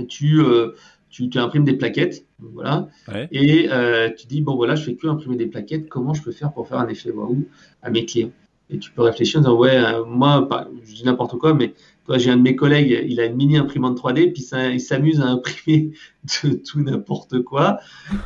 tu, 0.08 0.40
euh, 0.40 0.74
tu, 1.10 1.28
tu, 1.28 1.38
imprimes 1.38 1.64
des 1.64 1.74
plaquettes, 1.74 2.26
voilà, 2.38 2.88
et 3.30 3.68
euh, 3.70 4.10
tu 4.16 4.26
dis 4.26 4.40
bon 4.40 4.56
voilà, 4.56 4.74
je 4.74 4.84
fais 4.84 4.94
que 4.94 5.06
imprimer 5.06 5.36
des 5.36 5.46
plaquettes. 5.46 5.88
Comment 5.88 6.14
je 6.14 6.22
peux 6.22 6.32
faire 6.32 6.52
pour 6.52 6.68
faire 6.68 6.78
un 6.78 6.88
effet 6.88 7.10
waouh 7.10 7.46
à 7.82 7.90
mes 7.90 8.06
clients? 8.06 8.30
Et 8.70 8.78
tu 8.78 8.90
peux 8.90 9.02
réfléchir 9.02 9.40
en 9.40 9.42
disant 9.42 9.56
ouais, 9.56 9.76
euh, 9.76 10.04
moi, 10.04 10.48
je 10.84 10.94
dis 10.94 11.04
n'importe 11.04 11.36
quoi, 11.38 11.52
mais 11.52 11.74
toi, 12.06 12.18
j'ai 12.18 12.30
un 12.30 12.36
de 12.36 12.42
mes 12.42 12.56
collègues, 12.56 13.04
il 13.06 13.20
a 13.20 13.26
une 13.26 13.36
mini 13.36 13.58
imprimante 13.58 13.98
3D, 13.98 14.32
puis 14.32 14.42
ça, 14.42 14.70
il 14.70 14.80
s'amuse 14.80 15.20
à 15.20 15.26
imprimer 15.26 15.92
de 16.44 16.54
tout 16.54 16.80
n'importe 16.80 17.42
quoi. 17.42 17.78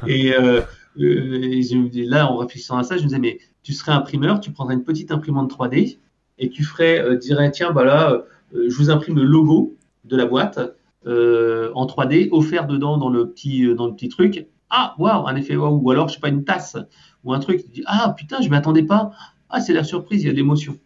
Et, 0.06 0.28
et 0.28 2.04
là, 2.06 2.30
en 2.30 2.36
réfléchissant 2.36 2.78
à 2.78 2.84
ça, 2.84 2.96
je 2.96 3.02
me 3.02 3.08
disais 3.08 3.18
mais 3.18 3.38
tu 3.62 3.72
serais 3.72 3.92
imprimeur, 3.92 4.40
tu 4.40 4.52
prendrais 4.52 4.74
une 4.74 4.84
petite 4.84 5.10
imprimante 5.10 5.52
3D 5.52 5.98
et 6.38 6.50
tu 6.50 6.62
ferais, 6.62 7.16
dirais 7.18 7.50
tiens, 7.50 7.72
bah 7.72 7.84
là, 7.84 8.24
je 8.54 8.74
vous 8.76 8.90
imprime 8.90 9.16
le 9.16 9.24
logo 9.24 9.76
de 10.04 10.16
la 10.16 10.26
boîte 10.26 10.60
euh, 11.06 11.70
en 11.74 11.86
3D 11.86 12.28
offert 12.32 12.66
dedans 12.66 12.98
dans 12.98 13.08
le 13.08 13.30
petit, 13.30 13.64
euh, 13.64 13.74
dans 13.74 13.86
le 13.86 13.94
petit 13.94 14.08
truc. 14.08 14.46
Ah, 14.70 14.94
waouh, 14.98 15.26
un 15.26 15.36
effet 15.36 15.56
waouh. 15.56 15.80
Ou 15.82 15.90
alors, 15.90 16.08
je 16.08 16.14
sais 16.14 16.20
pas, 16.20 16.28
une 16.28 16.44
tasse 16.44 16.76
ou 17.24 17.32
un 17.32 17.38
truc. 17.38 17.64
Tu 17.64 17.70
dis, 17.70 17.82
ah, 17.86 18.14
putain, 18.16 18.40
je 18.40 18.48
m'attendais 18.48 18.82
pas. 18.82 19.12
Ah, 19.48 19.60
c'est 19.60 19.72
la 19.72 19.84
surprise, 19.84 20.22
il 20.22 20.26
y 20.26 20.28
a 20.28 20.32
de 20.32 20.36
l'émotion. 20.36 20.76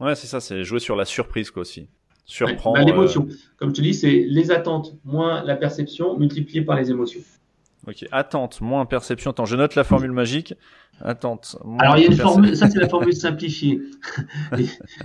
Ouais, 0.00 0.14
c'est 0.14 0.26
ça, 0.26 0.40
c'est 0.40 0.64
jouer 0.64 0.80
sur 0.80 0.96
la 0.96 1.04
surprise, 1.04 1.50
quoi, 1.50 1.62
aussi. 1.62 1.88
Surprendre. 2.24 2.78
Bah, 2.78 2.84
l'émotion. 2.84 3.26
Comme 3.56 3.70
je 3.70 3.74
te 3.74 3.80
dis, 3.80 3.94
c'est 3.94 4.24
les 4.28 4.50
attentes 4.50 4.96
moins 5.04 5.42
la 5.42 5.56
perception 5.56 6.18
multiplié 6.18 6.62
par 6.62 6.76
les 6.76 6.90
émotions. 6.90 7.20
Ok, 7.86 8.06
attente 8.12 8.60
moins 8.60 8.86
perception. 8.86 9.32
Attends, 9.32 9.44
je 9.44 9.56
note 9.56 9.74
la 9.74 9.84
formule 9.84 10.12
magique. 10.12 10.54
Attente. 11.04 11.56
Alors 11.80 11.96
il 11.96 12.04
y 12.04 12.06
a 12.06 12.10
une 12.10 12.16
formule, 12.16 12.56
ça 12.56 12.70
c'est 12.70 12.78
la 12.78 12.88
formule 12.88 13.12
simplifiée. 13.12 13.80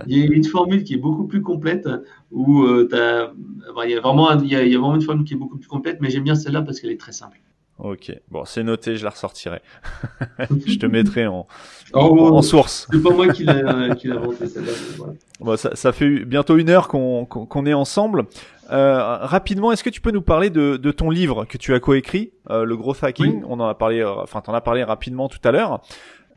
il 0.06 0.16
y 0.16 0.22
a 0.22 0.26
une 0.26 0.44
formule 0.44 0.84
qui 0.84 0.94
est 0.94 0.98
beaucoup 0.98 1.26
plus 1.26 1.42
complète 1.42 1.88
où 2.30 2.62
euh, 2.62 2.88
il 3.84 3.90
y 3.90 3.94
a 3.94 4.00
vraiment, 4.00 4.32
il 4.38 4.48
y 4.48 4.54
a, 4.54 4.60
vraiment 4.60 4.94
une 4.94 5.02
formule 5.02 5.24
qui 5.24 5.34
est 5.34 5.36
beaucoup 5.36 5.58
plus 5.58 5.68
complète, 5.68 5.98
mais 6.00 6.10
j'aime 6.10 6.22
bien 6.22 6.36
celle-là 6.36 6.62
parce 6.62 6.80
qu'elle 6.80 6.92
est 6.92 7.00
très 7.00 7.12
simple. 7.12 7.40
Ok, 7.78 8.12
bon, 8.28 8.44
c'est 8.44 8.64
noté, 8.64 8.96
je 8.96 9.04
la 9.04 9.10
ressortirai. 9.10 9.60
je 10.66 10.78
te 10.78 10.86
mettrai 10.86 11.28
en, 11.28 11.46
oh, 11.92 12.34
en, 12.34 12.42
source. 12.42 12.88
C'est 12.90 13.00
pas 13.00 13.14
moi 13.14 13.28
qui 13.28 13.44
l'ai 13.44 13.52
inventé 14.10 14.48
celle-là. 14.48 14.72
Bon, 15.38 15.56
ça, 15.56 15.76
ça, 15.76 15.92
fait 15.92 16.24
bientôt 16.24 16.56
une 16.56 16.70
heure 16.70 16.88
qu'on 16.88 17.24
qu'on 17.24 17.66
est 17.66 17.74
ensemble. 17.74 18.26
Euh, 18.70 19.18
rapidement, 19.20 19.70
est-ce 19.70 19.84
que 19.84 19.90
tu 19.90 20.00
peux 20.00 20.10
nous 20.10 20.22
parler 20.22 20.50
de, 20.50 20.76
de 20.76 20.90
ton 20.90 21.08
livre 21.08 21.44
que 21.44 21.56
tu 21.56 21.72
as 21.72 21.78
coécrit, 21.78 22.32
euh, 22.50 22.64
le 22.64 22.76
Growth 22.76 23.04
Hacking? 23.04 23.44
On 23.46 23.60
en 23.60 23.68
a 23.68 23.74
parlé, 23.74 24.00
euh, 24.00 24.22
enfin, 24.22 24.40
t'en 24.40 24.54
as 24.54 24.60
parlé 24.60 24.82
rapidement 24.82 25.28
tout 25.28 25.38
à 25.44 25.52
l'heure. 25.52 25.80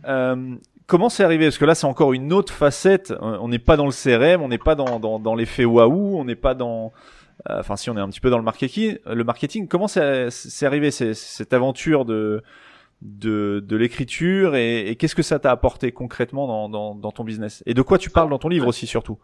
Euh, 0.08 0.56
comment 0.86 1.10
c'est 1.10 1.24
arrivé? 1.24 1.46
Parce 1.46 1.58
que 1.58 1.66
là, 1.66 1.74
c'est 1.74 1.88
encore 1.88 2.14
une 2.14 2.34
autre 2.34 2.54
facette. 2.54 3.14
On 3.20 3.48
n'est 3.48 3.60
pas 3.60 3.78
dans 3.78 3.88
le 3.88 3.92
CRM, 3.92 4.42
on 4.42 4.48
n'est 4.48 4.60
pas 4.60 4.76
dans, 4.76 5.00
dans, 5.00 5.18
dans 5.18 5.34
l'effet 5.34 5.66
waouh, 5.66 6.20
on 6.20 6.24
n'est 6.24 6.36
pas 6.36 6.54
dans 6.54 6.88
euh, 6.88 6.90
enfin 7.50 7.76
si 7.76 7.90
on 7.90 7.98
est 7.98 8.02
un 8.02 8.10
petit 8.10 8.20
peu 8.20 8.30
dans 8.30 8.38
le 8.38 8.44
marketing, 8.44 8.98
le 9.06 9.24
marketing, 9.24 9.68
comment 9.68 9.88
c'est 9.88 10.66
arrivé 10.66 10.92
cette 10.92 11.54
aventure 11.54 12.06
de 12.06 12.42
de, 13.02 13.64
de 13.68 13.76
l'écriture 13.76 14.56
et, 14.56 14.96
qu'est-ce 15.00 15.16
que 15.16 15.24
ça 15.24 15.40
t'a 15.40 15.52
apporté 15.52 15.92
concrètement 15.92 16.48
dans, 16.48 16.70
dans, 16.70 16.96
dans, 16.96 17.12
ton 17.12 17.24
business? 17.24 17.64
Et 17.66 17.74
de 17.74 17.82
quoi 17.82 17.98
tu 17.98 18.10
parles 18.10 18.30
dans 18.30 18.38
ton 18.38 18.50
livre 18.50 18.68
aussi 18.68 18.86
surtout? 18.88 19.18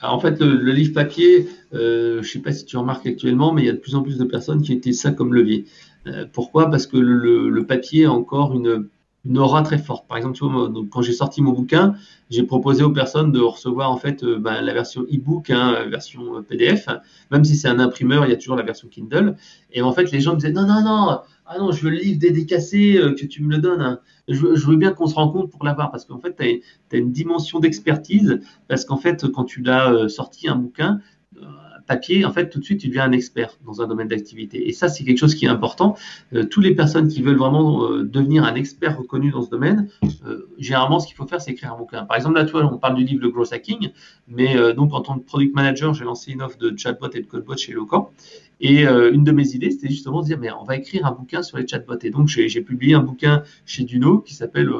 En 0.00 0.20
fait, 0.20 0.40
le, 0.40 0.72
livre 0.72 0.94
papier, 0.94 1.48
euh, 1.74 2.22
je 2.22 2.30
sais 2.30 2.38
pas 2.38 2.52
si 2.52 2.64
tu 2.64 2.76
remarques 2.76 3.06
actuellement, 3.06 3.52
mais 3.52 3.62
il 3.62 3.66
y 3.66 3.68
a 3.68 3.72
de 3.72 3.78
plus 3.78 3.96
en 3.96 4.02
plus 4.02 4.16
de 4.16 4.24
personnes 4.24 4.62
qui 4.62 4.72
utilisent 4.74 5.00
ça 5.00 5.10
comme 5.10 5.34
levier. 5.34 5.64
Euh, 6.06 6.24
pourquoi? 6.32 6.70
Parce 6.70 6.86
que 6.86 6.96
le, 6.96 7.50
le, 7.50 7.66
papier 7.66 8.04
a 8.04 8.12
encore 8.12 8.54
une, 8.54 8.88
une 9.24 9.38
aura 9.38 9.62
très 9.62 9.78
forte. 9.78 10.08
Par 10.08 10.16
exemple, 10.16 10.36
tu 10.36 10.44
vois, 10.44 10.70
quand 10.90 11.02
j'ai 11.02 11.12
sorti 11.12 11.42
mon 11.42 11.52
bouquin, 11.52 11.94
j'ai 12.30 12.42
proposé 12.42 12.82
aux 12.82 12.90
personnes 12.90 13.30
de 13.30 13.40
recevoir 13.40 13.90
en 13.90 13.96
fait 13.96 14.24
euh, 14.24 14.38
ben, 14.38 14.60
la 14.62 14.72
version 14.72 15.02
e-book, 15.02 15.50
hein, 15.50 15.86
version 15.88 16.38
euh, 16.38 16.42
PDF. 16.42 16.88
Même 17.30 17.44
si 17.44 17.56
c'est 17.56 17.68
un 17.68 17.78
imprimeur, 17.78 18.24
il 18.26 18.30
y 18.30 18.32
a 18.32 18.36
toujours 18.36 18.56
la 18.56 18.64
version 18.64 18.88
Kindle. 18.88 19.36
Et 19.70 19.82
en 19.82 19.92
fait, 19.92 20.10
les 20.10 20.20
gens 20.20 20.32
me 20.32 20.40
disaient 20.40 20.52
non, 20.52 20.66
non, 20.66 20.82
non, 20.82 21.20
ah 21.46 21.58
non, 21.58 21.70
je 21.70 21.84
veux 21.84 21.90
le 21.90 21.98
livre 21.98 22.18
dédicacé, 22.18 22.96
euh, 22.96 23.14
que 23.14 23.26
tu 23.26 23.42
me 23.44 23.50
le 23.50 23.58
donnes. 23.58 23.82
Hein. 23.82 24.00
Je, 24.26 24.54
je, 24.54 24.66
veux 24.66 24.76
bien 24.76 24.92
qu'on 24.92 25.06
se 25.06 25.14
rencontre 25.14 25.50
pour 25.50 25.64
l'avoir 25.64 25.90
parce 25.92 26.04
qu'en 26.04 26.18
fait, 26.18 26.36
tu 26.36 26.62
as, 26.96 26.98
une 26.98 27.12
dimension 27.12 27.60
d'expertise. 27.60 28.40
Parce 28.66 28.84
qu'en 28.84 28.96
fait, 28.96 29.30
quand 29.30 29.44
tu 29.44 29.62
l'as 29.62 30.08
sorti 30.08 30.48
un 30.48 30.56
bouquin, 30.56 31.00
papier, 31.86 32.24
en 32.24 32.32
fait, 32.32 32.48
tout 32.48 32.58
de 32.58 32.64
suite, 32.64 32.80
tu 32.80 32.88
deviens 32.88 33.04
un 33.04 33.12
expert 33.12 33.58
dans 33.64 33.82
un 33.82 33.86
domaine 33.86 34.08
d'activité. 34.08 34.68
Et 34.68 34.72
ça, 34.72 34.88
c'est 34.88 35.04
quelque 35.04 35.18
chose 35.18 35.34
qui 35.34 35.46
est 35.46 35.48
important. 35.48 35.96
Euh, 36.32 36.44
toutes 36.44 36.64
les 36.64 36.74
personnes 36.74 37.08
qui 37.08 37.22
veulent 37.22 37.36
vraiment 37.36 37.84
euh, 37.84 38.04
devenir 38.04 38.44
un 38.44 38.54
expert 38.54 38.98
reconnu 38.98 39.30
dans 39.30 39.42
ce 39.42 39.50
domaine, 39.50 39.88
euh, 40.26 40.48
généralement, 40.58 41.00
ce 41.00 41.06
qu'il 41.06 41.16
faut 41.16 41.26
faire, 41.26 41.40
c'est 41.40 41.52
écrire 41.52 41.72
un 41.72 41.78
bouquin. 41.78 42.04
Par 42.04 42.16
exemple, 42.16 42.36
là, 42.36 42.44
tu 42.44 42.52
vois, 42.52 42.64
on 42.64 42.78
parle 42.78 42.96
du 42.96 43.04
livre 43.04 43.22
Le 43.22 43.30
Growth 43.30 43.52
Hacking, 43.52 43.90
mais 44.28 44.56
donc, 44.74 44.94
en 44.94 45.00
tant 45.00 45.18
que 45.18 45.24
product 45.24 45.54
manager, 45.54 45.94
j'ai 45.94 46.04
lancé 46.04 46.32
une 46.32 46.42
offre 46.42 46.58
de 46.58 46.76
chatbot 46.76 47.10
et 47.14 47.20
de 47.20 47.26
codebot 47.26 47.56
chez 47.56 47.72
Locan. 47.72 48.10
Et 48.60 48.84
une 48.84 49.24
de 49.24 49.32
mes 49.32 49.54
idées, 49.54 49.70
c'était 49.70 49.88
justement 49.88 50.20
de 50.20 50.26
dire, 50.26 50.38
mais 50.38 50.50
on 50.52 50.64
va 50.64 50.76
écrire 50.76 51.04
un 51.04 51.12
bouquin 51.12 51.42
sur 51.42 51.58
les 51.58 51.66
chatbots. 51.66 51.98
Et 52.02 52.10
donc, 52.10 52.28
j'ai 52.28 52.60
publié 52.60 52.94
un 52.94 53.02
bouquin 53.02 53.42
chez 53.66 53.84
Duno 53.84 54.18
qui 54.18 54.34
s'appelle 54.34 54.70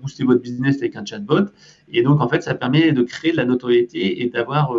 Booster 0.00 0.24
votre 0.24 0.42
business 0.42 0.76
avec 0.78 0.96
un 0.96 1.04
chatbot. 1.04 1.46
Et 1.90 2.02
donc, 2.02 2.20
en 2.20 2.28
fait, 2.28 2.42
ça 2.42 2.54
permet 2.54 2.92
de 2.92 3.02
créer 3.02 3.32
de 3.32 3.38
la 3.38 3.44
notoriété 3.44 4.22
et 4.22 4.28
d'avoir 4.28 4.74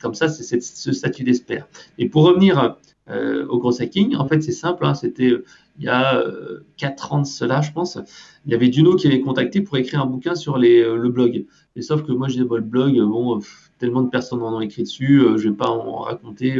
comme 0.00 0.14
ça, 0.14 0.28
c'est 0.28 0.62
ce 0.62 0.92
statut 0.92 1.24
d'expert. 1.24 1.66
Et 1.98 2.08
pour 2.08 2.24
revenir 2.24 2.76
euh, 3.08 3.46
au 3.48 3.58
gros 3.58 3.80
hacking, 3.80 4.16
en 4.16 4.26
fait, 4.26 4.40
c'est 4.40 4.52
simple. 4.52 4.84
Hein, 4.84 4.94
C'était 4.94 5.30
euh, 5.30 5.44
il 5.78 5.84
y 5.84 5.88
a 5.88 6.18
euh, 6.18 6.60
4 6.78 7.12
ans 7.12 7.20
de 7.20 7.26
cela, 7.26 7.60
je 7.60 7.72
pense. 7.72 7.98
Il 8.46 8.52
y 8.52 8.54
avait 8.54 8.68
Duno 8.68 8.96
qui 8.96 9.06
avait 9.06 9.20
contacté 9.20 9.60
pour 9.60 9.76
écrire 9.76 10.02
un 10.02 10.06
bouquin 10.06 10.34
sur 10.34 10.56
euh, 10.56 10.96
le 10.96 11.08
blog. 11.08 11.44
Et 11.76 11.82
sauf 11.82 12.02
que 12.02 12.12
moi, 12.12 12.28
disais, 12.28 12.44
bon, 12.44 12.56
le 12.56 12.62
blog, 12.62 12.98
bon, 13.00 13.40
tellement 13.78 14.02
de 14.02 14.08
personnes 14.10 14.42
en 14.42 14.56
ont 14.56 14.60
écrit 14.60 14.82
dessus, 14.82 15.22
je 15.36 15.48
vais 15.48 15.54
pas 15.54 15.68
en 15.68 16.00
raconter 16.00 16.58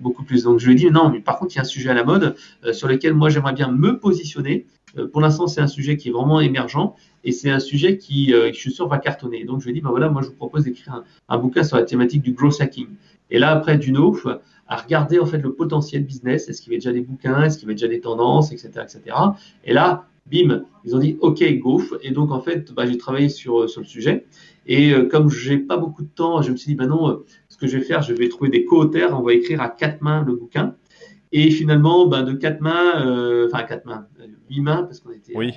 beaucoup 0.00 0.24
plus. 0.24 0.44
Donc, 0.44 0.58
je 0.58 0.66
lui 0.66 0.72
ai 0.72 0.76
dit, 0.76 0.90
non, 0.90 1.10
mais 1.10 1.20
par 1.20 1.38
contre, 1.38 1.54
il 1.54 1.56
y 1.56 1.58
a 1.58 1.62
un 1.62 1.66
sujet 1.66 1.90
à 1.90 1.94
la 1.94 2.04
mode 2.04 2.34
sur 2.72 2.88
lequel 2.88 3.12
moi, 3.12 3.28
j'aimerais 3.28 3.52
bien 3.52 3.70
me 3.70 3.98
positionner. 3.98 4.66
Pour 5.12 5.20
l'instant, 5.20 5.46
c'est 5.46 5.60
un 5.60 5.66
sujet 5.66 5.96
qui 5.96 6.08
est 6.08 6.12
vraiment 6.12 6.40
émergent 6.40 6.94
et 7.24 7.32
c'est 7.32 7.50
un 7.50 7.60
sujet 7.60 7.96
qui, 7.98 8.30
je 8.30 8.52
suis 8.52 8.70
sûr, 8.70 8.86
va 8.88 8.98
cartonner. 8.98 9.44
Donc, 9.44 9.60
je 9.60 9.64
lui 9.64 9.72
ai 9.72 9.74
dit, 9.74 9.80
ben 9.80 9.90
voilà, 9.90 10.08
moi, 10.08 10.22
je 10.22 10.28
vous 10.28 10.34
propose 10.34 10.64
d'écrire 10.64 11.02
un, 11.28 11.38
bouquin 11.38 11.62
sur 11.62 11.76
la 11.76 11.82
thématique 11.82 12.22
du 12.22 12.32
growth 12.32 12.60
hacking. 12.60 12.88
Et 13.30 13.38
là, 13.38 13.50
après, 13.50 13.78
Duno 13.78 14.14
à 14.66 14.76
regarder 14.76 15.18
en 15.18 15.26
fait 15.26 15.38
le 15.38 15.52
potentiel 15.52 16.04
business. 16.04 16.48
Est-ce 16.48 16.62
qu'il 16.62 16.72
y 16.72 16.76
avait 16.76 16.80
déjà 16.80 16.92
des 16.92 17.00
bouquins? 17.00 17.42
Est-ce 17.42 17.58
qu'il 17.58 17.66
y 17.66 17.68
avait 17.68 17.74
déjà 17.74 17.88
des 17.88 18.00
tendances, 18.00 18.52
etc., 18.52 18.70
etc. 18.82 19.16
Et 19.64 19.72
là, 19.72 20.06
bim, 20.30 20.64
ils 20.84 20.96
ont 20.96 20.98
dit 20.98 21.18
OK, 21.20 21.42
go. 21.58 21.82
Et 22.02 22.10
donc 22.10 22.30
en 22.30 22.40
fait, 22.40 22.72
bah, 22.72 22.86
j'ai 22.86 22.98
travaillé 22.98 23.28
sur 23.28 23.68
sur 23.68 23.80
le 23.80 23.86
sujet. 23.86 24.26
Et 24.66 24.92
euh, 24.92 25.06
comme 25.06 25.28
j'ai 25.30 25.58
pas 25.58 25.76
beaucoup 25.76 26.02
de 26.02 26.08
temps, 26.08 26.40
je 26.40 26.50
me 26.50 26.56
suis 26.56 26.70
dit 26.70 26.74
bah 26.74 26.86
non, 26.86 27.10
euh, 27.10 27.24
ce 27.48 27.56
que 27.56 27.66
je 27.66 27.78
vais 27.78 27.84
faire, 27.84 28.02
je 28.02 28.14
vais 28.14 28.28
trouver 28.28 28.50
des 28.50 28.64
co-auteurs. 28.64 29.18
On 29.18 29.22
va 29.22 29.34
écrire 29.34 29.60
à 29.60 29.68
quatre 29.68 30.00
mains 30.00 30.24
le 30.24 30.34
bouquin. 30.34 30.74
Et 31.36 31.50
finalement, 31.50 32.06
ben, 32.06 32.22
de 32.22 32.32
quatre 32.32 32.60
mains, 32.60 33.04
euh, 33.04 33.48
enfin 33.52 33.64
quatre 33.64 33.86
mains, 33.86 34.06
huit 34.48 34.60
mains, 34.60 34.84
parce 34.84 35.00
qu'on 35.00 35.10
était 35.10 35.32
oui. 35.34 35.52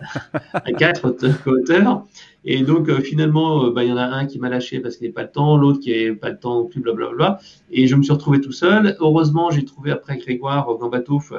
à 0.52 0.72
quatre 0.72 1.14
co-auteurs. 1.44 2.04
Et 2.44 2.64
donc 2.64 2.88
euh, 2.88 2.98
finalement, 3.00 3.70
ben, 3.70 3.82
il 3.84 3.90
y 3.90 3.92
en 3.92 3.98
a 3.98 4.04
un 4.04 4.26
qui 4.26 4.40
m'a 4.40 4.48
lâché 4.48 4.80
parce 4.80 4.96
qu'il 4.96 5.04
n'avait 5.04 5.14
pas 5.14 5.22
le 5.22 5.30
temps, 5.30 5.56
l'autre 5.56 5.78
qui 5.78 5.90
n'avait 5.90 6.16
pas 6.16 6.30
le 6.30 6.40
temps 6.40 6.56
non 6.56 6.66
plus, 6.66 6.80
blablabla. 6.80 7.38
Et 7.70 7.86
je 7.86 7.94
me 7.94 8.02
suis 8.02 8.12
retrouvé 8.12 8.40
tout 8.40 8.50
seul. 8.50 8.96
Heureusement, 8.98 9.52
j'ai 9.52 9.64
trouvé 9.64 9.92
après 9.92 10.16
Grégoire 10.16 10.66
Gambatouf 10.76 11.32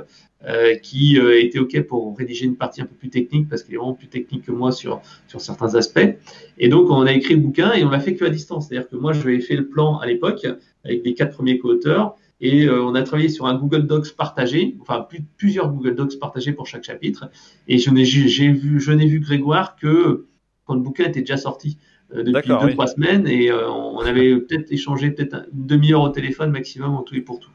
euh, 0.45 0.75
qui 0.75 1.19
euh, 1.19 1.41
était 1.41 1.59
OK 1.59 1.81
pour 1.81 2.17
rédiger 2.17 2.45
une 2.45 2.55
partie 2.55 2.81
un 2.81 2.85
peu 2.85 2.95
plus 2.95 3.09
technique 3.09 3.49
parce 3.49 3.63
qu'il 3.63 3.75
est 3.75 3.77
vraiment 3.77 3.93
plus 3.95 4.07
technique 4.07 4.45
que 4.45 4.51
moi 4.53 4.71
sur, 4.71 5.01
sur 5.27 5.41
certains 5.41 5.75
aspects. 5.75 6.17
Et 6.57 6.69
donc, 6.69 6.89
on 6.89 7.01
a 7.01 7.11
écrit 7.11 7.35
le 7.35 7.41
bouquin 7.41 7.73
et 7.73 7.83
on 7.83 7.89
l'a 7.89 7.99
fait 7.99 8.15
que 8.15 8.23
à 8.23 8.29
distance. 8.29 8.69
C'est-à-dire 8.69 8.87
que 8.87 8.95
moi, 8.95 9.11
j'avais 9.11 9.41
fait 9.41 9.57
le 9.57 9.67
plan 9.67 9.97
à 9.97 10.05
l'époque 10.05 10.47
avec 10.85 11.03
les 11.03 11.13
quatre 11.13 11.35
premiers 11.35 11.59
co-auteurs 11.59 12.15
et 12.43 12.65
euh, 12.65 12.83
on 12.83 12.93
a 12.93 13.03
travaillé 13.03 13.29
sur 13.29 13.45
un 13.45 13.55
Google 13.55 13.87
Docs 13.87 14.17
partagé, 14.17 14.75
enfin 14.81 15.07
plusieurs 15.37 15.71
Google 15.71 15.95
Docs 15.95 16.19
partagés 16.19 16.51
pour 16.51 16.67
chaque 16.67 16.83
chapitre. 16.83 17.29
Et 17.69 17.77
je 17.77 17.89
n'ai 17.89 18.03
vu, 18.03 18.81
je 18.81 18.91
n'ai 18.91 19.05
vu 19.05 19.21
Grégoire 19.21 19.77
que 19.77 20.25
quand 20.65 20.73
le 20.73 20.81
bouquin 20.81 21.05
était 21.05 21.21
déjà 21.21 21.37
sorti 21.37 21.77
euh, 22.13 22.21
depuis 22.21 22.49
deux 22.49 22.71
trois 22.71 22.87
semaines 22.87 23.27
et 23.27 23.49
euh, 23.49 23.71
on 23.71 23.99
avait 23.99 24.35
peut-être 24.35 24.69
échangé 24.73 25.11
peut-être 25.11 25.47
une 25.53 25.67
demi-heure 25.67 26.01
au 26.01 26.09
téléphone 26.09 26.51
maximum 26.51 26.93
en 26.95 27.01
tout 27.01 27.15
et 27.15 27.21
pour 27.21 27.39
tout. 27.39 27.49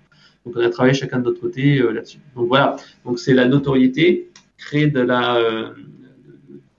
Donc 0.47 0.57
on 0.57 0.61
a 0.61 0.71
travaillé 0.71 0.95
chacun 0.95 1.19
de 1.19 1.25
notre 1.25 1.41
côté 1.43 1.81
là-dessus. 1.81 2.21
Donc 2.35 2.49
voilà, 2.49 2.77
donc 3.05 3.19
c'est 3.19 3.35
la 3.35 3.47
notoriété, 3.47 4.31
créer 4.57 4.87
de 4.87 5.01
la 5.01 5.75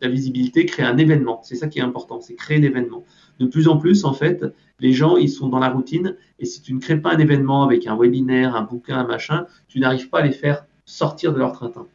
la 0.01 0.07
visibilité, 0.07 0.65
créer 0.65 0.85
un 0.85 0.97
événement. 0.97 1.41
C'est 1.43 1.55
ça 1.55 1.67
qui 1.67 1.79
est 1.79 1.81
important, 1.83 2.21
c'est 2.21 2.35
créer 2.35 2.57
l'événement. 2.57 3.03
De 3.39 3.45
plus 3.45 3.67
en 3.67 3.77
plus, 3.77 4.05
en 4.05 4.13
fait, 4.13 4.45
les 4.79 4.93
gens, 4.93 5.17
ils 5.17 5.29
sont 5.29 5.49
dans 5.49 5.59
la 5.59 5.69
routine, 5.69 6.15
et 6.39 6.45
si 6.45 6.61
tu 6.61 6.73
ne 6.73 6.79
crées 6.79 6.99
pas 6.99 7.13
un 7.13 7.19
événement 7.19 7.63
avec 7.63 7.87
un 7.87 7.97
webinaire, 7.97 8.55
un 8.55 8.63
bouquin, 8.63 8.97
un 8.97 9.07
machin, 9.07 9.45
tu 9.67 9.79
n'arrives 9.79 10.09
pas 10.09 10.19
à 10.19 10.25
les 10.25 10.31
faire 10.31 10.65
sortir 10.85 11.33
de 11.33 11.39
leur 11.39 11.51
train-train. 11.51 11.87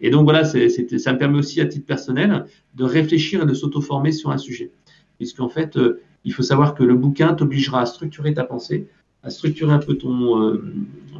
Et 0.00 0.10
donc 0.10 0.24
voilà, 0.24 0.44
ça 0.44 0.58
me 0.58 1.16
permet 1.16 1.38
aussi 1.38 1.60
à 1.60 1.66
titre 1.66 1.86
personnel 1.86 2.46
de 2.74 2.84
réfléchir 2.84 3.42
et 3.42 3.46
de 3.46 3.54
s'auto-former 3.54 4.10
sur 4.12 4.30
un 4.30 4.38
sujet. 4.38 4.72
Puisqu'en 5.16 5.48
fait, 5.48 5.76
euh, 5.76 6.00
il 6.24 6.32
faut 6.32 6.42
savoir 6.42 6.74
que 6.74 6.82
le 6.82 6.94
bouquin 6.94 7.34
t'obligera 7.34 7.82
à 7.82 7.86
structurer 7.86 8.34
ta 8.34 8.42
pensée, 8.42 8.88
à 9.22 9.30
structurer 9.30 9.72
un 9.72 9.78
peu 9.78 9.96
ton, 9.96 10.42
euh, 10.42 10.64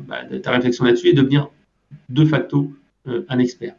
bah, 0.09 0.23
ta 0.43 0.51
réflexion 0.51 0.85
là-dessus 0.85 1.09
et 1.09 1.13
devenir 1.13 1.49
de 2.09 2.25
facto 2.25 2.73
euh, 3.07 3.25
un 3.29 3.39
expert. 3.39 3.77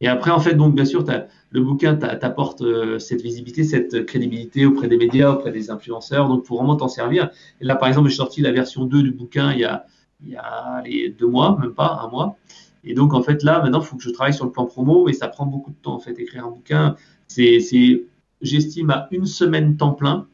Et 0.00 0.08
après, 0.08 0.30
en 0.30 0.40
fait, 0.40 0.54
donc 0.54 0.74
bien 0.74 0.84
sûr, 0.84 1.04
le 1.50 1.60
bouquin 1.60 1.94
t'apporte 1.96 2.62
cette 2.98 3.22
visibilité, 3.22 3.64
cette 3.64 4.04
crédibilité 4.04 4.66
auprès 4.66 4.88
des 4.88 4.96
médias, 4.96 5.32
auprès 5.32 5.52
des 5.52 5.70
influenceurs. 5.70 6.28
Donc, 6.28 6.44
pour 6.44 6.58
vraiment 6.58 6.76
t'en 6.76 6.88
servir. 6.88 7.30
Et 7.60 7.64
là, 7.64 7.76
par 7.76 7.88
exemple, 7.88 8.08
j'ai 8.10 8.16
sorti 8.16 8.42
la 8.42 8.52
version 8.52 8.84
2 8.84 9.02
du 9.02 9.10
bouquin 9.10 9.52
il 9.52 9.60
y 9.60 9.64
a, 9.64 9.86
il 10.22 10.30
y 10.30 10.36
a 10.36 10.82
les 10.84 11.08
deux 11.08 11.26
mois, 11.26 11.56
même 11.60 11.72
pas 11.72 12.00
un 12.02 12.08
mois. 12.08 12.36
Et 12.84 12.94
donc, 12.94 13.14
en 13.14 13.22
fait, 13.22 13.42
là, 13.42 13.62
maintenant, 13.62 13.80
il 13.80 13.86
faut 13.86 13.96
que 13.96 14.02
je 14.02 14.10
travaille 14.10 14.34
sur 14.34 14.44
le 14.44 14.52
plan 14.52 14.66
promo, 14.66 15.08
et 15.08 15.12
ça 15.12 15.28
prend 15.28 15.46
beaucoup 15.46 15.70
de 15.70 15.76
temps, 15.76 15.94
en 15.94 15.98
fait, 15.98 16.18
écrire 16.18 16.46
un 16.46 16.50
bouquin. 16.50 16.96
C'est, 17.26 17.58
j'estime, 18.42 18.90
à 18.90 19.08
une 19.10 19.26
semaine 19.26 19.76
temps 19.76 19.92
plein, 19.92 20.26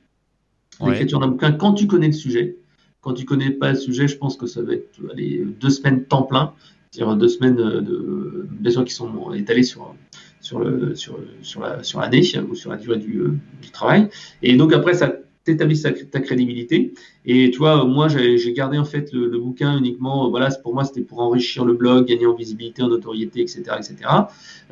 l'écriture 0.85 1.21
d'un 1.21 1.29
bouquin, 1.29 1.53
quand 1.53 1.73
tu 1.75 1.87
connais 1.87 2.09
le 2.09 2.13
sujet. 2.13 2.57
Quand 3.01 3.15
tu 3.15 3.25
connais 3.25 3.51
pas 3.51 3.71
le 3.71 3.77
sujet, 3.77 4.07
je 4.07 4.17
pense 4.17 4.37
que 4.37 4.47
ça 4.47 4.63
va 4.63 4.75
être 4.75 4.89
allez, 5.11 5.45
deux 5.61 5.71
semaines 5.71 6.05
temps 6.05 6.23
plein, 6.23 6.53
c'est-à-dire 6.93 7.17
deux 7.17 7.29
semaines 7.29 7.57
de, 7.57 8.71
sûr, 8.71 8.85
qui 8.85 8.95
sont 8.95 9.33
étalées 9.33 9.65
sur, 9.65 9.95
sur, 10.41 10.61
le, 10.61 10.95
sur, 10.95 11.19
sur, 11.41 11.63
la, 11.63 11.83
sur 11.83 11.99
l'année 12.01 12.23
ou 12.49 12.55
sur 12.55 12.71
la 12.71 12.77
durée 12.77 12.99
du, 12.99 13.23
du 13.61 13.71
travail. 13.73 14.09
Et 14.43 14.57
donc, 14.57 14.73
après, 14.73 14.95
ça 14.95 15.13
t'établis 15.45 15.83
ta 15.83 16.21
crédibilité. 16.21 16.95
Et 17.25 17.51
tu 17.51 17.59
vois, 17.59 17.85
moi, 17.85 18.09
j'ai 18.09 18.53
gardé 18.53 18.79
en 18.79 18.85
fait 18.85 19.13
le, 19.13 19.39
bouquin 19.39 19.77
uniquement. 19.79 20.31
Voilà, 20.31 20.51
pour 20.63 20.75
moi, 20.75 20.85
c'était 20.85 21.01
pour 21.01 21.21
enrichir 21.21 21.65
le 21.65 21.75
blog, 21.75 22.07
gagner 22.07 22.27
en 22.27 22.35
visibilité, 22.35 22.83
en 22.83 22.89
notoriété, 22.89 23.41
etc., 23.41 23.63
etc. 23.79 23.97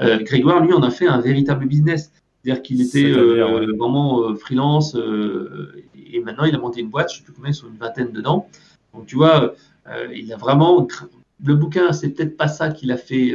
Euh, 0.01 0.18
Grégoire, 0.23 0.64
lui, 0.64 0.73
en 0.73 0.83
a 0.83 0.91
fait 0.91 1.09
un 1.09 1.21
véritable 1.21 1.66
business. 1.66 2.12
C'est-à-dire 2.43 2.62
qu'il 2.62 2.81
était 2.81 3.05
euh, 3.05 3.73
vraiment 3.79 4.23
euh, 4.23 4.35
freelance 4.35 4.95
euh, 4.95 5.75
et 6.11 6.21
maintenant 6.21 6.45
il 6.45 6.55
a 6.55 6.59
monté 6.59 6.81
une 6.81 6.89
boîte, 6.89 7.11
je 7.11 7.16
ne 7.16 7.18
sais 7.18 7.25
plus 7.25 7.35
combien, 7.35 7.51
ils 7.51 7.55
sont 7.55 7.68
une 7.68 7.77
vingtaine 7.77 8.12
dedans. 8.12 8.49
Donc 8.95 9.07
tu 9.07 9.16
vois, 9.16 9.55
il 10.14 10.33
a 10.33 10.37
vraiment 10.37 10.87
le 11.45 11.55
bouquin, 11.55 11.93
c'est 11.93 12.11
peut-être 12.11 12.36
pas 12.36 12.49
ça 12.49 12.70
qu'il 12.70 12.93
a 12.93 12.97
fait, 12.97 13.34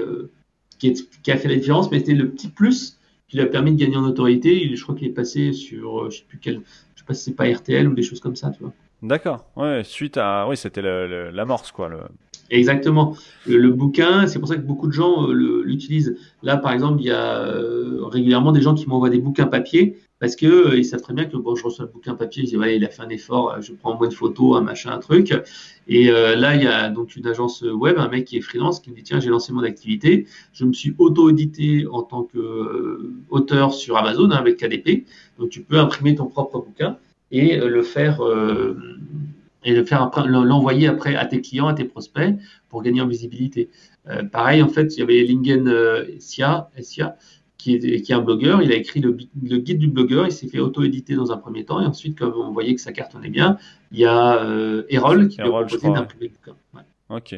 qui, 0.79 0.93
qui, 1.23 1.31
a 1.31 1.37
fait 1.37 1.47
la 1.47 1.55
différence, 1.55 1.91
mais 1.91 1.99
c'était 1.99 2.13
le 2.13 2.29
petit 2.29 2.49
plus 2.49 2.99
qui 3.27 3.37
lui 3.37 3.43
a 3.43 3.47
permis 3.47 3.73
de 3.73 3.79
gagner 3.79 3.97
en 3.97 4.01
notoriété. 4.01 4.75
je 4.75 4.83
crois 4.83 4.95
qu'il 4.95 5.07
est 5.07 5.13
passé 5.13 5.53
sur, 5.53 6.11
je 6.11 6.17
sais 6.17 6.25
plus 6.27 6.37
quel, 6.39 6.61
sais 7.05 7.05
pas 7.05 7.13
si 7.13 7.23
c'est 7.23 7.35
pas 7.35 7.51
RTL 7.51 7.87
ou 7.87 7.93
des 7.93 8.03
choses 8.03 8.19
comme 8.19 8.35
ça, 8.35 8.51
tu 8.51 8.63
vois. 8.63 8.73
D'accord. 9.01 9.45
Ouais, 9.55 9.83
suite 9.83 10.17
à, 10.17 10.47
oui, 10.47 10.57
c'était 10.57 10.81
l'amorce, 10.81 11.71
quoi. 11.71 11.89
Le... 11.89 11.99
Exactement. 12.51 13.15
Le, 13.47 13.71
bouquin, 13.71 14.27
c'est 14.27 14.37
pour 14.37 14.47
ça 14.47 14.55
que 14.55 14.61
beaucoup 14.61 14.87
de 14.87 14.91
gens 14.91 15.29
euh, 15.29 15.63
l'utilisent. 15.63 16.15
Là, 16.43 16.57
par 16.57 16.73
exemple, 16.73 17.01
il 17.01 17.07
y 17.07 17.11
a 17.11 17.39
euh, 17.39 18.05
régulièrement 18.05 18.51
des 18.51 18.61
gens 18.61 18.75
qui 18.75 18.87
m'envoient 18.87 19.09
des 19.09 19.19
bouquins 19.19 19.47
papier 19.47 19.97
parce 20.19 20.35
que 20.35 20.45
euh, 20.45 20.77
ils 20.77 20.85
savent 20.85 21.01
très 21.01 21.13
bien 21.13 21.25
que 21.25 21.37
bon, 21.37 21.55
je 21.55 21.63
reçois 21.63 21.85
le 21.85 21.91
bouquin 21.91 22.13
papier, 22.13 22.43
ils 22.43 22.45
disent 22.47 22.57
ouais, 22.57 22.75
il 22.77 22.85
a 22.85 22.89
fait 22.89 23.01
un 23.01 23.09
effort, 23.09 23.59
je 23.61 23.73
prends 23.73 23.97
moins 23.97 24.07
de 24.07 24.13
photos, 24.13 24.57
un 24.57 24.61
machin, 24.61 24.91
un 24.91 24.99
truc. 24.99 25.33
Et 25.87 26.05
là, 26.05 26.55
il 26.55 26.63
y 26.63 26.67
a 26.67 26.89
donc 26.89 27.15
une 27.15 27.27
agence 27.27 27.61
web, 27.61 27.97
un 27.97 28.07
mec 28.09 28.25
qui 28.25 28.37
est 28.37 28.41
freelance, 28.41 28.79
qui 28.79 28.91
me 28.91 28.95
dit 28.95 29.03
tiens, 29.03 29.19
j'ai 29.19 29.29
lancé 29.29 29.51
mon 29.51 29.63
activité, 29.63 30.25
je 30.53 30.65
me 30.65 30.73
suis 30.73 30.95
auto-édité 30.97 31.85
en 31.91 32.03
tant 32.03 32.23
qu'auteur 32.23 33.73
sur 33.73 33.97
Amazon 33.97 34.31
hein, 34.31 34.37
avec 34.37 34.57
KDP. 34.57 35.05
Donc 35.37 35.49
tu 35.49 35.61
peux 35.61 35.77
imprimer 35.77 36.15
ton 36.15 36.27
propre 36.27 36.59
bouquin 36.59 36.97
et 37.31 37.57
le 37.57 37.83
faire 37.83 38.21
et 39.65 39.73
le 39.73 39.83
faire 39.83 40.09
l'envoyer 40.27 40.87
après 40.87 41.15
à 41.15 41.25
tes 41.25 41.41
clients, 41.41 41.67
à 41.67 41.73
tes 41.73 41.83
prospects 41.83 42.35
pour 42.69 42.83
gagner 42.83 43.01
en 43.01 43.07
visibilité. 43.07 43.69
Euh, 44.07 44.23
pareil, 44.23 44.61
en 44.61 44.69
fait, 44.69 44.95
il 44.95 44.99
y 44.99 45.03
avait 45.03 45.23
Lingen 45.23 45.67
euh, 45.67 46.05
Sia, 46.19 46.69
qui 47.57 47.75
est, 47.75 48.01
qui 48.01 48.11
est 48.11 48.15
un 48.15 48.21
blogueur. 48.21 48.61
Il 48.61 48.71
a 48.71 48.75
écrit 48.75 49.01
le, 49.01 49.11
guide 49.11 49.79
du 49.79 49.87
blogueur. 49.87 50.25
Il 50.27 50.31
s'est 50.31 50.47
fait 50.47 50.59
auto-éditer 50.59 51.15
dans 51.15 51.31
un 51.31 51.37
premier 51.37 51.65
temps. 51.65 51.81
Et 51.81 51.85
ensuite, 51.85 52.17
comme 52.17 52.33
on 52.35 52.51
voyait 52.51 52.75
que 52.75 52.81
ça 52.81 52.91
cartonnait 52.91 53.29
bien, 53.29 53.57
il 53.91 53.99
y 53.99 54.05
a 54.05 54.43
euh, 54.43 54.83
Erol 54.89 55.27
qui 55.27 55.37
lui 55.37 55.47
a 55.47 55.49
proposé 55.49 55.91
d'imprimer 55.91 56.27
le 56.27 56.29
bouquin. 56.29 56.55
Ok, 57.09 57.35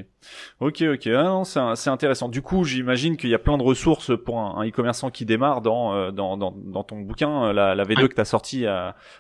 ok, 0.62 0.84
ok. 0.94 1.08
Ah 1.08 1.42
c'est 1.76 1.90
intéressant. 1.90 2.30
Du 2.30 2.42
coup, 2.42 2.64
j'imagine 2.64 3.18
qu'il 3.18 3.30
y 3.30 3.36
a 3.36 3.40
plein 3.40 3.58
de 3.58 3.64
ressources 3.64 4.12
pour 4.18 4.40
un 4.40 4.66
e-commerçant 4.66 5.10
qui 5.10 5.26
démarre 5.26 5.62
dans, 5.62 5.94
euh, 5.94 6.12
dans, 6.12 6.38
dans, 6.38 6.56
dans, 6.56 6.84
ton 6.84 7.02
bouquin, 7.02 7.52
la, 7.52 7.76
la 7.76 7.84
V2 7.84 8.08
que 8.08 8.16
tu 8.16 8.22
as 8.22 8.26
sorti. 8.26 8.66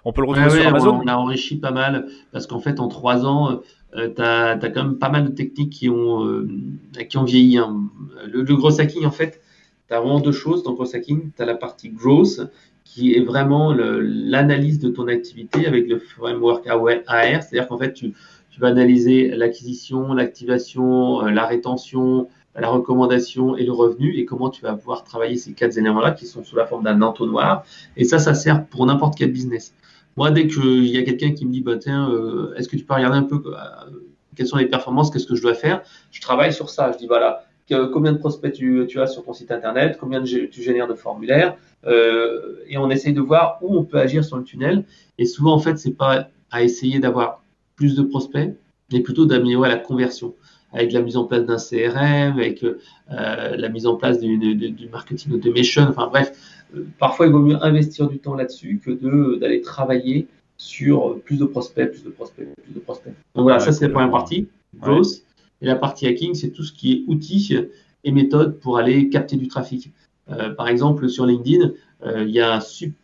On 0.05 0.13
peut 0.13 0.21
le 0.21 0.27
retrouver 0.27 0.61
sur 0.61 0.67
Amazon. 0.67 1.01
On 1.03 1.07
a 1.07 1.15
enrichi 1.15 1.57
pas 1.57 1.71
mal 1.71 2.07
parce 2.31 2.47
qu'en 2.47 2.61
fait, 2.61 2.79
en 2.79 2.87
trois 2.87 3.25
ans, 3.25 3.59
euh, 3.95 4.09
tu 4.13 4.21
as, 4.21 4.51
as, 4.51 4.69
quand 4.69 4.83
même 4.83 4.97
pas 4.97 5.09
mal 5.09 5.25
de 5.25 5.31
techniques 5.31 5.71
qui 5.71 5.89
ont, 5.89 6.25
euh, 6.25 6.47
qui 7.09 7.17
ont 7.17 7.23
vieilli. 7.23 7.57
Hein. 7.57 7.89
Le, 8.25 8.41
le, 8.41 8.55
gros 8.55 8.79
hacking, 8.79 9.05
en 9.05 9.11
fait, 9.11 9.41
tu 9.87 9.93
as 9.93 9.99
vraiment 9.99 10.19
deux 10.19 10.31
choses 10.31 10.63
dans 10.63 10.71
le 10.71 10.75
gros 10.75 10.95
hacking. 10.95 11.31
Tu 11.35 11.41
as 11.41 11.45
la 11.45 11.55
partie 11.55 11.89
growth 11.89 12.41
qui 12.83 13.13
est 13.13 13.23
vraiment 13.23 13.73
l'analyse 13.73 14.79
de 14.79 14.89
ton 14.89 15.07
activité 15.07 15.67
avec 15.67 15.89
le 15.89 15.99
framework 15.99 16.65
AR. 16.67 17.43
C'est-à-dire 17.43 17.67
qu'en 17.67 17.77
fait, 17.77 17.93
tu 17.93 18.13
tu 18.57 18.61
vas 18.61 18.69
analyser 18.69 19.27
l'acquisition, 19.27 20.15
l'activation, 20.15 21.23
euh, 21.23 21.29
la 21.29 21.45
rétention, 21.45 22.27
la 22.55 22.69
recommandation 22.69 23.55
et 23.55 23.63
le 23.63 23.71
revenu 23.71 24.17
et 24.17 24.25
comment 24.25 24.49
tu 24.49 24.63
vas 24.63 24.73
pouvoir 24.73 25.03
travailler 25.03 25.37
ces 25.37 25.53
quatre 25.53 25.77
éléments-là 25.77 26.09
qui 26.09 26.25
sont 26.25 26.43
sous 26.43 26.55
la 26.55 26.65
forme 26.65 26.83
d'un 26.83 27.03
entonnoir. 27.03 27.63
Et 27.97 28.03
ça, 28.03 28.17
ça 28.17 28.33
sert 28.33 28.65
pour 28.65 28.87
n'importe 28.87 29.15
quel 29.15 29.31
business. 29.31 29.75
Moi, 30.15 30.31
dès 30.31 30.47
qu'il 30.47 30.87
y 30.87 30.97
a 30.97 31.03
quelqu'un 31.03 31.33
qui 31.33 31.45
me 31.45 31.51
dit, 31.51 31.61
bah, 31.61 31.77
tiens, 31.77 32.09
euh, 32.09 32.55
est-ce 32.55 32.67
que 32.67 32.75
tu 32.75 32.83
peux 32.83 32.95
regarder 32.95 33.17
un 33.17 33.23
peu 33.25 33.35
euh, 33.45 33.61
quelles 34.35 34.47
sont 34.47 34.57
les 34.57 34.65
performances, 34.65 35.11
qu'est-ce 35.11 35.27
que 35.27 35.35
je 35.35 35.43
dois 35.43 35.53
faire? 35.53 35.83
Je 36.09 36.19
travaille 36.19 36.51
sur 36.51 36.71
ça. 36.71 36.91
Je 36.91 36.97
dis, 36.97 37.05
voilà, 37.05 37.43
combien 37.93 38.11
de 38.11 38.17
prospects 38.17 38.53
tu, 38.53 38.99
as 38.99 39.05
sur 39.05 39.23
ton 39.23 39.33
site 39.33 39.51
internet, 39.51 39.99
combien 39.99 40.23
tu 40.23 40.49
génères 40.51 40.87
de 40.87 40.95
formulaires, 40.95 41.55
et 41.85 42.77
on 42.79 42.89
essaye 42.89 43.13
de 43.13 43.21
voir 43.21 43.59
où 43.61 43.77
on 43.77 43.83
peut 43.83 43.99
agir 43.99 44.25
sur 44.25 44.37
le 44.37 44.43
tunnel. 44.43 44.83
Et 45.19 45.27
souvent, 45.27 45.53
en 45.53 45.59
fait, 45.59 45.77
c'est 45.77 45.91
pas 45.91 46.29
à 46.49 46.63
essayer 46.63 46.97
d'avoir 46.99 47.43
plus 47.77 47.95
de 47.95 48.03
prospects, 48.03 48.53
mais 48.91 48.99
plutôt 48.99 49.25
d'améliorer 49.25 49.69
la 49.69 49.77
conversion 49.77 50.33
avec 50.73 50.91
la 50.91 51.01
mise 51.01 51.15
en 51.15 51.23
place 51.23 51.45
d'un 51.45 51.57
CRM, 51.57 52.37
avec 52.37 52.63
euh, 52.63 52.75
la 53.09 53.69
mise 53.69 53.87
en 53.87 53.95
place 53.95 54.19
du, 54.19 54.37
du, 54.37 54.89
marketing 54.89 55.33
automation. 55.33 55.83
Enfin 55.83 56.07
bref, 56.07 56.33
euh, 56.75 56.85
parfois 56.99 57.27
il 57.27 57.31
vaut 57.31 57.39
mieux 57.39 57.63
investir 57.63 58.09
du 58.09 58.19
temps 58.19 58.35
là-dessus 58.35 58.81
que 58.83 59.39
d'aller 59.39 59.61
travailler 59.61 60.27
sur 60.57 61.19
plus 61.21 61.37
de 61.37 61.45
prospects, 61.45 61.89
plus 61.91 62.03
de 62.03 62.09
prospects, 62.09 62.47
plus 62.63 62.73
de 62.73 62.79
prospects. 62.79 63.13
Donc 63.35 63.43
voilà, 63.43 63.59
ça 63.59 63.71
c'est 63.71 63.87
la 63.87 63.93
première 63.93 64.11
partie, 64.11 64.47
growth. 64.75 65.23
Et 65.61 65.65
la 65.65 65.75
partie 65.75 66.05
hacking, 66.05 66.35
c'est 66.35 66.49
tout 66.49 66.63
ce 66.63 66.73
qui 66.73 66.91
est 66.93 67.03
outils 67.07 67.57
et 68.03 68.11
méthodes 68.11 68.59
pour 68.59 68.77
aller 68.77 69.09
capter 69.09 69.37
du 69.37 69.47
trafic. 69.47 69.91
Euh, 70.29 70.53
par 70.53 70.67
exemple, 70.67 71.09
sur 71.09 71.25
LinkedIn, 71.25 71.71
euh, 72.05 72.23
il 72.23 72.29
y 72.29 72.39
a 72.39 72.55
un 72.55 72.59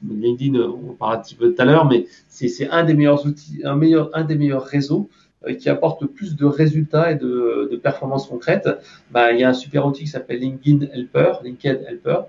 LinkedIn, 0.08 0.60
on 0.60 0.94
parlera 0.94 1.20
un 1.20 1.22
petit 1.22 1.36
peu 1.36 1.54
tout 1.54 1.62
à 1.62 1.66
l'heure, 1.66 1.86
mais 1.86 2.06
c'est 2.28 2.70
un 2.70 2.84
des 2.84 2.94
meilleurs 2.94 3.26
outils, 3.26 3.62
un, 3.64 3.76
meilleur, 3.76 4.10
un 4.14 4.24
des 4.24 4.36
meilleurs 4.36 4.64
réseaux 4.64 5.10
euh, 5.48 5.54
qui 5.56 5.70
apporte 5.70 6.06
plus 6.06 6.36
de 6.36 6.46
résultats 6.46 7.12
et 7.12 7.16
de, 7.16 7.80
performances 7.82 8.28
concrètes. 8.28 8.70
Bah, 9.12 9.32
il 9.32 9.40
y 9.40 9.44
a 9.44 9.50
un 9.50 9.54
super 9.54 9.86
outil 9.88 10.04
qui 10.04 10.10
s'appelle 10.10 10.40
LinkedIn 10.40 10.86
Helper, 10.94 11.34
LinkedIn 11.44 11.80
Helper, 11.88 12.20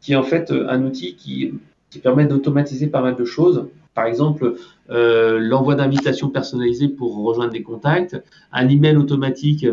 qui 0.00 0.12
est 0.12 0.16
en 0.16 0.22
fait 0.22 0.50
un 0.52 0.84
outil 0.84 1.16
qui, 1.16 1.54
permet 2.02 2.24
d'automatiser 2.24 2.86
pas 2.86 3.02
mal 3.02 3.16
de 3.16 3.24
choses. 3.26 3.66
Par 3.92 4.06
exemple, 4.06 4.54
euh, 4.88 5.38
l'envoi 5.38 5.74
d'invitations 5.74 6.30
personnalisées 6.30 6.88
pour 6.88 7.22
rejoindre 7.22 7.52
des 7.52 7.62
contacts, 7.62 8.16
un 8.50 8.66
email 8.70 8.96
automatique 8.96 9.66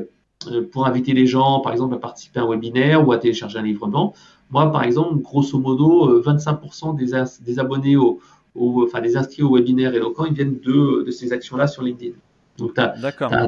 pour 0.71 0.85
inviter 0.85 1.13
les 1.13 1.27
gens, 1.27 1.59
par 1.59 1.71
exemple, 1.71 1.95
à 1.95 1.97
participer 1.97 2.39
à 2.39 2.43
un 2.43 2.49
webinaire 2.49 3.07
ou 3.07 3.11
à 3.11 3.17
télécharger 3.17 3.59
un 3.59 3.63
livrement. 3.63 4.13
Moi, 4.49 4.71
par 4.71 4.83
exemple, 4.83 5.21
grosso 5.21 5.59
modo, 5.59 6.21
25% 6.21 6.89
euh, 6.89 6.93
des, 6.93 7.43
des 7.45 7.59
abonnés 7.59 7.95
au, 7.95 8.19
enfin 8.55 9.01
des 9.01 9.15
inscrits 9.15 9.43
au 9.43 9.55
webinaire 9.55 9.93
éloquent, 9.93 10.25
ils 10.25 10.33
viennent 10.33 10.59
de, 10.59 11.03
de 11.03 11.11
ces 11.11 11.33
actions-là 11.33 11.67
sur 11.67 11.83
LinkedIn. 11.83 12.15
Donc, 12.57 12.73
tu 12.73 12.81
as, 12.81 12.93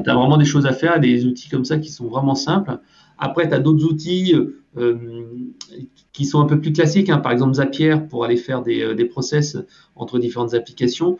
vraiment 0.06 0.38
des 0.38 0.44
choses 0.44 0.66
à 0.66 0.72
faire, 0.72 0.98
des 1.00 1.26
outils 1.26 1.48
comme 1.48 1.64
ça 1.64 1.78
qui 1.78 1.90
sont 1.90 2.06
vraiment 2.06 2.34
simples. 2.34 2.78
Après, 3.18 3.48
tu 3.48 3.54
as 3.54 3.58
d'autres 3.58 3.84
outils 3.84 4.34
euh, 4.78 5.26
qui 6.12 6.24
sont 6.24 6.40
un 6.40 6.46
peu 6.46 6.60
plus 6.60 6.72
classiques, 6.72 7.10
hein. 7.10 7.18
par 7.18 7.32
exemple 7.32 7.54
Zapier 7.54 7.96
pour 8.08 8.24
aller 8.24 8.36
faire 8.36 8.62
des, 8.62 8.82
euh, 8.82 8.94
des 8.94 9.04
process 9.04 9.58
entre 9.96 10.18
différentes 10.18 10.54
applications. 10.54 11.18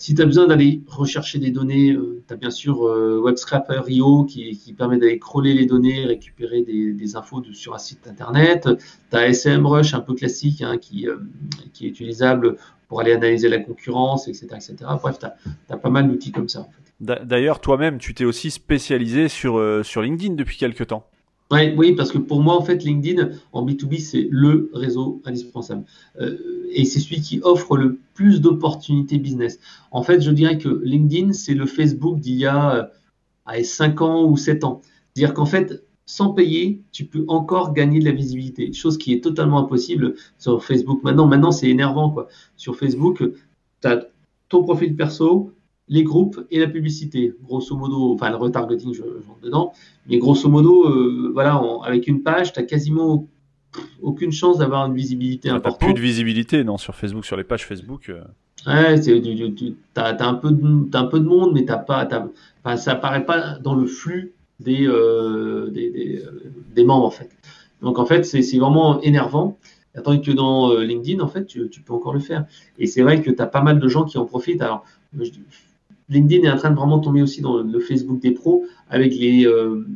Si 0.00 0.14
tu 0.14 0.22
as 0.22 0.24
besoin 0.24 0.46
d'aller 0.46 0.80
rechercher 0.86 1.38
des 1.38 1.50
données, 1.50 1.92
euh, 1.92 2.22
tu 2.26 2.32
as 2.32 2.36
bien 2.38 2.50
sûr 2.50 2.86
euh, 2.86 3.20
WebScraper.io 3.22 4.24
qui, 4.24 4.56
qui 4.56 4.72
permet 4.72 4.96
d'aller 4.96 5.18
crawler 5.18 5.52
les 5.52 5.66
données, 5.66 6.06
récupérer 6.06 6.62
des, 6.62 7.16
infos 7.16 7.42
sur 7.52 7.74
un 7.74 7.78
site 7.78 8.08
internet. 8.08 8.66
Tu 9.10 9.16
as 9.18 9.34
SMrush 9.34 9.92
un 9.92 10.00
peu 10.00 10.14
classique 10.14 10.62
hein, 10.62 10.78
qui, 10.78 11.06
euh, 11.06 11.16
qui, 11.74 11.84
est 11.84 11.90
utilisable 11.90 12.56
pour 12.88 13.02
aller 13.02 13.12
analyser 13.12 13.50
la 13.50 13.58
concurrence, 13.58 14.26
etc. 14.26 14.46
etc. 14.52 14.76
Bref, 15.02 15.18
tu 15.18 15.26
as, 15.26 15.76
pas 15.76 15.90
mal 15.90 16.08
d'outils 16.08 16.32
comme 16.32 16.48
ça. 16.48 16.66
D'ailleurs, 17.00 17.60
toi-même, 17.60 17.98
tu 17.98 18.14
t'es 18.14 18.24
aussi 18.24 18.50
spécialisé 18.50 19.28
sur, 19.28 19.62
sur 19.84 20.00
LinkedIn 20.00 20.32
depuis 20.32 20.56
quelques 20.56 20.86
temps. 20.86 21.04
Oui, 21.50 21.94
parce 21.96 22.12
que 22.12 22.18
pour 22.18 22.40
moi, 22.40 22.56
en 22.56 22.62
fait, 22.62 22.84
LinkedIn 22.84 23.30
en 23.52 23.66
B2B, 23.66 23.98
c'est 23.98 24.28
le 24.30 24.70
réseau 24.72 25.20
indispensable. 25.24 25.84
Euh, 26.20 26.36
et 26.70 26.84
c'est 26.84 27.00
celui 27.00 27.20
qui 27.20 27.40
offre 27.42 27.76
le 27.76 27.98
plus 28.14 28.40
d'opportunités 28.40 29.18
business. 29.18 29.58
En 29.90 30.04
fait, 30.04 30.20
je 30.20 30.30
dirais 30.30 30.58
que 30.58 30.80
LinkedIn, 30.84 31.32
c'est 31.32 31.54
le 31.54 31.66
Facebook 31.66 32.20
d'il 32.20 32.36
y 32.36 32.46
a 32.46 32.90
euh, 33.48 33.62
5 33.64 34.00
ans 34.00 34.24
ou 34.28 34.36
7 34.36 34.62
ans. 34.62 34.80
C'est-à-dire 35.12 35.34
qu'en 35.34 35.46
fait, 35.46 35.82
sans 36.06 36.32
payer, 36.32 36.82
tu 36.92 37.04
peux 37.04 37.24
encore 37.26 37.72
gagner 37.72 37.98
de 37.98 38.04
la 38.04 38.12
visibilité, 38.12 38.72
chose 38.72 38.96
qui 38.98 39.12
est 39.12 39.22
totalement 39.22 39.58
impossible 39.58 40.14
sur 40.38 40.64
Facebook. 40.64 41.02
Maintenant, 41.02 41.26
maintenant 41.26 41.52
c'est 41.52 41.68
énervant. 41.68 42.10
Quoi. 42.10 42.28
Sur 42.56 42.76
Facebook, 42.76 43.22
tu 43.80 43.88
as 43.88 44.06
ton 44.48 44.62
profil 44.62 44.94
perso, 44.96 45.52
les 45.90 46.04
groupes 46.04 46.40
et 46.50 46.58
la 46.58 46.68
publicité. 46.68 47.34
Grosso 47.42 47.76
modo, 47.76 48.14
enfin 48.14 48.30
le 48.30 48.36
retargeting, 48.36 48.94
je, 48.94 49.02
je 49.02 49.28
rentre 49.28 49.40
dedans, 49.42 49.72
mais 50.08 50.18
grosso 50.18 50.48
modo, 50.48 50.86
euh, 50.88 51.30
voilà, 51.34 51.60
avec 51.84 52.06
une 52.06 52.22
page, 52.22 52.52
tu 52.52 52.60
n'as 52.60 52.66
quasiment 52.66 53.28
aucune 54.00 54.32
chance 54.32 54.58
d'avoir 54.58 54.86
une 54.86 54.94
visibilité 54.94 55.50
ah, 55.50 55.56
importante. 55.56 55.80
plus 55.80 55.94
de 55.94 56.00
visibilité, 56.00 56.64
non, 56.64 56.78
sur 56.78 56.94
Facebook, 56.94 57.24
sur 57.24 57.36
les 57.36 57.44
pages 57.44 57.66
Facebook. 57.66 58.08
Euh. 58.08 58.22
Ouais, 58.66 59.00
tu 59.00 59.12
as, 59.96 60.28
un 60.28 60.34
peu 60.34 60.50
de, 60.52 60.96
un 60.96 61.04
peu 61.04 61.18
de 61.18 61.24
monde, 61.24 61.52
mais 61.54 61.64
t'as 61.64 61.78
pas, 61.78 62.08
enfin, 62.62 62.76
ça 62.76 62.92
apparaît 62.92 63.24
pas 63.24 63.58
dans 63.58 63.74
le 63.74 63.86
flux 63.86 64.32
des, 64.60 64.86
euh, 64.86 65.70
des, 65.70 65.90
des, 65.90 66.22
des, 66.74 66.84
membres, 66.84 67.06
en 67.06 67.10
fait. 67.10 67.30
Donc, 67.82 67.98
en 67.98 68.04
fait, 68.04 68.24
c'est 68.24 68.58
vraiment 68.58 69.00
énervant. 69.00 69.58
Tandis 70.04 70.20
que 70.20 70.30
dans 70.30 70.76
LinkedIn, 70.78 71.20
en 71.20 71.26
fait, 71.26 71.46
tu, 71.46 71.68
tu, 71.68 71.80
peux 71.80 71.94
encore 71.94 72.12
le 72.12 72.20
faire. 72.20 72.44
Et 72.78 72.86
c'est 72.86 73.02
vrai 73.02 73.22
que 73.22 73.30
tu 73.30 73.42
as 73.42 73.46
pas 73.46 73.62
mal 73.62 73.80
de 73.80 73.88
gens 73.88 74.04
qui 74.04 74.18
en 74.18 74.26
profitent. 74.26 74.62
Alors, 74.62 74.84
je, 75.18 75.30
LinkedIn 76.10 76.46
est 76.46 76.50
en 76.50 76.56
train 76.56 76.70
de 76.70 76.76
vraiment 76.76 76.98
tomber 76.98 77.22
aussi 77.22 77.40
dans 77.40 77.58
le 77.58 77.80
Facebook 77.80 78.20
des 78.20 78.32
pros 78.32 78.64
avec 78.88 79.14
les, 79.14 79.46
euh, 79.46 79.86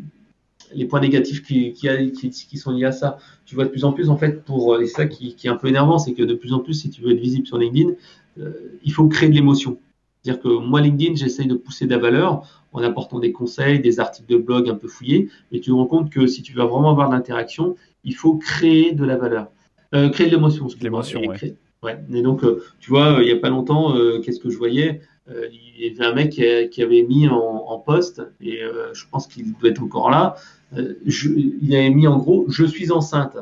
les 0.73 0.87
points 0.87 1.01
négatifs 1.01 1.43
qui, 1.43 1.73
qui, 1.73 2.31
qui, 2.31 2.57
sont 2.57 2.71
liés 2.71 2.85
à 2.85 2.93
ça. 2.93 3.19
Tu 3.45 3.57
vois 3.57 3.65
de 3.65 3.71
plus 3.71 3.85
en 3.85 3.93
plus, 3.93 4.09
en 4.09 4.17
fait, 4.17 4.45
pour, 4.45 4.81
et 4.81 4.87
ça 4.87 5.07
qui, 5.07 5.35
qui 5.35 5.49
est 5.49 5.51
un 5.51 5.57
peu 5.57 5.69
énervant, 5.69 5.99
c'est 5.99 6.15
que 6.15 6.23
de 6.23 6.35
plus 6.35 6.53
en 6.53 6.61
plus, 6.61 6.75
si 6.75 6.89
tu 6.89 7.03
veux 7.03 7.13
être 7.13 7.21
visible 7.21 7.47
sur 7.47 7.59
LinkedIn, 7.59 7.91
euh, 8.39 8.79
il 8.85 8.93
faut 8.93 9.07
créer 9.09 9.29
de 9.29 9.35
l'émotion. 9.35 9.79
C'est-à-dire 10.23 10.41
que 10.41 10.49
moi, 10.49 10.81
LinkedIn, 10.81 11.17
j'essaye 11.17 11.47
de 11.47 11.55
pousser 11.55 11.87
de 11.87 11.91
la 11.91 11.99
valeur 11.99 12.65
en 12.73 12.83
apportant 12.83 13.19
des 13.19 13.33
conseils, 13.33 13.81
des 13.81 14.01
articles 14.01 14.31
de 14.31 14.39
blog 14.39 14.69
un 14.69 14.75
peu 14.75 14.89
fouillés, 14.89 15.29
mais 15.53 15.59
tu 15.59 15.71
te 15.71 15.75
rends 15.75 15.87
compte 15.87 16.11
que 16.11 16.27
si 16.27 16.43
tu 16.43 16.55
veux 16.55 16.63
vraiment 16.63 16.91
avoir 16.91 17.09
de 17.09 17.15
l'interaction, 17.15 17.77
il 18.05 18.15
faut 18.15 18.37
créer 18.37 18.93
de 18.93 19.05
la 19.05 19.17
valeur. 19.17 19.51
Euh, 19.95 20.09
créer 20.09 20.27
de 20.27 20.33
l'émotion. 20.33 20.67
L'émotion, 20.81 21.21
ouais. 21.21 21.57
ouais. 21.83 21.99
Et 22.13 22.23
donc, 22.23 22.43
tu 22.81 22.91
vois, 22.91 23.19
il 23.21 23.27
n'y 23.27 23.33
a 23.33 23.37
pas 23.37 23.51
longtemps, 23.51 23.95
qu'est-ce 24.23 24.41
que 24.41 24.51
je 24.51 24.57
voyais? 24.57 25.03
Euh, 25.31 25.49
il 25.51 25.87
y 25.87 25.91
avait 25.91 26.05
un 26.05 26.15
mec 26.15 26.31
qui, 26.31 26.83
avait 26.83 27.03
mis 27.03 27.29
en, 27.29 27.39
en 27.39 27.79
poste, 27.79 28.23
et 28.41 28.63
euh, 28.63 28.93
je 28.93 29.05
pense 29.11 29.27
qu'il 29.27 29.55
doit 29.55 29.71
être 29.71 29.83
encore 29.83 30.11
là, 30.11 30.37
euh, 30.77 30.95
je, 31.07 31.31
il 31.31 31.75
avait 31.75 31.91
mis 31.91 32.07
en 32.07 32.19
gros 32.19 32.45
Je 32.49 32.65
suis 32.65 32.91
enceinte. 32.91 33.37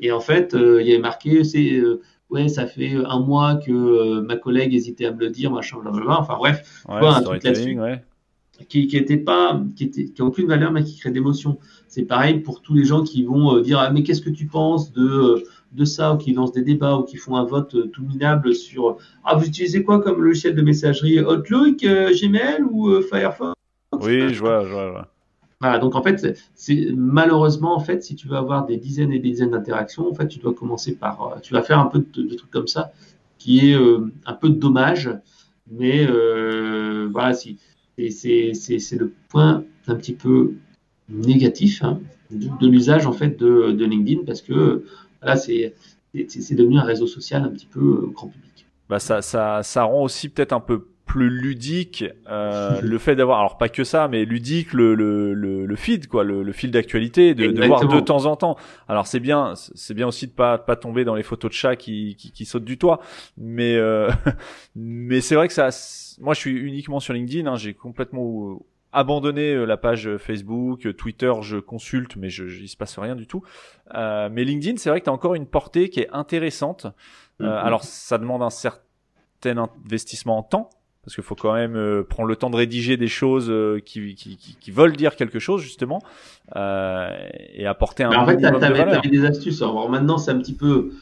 Et 0.00 0.10
en 0.12 0.20
fait, 0.20 0.54
il 0.54 0.86
y 0.86 0.92
avait 0.92 0.98
marqué 0.98 1.44
c'est 1.44 1.80
ouais, 2.28 2.48
ça 2.48 2.66
fait 2.66 2.94
un 3.06 3.20
mois 3.20 3.54
que 3.54 4.20
ma 4.20 4.36
collègue 4.36 4.74
hésitait 4.74 5.06
à 5.06 5.12
me 5.12 5.20
le 5.20 5.30
dire, 5.30 5.52
machin, 5.52 5.78
blablabla. 5.80 6.18
Enfin 6.18 6.36
bref, 6.36 6.84
ouais, 6.88 7.06
un 7.06 7.22
truc 7.22 7.44
là-dessus. 7.44 7.78
Qui, 8.68 8.86
qui 8.86 8.96
était 8.96 9.16
pas, 9.16 9.60
qui 9.76 9.84
était, 9.84 10.04
qui 10.06 10.22
a 10.22 10.24
aucune 10.24 10.46
valeur, 10.46 10.70
mais 10.72 10.84
qui 10.84 10.98
crée 10.98 11.10
d'émotion. 11.10 11.58
C'est 11.88 12.04
pareil 12.04 12.40
pour 12.40 12.62
tous 12.62 12.74
les 12.74 12.84
gens 12.84 13.02
qui 13.02 13.24
vont 13.24 13.60
dire 13.60 13.78
ah, 13.78 13.90
mais 13.90 14.02
qu'est-ce 14.02 14.20
que 14.20 14.30
tu 14.30 14.46
penses 14.46 14.92
de 14.92 15.44
de 15.72 15.84
ça, 15.84 16.14
ou 16.14 16.18
qui 16.18 16.32
lancent 16.32 16.52
des 16.52 16.62
débats, 16.62 16.96
ou 16.96 17.02
qui 17.02 17.16
font 17.16 17.36
un 17.36 17.44
vote 17.44 17.74
euh, 17.74 17.86
tout 17.88 18.02
minable 18.02 18.54
sur 18.54 18.98
Ah, 19.24 19.36
vous 19.36 19.46
utilisez 19.46 19.82
quoi 19.82 20.00
comme 20.00 20.22
logiciel 20.22 20.54
de 20.54 20.62
messagerie? 20.62 21.20
Outlook, 21.20 21.82
euh, 21.84 22.12
Gmail 22.12 22.62
ou 22.70 22.88
euh, 22.88 23.02
Firefox? 23.02 23.54
Oui, 24.00 24.32
je 24.32 24.40
vois, 24.40 24.64
je 24.64 24.70
vois. 24.70 25.08
Voilà, 25.60 25.78
donc 25.78 25.94
en 25.94 26.02
fait, 26.02 26.36
c'est 26.54 26.88
malheureusement, 26.96 27.76
en 27.76 27.80
fait, 27.80 28.02
si 28.02 28.16
tu 28.16 28.26
veux 28.26 28.36
avoir 28.36 28.66
des 28.66 28.76
dizaines 28.76 29.12
et 29.12 29.20
des 29.20 29.30
dizaines 29.30 29.52
d'interactions, 29.52 30.10
en 30.10 30.14
fait, 30.14 30.26
tu 30.26 30.40
dois 30.40 30.54
commencer 30.54 30.96
par, 30.96 31.36
tu 31.40 31.54
vas 31.54 31.62
faire 31.62 31.78
un 31.78 31.86
peu 31.86 32.00
de, 32.00 32.34
trucs 32.34 32.50
comme 32.50 32.66
ça, 32.66 32.92
qui 33.38 33.70
est 33.70 33.76
un 34.26 34.32
peu 34.32 34.48
de 34.48 34.56
dommage, 34.56 35.08
mais 35.70 36.04
voilà, 37.12 37.32
si, 37.32 37.58
c'est 38.10 38.96
le 38.98 39.12
point 39.28 39.62
un 39.86 39.94
petit 39.94 40.14
peu 40.14 40.54
négatif 41.08 41.84
hein, 41.84 42.00
de, 42.32 42.66
l'usage 42.66 43.06
en 43.06 43.12
fait 43.12 43.38
de, 43.38 43.70
de, 43.70 43.84
LinkedIn 43.84 44.24
parce 44.24 44.42
que 44.42 44.84
Là, 45.22 45.36
c'est 45.36 45.74
devenu 46.14 46.78
un 46.78 46.84
réseau 46.84 47.06
social 47.06 47.42
un 47.44 47.50
petit 47.50 47.66
peu 47.66 47.80
euh, 47.80 48.10
grand 48.12 48.28
public. 48.28 48.66
Bah 48.88 48.98
ça, 48.98 49.22
ça, 49.22 49.62
ça 49.62 49.84
rend 49.84 50.02
aussi 50.02 50.28
peut-être 50.28 50.52
un 50.52 50.60
peu 50.60 50.86
plus 51.12 51.28
ludique 51.28 52.04
euh, 52.30 52.80
le 52.80 52.98
fait 52.98 53.16
d'avoir 53.16 53.40
alors 53.40 53.58
pas 53.58 53.68
que 53.68 53.84
ça 53.84 54.08
mais 54.08 54.24
ludique 54.24 54.72
le 54.72 54.94
le 54.94 55.34
le, 55.34 55.76
feed 55.76 56.06
quoi 56.06 56.24
le, 56.24 56.42
le 56.42 56.52
fil 56.52 56.70
d'actualité 56.70 57.34
de, 57.34 57.48
de, 57.48 57.66
voir 57.66 57.86
de 57.86 58.00
temps 58.00 58.24
en 58.24 58.36
temps 58.36 58.56
alors 58.88 59.06
c'est 59.06 59.20
bien 59.20 59.52
c'est 59.54 59.94
bien 59.94 60.06
aussi 60.06 60.26
de 60.26 60.32
pas 60.32 60.58
pas 60.58 60.76
tomber 60.76 61.04
dans 61.04 61.14
les 61.14 61.22
photos 61.22 61.50
de 61.50 61.54
chats 61.54 61.76
qui 61.76 62.14
qui, 62.16 62.30
qui 62.30 62.44
sautent 62.44 62.64
du 62.64 62.78
toit 62.78 63.00
mais 63.36 63.74
euh, 63.74 64.10
mais 64.76 65.20
c'est 65.20 65.34
vrai 65.34 65.48
que 65.48 65.54
ça 65.54 65.68
moi 66.20 66.34
je 66.34 66.40
suis 66.40 66.52
uniquement 66.52 67.00
sur 67.00 67.12
LinkedIn 67.12 67.50
hein, 67.50 67.56
j'ai 67.56 67.74
complètement 67.74 68.62
abandonné 68.92 69.54
euh, 69.54 69.64
la 69.64 69.76
page 69.76 70.16
Facebook, 70.18 70.86
euh, 70.86 70.92
Twitter, 70.92 71.32
je 71.40 71.56
consulte, 71.56 72.16
mais 72.16 72.28
je, 72.28 72.44
il 72.44 72.68
se 72.68 72.76
passe 72.76 72.98
rien 72.98 73.16
du 73.16 73.26
tout. 73.26 73.42
Euh, 73.94 74.28
mais 74.30 74.44
LinkedIn, 74.44 74.76
c'est 74.76 74.90
vrai 74.90 75.00
que 75.00 75.04
tu 75.04 75.10
as 75.10 75.12
encore 75.12 75.34
une 75.34 75.46
portée 75.46 75.88
qui 75.88 76.00
est 76.00 76.10
intéressante. 76.12 76.86
Euh, 77.40 77.46
mhm. 77.46 77.50
alors, 77.50 77.84
ça 77.84 78.18
demande 78.18 78.42
un 78.42 78.50
certain 78.50 79.70
investissement 79.84 80.38
en 80.38 80.42
temps, 80.42 80.70
parce 81.02 81.14
qu'il 81.14 81.24
faut 81.24 81.34
quand 81.34 81.54
même 81.54 82.04
prendre 82.04 82.28
le 82.28 82.36
temps 82.36 82.50
de 82.50 82.56
rédiger 82.56 82.96
des 82.96 83.08
choses 83.08 83.52
qui, 83.84 84.14
qui, 84.14 84.36
qui, 84.36 84.56
qui, 84.60 84.70
veulent 84.70 84.94
dire 84.94 85.16
quelque 85.16 85.40
chose 85.40 85.60
justement 85.60 86.00
et 86.54 87.66
apporter 87.66 88.04
un 88.04 88.10
mais 88.10 88.16
en 88.16 88.26
fait, 88.26 88.36
minimum 88.36 88.62
avais, 88.62 89.08
des 89.08 89.24
astuces. 89.24 89.62
Alors 89.62 89.90
maintenant, 89.90 90.16
c'est 90.16 90.30
un 90.30 90.38
petit 90.38 90.54
peu 90.54 90.92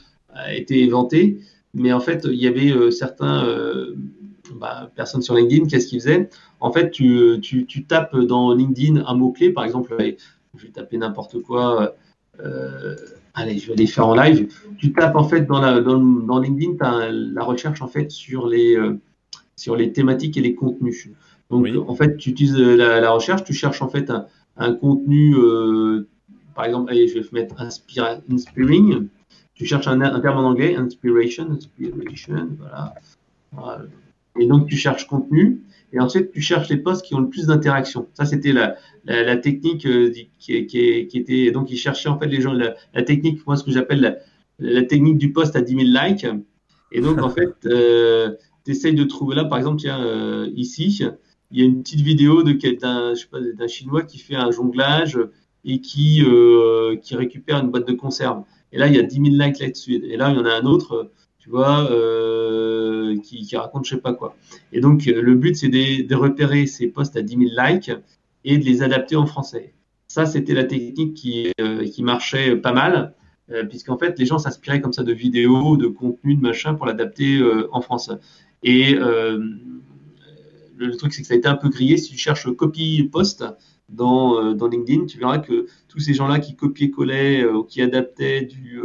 été 0.48 0.82
inventé, 0.86 1.40
mais 1.74 1.92
en 1.92 2.00
fait, 2.00 2.24
il 2.24 2.40
y 2.40 2.46
avait 2.46 2.90
certains 2.90 3.44
bah, 4.54 4.90
personnes 4.94 5.22
sur 5.22 5.34
LinkedIn. 5.34 5.66
Qu'est-ce 5.66 5.86
qu'ils 5.86 6.00
faisaient? 6.00 6.30
En 6.60 6.72
fait, 6.72 6.90
tu, 6.90 7.38
tu, 7.42 7.66
tu, 7.66 7.84
tapes 7.84 8.16
dans 8.16 8.52
LinkedIn 8.52 9.04
un 9.06 9.14
mot-clé, 9.14 9.50
par 9.50 9.64
exemple, 9.64 9.96
je 10.56 10.66
vais 10.66 10.72
taper 10.72 10.98
n'importe 10.98 11.40
quoi. 11.42 11.94
Euh, 12.40 12.96
allez, 13.34 13.58
je 13.58 13.66
vais 13.66 13.72
aller 13.74 13.86
faire 13.86 14.06
en 14.06 14.14
live. 14.14 14.52
Tu 14.78 14.92
tapes 14.92 15.16
en 15.16 15.24
fait 15.24 15.42
dans, 15.42 15.60
la, 15.60 15.80
dans, 15.80 16.00
dans 16.00 16.38
LinkedIn, 16.38 16.76
tu 16.76 16.84
as 16.84 17.10
la 17.10 17.42
recherche 17.42 17.82
en 17.82 17.88
fait 17.88 18.10
sur 18.10 18.46
les, 18.46 18.76
euh, 18.76 18.98
sur 19.56 19.76
les 19.76 19.92
thématiques 19.92 20.36
et 20.36 20.40
les 20.40 20.54
contenus. 20.54 21.08
Donc, 21.50 21.66
en 21.88 21.94
fait, 21.94 22.16
tu 22.16 22.30
utilises 22.30 22.56
la, 22.56 23.00
la, 23.00 23.10
recherche, 23.10 23.42
tu 23.42 23.52
cherches 23.52 23.82
en 23.82 23.88
fait 23.88 24.08
un, 24.10 24.26
un 24.56 24.72
contenu, 24.74 25.34
euh, 25.36 26.06
par 26.54 26.64
exemple, 26.64 26.90
allez, 26.90 27.08
je 27.08 27.18
vais 27.18 27.26
mettre 27.32 27.60
inspiring. 27.60 29.08
Tu 29.54 29.66
cherches 29.66 29.88
un, 29.88 30.00
un, 30.00 30.20
terme 30.20 30.38
en 30.38 30.48
anglais, 30.48 30.76
inspiration, 30.76 31.50
inspiration, 31.50 32.48
voilà. 32.58 32.94
voilà. 33.52 33.84
Et 34.38 34.46
donc, 34.46 34.68
tu 34.68 34.76
cherches 34.76 35.06
contenu 35.06 35.62
et 35.92 36.00
ensuite 36.00 36.30
tu 36.30 36.40
cherches 36.40 36.68
les 36.68 36.76
postes 36.76 37.04
qui 37.04 37.14
ont 37.14 37.20
le 37.20 37.28
plus 37.28 37.46
d'interaction. 37.46 38.08
Ça, 38.14 38.24
c'était 38.24 38.52
la, 38.52 38.76
la, 39.04 39.22
la, 39.24 39.36
technique 39.36 39.86
euh, 39.86 40.10
qui, 40.38 40.66
qui, 40.66 41.06
qui, 41.06 41.18
était 41.18 41.50
donc 41.50 41.70
ils 41.70 41.76
cherchaient 41.76 42.08
en 42.08 42.18
fait 42.18 42.26
les 42.26 42.40
gens 42.40 42.52
la, 42.52 42.74
la 42.94 43.02
technique, 43.02 43.44
moi 43.46 43.56
ce 43.56 43.64
que 43.64 43.70
j'appelle 43.70 44.00
la, 44.00 44.16
la, 44.58 44.82
technique 44.82 45.18
du 45.18 45.32
poste 45.32 45.56
à 45.56 45.62
10 45.62 45.74
000 45.74 46.06
likes. 46.06 46.26
Et 46.92 47.00
donc 47.00 47.20
en 47.20 47.30
fait, 47.30 47.54
euh, 47.66 48.34
tu 48.64 48.72
essayes 48.72 48.94
de 48.94 49.04
trouver 49.04 49.34
là, 49.34 49.44
par 49.44 49.58
exemple, 49.58 49.80
tiens 49.80 50.02
euh, 50.04 50.48
ici, 50.54 51.00
il 51.50 51.58
y 51.58 51.62
a 51.62 51.64
une 51.64 51.82
petite 51.82 52.00
vidéo 52.02 52.42
de 52.42 52.52
d'un 52.76 53.14
je 53.14 53.22
sais 53.22 53.28
pas 53.28 53.40
d'un 53.40 53.66
chinois 53.66 54.02
qui 54.02 54.18
fait 54.18 54.36
un 54.36 54.50
jonglage 54.50 55.18
et 55.64 55.80
qui 55.80 56.24
euh, 56.24 56.96
qui 56.96 57.16
récupère 57.16 57.58
une 57.58 57.70
boîte 57.70 57.88
de 57.88 57.94
conserve. 57.94 58.44
Et 58.72 58.78
là, 58.78 58.86
il 58.86 58.94
y 58.94 58.98
a 59.00 59.02
10 59.02 59.14
000 59.16 59.26
likes 59.30 59.58
là-dessus. 59.58 59.94
Et 59.94 60.16
là, 60.16 60.30
il 60.30 60.36
y 60.36 60.38
en 60.38 60.44
a 60.44 60.52
un 60.52 60.64
autre 60.64 61.10
tu 61.40 61.48
vois, 61.48 61.90
euh, 61.90 63.16
qui, 63.22 63.56
raconte 63.56 63.86
je 63.86 63.94
sais 63.94 64.00
pas 64.00 64.12
quoi. 64.12 64.36
Et 64.72 64.80
donc, 64.80 65.08
euh, 65.08 65.20
le 65.20 65.34
but, 65.34 65.56
c'est 65.56 65.68
de, 65.68 66.14
repérer 66.14 66.66
ces 66.66 66.86
posts 66.86 67.16
à 67.16 67.22
10 67.22 67.36
000 67.36 67.50
likes 67.56 67.90
et 68.44 68.58
de 68.58 68.64
les 68.64 68.82
adapter 68.82 69.16
en 69.16 69.26
français. 69.26 69.72
Ça, 70.06 70.26
c'était 70.26 70.52
la 70.54 70.64
technique 70.64 71.14
qui, 71.14 71.50
euh, 71.60 71.86
marchait 72.00 72.56
pas 72.56 72.72
mal, 72.72 73.14
puisqu'en 73.68 73.98
fait, 73.98 74.16
les 74.16 74.26
gens 74.26 74.38
s'inspiraient 74.38 74.80
comme 74.80 74.92
ça 74.92 75.02
de 75.02 75.12
vidéos, 75.12 75.76
de 75.76 75.88
contenu, 75.88 76.36
de 76.36 76.40
machin 76.40 76.74
pour 76.74 76.86
l'adapter 76.86 77.42
en 77.72 77.80
français. 77.80 78.12
Et 78.62 78.94
le, 78.94 79.40
le, 80.76 80.96
truc, 80.96 81.12
c'est 81.12 81.22
que 81.22 81.26
ça 81.26 81.34
a 81.34 81.36
été 81.36 81.48
un 81.48 81.56
peu 81.56 81.68
grillé. 81.68 81.96
Si 81.96 82.12
tu 82.12 82.16
cherches 82.16 82.48
copy 82.54 83.02
post 83.10 83.44
dans, 83.88 84.54
dans 84.54 84.68
LinkedIn, 84.68 85.06
tu 85.06 85.18
verras 85.18 85.38
que 85.38 85.66
tous 85.88 85.98
ces 85.98 86.14
gens-là 86.14 86.38
qui 86.38 86.54
copiaient-collaient 86.54 87.44
ou 87.44 87.64
qui 87.64 87.82
adaptaient 87.82 88.42
du 88.42 88.80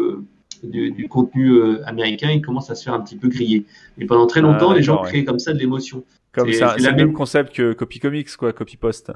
du, 0.64 1.08
contenu 1.10 1.52
euh, 1.52 1.82
américain, 1.86 2.32
il 2.32 2.42
commence 2.42 2.70
à 2.70 2.76
se 2.76 2.84
faire 2.84 2.94
un 2.94 3.02
petit 3.02 3.16
peu 3.16 3.28
griller. 3.28 3.66
Mais 3.98 4.06
pendant 4.06 4.28
très 4.28 4.42
longtemps, 4.42 4.72
ah, 4.72 4.76
les 4.76 4.84
gens 4.84 5.02
créaient 5.04 5.26
comme 5.26 5.40
ça 5.40 5.54
de 5.54 5.60
l'émotion. 5.60 6.04
Comme 6.32 6.52
ça, 6.52 6.76
c'est 6.78 6.90
le 6.92 6.96
même 6.96 7.14
concept 7.14 7.56
que 7.56 7.74
Copy 7.74 8.00
Comics, 8.00 8.36
quoi, 8.36 8.54
Copy 8.54 8.78
Post. 8.78 9.12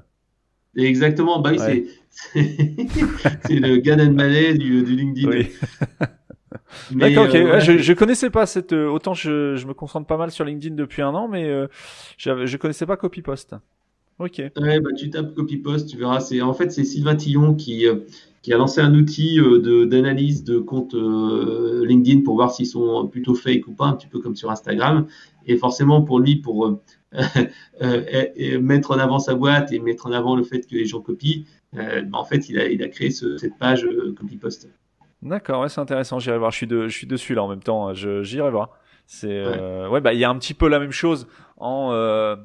Exactement, 0.76 1.40
bah 1.40 1.52
oui, 1.52 1.88
c'est 2.10 3.56
le 3.56 3.78
Gad 3.78 3.99
Elmaleh 3.99 4.53
du, 4.53 4.84
du 4.84 4.95
LinkedIn. 4.95 5.30
Oui. 5.30 5.49
D'accord, 6.91 7.26
ok. 7.26 7.36
Euh, 7.36 7.60
je, 7.60 7.78
je 7.78 7.94
connaissais 7.94 8.30
pas 8.30 8.45
cette. 8.45 8.74
Euh, 8.74 8.88
autant 8.88 9.14
je, 9.14 9.56
je 9.56 9.68
me 9.68 9.74
concentre 9.74 10.07
pas 10.07 10.18
mal 10.18 10.32
sur 10.32 10.45
LinkedIn 10.45 10.76
depuis 10.76 11.02
un 11.02 11.14
an, 11.14 11.28
mais 11.28 11.45
euh, 11.45 11.68
je 12.18 12.57
connaissais 12.57 12.86
pas 12.86 12.98
Copy 12.98 13.22
Post. 13.22 13.56
Ok. 14.20 14.41
Ouais, 14.57 14.80
bah, 14.82 14.90
tu 14.98 15.10
tapes 15.10 15.34
copy 15.34 15.57
post, 15.57 15.90
tu 15.90 15.98
verras. 15.98 16.20
C'est 16.20 16.41
en 16.41 16.53
fait 16.53 16.72
c'est 16.72 16.84
Sylvain 16.84 17.16
Tillon 17.16 17.56
qui 17.56 17.88
qui 18.49 18.53
a 18.55 18.57
lancé 18.57 18.81
un 18.81 18.95
outil 18.95 19.35
de 19.35 19.85
d'analyse 19.85 20.43
de 20.43 20.57
comptes 20.57 20.95
LinkedIn 20.95 22.21
pour 22.21 22.34
voir 22.34 22.49
s'ils 22.49 22.65
sont 22.65 23.05
plutôt 23.05 23.35
fake 23.35 23.67
ou 23.67 23.73
pas, 23.73 23.85
un 23.85 23.93
petit 23.93 24.07
peu 24.07 24.17
comme 24.17 24.35
sur 24.35 24.49
Instagram. 24.49 25.05
Et 25.45 25.55
forcément 25.55 26.01
pour 26.01 26.19
lui, 26.19 26.38
pour 26.38 26.65
euh, 26.65 28.59
mettre 28.59 28.89
en 28.89 28.97
avant 28.97 29.19
sa 29.19 29.35
boîte 29.35 29.71
et 29.71 29.77
mettre 29.77 30.07
en 30.07 30.11
avant 30.11 30.35
le 30.35 30.41
fait 30.41 30.61
que 30.61 30.73
les 30.73 30.85
gens 30.85 30.99
copient, 30.99 31.43
euh, 31.77 32.01
bah, 32.01 32.17
en 32.17 32.26
fait, 32.26 32.49
il 32.49 32.57
a, 32.59 32.67
il 32.67 32.81
a 32.81 32.88
créé 32.88 33.11
cette 33.11 33.59
page 33.59 33.85
euh, 33.85 34.15
copy 34.19 34.38
post. 34.38 34.67
D'accord, 35.21 35.61
ouais, 35.61 35.69
c'est 35.69 35.81
intéressant. 35.81 36.17
J'irai 36.17 36.39
voir. 36.39 36.49
Je 36.49 36.57
suis, 36.57 36.65
de, 36.65 36.88
je 36.88 36.97
suis 36.97 37.05
dessus 37.05 37.35
là 37.35 37.43
en 37.43 37.49
même 37.49 37.61
temps. 37.61 37.93
J'irai 37.93 38.49
voir. 38.49 38.71
C'est 39.05 39.45
ouais. 39.88 40.01
bah 40.01 40.13
il 40.13 40.19
y 40.19 40.23
a 40.23 40.30
un 40.31 40.39
petit 40.39 40.55
peu 40.55 40.67
la 40.67 40.80
même 40.80 40.91
chose 40.91 41.27
en. 41.57 42.35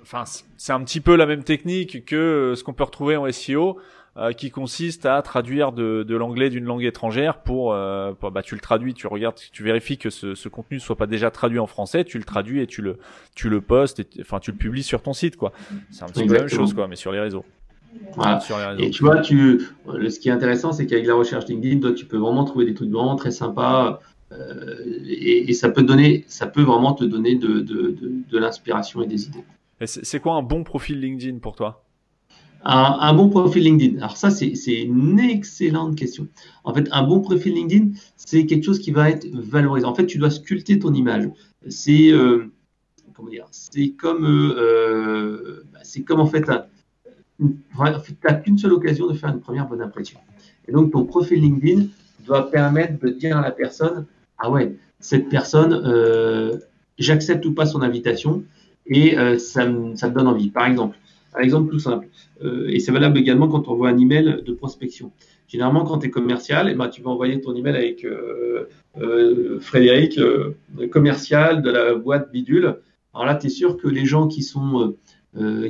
Enfin, 0.00 0.24
c'est 0.56 0.72
un 0.72 0.82
petit 0.84 1.00
peu 1.00 1.16
la 1.16 1.26
même 1.26 1.44
technique 1.44 2.06
que 2.06 2.54
ce 2.56 2.64
qu'on 2.64 2.72
peut 2.72 2.84
retrouver 2.84 3.18
en 3.18 3.30
SEO. 3.30 3.78
Euh, 4.18 4.32
qui 4.32 4.50
consiste 4.50 5.06
à 5.06 5.22
traduire 5.22 5.70
de, 5.70 6.02
de 6.02 6.16
l'anglais 6.16 6.50
d'une 6.50 6.64
langue 6.64 6.82
étrangère 6.82 7.40
pour, 7.40 7.72
euh, 7.72 8.12
bah 8.20 8.42
tu 8.42 8.56
le 8.56 8.60
traduis, 8.60 8.92
tu 8.92 9.06
regardes, 9.06 9.36
tu 9.52 9.62
vérifies 9.62 9.96
que 9.96 10.10
ce, 10.10 10.34
ce 10.34 10.48
contenu 10.48 10.80
soit 10.80 10.96
pas 10.96 11.06
déjà 11.06 11.30
traduit 11.30 11.60
en 11.60 11.68
français, 11.68 12.02
tu 12.02 12.18
le 12.18 12.24
traduis 12.24 12.60
et 12.60 12.66
tu 12.66 12.82
le 12.82 12.98
tu 13.36 13.48
le 13.48 13.60
postes, 13.60 14.02
enfin 14.20 14.40
tu 14.40 14.50
le 14.50 14.56
publies 14.56 14.82
sur 14.82 15.02
ton 15.02 15.12
site 15.12 15.36
quoi. 15.36 15.52
C'est 15.92 16.02
un 16.02 16.08
petit 16.08 16.26
peu 16.26 16.32
la 16.32 16.40
même 16.40 16.48
chose 16.48 16.74
quoi, 16.74 16.88
mais 16.88 16.96
sur 16.96 17.12
les 17.12 17.20
réseaux. 17.20 17.44
Voilà. 18.16 18.40
Sur 18.40 18.58
les 18.58 18.64
réseaux. 18.64 18.82
Et 18.82 18.90
tu 18.90 19.04
vois, 19.04 19.20
tu, 19.20 19.60
ce 19.86 20.18
qui 20.18 20.30
est 20.30 20.32
intéressant, 20.32 20.72
c'est 20.72 20.86
qu'avec 20.86 21.06
la 21.06 21.14
recherche 21.14 21.46
LinkedIn, 21.46 21.78
toi, 21.78 21.92
tu 21.92 22.04
peux 22.04 22.18
vraiment 22.18 22.42
trouver 22.42 22.64
des 22.64 22.74
trucs 22.74 22.90
vraiment 22.90 23.14
très 23.14 23.30
sympas. 23.30 24.00
Euh, 24.32 24.84
et, 25.06 25.48
et, 25.48 25.52
ça 25.52 25.70
peut 25.70 25.84
donner, 25.84 26.24
ça 26.26 26.48
peut 26.48 26.62
vraiment 26.62 26.92
te 26.92 27.04
donner 27.04 27.36
de, 27.36 27.60
de, 27.60 27.90
de, 27.92 28.12
de 28.28 28.38
l'inspiration 28.38 29.00
et 29.00 29.06
des 29.06 29.26
idées. 29.26 29.44
C'est 29.84 30.20
quoi 30.20 30.34
un 30.34 30.42
bon 30.42 30.64
profil 30.64 31.00
LinkedIn 31.00 31.38
pour 31.38 31.54
toi? 31.54 31.84
Un, 32.64 33.14
bon 33.14 33.28
profil 33.28 33.62
LinkedIn. 33.64 33.98
Alors 33.98 34.16
ça, 34.16 34.30
c'est 34.30 34.82
une 34.82 35.20
excellente 35.20 35.96
question. 35.96 36.28
En 36.64 36.74
fait, 36.74 36.88
un 36.92 37.02
bon 37.02 37.20
profil 37.20 37.54
LinkedIn, 37.54 37.90
c'est 38.16 38.46
quelque 38.46 38.64
chose 38.64 38.78
qui 38.78 38.90
va 38.90 39.10
être 39.10 39.26
valorisé. 39.32 39.86
En 39.86 39.94
fait, 39.94 40.06
tu 40.06 40.18
dois 40.18 40.30
sculpter 40.30 40.78
ton 40.78 40.92
image. 40.92 41.28
C'est 41.68 42.10
euh, 42.10 42.52
comment 43.14 43.30
dire 43.30 43.46
C'est 43.50 43.90
comme 43.90 44.24
euh, 44.24 45.62
bah, 45.72 45.80
c'est 45.82 46.02
comme 46.02 46.20
en 46.20 46.26
fait, 46.26 46.44
tu 47.38 48.16
n'as 48.24 48.34
qu'une 48.34 48.58
seule 48.58 48.72
occasion 48.72 49.06
de 49.06 49.14
faire 49.14 49.30
une 49.30 49.40
première 49.40 49.66
bonne 49.66 49.82
impression. 49.82 50.18
Et 50.66 50.72
donc, 50.72 50.92
ton 50.92 51.04
profil 51.04 51.40
LinkedIn 51.40 51.86
doit 52.26 52.50
permettre 52.50 52.98
de 52.98 53.08
dire 53.08 53.38
à 53.38 53.40
la 53.40 53.50
personne, 53.50 54.04
ah 54.38 54.50
ouais, 54.50 54.76
cette 55.00 55.28
personne, 55.28 55.72
euh, 55.72 56.58
j'accepte 56.98 57.44
ou 57.46 57.54
pas 57.54 57.66
son 57.66 57.82
invitation 57.82 58.44
et 58.86 59.14
ça, 59.38 59.66
ça 59.94 60.08
me 60.08 60.14
donne 60.14 60.26
envie. 60.26 60.48
Par 60.50 60.66
exemple, 60.66 60.96
un 61.34 61.40
exemple 61.40 61.70
tout 61.70 61.78
simple, 61.78 62.08
euh, 62.42 62.68
et 62.68 62.80
c'est 62.80 62.92
valable 62.92 63.18
également 63.18 63.48
quand 63.48 63.68
on 63.68 63.72
envoie 63.72 63.88
un 63.88 63.98
email 63.98 64.42
de 64.44 64.52
prospection. 64.52 65.12
Généralement, 65.46 65.84
quand 65.84 65.98
tu 65.98 66.06
es 66.06 66.10
commercial, 66.10 66.68
eh 66.70 66.74
ben, 66.74 66.88
tu 66.88 67.02
vas 67.02 67.10
envoyer 67.10 67.40
ton 67.40 67.54
email 67.54 67.76
avec 67.76 68.04
euh, 68.04 68.66
euh, 69.00 69.58
Frédéric, 69.60 70.20
commercial 70.90 71.62
de 71.62 71.70
la 71.70 71.94
boîte 71.94 72.32
bidule. 72.32 72.76
Alors 73.14 73.26
là, 73.26 73.34
tu 73.34 73.46
es 73.46 73.50
sûr 73.50 73.76
que 73.76 73.88
les 73.88 74.04
gens 74.04 74.26
qui 74.26 74.42
sont 74.42 74.94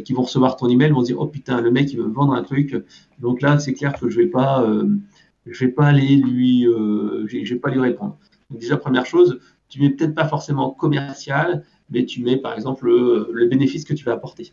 qui 0.04 0.12
vont 0.14 0.22
recevoir 0.22 0.56
ton 0.56 0.68
email 0.68 0.92
vont 0.92 1.02
dire 1.02 1.20
oh 1.20 1.26
putain 1.26 1.60
le 1.60 1.70
mec 1.70 1.92
il 1.92 1.98
veut 1.98 2.06
me 2.06 2.14
vendre 2.14 2.32
un 2.32 2.42
truc 2.42 2.74
donc 3.18 3.42
là 3.42 3.58
c'est 3.58 3.74
clair 3.74 3.92
que 3.92 4.08
je 4.08 4.16
vais 4.20 4.24
vais 4.24 4.30
pas 4.30 5.84
aller 5.84 6.16
lui 6.16 6.66
pas 7.60 7.70
lui 7.70 7.80
répondre 7.80 8.16
donc 8.48 8.60
déjà 8.60 8.78
première 8.78 9.04
chose 9.04 9.40
tu 9.68 9.82
mets 9.82 9.90
peut-être 9.90 10.14
pas 10.14 10.26
forcément 10.26 10.70
commercial 10.70 11.64
mais 11.90 12.06
tu 12.06 12.22
mets 12.22 12.38
par 12.38 12.54
exemple 12.54 12.86
le 12.86 13.46
bénéfice 13.46 13.84
que 13.84 13.92
tu 13.92 14.04
vas 14.04 14.12
apporter 14.12 14.52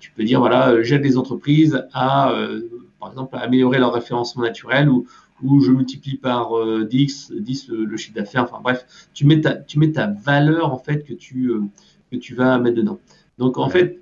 tu 0.00 0.10
peux 0.12 0.24
dire, 0.24 0.40
voilà, 0.40 0.70
euh, 0.70 0.82
j'aide 0.82 1.02
les 1.02 1.16
entreprises 1.16 1.84
à, 1.92 2.32
euh, 2.32 2.62
par 3.00 3.10
exemple, 3.10 3.36
à 3.36 3.40
améliorer 3.40 3.78
leur 3.78 3.92
référencement 3.92 4.42
naturel 4.42 4.88
ou, 4.88 5.06
ou 5.42 5.60
je 5.60 5.70
multiplie 5.70 6.16
par 6.16 6.52
10, 6.86 7.32
10 7.38 7.68
le, 7.68 7.96
chiffre 7.96 8.14
d'affaires. 8.14 8.44
Enfin 8.44 8.60
bref, 8.62 8.86
tu 9.12 9.26
mets, 9.26 9.40
ta, 9.40 9.54
tu 9.54 9.78
mets 9.78 9.92
ta 9.92 10.06
valeur 10.06 10.72
en 10.72 10.78
fait 10.78 11.04
que 11.04 11.12
tu, 11.12 11.52
que 12.10 12.16
tu 12.16 12.34
vas 12.34 12.58
mettre 12.58 12.76
dedans. 12.76 12.98
Donc 13.38 13.58
en 13.58 13.68
fait, 13.68 14.00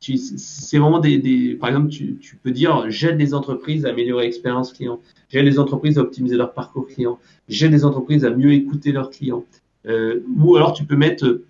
c'est 0.00 0.78
vraiment 0.78 1.00
des, 1.00 1.18
des, 1.18 1.54
par 1.54 1.70
exemple, 1.70 1.88
tu, 1.88 2.18
tu 2.18 2.36
peux 2.36 2.52
dire 2.52 2.88
j'aide 2.88 3.18
les 3.18 3.34
entreprises 3.34 3.84
à 3.84 3.88
améliorer 3.88 4.24
l'expérience 4.24 4.72
client, 4.72 5.00
j'aide 5.28 5.44
les 5.44 5.58
entreprises 5.58 5.98
à 5.98 6.02
optimiser 6.02 6.36
leur 6.36 6.52
parcours 6.52 6.86
client, 6.86 7.18
j'aide 7.48 7.72
les 7.72 7.84
entreprises 7.84 8.24
à 8.24 8.30
mieux 8.30 8.52
écouter 8.52 8.92
leurs 8.92 9.10
clients. 9.10 9.44
Euh, 9.86 10.20
ou 10.36 10.56
alors 10.56 10.72
tu 10.72 10.84
peux 10.84 10.96
mettre 10.96 11.42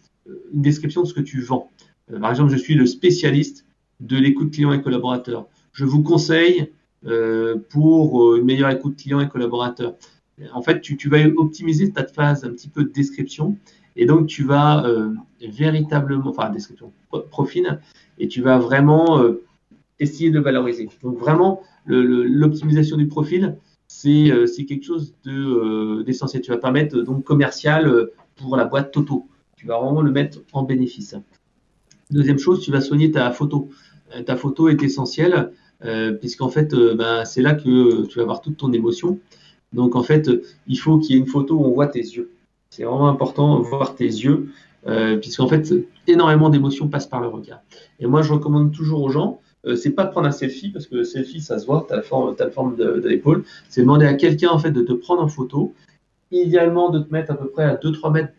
une 0.52 0.62
description 0.62 1.02
de 1.02 1.06
ce 1.06 1.14
que 1.14 1.20
tu 1.20 1.40
vends. 1.40 1.70
Euh, 2.12 2.18
par 2.18 2.30
exemple, 2.30 2.52
je 2.52 2.56
suis 2.56 2.74
le 2.74 2.86
spécialiste 2.86 3.66
de 4.00 4.16
l'écoute 4.16 4.52
client 4.52 4.72
et 4.72 4.82
collaborateur. 4.82 5.46
Je 5.72 5.84
vous 5.84 6.02
conseille 6.02 6.72
euh, 7.06 7.56
pour 7.70 8.22
euh, 8.22 8.38
une 8.38 8.44
meilleure 8.44 8.70
écoute 8.70 8.96
client 8.96 9.20
et 9.20 9.28
collaborateur. 9.28 9.94
En 10.52 10.62
fait, 10.62 10.80
tu, 10.80 11.08
vas 11.08 11.24
optimiser 11.36 11.92
ta 11.92 12.04
phase 12.06 12.44
un 12.44 12.50
petit 12.50 12.68
peu 12.68 12.84
de 12.84 12.90
description 12.90 13.56
et 13.96 14.04
donc 14.04 14.26
tu 14.26 14.44
vas 14.44 14.84
véritablement, 15.40 16.28
enfin 16.28 16.50
description, 16.50 16.92
profil, 17.30 17.80
et 18.18 18.28
tu 18.28 18.42
vas 18.42 18.58
vraiment 18.58 19.24
essayer 19.98 20.30
de 20.30 20.38
valoriser. 20.38 20.90
Donc 21.02 21.18
vraiment, 21.18 21.62
l'optimisation 21.86 22.98
du 22.98 23.08
profil, 23.08 23.56
c'est 23.88 24.66
quelque 24.68 24.84
chose 24.84 25.14
d'essentiel. 26.04 26.42
tu 26.42 26.50
vas 26.50 26.58
pas 26.58 26.70
mettre 26.70 26.98
donc 27.00 27.24
commercial 27.24 28.10
pour 28.34 28.58
la 28.58 28.66
boîte 28.66 28.92
Toto. 28.92 29.26
Tu 29.56 29.66
vas 29.66 29.80
vraiment 29.80 30.02
le 30.02 30.10
mettre 30.10 30.40
en 30.52 30.64
bénéfice. 30.64 31.16
Deuxième 32.10 32.38
chose, 32.38 32.60
tu 32.60 32.70
vas 32.70 32.80
soigner 32.80 33.10
ta 33.10 33.30
photo. 33.32 33.68
Euh, 34.14 34.22
ta 34.22 34.36
photo 34.36 34.68
est 34.68 34.82
essentielle 34.82 35.50
euh, 35.84 36.12
puisqu'en 36.12 36.48
fait, 36.48 36.72
euh, 36.72 36.94
ben, 36.94 37.24
c'est 37.24 37.42
là 37.42 37.54
que 37.54 38.06
tu 38.06 38.18
vas 38.18 38.22
avoir 38.22 38.40
toute 38.40 38.56
ton 38.56 38.72
émotion. 38.72 39.18
Donc 39.72 39.96
en 39.96 40.02
fait, 40.02 40.30
il 40.68 40.76
faut 40.76 40.98
qu'il 40.98 41.16
y 41.16 41.18
ait 41.18 41.20
une 41.20 41.26
photo 41.26 41.56
où 41.56 41.64
on 41.64 41.72
voit 41.72 41.88
tes 41.88 42.00
yeux. 42.00 42.30
C'est 42.70 42.84
vraiment 42.84 43.08
important 43.08 43.58
de 43.58 43.64
voir 43.64 43.94
tes 43.94 44.04
yeux, 44.04 44.48
puisqu'en 45.20 45.48
fait, 45.48 45.72
énormément 46.06 46.50
d'émotions 46.50 46.88
passent 46.88 47.06
par 47.06 47.20
le 47.20 47.26
regard. 47.26 47.60
Et 47.98 48.06
moi, 48.06 48.22
je 48.22 48.32
recommande 48.32 48.72
toujours 48.72 49.02
aux 49.02 49.08
gens, 49.08 49.40
c'est 49.74 49.90
pas 49.90 50.04
de 50.04 50.10
prendre 50.10 50.28
un 50.28 50.32
selfie, 50.32 50.70
parce 50.70 50.86
que 50.86 50.94
le 50.96 51.04
selfie, 51.04 51.40
ça 51.40 51.58
se 51.58 51.66
voit, 51.66 51.84
tu 51.88 51.94
as 51.94 51.96
la 51.96 52.02
forme, 52.02 52.34
as 52.38 52.50
forme 52.50 52.76
de, 52.76 53.02
l'épaule. 53.08 53.44
C'est 53.68 53.80
demander 53.80 54.06
à 54.06 54.14
quelqu'un 54.14 54.50
en 54.50 54.58
fait 54.58 54.70
de 54.70 54.82
te 54.82 54.92
prendre 54.92 55.22
en 55.22 55.28
photo, 55.28 55.74
idéalement 56.30 56.90
de 56.90 57.00
te 57.00 57.12
mettre 57.12 57.32
à 57.32 57.34
peu 57.34 57.48
près 57.48 57.64
à 57.64 57.74
2-3 57.74 58.12
mètres 58.12 58.32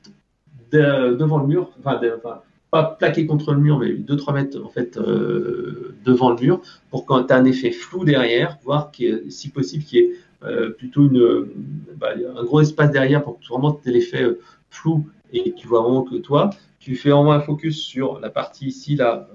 devant 0.71 1.39
le 1.39 1.47
mur, 1.47 1.71
enfin, 1.79 1.99
enfin 2.17 2.41
pas 2.77 2.95
plaqué 2.99 3.25
contre 3.25 3.53
le 3.53 3.59
mur, 3.59 3.79
mais 3.79 3.93
2-3 3.93 4.33
mètres 4.33 4.63
en 4.63 4.69
fait 4.69 4.97
euh, 4.97 5.95
devant 6.05 6.29
le 6.29 6.39
mur, 6.39 6.61
pour 6.91 7.05
quand 7.05 7.23
tu 7.23 7.33
as 7.33 7.37
un 7.37 7.45
effet 7.45 7.71
flou 7.71 8.05
derrière, 8.05 8.59
voir 8.63 8.91
si 9.29 9.49
possible 9.49 9.83
qu'il 9.83 9.97
y 9.97 10.01
ait 10.03 10.11
euh, 10.43 10.69
plutôt 10.69 11.07
une, 11.07 11.47
bah, 11.95 12.09
un 12.13 12.43
gros 12.43 12.61
espace 12.61 12.91
derrière 12.91 13.23
pour 13.23 13.39
que 13.39 13.47
vraiment 13.47 13.71
tu 13.71 13.89
aies 13.89 13.93
l'effet 13.93 14.21
euh, 14.21 14.39
flou 14.69 15.07
et 15.33 15.53
tu 15.53 15.67
vois 15.67 15.81
vraiment 15.81 16.03
que 16.03 16.17
toi. 16.17 16.51
Tu 16.79 16.95
fais 16.95 17.09
vraiment 17.09 17.31
un 17.31 17.39
focus 17.39 17.81
sur 17.81 18.19
la 18.19 18.29
partie 18.29 18.67
ici, 18.67 18.95
là, 18.95 19.27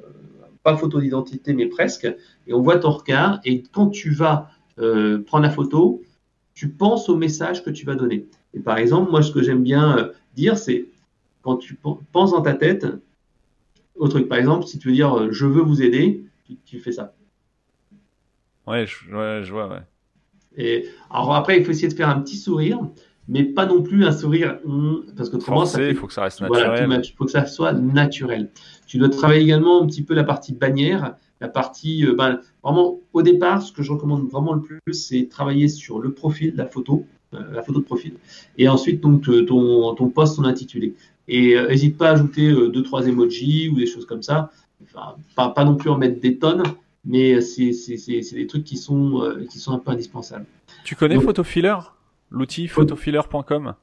pas 0.62 0.77
photo 0.77 1.01
d'identité, 1.01 1.52
mais 1.52 1.66
presque, 1.66 2.05
et 2.47 2.55
on 2.55 2.62
voit 2.62 2.78
ton 2.78 2.90
regard. 2.90 3.40
Et 3.44 3.64
quand 3.73 3.89
tu 3.89 4.10
vas 4.10 4.48
prendre 4.77 5.43
la 5.43 5.51
photo, 5.51 6.01
tu 6.55 6.69
penses 6.70 7.09
au 7.09 7.16
message 7.16 7.62
que 7.64 7.70
tu 7.70 7.85
vas 7.85 7.97
donner. 7.97 8.27
Et 8.55 8.60
par 8.60 8.78
exemple, 8.78 9.10
moi, 9.10 9.23
ce 9.23 9.32
que 9.32 9.43
j'aime 9.43 9.62
bien 9.62 10.10
dire, 10.35 10.56
c'est 10.56 10.86
quand 11.43 11.56
tu 11.56 11.78
penses 12.12 12.31
dans 12.31 12.40
ta 12.40 12.55
tête, 12.55 12.86
au 13.97 14.09
truc. 14.09 14.28
Par 14.28 14.39
exemple, 14.39 14.66
si 14.66 14.78
tu 14.78 14.89
veux 14.89 14.94
dire 14.94 15.14
euh, 15.14 15.28
je 15.31 15.47
veux 15.47 15.62
vous 15.62 15.82
aider, 15.82 16.24
tu, 16.64 16.78
fais 16.78 16.93
ça. 16.93 17.14
Ouais 18.66 18.86
je, 18.86 19.14
ouais, 19.14 19.40
je 19.43 19.52
vois, 19.52 19.69
ouais. 19.69 19.82
Et 20.56 20.86
alors 21.10 21.35
après, 21.35 21.59
il 21.59 21.64
faut 21.64 21.70
essayer 21.70 21.89
de 21.89 21.94
faire 21.94 22.09
un 22.09 22.20
petit 22.20 22.36
sourire, 22.36 22.78
mais 23.28 23.44
pas 23.44 23.66
non 23.66 23.82
plus 23.82 24.05
un 24.05 24.12
sourire 24.12 24.59
hum, 24.64 25.06
parce 25.16 25.31
que 25.31 25.36
autrement, 25.36 25.64
ça 25.64 25.82
il 25.82 25.94
faut 25.94 26.06
que 26.06 26.12
ça 26.12 26.23
reste 26.23 26.40
naturel. 26.40 27.01
il 27.05 27.12
faut 27.12 27.24
que 27.24 27.31
ça 27.31 27.47
soit 27.47 27.73
naturel. 27.73 28.51
Tu 28.86 28.98
dois 28.98 29.09
travailler 29.09 29.43
également 29.43 29.82
un 29.82 29.86
petit 29.86 30.02
peu 30.02 30.14
la 30.14 30.24
partie 30.24 30.52
bannière, 30.52 31.16
la 31.40 31.48
partie 31.48 32.06
euh, 32.06 32.14
ben, 32.14 32.40
vraiment 32.62 33.01
au 33.12 33.23
départ, 33.23 33.62
ce 33.62 33.73
que 33.73 33.82
je 33.82 33.93
recommande 33.93 34.28
vraiment 34.28 34.52
le 34.55 34.60
plus, 34.60 34.81
c'est 34.93 35.28
travailler 35.28 35.69
sur 35.69 35.98
le 35.98 36.12
profil, 36.12 36.55
la 36.56 36.66
photo, 36.66 37.06
euh, 37.35 37.40
la 37.52 37.62
photo 37.62 37.81
de 37.81 37.85
profil, 37.85 38.14
et 38.59 38.69
ensuite 38.69 39.01
donc 39.01 39.23
ton 39.47 39.94
ton 39.94 40.09
poste, 40.09 40.36
ton 40.36 40.44
intitulé. 40.44 40.94
Et 41.28 41.55
n'hésite 41.69 41.94
euh, 41.94 41.99
pas 41.99 42.09
à 42.09 42.12
ajouter 42.12 42.51
euh, 42.51 42.69
deux, 42.69 42.82
trois 42.82 43.07
emojis 43.07 43.69
ou 43.69 43.77
des 43.77 43.86
choses 43.86 44.07
comme 44.07 44.23
ça. 44.23 44.51
Enfin, 44.85 45.15
pas, 45.36 45.49
pas 45.51 45.65
non 45.65 45.77
plus 45.77 45.90
en 45.90 45.99
mettre 45.99 46.20
des 46.20 46.39
tonnes, 46.39 46.62
mais 47.05 47.40
c'est 47.40 47.73
des 48.32 48.47
trucs 48.47 48.65
qui 48.65 48.77
sont, 48.77 49.23
euh, 49.23 49.44
qui 49.51 49.59
sont 49.59 49.73
un 49.73 49.78
peu 49.78 49.90
indispensables. 49.90 50.47
Tu 50.85 50.97
connais 50.97 51.19
PhotoFiller? 51.19 51.77
L'outil 52.31 52.66
photofiller.com 52.66 53.74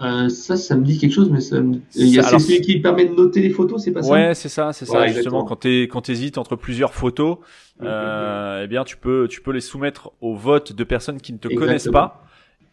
euh, 0.00 0.28
ça, 0.28 0.56
ça 0.56 0.76
me 0.76 0.84
dit 0.84 0.96
quelque 0.96 1.12
chose, 1.12 1.28
mais 1.28 1.40
ça 1.40 1.56
c'est 1.90 2.38
celui 2.38 2.60
qui 2.60 2.78
permet 2.78 3.06
de 3.06 3.14
noter 3.14 3.42
les 3.42 3.50
photos, 3.50 3.82
c'est 3.82 3.90
pas 3.90 4.02
ça? 4.02 4.12
Ouais, 4.12 4.32
c'est 4.34 4.48
ça, 4.48 4.72
c'est 4.72 4.86
ça. 4.86 5.06
Justement, 5.08 5.44
quand 5.44 5.66
quand 5.66 6.08
hésites 6.08 6.38
entre 6.38 6.54
plusieurs 6.54 6.94
photos, 6.94 7.38
euh, 7.82 8.62
eh 8.64 8.68
bien, 8.68 8.84
tu 8.84 8.96
peux, 8.96 9.26
tu 9.28 9.40
peux 9.40 9.50
les 9.50 9.60
soumettre 9.60 10.12
au 10.20 10.36
vote 10.36 10.72
de 10.72 10.84
personnes 10.84 11.20
qui 11.20 11.32
ne 11.32 11.38
te 11.38 11.48
connaissent 11.48 11.88
pas 11.88 12.22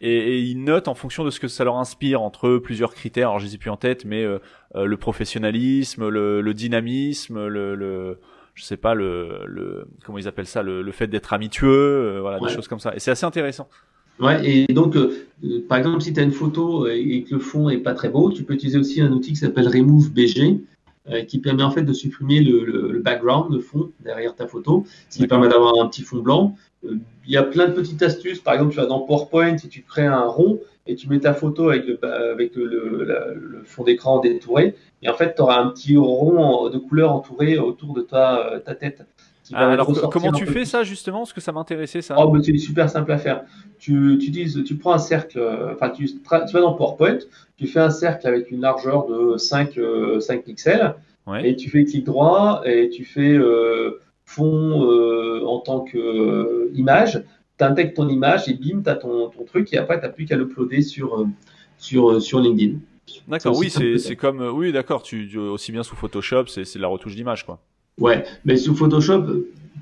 et, 0.00 0.40
ils 0.40 0.62
notent 0.62 0.88
en 0.88 0.94
fonction 0.94 1.24
de 1.24 1.30
ce 1.30 1.40
que 1.40 1.48
ça 1.48 1.64
leur 1.64 1.76
inspire 1.76 2.22
entre 2.22 2.58
plusieurs 2.58 2.94
critères. 2.94 3.28
Alors 3.28 3.40
je 3.40 3.46
les 3.46 3.54
ai 3.54 3.58
plus 3.58 3.70
en 3.70 3.76
tête, 3.76 4.04
mais 4.04 4.22
euh, 4.22 4.38
euh, 4.74 4.84
le 4.84 4.96
professionnalisme, 4.96 6.08
le, 6.08 6.40
le 6.40 6.54
dynamisme, 6.54 7.46
le, 7.46 7.74
le, 7.74 8.18
je 8.54 8.64
sais 8.64 8.76
pas 8.76 8.94
le, 8.94 9.40
le 9.46 9.88
comment 10.04 10.18
ils 10.18 10.28
appellent 10.28 10.46
ça, 10.46 10.62
le, 10.62 10.82
le 10.82 10.92
fait 10.92 11.06
d'être 11.06 11.32
amitueux, 11.32 12.18
voilà, 12.20 12.40
des 12.40 12.48
choses 12.48 12.68
comme 12.68 12.80
ça. 12.80 12.94
Et 12.94 13.00
c'est 13.00 13.10
assez 13.10 13.26
intéressant. 13.26 13.68
Ouais, 14.18 14.40
et 14.48 14.72
donc, 14.72 14.96
par 15.68 15.76
exemple, 15.76 16.00
si 16.00 16.14
tu 16.14 16.20
as 16.20 16.22
une 16.22 16.32
photo 16.32 16.86
et 16.86 17.22
que 17.28 17.34
le 17.34 17.40
fond 17.40 17.68
est 17.68 17.76
pas 17.76 17.92
très 17.92 18.08
beau, 18.08 18.32
tu 18.32 18.44
peux 18.44 18.54
utiliser 18.54 18.78
aussi 18.78 19.02
un 19.02 19.12
outil 19.12 19.30
qui 19.30 19.36
s'appelle 19.36 19.68
Remove 19.68 20.10
BG, 20.10 20.58
qui 21.28 21.38
permet 21.38 21.62
en 21.62 21.70
fait 21.70 21.82
de 21.82 21.92
supprimer 21.92 22.40
le, 22.40 22.64
le, 22.64 22.98
background, 22.98 23.52
le 23.52 23.60
fond 23.60 23.92
derrière 24.00 24.34
ta 24.34 24.46
photo, 24.46 24.84
ce 25.08 25.18
qui 25.18 25.26
permet 25.26 25.48
d'avoir 25.48 25.80
un 25.80 25.86
petit 25.88 26.02
fond 26.02 26.18
blanc. 26.18 26.56
Il 26.82 27.00
y 27.26 27.36
a 27.36 27.42
plein 27.42 27.68
de 27.68 27.72
petites 27.72 28.02
astuces. 28.02 28.40
Par 28.40 28.54
exemple, 28.54 28.72
tu 28.72 28.76
vas 28.78 28.86
dans 28.86 29.00
PowerPoint 29.00 29.56
et 29.56 29.68
tu 29.68 29.82
crées 29.82 30.06
un 30.06 30.26
rond 30.26 30.60
et 30.86 30.94
tu 30.94 31.08
mets 31.08 31.20
ta 31.20 31.34
photo 31.34 31.70
avec 31.70 31.86
le, 31.86 31.98
avec 32.04 32.54
le, 32.56 33.04
le 33.34 33.62
fond 33.64 33.84
d'écran 33.84 34.20
détouré. 34.20 34.74
Et 35.02 35.08
en 35.08 35.14
fait, 35.14 35.34
tu 35.34 35.42
auras 35.42 35.60
un 35.60 35.68
petit 35.68 35.96
rond 35.96 36.68
de 36.68 36.78
couleur 36.78 37.12
entouré 37.12 37.58
autour 37.58 37.94
de 37.94 38.02
ta, 38.02 38.60
ta 38.64 38.74
tête. 38.74 39.04
Alors, 39.52 40.10
comment 40.10 40.32
tu 40.32 40.46
fais 40.46 40.64
ça 40.64 40.82
justement 40.82 41.18
Parce 41.18 41.32
que 41.32 41.40
ça 41.40 41.52
m'intéressait 41.52 42.02
ça. 42.02 42.16
Oh, 42.18 42.36
c'est 42.42 42.56
super 42.58 42.90
simple 42.90 43.12
à 43.12 43.18
faire. 43.18 43.44
Tu, 43.78 44.18
tu, 44.20 44.30
dis, 44.30 44.64
tu 44.64 44.76
prends 44.76 44.92
un 44.92 44.98
cercle, 44.98 45.40
enfin, 45.74 45.90
tu, 45.90 46.06
tu, 46.06 46.20
vas 46.28 46.60
dans 46.60 46.74
PowerPoint, 46.74 47.18
tu 47.56 47.66
fais 47.66 47.80
un 47.80 47.90
cercle 47.90 48.26
avec 48.26 48.50
une 48.50 48.60
largeur 48.60 49.06
de 49.06 49.36
5, 49.36 49.72
5 49.74 49.78
euh, 49.78 50.42
pixels, 50.42 50.94
et 51.42 51.56
tu 51.56 51.70
fais 51.70 51.84
clic 51.84 52.04
droit 52.04 52.62
et 52.64 52.88
tu 52.88 53.04
fais 53.04 53.32
euh, 53.32 54.00
fond 54.24 54.84
euh, 54.84 55.44
en 55.44 55.58
tant 55.60 55.80
qu'image 55.80 57.22
tu 57.58 57.64
intègres 57.64 57.94
ton 57.94 58.08
image 58.08 58.48
et 58.48 58.54
bim, 58.54 58.82
tu 58.82 58.90
as 58.90 58.96
ton, 58.96 59.28
ton, 59.30 59.44
truc 59.44 59.72
et 59.72 59.78
après, 59.78 59.98
tu 59.98 60.06
n'as 60.06 60.12
plus 60.12 60.26
qu'à 60.26 60.36
l'uploader 60.36 60.82
sur, 60.82 61.20
euh, 61.20 61.26
sur, 61.78 62.10
euh, 62.10 62.20
sur 62.20 62.40
LinkedIn. 62.40 62.78
D'accord, 63.28 63.56
oui, 63.56 63.70
c'est 63.70 64.16
comme, 64.16 64.40
euh, 64.40 64.50
oui, 64.50 64.72
d'accord, 64.72 65.02
tu, 65.02 65.38
aussi 65.38 65.72
bien 65.72 65.82
sous 65.82 65.96
Photoshop, 65.96 66.46
c'est 66.48 66.76
la 66.76 66.88
retouche 66.88 67.14
d'image, 67.14 67.46
quoi. 67.46 67.60
Ouais, 67.98 68.24
mais 68.44 68.56
sous 68.56 68.74
Photoshop, 68.74 69.24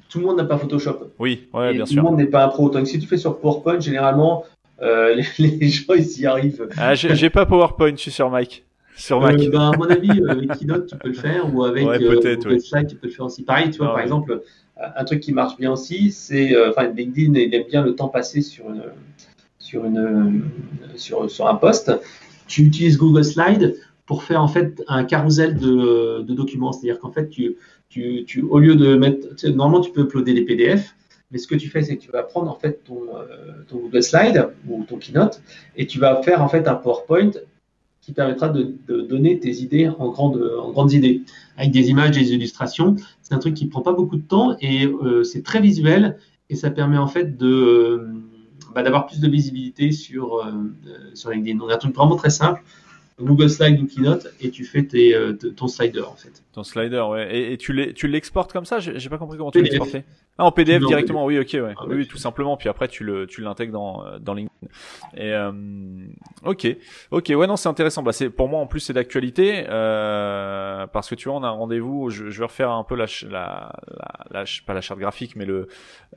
tout 0.08 0.20
le 0.20 0.26
monde 0.26 0.36
n'a 0.36 0.44
pas 0.44 0.58
Photoshop. 0.58 1.10
Oui, 1.18 1.48
ouais, 1.52 1.72
bien 1.72 1.86
sûr. 1.86 1.96
Tout 1.96 2.04
le 2.04 2.10
monde 2.10 2.20
n'est 2.20 2.30
pas 2.30 2.44
un 2.44 2.48
pro. 2.48 2.70
Donc 2.70 2.86
si 2.86 2.98
tu 2.98 3.06
fais 3.06 3.16
sur 3.16 3.38
PowerPoint, 3.38 3.80
généralement, 3.80 4.44
euh, 4.82 5.14
les, 5.38 5.68
gens 5.68 5.94
ils 5.94 6.20
y 6.20 6.26
arrivent. 6.26 6.68
Ah, 6.76 6.94
j'ai 6.94 7.30
pas 7.30 7.46
PowerPoint, 7.46 7.92
je 7.92 8.00
suis 8.00 8.10
sur 8.10 8.30
Mac. 8.30 8.64
Sur 8.96 9.20
Mac. 9.20 9.40
Euh, 9.40 9.50
ben, 9.50 9.72
à 9.72 9.76
mon 9.76 9.88
avis, 9.90 10.10
avec 10.28 10.52
Keynote, 10.58 10.86
tu 10.86 10.96
peux 10.96 11.08
le 11.08 11.14
faire, 11.14 11.52
ou 11.52 11.64
avec 11.64 11.86
ouais, 11.86 12.00
euh, 12.02 12.36
Google 12.36 12.60
Slide, 12.60 12.86
tu 12.86 12.96
peux 12.96 13.08
le 13.08 13.12
faire 13.12 13.26
aussi. 13.26 13.42
Pareil, 13.42 13.70
tu 13.70 13.78
vois, 13.78 13.88
ah, 13.90 13.94
par 13.94 14.00
exemple, 14.00 14.42
un 14.76 15.04
truc 15.04 15.20
qui 15.20 15.32
marche 15.32 15.56
bien 15.56 15.72
aussi, 15.72 16.10
c'est, 16.10 16.54
euh, 16.54 16.70
enfin, 16.70 16.88
LinkedIn 16.88 17.38
il 17.38 17.54
aime 17.54 17.64
bien 17.68 17.84
le 17.84 17.94
temps 17.94 18.08
passé 18.08 18.40
sur 18.40 18.66
une, 18.70 18.84
sur 19.58 19.84
une, 19.84 20.44
sur, 20.96 21.28
sur 21.30 21.46
un 21.48 21.54
post. 21.56 21.92
Tu 22.46 22.62
utilises 22.62 22.98
Google 22.98 23.24
Slide 23.24 23.76
pour 24.06 24.22
faire 24.22 24.42
en 24.42 24.48
fait 24.48 24.82
un 24.86 25.04
carrousel 25.04 25.56
de, 25.56 26.22
de 26.22 26.34
documents, 26.34 26.72
c'est-à-dire 26.72 27.00
qu'en 27.00 27.10
fait, 27.10 27.28
tu, 27.30 27.56
tu, 28.26 28.42
au 28.42 28.58
lieu 28.58 28.76
de 28.76 28.96
mettre, 28.96 29.46
normalement, 29.48 29.80
tu 29.80 29.92
peux 29.92 30.02
uploader 30.02 30.34
des 30.34 30.42
PDF. 30.42 30.94
Mais 31.30 31.38
ce 31.38 31.46
que 31.46 31.54
tu 31.54 31.68
fais, 31.68 31.82
c'est 31.82 31.96
que 31.96 32.02
tu 32.02 32.10
vas 32.10 32.22
prendre 32.22 32.50
en 32.50 32.54
fait 32.54 32.84
ton, 32.84 33.00
euh, 33.16 33.64
ton, 33.66 33.78
Google 33.78 34.02
Slide 34.02 34.50
ou 34.68 34.84
ton 34.84 34.98
Keynote 34.98 35.42
et 35.76 35.86
tu 35.86 35.98
vas 35.98 36.22
faire 36.22 36.42
en 36.42 36.48
fait 36.48 36.68
un 36.68 36.74
PowerPoint 36.74 37.32
qui 38.00 38.12
permettra 38.12 38.50
de, 38.50 38.76
donner 38.86 39.40
tes 39.40 39.50
idées 39.50 39.88
en 39.88 40.10
grandes, 40.10 40.52
en 40.60 40.70
grandes 40.70 40.92
idées, 40.92 41.22
avec 41.56 41.72
des 41.72 41.88
images, 41.88 42.12
des 42.12 42.34
illustrations. 42.34 42.96
C'est 43.22 43.34
un 43.34 43.38
truc 43.38 43.54
qui 43.54 43.66
prend 43.66 43.80
pas 43.80 43.94
beaucoup 43.94 44.16
de 44.16 44.22
temps 44.22 44.56
et 44.60 44.86
euh, 44.86 45.24
c'est 45.24 45.42
très 45.42 45.60
visuel 45.60 46.18
et 46.50 46.54
ça 46.54 46.70
permet 46.70 46.98
en 46.98 47.08
fait 47.08 47.36
de 47.36 47.48
euh, 47.48 48.12
bah, 48.74 48.82
d'avoir 48.82 49.06
plus 49.06 49.20
de 49.20 49.28
visibilité 49.28 49.90
sur 49.90 50.46
sur 51.14 51.30
LinkedIn. 51.30 51.58
Donc 51.58 51.72
un 51.72 51.78
truc 51.78 51.96
vraiment 51.96 52.16
très 52.16 52.30
simple. 52.30 52.62
Google 53.20 53.48
Slide 53.48 53.80
ou 53.80 53.86
Keynote 53.86 54.26
et 54.40 54.50
tu 54.50 54.64
fais 54.64 54.82
tes, 54.82 55.16
ton 55.56 55.68
slider 55.68 56.00
en 56.02 56.14
fait. 56.16 56.42
Ton 56.52 56.64
slider, 56.64 57.00
ouais. 57.00 57.36
Et, 57.36 57.52
et 57.52 57.56
tu 57.58 57.72
l'exportes 58.08 58.52
comme 58.52 58.64
ça? 58.64 58.78
J'ai 58.80 59.08
pas 59.08 59.18
compris 59.18 59.38
comment 59.38 59.50
tu 59.50 59.62
l'exportais. 59.62 60.04
Ah, 60.36 60.46
en 60.46 60.50
PDF 60.50 60.84
directement, 60.84 61.24
oui, 61.24 61.38
ok, 61.38 61.50
ouais. 61.54 61.74
Ah, 61.76 61.84
oui, 61.86 62.08
tout 62.08 62.16
simplement. 62.16 62.56
Puis 62.56 62.68
après, 62.68 62.88
tu 62.88 63.04
le, 63.04 63.28
tu 63.28 63.40
l'intègres 63.40 63.72
dans, 63.72 64.04
euh, 64.04 64.18
dans 64.18 64.34
LinkedIn. 64.34 64.66
Et 65.16 65.32
euh, 65.32 65.52
ok, 66.44 66.66
ok, 67.12 67.32
ouais, 67.36 67.46
non, 67.46 67.54
c'est 67.56 67.68
intéressant. 67.68 68.02
Bah, 68.02 68.10
c'est 68.12 68.30
pour 68.30 68.48
moi 68.48 68.58
en 68.58 68.66
plus 68.66 68.80
c'est 68.80 68.92
d'actualité 68.92 69.64
euh, 69.68 70.88
parce 70.88 71.08
que 71.08 71.14
tu 71.14 71.28
vois, 71.28 71.38
on 71.38 71.44
a 71.44 71.46
un 71.46 71.52
rendez-vous. 71.52 72.10
Je, 72.10 72.30
je 72.30 72.38
vais 72.40 72.46
refaire 72.46 72.72
un 72.72 72.82
peu 72.82 72.96
la, 72.96 73.06
la, 73.30 73.72
la, 74.32 74.44
pas 74.66 74.74
la 74.74 74.80
charte 74.80 74.98
graphique, 74.98 75.36
mais 75.36 75.44
le 75.44 75.68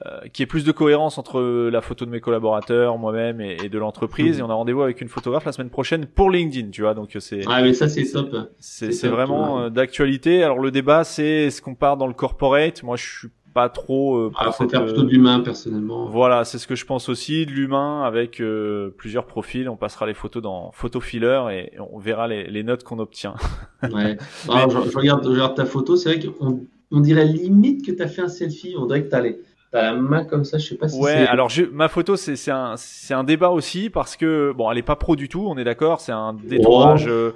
euh, 0.06 0.22
qui 0.34 0.41
est 0.41 0.48
plus 0.48 0.64
de 0.65 0.72
cohérence 0.72 1.19
entre 1.19 1.69
la 1.69 1.82
photo 1.82 2.06
de 2.06 2.10
mes 2.10 2.19
collaborateurs, 2.22 2.98
moi-même 2.98 3.40
et, 3.40 3.57
et 3.64 3.69
de 3.69 3.78
l'entreprise. 3.78 4.38
Mmh. 4.38 4.40
Et 4.40 4.44
on 4.44 4.49
a 4.49 4.56
rendez-vous 4.56 4.82
avec 4.82 4.99
une 5.02 5.10
photographe 5.10 5.45
la 5.45 5.52
semaine 5.52 5.69
prochaine 5.69 6.07
pour 6.07 6.32
LinkedIn, 6.32 6.72
tu 6.72 6.82
vois. 6.82 6.86
Donc 6.93 7.15
c'est. 7.19 7.41
Ah, 7.47 7.61
mais 7.61 7.73
ça 7.73 7.88
c'est 7.88 8.05
top. 8.05 8.35
C'est 8.59 9.07
vraiment 9.07 9.61
euh, 9.61 9.69
d'actualité. 9.69 10.43
Alors 10.43 10.59
le 10.59 10.72
débat, 10.72 11.03
c'est 11.03 11.45
est-ce 11.47 11.61
qu'on 11.61 11.76
part 11.76 11.97
dans 11.97 12.07
le 12.07 12.14
corporate? 12.14 12.84
Moi, 12.84 12.95
je 12.97 13.03
suis 13.03 13.27
pas 13.53 13.69
trop. 13.69 14.18
Euh, 14.18 14.31
ah, 14.38 14.51
faut 14.51 14.69
faire 14.69 14.85
plutôt 14.85 15.03
de 15.03 15.09
l'humain 15.09 15.39
personnellement. 15.39 16.05
Voilà, 16.05 16.45
c'est 16.45 16.57
ce 16.57 16.68
que 16.68 16.76
je 16.76 16.85
pense 16.85 17.09
aussi, 17.09 17.45
de 17.45 17.51
l'humain 17.51 18.03
avec 18.03 18.39
euh, 18.39 18.93
plusieurs 18.97 19.26
profils. 19.26 19.68
On 19.68 19.77
passera 19.77 20.05
les 20.05 20.14
photos 20.14 20.43
dans 20.43 20.72
photo 20.72 20.99
filler 20.99 21.43
et 21.51 21.80
on 21.80 21.97
verra 21.97 22.27
les, 22.27 22.47
les 22.49 22.64
notes 22.64 22.84
qu'on 22.84 22.99
obtient. 22.99 23.35
ouais. 23.84 24.18
Ah, 24.49 24.68
je, 24.69 24.77
regarde, 24.95 25.23
je, 25.23 25.30
regarde, 25.30 25.55
ta 25.55 25.65
photo, 25.65 25.95
c'est 25.95 26.15
vrai 26.15 26.19
qu'on 26.19 26.61
on 26.91 26.99
dirait 26.99 27.26
limite 27.26 27.85
que 27.85 27.91
tu 27.91 28.01
as 28.01 28.07
fait 28.07 28.22
un 28.22 28.30
selfie. 28.30 28.76
On 28.77 28.85
dirait 28.85 29.03
que 29.03 29.09
tu 29.09 29.15
as 29.15 29.22
les 29.22 29.39
T'as 29.72 29.81
la 29.81 29.94
main 29.94 30.23
comme 30.23 30.45
ça, 30.45 30.57
je 30.57 30.68
sais 30.69 30.76
pas 30.76 30.88
si 30.88 30.99
Ouais, 30.99 31.27
alors 31.27 31.49
je, 31.49 31.64
ma 31.64 31.89
photo, 31.89 32.15
c'est 32.15 32.52
un, 32.52 32.76
un 33.10 33.23
débat 33.23 33.49
aussi 33.49 33.89
parce 33.89 34.15
que, 34.15 34.53
bon, 34.56 34.72
elle 34.72 34.77
est 34.77 34.84
pas 34.84 34.95
pro 34.95 35.15
du 35.15 35.27
tout, 35.27 35.45
on 35.48 35.57
est 35.57 35.65
d'accord, 35.65 35.99
c'est 35.99 36.14
un 36.14 36.34
détourage 36.34 37.07
euh, 37.07 37.31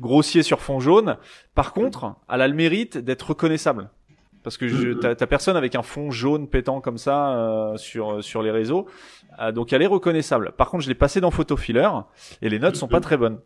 grossier 0.00 0.42
sur 0.42 0.60
fond 0.60 0.80
jaune. 0.80 1.16
Par 1.54 1.72
contre, 1.72 2.14
elle 2.32 2.42
a 2.42 2.48
le 2.48 2.54
mérite 2.54 2.98
d'être 2.98 3.30
reconnaissable 3.30 3.90
parce 4.42 4.56
que 4.56 4.94
t'as, 4.94 5.26
personne 5.26 5.56
avec 5.56 5.74
un 5.74 5.82
fond 5.82 6.10
jaune 6.10 6.48
pétant 6.48 6.80
comme 6.80 6.98
ça 6.98 7.36
euh, 7.36 7.76
sur 7.76 8.22
sur 8.24 8.42
les 8.42 8.50
réseaux, 8.50 8.86
euh, 9.40 9.52
donc 9.52 9.72
elle 9.72 9.82
est 9.82 9.86
reconnaissable. 9.86 10.52
Par 10.56 10.70
contre, 10.70 10.84
je 10.84 10.88
l'ai 10.88 10.94
passé 10.94 11.20
dans 11.20 11.30
Photo 11.30 11.56
Filler 11.56 11.88
et 12.40 12.48
les 12.48 12.58
notes 12.58 12.76
sont 12.76 12.88
pas 12.88 13.00
très 13.00 13.16
bonnes. 13.16 13.40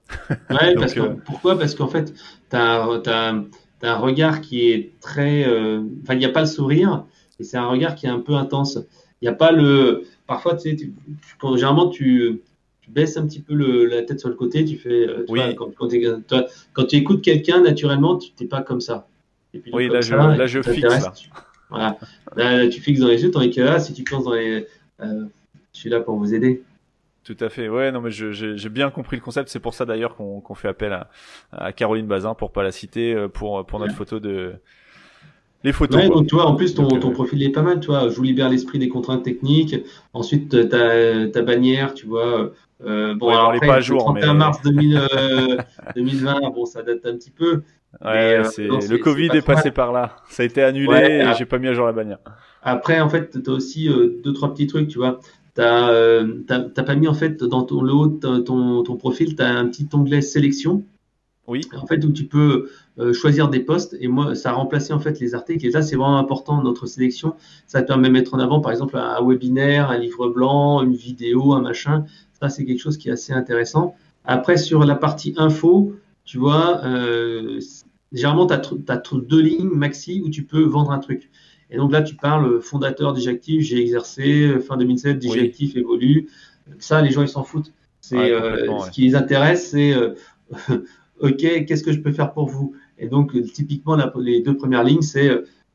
Ouais, 0.50 0.74
parce 0.78 0.94
que, 0.94 1.00
euh, 1.00 1.14
pourquoi? 1.24 1.58
Parce 1.58 1.74
qu'en 1.74 1.88
fait, 1.88 2.14
t'as 2.50 2.84
as, 2.84 3.34
un 3.82 3.96
regard 3.96 4.40
qui 4.40 4.70
est 4.70 4.92
très, 5.00 5.44
enfin, 5.44 6.14
il 6.14 6.18
n'y 6.18 6.24
a 6.24 6.30
pas 6.30 6.42
le 6.42 6.46
sourire 6.46 7.04
et 7.42 7.44
c'est 7.44 7.56
un 7.56 7.66
regard 7.66 7.94
qui 7.94 8.06
est 8.06 8.10
un 8.10 8.20
peu 8.20 8.34
intense. 8.34 8.78
Il 9.20 9.24
n'y 9.24 9.28
a 9.28 9.34
pas 9.34 9.52
le, 9.52 10.04
parfois, 10.26 10.54
tu 10.54 10.70
sais, 10.70 10.76
tu, 10.76 10.94
quand, 11.38 11.56
généralement 11.56 11.88
tu 11.88 12.40
tu 12.82 12.90
baisses 12.90 13.16
un 13.16 13.26
petit 13.26 13.40
peu 13.40 13.54
le, 13.54 13.86
la 13.86 14.02
tête 14.02 14.18
sur 14.18 14.28
le 14.28 14.34
côté, 14.34 14.64
tu 14.64 14.76
fais, 14.76 15.06
tu 15.26 15.34
vois, 15.34 15.54
quand, 15.54 15.70
quand, 15.76 15.88
quand, 16.74 16.84
tu 16.84 16.96
écoutes 16.96 17.22
quelqu'un, 17.22 17.60
naturellement, 17.60 18.18
tu 18.18 18.30
n'es 18.40 18.48
pas 18.48 18.60
comme 18.60 18.80
ça. 18.80 19.06
Oui, 19.72 19.88
là, 19.88 20.00
je, 20.00 20.14
là, 20.14 20.46
je 20.46 20.62
fixe. 20.62 20.82
Là. 20.82 21.12
Voilà. 21.70 21.96
Là, 22.36 22.68
tu 22.68 22.80
fixes 22.80 23.00
dans 23.00 23.06
les 23.08 23.22
yeux, 23.22 23.30
tandis 23.30 23.50
que 23.50 23.60
là, 23.60 23.78
si 23.78 23.92
tu 23.92 24.02
penses 24.02 24.24
dans 24.24 24.34
les. 24.34 24.66
Euh, 25.00 25.24
je 25.72 25.78
suis 25.78 25.90
là 25.90 26.00
pour 26.00 26.16
vous 26.16 26.34
aider. 26.34 26.62
Tout 27.22 27.36
à 27.38 27.48
fait. 27.48 27.68
Ouais, 27.68 27.92
non, 27.92 28.00
mais 28.00 28.10
j'ai 28.10 28.68
bien 28.68 28.90
compris 28.90 29.16
le 29.16 29.22
concept. 29.22 29.48
C'est 29.48 29.60
pour 29.60 29.74
ça 29.74 29.84
d'ailleurs 29.84 30.16
qu'on 30.16 30.54
fait 30.54 30.68
appel 30.68 30.92
à, 30.92 31.08
à, 31.52 31.72
Caroline 31.72 32.06
Bazin, 32.06 32.34
pour 32.34 32.50
pas 32.50 32.64
la 32.64 32.72
citer, 32.72 33.14
euh, 33.14 33.28
pour, 33.28 33.64
pour 33.64 33.78
notre 33.78 33.94
photo 33.94 34.18
de. 34.18 34.54
Les 35.64 35.72
photos. 35.72 36.02
Ouais, 36.02 36.08
donc 36.08 36.26
tu 36.26 36.34
vois, 36.34 36.46
en 36.46 36.54
plus, 36.54 36.74
ton, 36.74 36.88
ton 36.88 37.10
euh, 37.10 37.12
profil 37.12 37.42
est 37.42 37.50
pas 37.50 37.62
mal. 37.62 37.80
Tu 37.80 37.88
vois, 37.88 38.08
je 38.08 38.14
vous 38.16 38.22
libère 38.22 38.48
l'esprit 38.48 38.78
des 38.78 38.88
contraintes 38.88 39.22
techniques. 39.22 39.76
Ensuite, 40.12 40.68
ta, 40.68 41.28
ta 41.28 41.42
bannière, 41.42 41.94
tu 41.94 42.06
vois. 42.06 42.52
Euh, 42.84 43.14
bon, 43.14 43.28
alors, 43.28 43.50
après, 43.50 43.66
pas 43.66 43.74
à 43.76 43.80
jour, 43.80 44.00
31 44.00 44.34
mars 44.34 44.60
2000, 44.62 45.00
2020, 45.94 46.40
bon, 46.54 46.64
ça 46.64 46.82
date 46.82 47.06
un 47.06 47.14
petit 47.14 47.30
peu. 47.30 47.62
Ouais, 48.00 48.38
euh, 48.38 48.80
le 48.88 48.96
Covid 48.96 49.28
est, 49.34 49.46
passé 49.46 49.70
par 49.70 49.92
là. 49.92 50.16
Ça 50.28 50.42
a 50.42 50.46
été 50.46 50.62
annulé 50.62 51.22
et 51.22 51.34
j'ai 51.38 51.44
pas 51.44 51.58
mis 51.58 51.68
à 51.68 51.74
jour 51.74 51.86
la 51.86 51.92
bannière. 51.92 52.18
Après, 52.62 53.00
en 53.00 53.08
fait, 53.08 53.42
tu 53.42 53.50
as 53.50 53.52
aussi 53.52 53.88
euh, 53.88 54.20
deux, 54.24 54.32
trois 54.32 54.52
petits 54.52 54.66
trucs, 54.66 54.88
tu 54.88 54.98
vois. 54.98 55.20
T'as 55.54 55.90
euh, 55.90 56.42
pas 56.46 56.94
mis, 56.94 57.06
en 57.06 57.14
fait, 57.14 57.42
dans 57.44 57.62
ton, 57.62 57.82
le 57.82 57.92
haut 57.92 58.06
de 58.06 58.38
ton, 58.38 58.82
ton 58.82 58.96
profil, 58.96 59.36
tu 59.36 59.42
as 59.42 59.50
un 59.50 59.66
petit 59.68 59.88
onglet 59.92 60.22
sélection. 60.22 60.84
Oui. 61.52 61.60
En 61.76 61.86
fait, 61.86 62.02
où 62.02 62.10
tu 62.10 62.24
peux 62.24 62.70
euh, 62.98 63.12
choisir 63.12 63.48
des 63.50 63.60
postes 63.60 63.94
et 64.00 64.08
moi, 64.08 64.34
ça 64.34 64.50
a 64.50 64.52
remplacé 64.54 64.94
en 64.94 64.98
fait 64.98 65.20
les 65.20 65.34
articles. 65.34 65.66
Et 65.66 65.70
ça, 65.72 65.82
c'est 65.82 65.96
vraiment 65.96 66.16
important, 66.16 66.62
notre 66.62 66.86
sélection. 66.86 67.34
Ça 67.66 67.82
te 67.82 67.88
permet 67.88 68.08
de 68.08 68.14
mettre 68.14 68.32
en 68.32 68.38
avant, 68.38 68.60
par 68.60 68.72
exemple, 68.72 68.96
un 68.96 69.22
webinaire, 69.22 69.90
un 69.90 69.98
livre 69.98 70.28
blanc, 70.30 70.82
une 70.82 70.94
vidéo, 70.94 71.52
un 71.52 71.60
machin. 71.60 72.06
Ça, 72.40 72.48
c'est 72.48 72.64
quelque 72.64 72.80
chose 72.80 72.96
qui 72.96 73.10
est 73.10 73.12
assez 73.12 73.34
intéressant. 73.34 73.94
Après, 74.24 74.56
sur 74.56 74.82
la 74.84 74.94
partie 74.94 75.34
info, 75.36 75.92
tu 76.24 76.38
vois, 76.38 76.80
euh, 76.84 77.60
généralement, 78.12 78.46
tu 78.46 78.54
as, 78.54 79.02
deux 79.12 79.42
lignes 79.42 79.68
maxi 79.68 80.22
où 80.24 80.30
tu 80.30 80.44
peux 80.44 80.62
vendre 80.62 80.90
un 80.90 81.00
truc. 81.00 81.30
Et 81.70 81.76
donc 81.76 81.92
là, 81.92 82.00
tu 82.00 82.14
parles 82.14 82.62
fondateur 82.62 83.12
Digactif, 83.12 83.60
j'ai 83.60 83.78
exercé, 83.78 84.58
fin 84.66 84.78
2007, 84.78 85.18
Digactif 85.18 85.76
évolue. 85.76 86.28
Ça, 86.78 87.02
les 87.02 87.10
gens, 87.10 87.20
ils 87.20 87.28
s'en 87.28 87.44
foutent. 87.44 87.74
C'est 88.00 88.16
euh, 88.16 88.80
Ce 88.80 88.90
qui 88.90 89.02
les 89.02 89.14
intéresse, 89.14 89.70
c'est 89.70 89.92
euh, 89.92 90.14
OK, 91.20 91.36
qu'est-ce 91.66 91.82
que 91.82 91.92
je 91.92 92.00
peux 92.00 92.12
faire 92.12 92.32
pour 92.32 92.46
vous? 92.46 92.74
Et 92.98 93.08
donc, 93.08 93.40
typiquement, 93.52 93.96
les 94.16 94.40
deux 94.40 94.56
premières 94.56 94.84
lignes, 94.84 95.02
c'est 95.02 95.30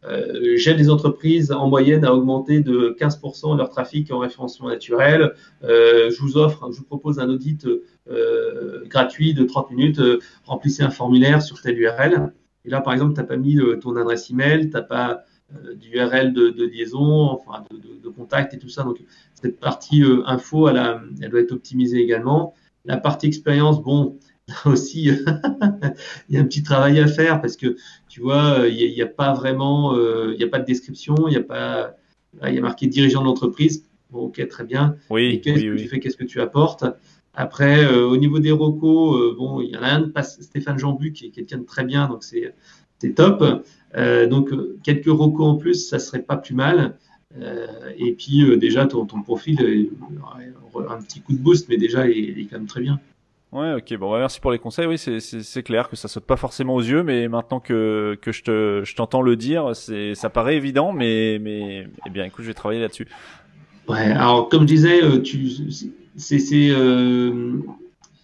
euh, 0.08 0.56
j'aide 0.58 0.78
les 0.78 0.90
entreprises 0.90 1.52
en 1.52 1.68
moyenne 1.68 2.06
à 2.06 2.14
augmenter 2.14 2.62
de 2.62 2.96
15% 3.00 3.58
leur 3.58 3.70
trafic 3.70 4.12
en 4.12 4.20
référencement 4.20 4.70
naturel. 4.70 5.34
Euh, 5.64 6.10
je 6.12 6.22
vous 6.22 6.38
offre, 6.38 6.70
je 6.72 6.78
vous 6.78 6.86
propose 6.86 7.20
un 7.20 7.30
audit 7.30 7.68
euh, 8.10 8.86
gratuit 8.86 9.34
de 9.34 9.44
30 9.44 9.72
minutes. 9.72 10.02
remplissez 10.46 10.84
un 10.84 10.92
formulaire 10.92 11.42
sur 11.42 11.62
telle 11.62 11.80
URL. 11.80 12.34
Et 12.66 12.70
là, 12.70 12.82
par 12.82 12.94
exemple, 12.94 13.14
tu 13.14 13.20
n'as 13.20 13.26
pas 13.26 13.38
mis 13.38 13.58
ton 13.82 13.96
adresse 13.96 14.30
email, 14.30 14.70
tu 14.70 14.74
n'as 14.74 14.82
pas 14.82 15.24
d'URL 15.76 16.34
de, 16.34 16.50
de, 16.50 16.66
liaison, 16.66 17.32
enfin 17.32 17.64
de, 17.72 18.10
contact 18.10 18.54
et 18.54 18.58
tout 18.58 18.70
ça. 18.70 18.84
Donc 18.84 18.98
cette 19.34 19.60
partie 19.60 20.04
info, 20.26 20.68
elle, 20.70 21.30
doit 21.30 21.40
être 21.40 21.52
optimisée 21.52 22.02
également. 22.02 22.54
La 22.86 22.98
partie 22.98 23.28
expérience, 23.28 23.82
bon, 23.82 24.18
aussi, 24.66 25.10
il 26.30 26.36
y 26.36 26.38
a 26.38 26.42
un 26.42 26.46
petit 26.46 26.64
travail 26.64 27.00
à 27.00 27.08
faire 27.08 27.42
parce 27.42 27.58
que 27.58 27.76
tu 28.08 28.22
vois, 28.22 28.66
il 28.70 28.94
n'y 28.94 29.02
a, 29.02 29.08
pas 29.08 29.34
vraiment, 29.34 29.96
il 29.96 30.38
n'y 30.38 30.44
a 30.44 30.48
pas 30.48 30.60
de 30.60 30.66
description, 30.66 31.16
il 31.28 31.32
n'y 31.32 31.38
a 31.38 31.44
pas, 31.44 31.96
il 32.46 32.54
y 32.54 32.58
a 32.58 32.62
marqué 32.62 32.88
dirigeant 32.88 33.22
de 33.22 33.26
l'entreprise. 33.26 33.86
Bon, 34.10 34.22
ok, 34.28 34.48
très 34.48 34.64
bien. 34.64 34.96
Oui. 35.10 35.26
Et 35.34 35.42
qu'est-ce 35.42 35.64
que 35.64 35.76
tu 35.76 35.88
fais, 35.88 36.00
qu'est-ce 36.00 36.18
que 36.18 36.24
tu 36.24 36.40
apportes? 36.40 36.86
Après, 37.40 37.86
euh, 37.86 38.08
au 38.08 38.18
niveau 38.18 38.40
des 38.40 38.52
recos, 38.52 39.16
euh, 39.16 39.36
bon, 39.38 39.62
il 39.62 39.70
y 39.70 39.78
en 39.78 39.84
a 39.84 39.90
un, 39.94 40.24
Stéphane 40.24 40.80
Jambu, 40.80 41.12
qui 41.12 41.28
est 41.28 41.30
quelqu'un 41.30 41.60
de 41.60 41.66
très 41.66 41.86
bien, 41.86 42.08
donc 42.08 42.24
c'est 42.24 42.54
top. 43.14 43.64
Euh, 43.96 44.26
donc, 44.26 44.50
quelques 44.82 45.06
recos 45.06 45.46
en 45.46 45.56
plus, 45.56 45.88
ça 45.88 46.00
serait 46.00 46.24
pas 46.24 46.36
plus 46.36 46.56
mal. 46.56 46.98
et 48.00 48.14
puis, 48.14 48.58
déjà, 48.58 48.88
ton, 48.88 49.06
ton 49.06 49.22
profil, 49.22 49.92
un 50.90 51.02
petit 51.04 51.22
coup 51.22 51.34
de 51.34 51.38
boost, 51.38 51.70
mais 51.70 51.78
déjà, 51.78 52.10
il 52.10 52.40
est 52.40 52.46
quand 52.46 52.58
même 52.58 52.66
très 52.66 52.82
bien. 52.82 53.00
Ouais, 53.54 53.76
ok, 53.76 53.98
bon, 53.98 54.12
bah, 54.12 54.20
merci 54.20 54.42
pour 54.42 54.52
les 54.52 54.60
conseils. 54.60 54.88
Oui, 54.88 54.98
c'est 54.98 55.64
clair 55.64 55.90
que 55.90 55.96
ça 55.96 56.10
saute 56.10 56.26
pas 56.26 56.36
forcément 56.36 56.76
aux 56.76 56.82
yeux, 56.82 57.04
mais 57.04 57.30
maintenant 57.30 57.62
que, 57.62 58.18
que 58.22 58.34
je 58.34 58.44
te, 58.44 58.82
je 58.84 58.96
t'entends 58.96 59.22
le 59.22 59.38
dire, 59.38 59.74
c'est, 59.74 60.16
ça 60.16 60.30
paraît 60.30 60.58
évident, 60.58 60.92
mais, 60.92 61.40
mais, 61.42 61.88
eh 62.06 62.10
bien, 62.10 62.26
écoute, 62.26 62.44
je 62.44 62.50
vais 62.50 62.54
travailler 62.54 62.82
là-dessus. 62.82 63.08
Ouais, 63.88 64.12
alors, 64.12 64.50
comme 64.50 64.64
je 64.64 64.68
disais, 64.68 65.02
euh, 65.02 65.22
tu, 65.22 65.50
c'est, 66.18 66.70
euh, 66.72 67.54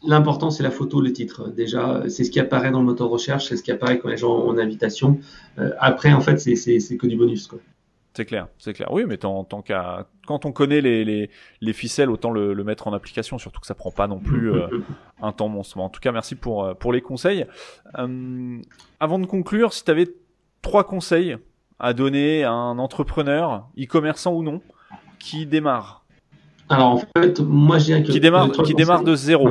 l'important, 0.06 0.52
c'est 0.52 0.64
la 0.64 0.72
photo, 0.72 1.00
le 1.00 1.14
titre. 1.14 1.50
Déjà, 1.50 2.04
c'est 2.10 2.26
ce 2.26 2.32
qui 2.32 2.42
apparaît 2.42 2.72
dans 2.72 2.80
le 2.80 2.86
moteur 2.86 3.08
de 3.08 3.14
recherche, 3.14 3.48
c'est 3.48 3.56
ce 3.56 3.64
qui 3.64 3.72
apparaît 3.72 4.00
quand 4.00 4.10
les 4.10 4.18
gens 4.18 4.36
ont 4.36 4.58
invitation. 4.58 5.20
Euh, 5.58 5.72
après, 5.80 6.12
en 6.12 6.20
fait, 6.20 6.38
c'est 6.40 6.98
que 6.98 7.08
du 7.08 7.16
bonus, 7.16 7.48
quoi. 7.48 7.60
C'est 8.16 8.26
clair, 8.26 8.48
c'est 8.60 8.74
clair. 8.74 8.92
Oui, 8.92 9.06
mais 9.08 9.18
tant, 9.18 9.44
tant 9.44 9.64
qu'à 9.64 10.08
quand 10.28 10.46
on 10.46 10.52
connaît 10.52 10.82
les, 10.82 11.04
les, 11.04 11.32
les 11.62 11.74
ficelles, 11.74 12.12
autant 12.12 12.30
le, 12.30 12.54
le, 12.54 12.64
mettre 12.64 12.88
en 12.88 12.94
application, 12.94 13.40
surtout 13.40 13.60
que 13.60 13.66
ça 13.66 13.74
prend 13.74 13.92
pas 13.92 14.08
non 14.08 14.20
plus 14.20 14.54
euh, 14.54 14.68
un 15.22 15.32
temps 15.32 15.50
monstre. 15.50 15.80
En 15.80 15.90
tout 15.90 16.00
cas, 16.00 16.12
merci 16.12 16.36
pour, 16.36 16.64
euh, 16.64 16.74
pour 16.76 16.94
les 16.94 17.02
conseils. 17.02 17.46
Euh, 17.98 18.62
avant 19.00 19.18
de 19.18 19.26
conclure, 19.26 19.74
si 19.74 19.84
tu 19.84 19.90
avais 19.90 20.08
trois 20.62 20.84
conseils 20.84 21.38
à 21.80 21.94
donner 21.94 22.44
à 22.44 22.52
un 22.52 22.78
entrepreneur, 22.78 23.68
e-commerçant 23.80 24.34
ou 24.34 24.44
non, 24.44 24.62
qui 25.18 25.48
démarre 25.48 26.06
Alors 26.70 26.90
en 26.90 27.02
fait, 27.18 27.40
moi 27.40 27.80
je 27.80 27.86
dirais 27.86 28.04
que 28.04 28.12
qui 28.12 28.20
démarre, 28.20 28.52
qui 28.52 28.76
démarre 28.76 29.04
de 29.04 29.16
zéro. 29.16 29.50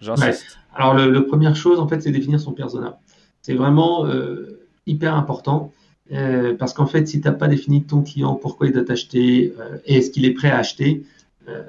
J'insiste. 0.00 0.58
Alors 0.74 0.94
le, 0.94 1.10
le, 1.10 1.26
première 1.26 1.54
chose 1.54 1.78
en 1.78 1.86
fait, 1.86 2.00
c'est 2.00 2.10
définir 2.10 2.40
son 2.40 2.52
persona. 2.52 2.98
C'est 3.42 3.54
vraiment 3.54 4.06
euh, 4.06 4.66
hyper 4.86 5.14
important. 5.14 5.72
Euh, 6.12 6.54
parce 6.56 6.72
qu'en 6.72 6.86
fait, 6.86 7.06
si 7.06 7.20
tu 7.20 7.28
n'as 7.28 7.34
pas 7.34 7.48
défini 7.48 7.84
ton 7.84 8.02
client, 8.02 8.34
pourquoi 8.34 8.66
il 8.66 8.72
doit 8.72 8.84
t'acheter, 8.84 9.54
euh, 9.58 9.78
est-ce 9.84 10.10
qu'il 10.10 10.24
est 10.24 10.32
prêt 10.32 10.50
à 10.50 10.58
acheter, 10.58 11.04
euh, 11.48 11.62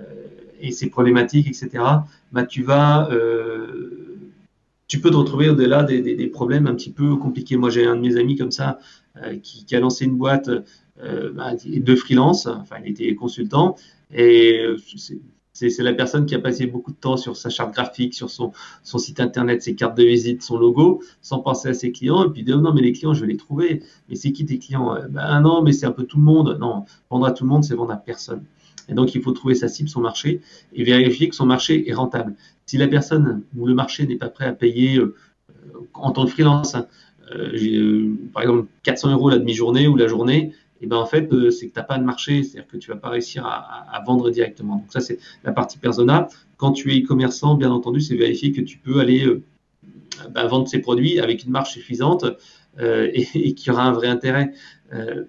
et 0.60 0.72
ses 0.72 0.90
problématiques, 0.90 1.48
etc., 1.48 1.84
bah, 2.32 2.46
tu 2.46 2.64
vas, 2.64 3.10
tu 4.88 5.00
peux 5.00 5.10
te 5.10 5.16
retrouver 5.16 5.50
au-delà 5.50 5.84
des, 5.84 6.28
problèmes 6.28 6.68
un 6.68 6.76
petit 6.76 6.92
peu 6.92 7.16
compliqués. 7.16 7.58
Moi, 7.58 7.70
j'ai 7.70 7.86
un 7.86 7.96
de 7.96 8.02
mes 8.02 8.18
amis 8.18 8.36
comme 8.36 8.52
ça 8.52 8.80
qui, 9.42 9.66
qui, 9.66 9.76
a 9.76 9.80
lancé 9.80 10.06
une 10.06 10.18
boîte 10.18 10.52
bah, 11.34 11.54
de 11.66 11.96
freelance, 11.96 12.46
enfin, 12.46 12.76
il 12.86 12.92
était 12.92 13.16
consultant, 13.16 13.76
et 14.14 14.64
c'est 15.54 15.84
la 15.84 15.94
personne 15.94 16.26
qui 16.26 16.34
a 16.36 16.40
passé 16.40 16.66
beaucoup 16.66 16.92
de 16.92 16.98
temps 16.98 17.18
sur 17.18 17.36
sa 17.36 17.50
charte 17.50 17.74
graphique, 17.74 18.14
sur 18.14 18.30
son, 18.30 18.54
site 18.84 19.20
internet, 19.20 19.62
ses 19.62 19.76
cartes 19.76 19.98
de 19.98 20.04
visite, 20.04 20.42
son 20.42 20.58
logo, 20.58 21.04
sans 21.22 21.40
penser 21.40 21.70
à 21.70 21.74
ses 21.74 21.92
clients. 21.92 22.26
Et 22.26 22.30
puis, 22.32 22.44
dire, 22.44 22.60
non, 22.60 22.74
mais 22.74 22.82
les 22.82 22.94
clients, 22.94 23.14
je 23.14 23.22
vais 23.22 23.32
les 23.32 23.38
trouver. 23.38 23.84
Mais 24.10 24.16
c'est 24.16 24.32
qui 24.32 24.46
tes 24.46 24.60
clients? 24.60 24.98
Ben 25.10 25.42
non, 25.42 25.62
mais 25.62 25.74
c'est 25.74 25.86
un 25.86 25.92
peu 25.92 26.04
tout 26.04 26.18
le 26.18 26.24
monde. 26.24 26.58
Non, 26.60 26.86
vendre 27.10 27.26
à 27.26 27.32
tout 27.32 27.44
le 27.44 27.50
monde, 27.50 27.64
c'est 27.64 27.76
vendre 27.76 27.92
à 27.92 27.98
personne. 27.98 28.44
Et 28.90 28.94
donc, 28.94 29.14
il 29.16 29.22
faut 29.22 29.32
trouver 29.32 29.56
sa 29.56 29.68
cible, 29.68 29.90
son 29.90 30.02
marché, 30.02 30.42
et 30.74 30.84
vérifier 30.84 31.30
que 31.30 31.36
son 31.36 31.46
marché 31.46 31.90
est 31.90 31.94
rentable. 31.94 32.36
Si 32.66 32.78
la 32.78 32.88
personne 32.88 33.44
ou 33.56 33.66
le 33.66 33.74
marché 33.74 34.06
n'est 34.08 34.16
pas 34.16 34.30
prêt 34.30 34.46
à 34.46 34.54
payer 34.54 34.98
euh, 34.98 35.16
en 35.94 36.12
tant 36.12 36.26
que 36.26 36.32
freelance, 36.32 36.76
hein, 36.76 36.88
euh, 37.34 37.56
euh, 37.56 38.16
par 38.34 38.44
exemple 38.44 38.68
400 38.84 39.12
euros 39.12 39.30
la 39.30 39.38
demi-journée 39.38 39.88
ou 39.88 39.96
la 39.96 40.08
journée, 40.08 40.54
et 40.82 40.88
ben 40.88 40.98
en 40.98 41.06
fait, 41.06 41.32
euh, 41.32 41.52
c'est 41.52 41.68
que 41.68 41.74
tu 41.74 41.80
n'as 41.80 41.86
pas 41.86 41.98
de 41.98 42.04
marché, 42.04 42.44
c'est-à-dire 42.44 42.68
que 42.68 42.78
tu 42.78 42.90
vas 42.90 42.98
pas 42.98 43.10
réussir 43.10 43.46
à, 43.46 44.04
vendre 44.06 44.32
directement. 44.32 44.78
Donc 44.78 44.92
ça, 44.92 45.00
c'est 45.00 45.20
la 45.44 45.52
partie 45.52 45.78
persona. 45.78 46.28
Quand 46.58 46.72
tu 46.72 46.92
es 46.94 47.02
e-commerçant, 47.02 47.56
bien 47.56 47.72
entendu, 47.72 48.02
c'est 48.02 48.16
vérifier 48.16 48.52
que 48.52 48.62
tu 48.62 48.78
peux 48.78 49.00
aller 49.00 49.26
euh, 49.26 49.44
ben, 50.32 50.48
vendre 50.48 50.68
ces 50.68 50.80
produits 50.80 51.20
avec 51.20 51.44
une 51.44 51.52
marge 51.52 51.70
suffisante 51.72 52.26
euh, 52.80 53.10
et, 53.14 53.54
qu'il 53.54 53.68
y 53.68 53.70
aura 53.70 53.84
un 53.84 53.92
vrai 53.92 54.08
intérêt. 54.08 54.52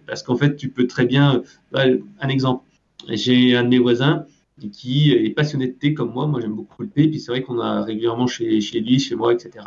Parce 0.07 0.25
qu'en 0.25 0.35
fait, 0.35 0.57
tu 0.57 0.71
peux 0.71 0.89
très 0.89 1.07
bien... 1.07 1.43
Ben, 1.71 2.01
un 2.21 2.29
exemple, 2.29 2.65
j'ai 3.09 3.57
un 3.57 3.63
de 3.63 3.69
mes 3.69 3.79
voisins 3.79 4.27
qui 4.73 5.13
est 5.13 5.31
passionné 5.31 5.69
de 5.69 5.73
thé 5.73 5.95
comme 5.95 6.13
moi. 6.13 6.27
Moi, 6.27 6.41
j'aime 6.41 6.55
beaucoup 6.55 6.83
le 6.83 6.89
thé. 6.89 7.07
Puis 7.07 7.21
c'est 7.21 7.31
vrai 7.31 7.43
qu'on 7.43 7.61
a 7.61 7.83
régulièrement 7.85 8.27
chez 8.27 8.61
lui, 8.61 8.99
chez 8.99 9.15
moi, 9.15 9.33
etc. 9.33 9.65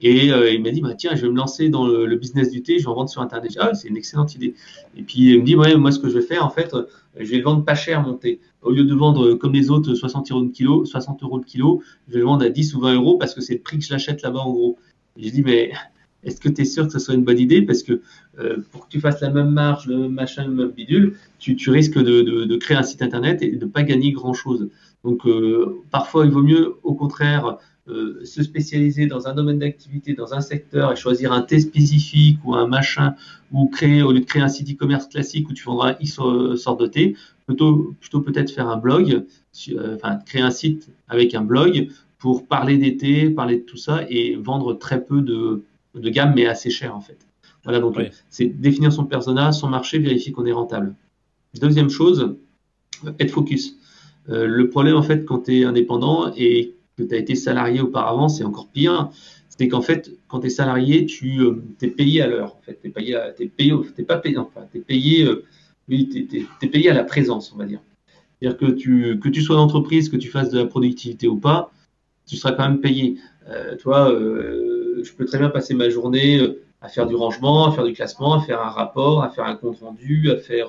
Et 0.00 0.30
euh, 0.30 0.50
il 0.50 0.62
m'a 0.62 0.70
dit, 0.70 0.80
bah, 0.80 0.94
tiens, 0.94 1.14
je 1.14 1.22
vais 1.22 1.32
me 1.32 1.36
lancer 1.36 1.68
dans 1.68 1.86
le, 1.86 2.14
business 2.16 2.50
du 2.50 2.62
thé, 2.62 2.78
je 2.78 2.84
vais 2.84 2.90
en 2.90 2.94
vendre 2.94 3.10
sur 3.10 3.22
Internet. 3.22 3.52
Ah, 3.58 3.74
c'est 3.74 3.88
une 3.88 3.96
excellente 3.96 4.34
idée. 4.34 4.54
Et 4.96 5.02
puis 5.02 5.32
il 5.32 5.40
me 5.40 5.44
dit, 5.44 5.56
moi, 5.56 5.90
ce 5.90 5.98
que 5.98 6.08
je 6.08 6.14
vais 6.18 6.24
faire, 6.24 6.44
en 6.44 6.50
fait, 6.50 6.74
euh, 6.74 6.84
je 7.18 7.30
vais 7.30 7.38
le 7.38 7.42
vendre 7.42 7.64
pas 7.64 7.74
cher, 7.74 8.02
mon 8.02 8.14
thé. 8.14 8.40
Au 8.62 8.72
lieu 8.72 8.84
de 8.84 8.94
vendre 8.94 9.26
euh, 9.26 9.36
comme 9.36 9.52
les 9.52 9.70
autres 9.70 9.94
60 9.94 10.30
euros 10.30 10.42
le 10.42 10.50
kilo, 10.50 10.84
60 10.84 11.22
euros 11.22 11.38
le 11.38 11.44
kilo, 11.44 11.82
je 12.08 12.14
vais 12.14 12.18
le 12.20 12.26
vendre 12.26 12.44
à 12.44 12.50
10 12.50 12.74
ou 12.74 12.80
20 12.80 12.94
euros 12.94 13.16
parce 13.16 13.34
que 13.34 13.40
c'est 13.40 13.54
le 13.54 13.60
prix 13.60 13.78
que 13.78 13.84
je 13.84 13.92
l'achète 13.92 14.22
là-bas, 14.22 14.40
en 14.40 14.52
gros. 14.52 14.78
J'ai 15.16 15.30
dit, 15.30 15.42
mais 15.42 15.72
est-ce 16.24 16.40
que 16.40 16.48
tu 16.50 16.62
es 16.62 16.64
sûr 16.66 16.86
que 16.86 16.92
ce 16.92 16.98
soit 16.98 17.14
une 17.14 17.24
bonne 17.24 17.38
idée? 17.38 17.62
Parce 17.62 17.82
que 17.82 18.02
pour 18.70 18.86
que 18.86 18.90
tu 18.90 19.00
fasses 19.00 19.22
la 19.22 19.30
même 19.30 19.50
marge, 19.50 19.86
le 19.86 19.96
même 19.96 20.12
machin, 20.12 20.44
le 20.44 20.52
même 20.52 20.70
bidule, 20.70 21.16
tu, 21.38 21.70
risques 21.70 21.98
de, 21.98 22.56
créer 22.56 22.76
un 22.76 22.82
site 22.82 23.00
internet 23.00 23.40
et 23.40 23.52
de 23.52 23.64
ne 23.64 23.70
pas 23.70 23.82
gagner 23.82 24.12
grand-chose. 24.12 24.68
Donc 25.04 25.22
parfois, 25.90 26.26
il 26.26 26.32
vaut 26.32 26.42
mieux, 26.42 26.74
au 26.82 26.94
contraire, 26.94 27.56
euh, 27.88 28.24
se 28.24 28.42
spécialiser 28.42 29.06
dans 29.06 29.28
un 29.28 29.34
domaine 29.34 29.58
d'activité, 29.60 30.14
dans 30.14 30.34
un 30.34 30.40
secteur 30.40 30.92
et 30.92 30.96
choisir 30.96 31.32
un 31.32 31.42
thé 31.42 31.60
spécifique 31.60 32.38
ou 32.44 32.54
un 32.54 32.66
machin, 32.66 33.14
ou 33.52 33.68
créer, 33.68 34.02
au 34.02 34.12
lieu 34.12 34.20
de 34.20 34.24
créer 34.24 34.42
un 34.42 34.48
site 34.48 34.70
e-commerce 34.70 35.06
classique 35.06 35.48
où 35.48 35.52
tu 35.52 35.64
vendras 35.64 35.94
X 36.00 36.18
sorte 36.56 36.80
de 36.80 36.86
thé, 36.86 37.16
plutôt, 37.46 37.94
plutôt 38.00 38.20
peut-être 38.20 38.50
faire 38.50 38.68
un 38.68 38.76
blog, 38.76 39.24
euh, 39.68 39.94
enfin 39.94 40.18
créer 40.26 40.42
un 40.42 40.50
site 40.50 40.90
avec 41.08 41.34
un 41.34 41.42
blog 41.42 41.88
pour 42.18 42.46
parler 42.46 42.76
des 42.76 42.96
thés, 42.96 43.30
parler 43.30 43.58
de 43.58 43.62
tout 43.62 43.76
ça 43.76 44.04
et 44.08 44.36
vendre 44.36 44.74
très 44.74 45.04
peu 45.04 45.20
de, 45.20 45.62
de 45.94 46.10
gamme, 46.10 46.32
mais 46.34 46.46
assez 46.46 46.70
cher 46.70 46.96
en 46.96 47.00
fait. 47.00 47.18
Voilà, 47.62 47.80
donc 47.80 47.94
oui. 47.96 48.04
c'est 48.28 48.46
définir 48.46 48.92
son 48.92 49.04
persona, 49.04 49.52
son 49.52 49.68
marché, 49.68 49.98
vérifier 49.98 50.32
qu'on 50.32 50.46
est 50.46 50.52
rentable. 50.52 50.94
Deuxième 51.60 51.90
chose, 51.90 52.36
être 53.18 53.30
focus. 53.30 53.76
Euh, 54.28 54.46
le 54.46 54.68
problème 54.68 54.96
en 54.96 55.02
fait 55.02 55.24
quand 55.24 55.44
tu 55.44 55.60
es 55.60 55.64
indépendant 55.64 56.32
et 56.36 56.74
que 56.96 57.02
tu 57.02 57.14
as 57.14 57.18
été 57.18 57.34
salarié 57.34 57.80
auparavant, 57.80 58.28
c'est 58.28 58.44
encore 58.44 58.68
pire. 58.68 59.10
C'est 59.48 59.68
qu'en 59.68 59.82
fait, 59.82 60.10
quand 60.28 60.40
tu 60.40 60.46
es 60.48 60.50
salarié, 60.50 61.06
tu 61.06 61.40
euh, 61.40 61.62
es 61.80 61.88
payé 61.88 62.22
à 62.22 62.26
l'heure. 62.26 62.56
En 62.56 62.62
fait, 62.62 62.78
tu 62.80 62.88
es 62.88 62.90
payé, 62.90 63.14
à, 63.14 63.30
payé, 63.30 63.74
pas 64.06 64.18
payé, 64.18 64.36
enfin, 64.38 64.62
payé, 64.86 65.24
euh, 65.24 65.44
payé 65.88 66.90
à 66.90 66.94
la 66.94 67.04
présence, 67.04 67.52
on 67.54 67.58
va 67.58 67.64
dire. 67.64 67.80
C'est-à-dire 68.38 68.58
que 68.58 68.66
tu, 68.66 69.18
que 69.18 69.28
tu 69.28 69.42
sois 69.42 69.56
d'entreprise, 69.56 70.08
que 70.10 70.16
tu 70.16 70.28
fasses 70.28 70.50
de 70.50 70.58
la 70.58 70.66
productivité 70.66 71.26
ou 71.26 71.36
pas, 71.36 71.70
tu 72.26 72.36
seras 72.36 72.52
quand 72.52 72.68
même 72.68 72.80
payé. 72.80 73.16
Euh, 73.48 73.76
toi, 73.76 74.10
euh, 74.10 75.00
je 75.02 75.12
peux 75.12 75.24
très 75.24 75.38
bien 75.38 75.48
passer 75.48 75.74
ma 75.74 75.88
journée 75.88 76.40
à 76.82 76.88
faire 76.88 77.06
du 77.06 77.14
rangement, 77.14 77.66
à 77.66 77.72
faire 77.72 77.84
du 77.84 77.94
classement, 77.94 78.34
à 78.34 78.40
faire 78.40 78.60
un 78.60 78.68
rapport, 78.68 79.22
à 79.22 79.30
faire 79.30 79.44
un 79.44 79.56
compte 79.56 79.80
rendu, 79.80 80.30
à 80.30 80.36
faire, 80.36 80.68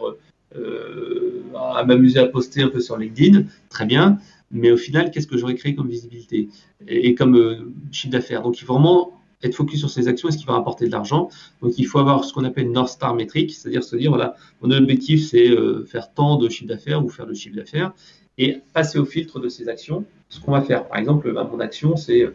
à 1.56 1.84
m'amuser 1.84 2.20
à 2.20 2.28
poster 2.28 2.64
un 2.64 2.70
peu 2.70 2.80
sur 2.80 2.98
LinkedIn, 2.98 3.44
très 3.70 3.86
bien 3.86 4.18
mais 4.52 4.72
au 4.72 4.78
final, 4.78 5.12
qu'est-ce 5.12 5.28
que 5.28 5.38
j'aurais 5.38 5.56
créé 5.56 5.76
comme 5.76 5.90
visibilité 5.90 6.50
et, 6.88 7.16
comme 7.16 7.36
euh, 7.36 7.72
chiffre 7.92 8.12
d'affaires? 8.12 8.42
Donc, 8.42 8.60
il 8.60 8.64
faut 8.64 8.74
vraiment 8.74 9.14
être 9.44 9.56
focus 9.56 9.80
sur 9.80 9.90
ces 9.90 10.08
actions 10.08 10.30
et 10.30 10.32
ce 10.32 10.38
qui 10.38 10.46
va 10.46 10.54
rapporter 10.54 10.88
de 10.88 10.92
l'argent. 10.92 11.30
Donc, 11.62 11.78
il 11.78 11.86
faut 11.86 12.00
avoir 12.00 12.24
ce 12.24 12.34
qu'on 12.34 12.44
appelle 12.44 12.72
North 12.72 12.90
Star 12.90 13.14
métrique, 13.14 13.54
c'est-à-dire 13.54 13.84
se 13.84 13.96
dire, 13.96 14.10
voilà, 14.10 14.36
mon 14.62 14.72
objectif, 14.72 15.28
c'est 15.28 15.50
euh, 15.50 15.86
faire 15.86 16.14
tant 16.14 16.38
de 16.38 16.50
chiffre 16.50 16.68
d'affaires 16.68 17.04
ou 17.04 17.10
faire 17.10 17.28
de 17.28 17.34
chiffre 17.34 17.56
d'affaires 17.56 17.94
et 18.38 18.62
passer 18.74 19.00
au 19.00 19.06
filtre 19.06 19.40
de 19.40 19.50
ces 19.50 19.68
actions 19.68 20.06
ce 20.30 20.40
qu'on 20.40 20.52
va 20.52 20.62
faire. 20.62 20.88
Par 20.88 20.98
exemple, 20.98 21.32
bah, 21.34 21.50
mon 21.52 21.60
action, 21.60 21.96
c'est 21.96 22.28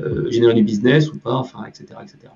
euh, 0.00 0.30
générer 0.30 0.54
du 0.54 0.62
business 0.62 1.12
ou 1.12 1.18
pas, 1.18 1.34
enfin, 1.34 1.64
etc., 1.64 1.86
etc. 2.02 2.32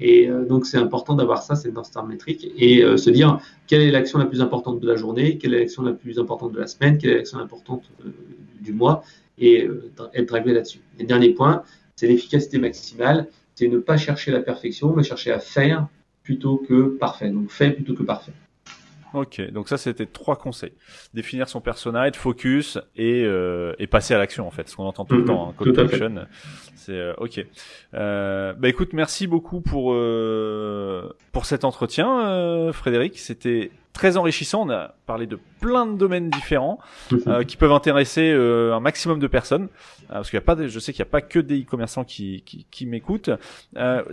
Et 0.00 0.28
euh, 0.28 0.44
donc, 0.44 0.66
c'est 0.66 0.78
important 0.78 1.14
d'avoir 1.14 1.42
ça, 1.42 1.54
c'est 1.54 1.70
North 1.70 1.86
Star 1.86 2.04
métrique, 2.06 2.50
et 2.56 2.82
euh, 2.82 2.96
se 2.96 3.10
dire 3.10 3.40
quelle 3.66 3.82
est 3.82 3.90
l'action 3.90 4.18
la 4.18 4.26
plus 4.26 4.40
importante 4.40 4.80
de 4.80 4.86
la 4.86 4.96
journée, 4.96 5.38
quelle 5.38 5.54
est 5.54 5.60
l'action 5.60 5.82
la 5.82 5.92
plus 5.92 6.18
importante 6.18 6.52
de 6.52 6.58
la 6.58 6.66
semaine, 6.66 6.98
quelle 6.98 7.10
est 7.10 7.16
l'action 7.16 7.38
importante 7.38 7.84
euh, 8.04 8.10
du 8.60 8.72
mois, 8.72 9.04
et 9.38 9.68
être 10.14 10.28
drivé 10.28 10.52
là-dessus. 10.52 10.80
Et 10.98 11.04
dernier 11.04 11.30
point, 11.30 11.62
c'est 11.96 12.06
l'efficacité 12.06 12.58
maximale, 12.58 13.28
c'est 13.54 13.66
ne 13.66 13.78
pas 13.78 13.96
chercher 13.96 14.30
la 14.30 14.40
perfection, 14.40 14.94
mais 14.94 15.02
chercher 15.02 15.32
à 15.32 15.40
faire 15.40 15.88
plutôt 16.22 16.58
que 16.58 16.88
parfait. 16.88 17.30
Donc, 17.30 17.50
fait 17.50 17.70
plutôt 17.70 17.94
que 17.94 18.02
parfait. 18.02 18.32
Ok, 19.14 19.40
donc 19.50 19.68
ça 19.68 19.76
c'était 19.76 20.06
trois 20.06 20.36
conseils. 20.36 20.72
Définir 21.12 21.48
son 21.48 21.60
persona, 21.60 22.06
être 22.08 22.16
focus 22.16 22.78
et, 22.96 23.22
euh, 23.24 23.74
et 23.78 23.86
passer 23.86 24.14
à 24.14 24.18
l'action 24.18 24.46
en 24.46 24.50
fait, 24.50 24.68
ce 24.68 24.76
qu'on 24.76 24.84
entend 24.84 25.04
tout 25.04 25.14
le 25.14 25.20
Mhm, 25.20 25.26
temps. 25.26 25.48
Hein, 25.50 25.54
call 25.62 25.72
to 25.74 25.80
action, 25.82 26.26
c'est 26.74 26.92
euh, 26.92 27.12
ok. 27.18 27.44
Euh, 27.94 28.52
bah 28.54 28.68
écoute, 28.68 28.92
merci 28.94 29.26
beaucoup 29.26 29.60
pour 29.60 29.92
euh, 29.94 31.14
pour 31.32 31.44
cet 31.44 31.64
entretien, 31.64 32.26
euh, 32.28 32.72
Frédéric. 32.72 33.18
C'était 33.18 33.70
très 33.92 34.16
enrichissant. 34.16 34.62
On 34.66 34.70
a 34.70 34.94
parlé 35.06 35.26
de 35.26 35.38
plein 35.60 35.86
de 35.86 35.96
domaines 35.96 36.30
différents 36.30 36.78
euh, 37.26 37.44
qui 37.44 37.56
peuvent 37.56 37.72
intéresser 37.72 38.30
euh, 38.32 38.74
un 38.74 38.80
maximum 38.80 39.18
de 39.18 39.26
personnes. 39.26 39.64
Euh, 40.10 40.14
parce 40.14 40.30
qu'il 40.30 40.36
y 40.36 40.42
a 40.42 40.44
pas, 40.44 40.54
de- 40.54 40.66
je 40.66 40.78
sais 40.78 40.92
qu'il 40.92 41.02
n'y 41.02 41.08
a 41.08 41.10
pas 41.10 41.20
que 41.20 41.38
des 41.38 41.60
e-commerçants 41.62 42.04
qui, 42.04 42.42
qui, 42.44 42.66
qui 42.70 42.86
m'écoutent. 42.86 43.30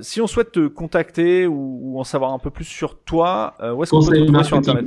Si 0.02 0.22
on 0.22 0.28
souhaite 0.28 0.52
te 0.52 0.68
contacter 0.68 1.48
ou, 1.48 1.80
ou 1.82 2.00
en 2.00 2.04
savoir 2.04 2.34
un 2.34 2.40
peu 2.40 2.50
plus 2.50 2.66
sur 2.66 2.98
toi, 3.00 3.56
où 3.76 3.84
est-ce 3.84 3.92
qu'on 3.92 4.00
peut 4.06 4.16
te 4.16 4.20
retrouver 4.22 4.44
sur 4.44 4.58
Internet. 4.58 4.86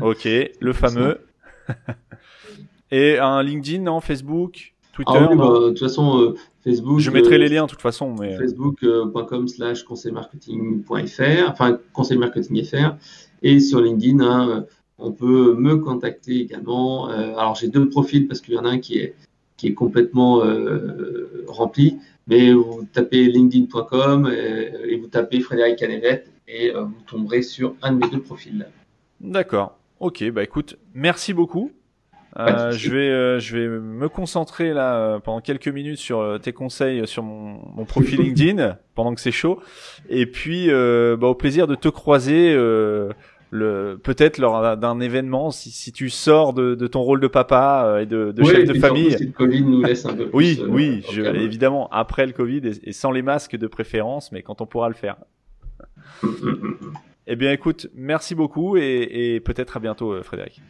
Ok, 0.00 0.28
le 0.60 0.72
fameux. 0.72 1.20
Et 2.90 3.18
un 3.18 3.42
LinkedIn, 3.42 3.82
non 3.82 4.00
Facebook, 4.00 4.72
Twitter, 4.94 5.12
Ah 5.14 5.28
oui, 5.30 5.36
non 5.36 5.46
bah, 5.52 5.58
de 5.60 5.68
toute 5.68 5.78
façon, 5.80 6.34
Facebook. 6.64 6.98
Je 7.00 7.10
mettrai 7.10 7.34
euh, 7.34 7.38
les 7.38 7.48
liens 7.48 7.64
de 7.66 7.70
toute 7.70 7.82
façon, 7.82 8.14
mais 8.18 8.34
euh, 8.34 8.38
facebook.com 8.38 9.46
slash 9.46 9.82
conseilmarketing.fr, 9.84 11.50
enfin 11.50 11.78
conseilmarketing.fr, 11.92 12.94
et 13.42 13.60
sur 13.60 13.80
LinkedIn, 13.80 14.20
hein, 14.20 14.48
euh, 14.48 14.60
on 14.98 15.12
peut 15.12 15.54
me 15.54 15.76
contacter 15.76 16.40
également. 16.40 17.10
Euh, 17.10 17.36
alors 17.36 17.54
j'ai 17.54 17.68
deux 17.68 17.88
profils 17.88 18.26
parce 18.26 18.40
qu'il 18.40 18.54
y 18.54 18.58
en 18.58 18.64
a 18.64 18.70
un 18.70 18.78
qui 18.78 18.98
est, 18.98 19.14
complètement 19.74 20.44
euh, 20.44 21.44
rempli, 21.48 21.98
mais 22.28 22.52
vous 22.52 22.86
tapez 22.92 23.26
linkedin.com 23.26 24.32
et, 24.32 24.96
vous 24.96 25.08
tapez 25.08 25.40
Frédéric 25.40 25.76
Canevet 25.76 26.24
et 26.46 26.70
vous 26.70 27.00
tomberez 27.08 27.42
sur 27.42 27.74
un 27.82 27.92
de 27.92 27.98
mes 27.98 28.08
deux 28.08 28.20
profils. 28.20 28.66
d'accord. 29.20 29.76
Ok, 29.98 30.30
bah 30.30 30.44
écoute, 30.44 30.78
merci 30.94 31.34
beaucoup. 31.34 31.72
Euh, 32.38 32.70
je 32.72 32.90
vais, 32.90 33.08
euh, 33.08 33.38
je 33.40 33.56
vais 33.56 33.68
me 33.68 34.08
concentrer 34.08 34.72
là 34.74 34.96
euh, 34.96 35.18
pendant 35.18 35.40
quelques 35.40 35.68
minutes 35.68 35.98
sur 35.98 36.20
euh, 36.20 36.38
tes 36.38 36.52
conseils 36.52 37.00
euh, 37.00 37.06
sur 37.06 37.22
mon, 37.22 37.58
mon 37.74 37.84
profil 37.84 38.20
LinkedIn 38.20 38.76
pendant 38.94 39.14
que 39.14 39.20
c'est 39.20 39.32
chaud. 39.32 39.60
Et 40.10 40.26
puis, 40.26 40.70
euh, 40.70 41.16
bah, 41.16 41.28
au 41.28 41.34
plaisir 41.34 41.66
de 41.66 41.74
te 41.74 41.88
croiser. 41.88 42.52
euh, 42.54 43.10
le 43.50 43.98
peut-être 44.02 44.36
lors 44.36 44.76
d'un 44.76 45.00
événement 45.00 45.50
si, 45.50 45.70
si 45.70 45.90
tu 45.90 46.10
sors 46.10 46.52
de, 46.52 46.74
de 46.74 46.86
ton 46.86 47.00
rôle 47.00 47.18
de 47.18 47.28
papa 47.28 47.96
et 48.02 48.04
de, 48.04 48.30
de 48.30 48.42
et 48.42 48.44
chef 48.44 48.68
de 48.68 48.74
famille 48.74 49.10
Si 49.12 49.24
le 49.24 49.32
Covid 49.32 49.62
nous 49.62 49.82
laisse 49.82 50.04
un 50.04 50.12
peu 50.14 50.26
plus. 50.28 50.36
oui 50.36 50.62
oui 50.68 51.02
je, 51.10 51.22
évidemment 51.22 51.88
après 51.90 52.26
le 52.26 52.32
Covid 52.34 52.58
et, 52.68 52.90
et 52.90 52.92
sans 52.92 53.10
les 53.10 53.22
masques 53.22 53.56
de 53.56 53.66
préférence 53.66 54.32
mais 54.32 54.42
quand 54.42 54.60
on 54.60 54.66
pourra 54.66 54.88
le 54.90 54.94
faire 54.94 55.16
eh 57.26 57.36
bien 57.36 57.52
écoute 57.52 57.86
merci 57.94 58.34
beaucoup 58.34 58.76
et, 58.76 59.34
et 59.34 59.40
peut-être 59.40 59.78
à 59.78 59.80
bientôt 59.80 60.22
Frédéric 60.22 60.60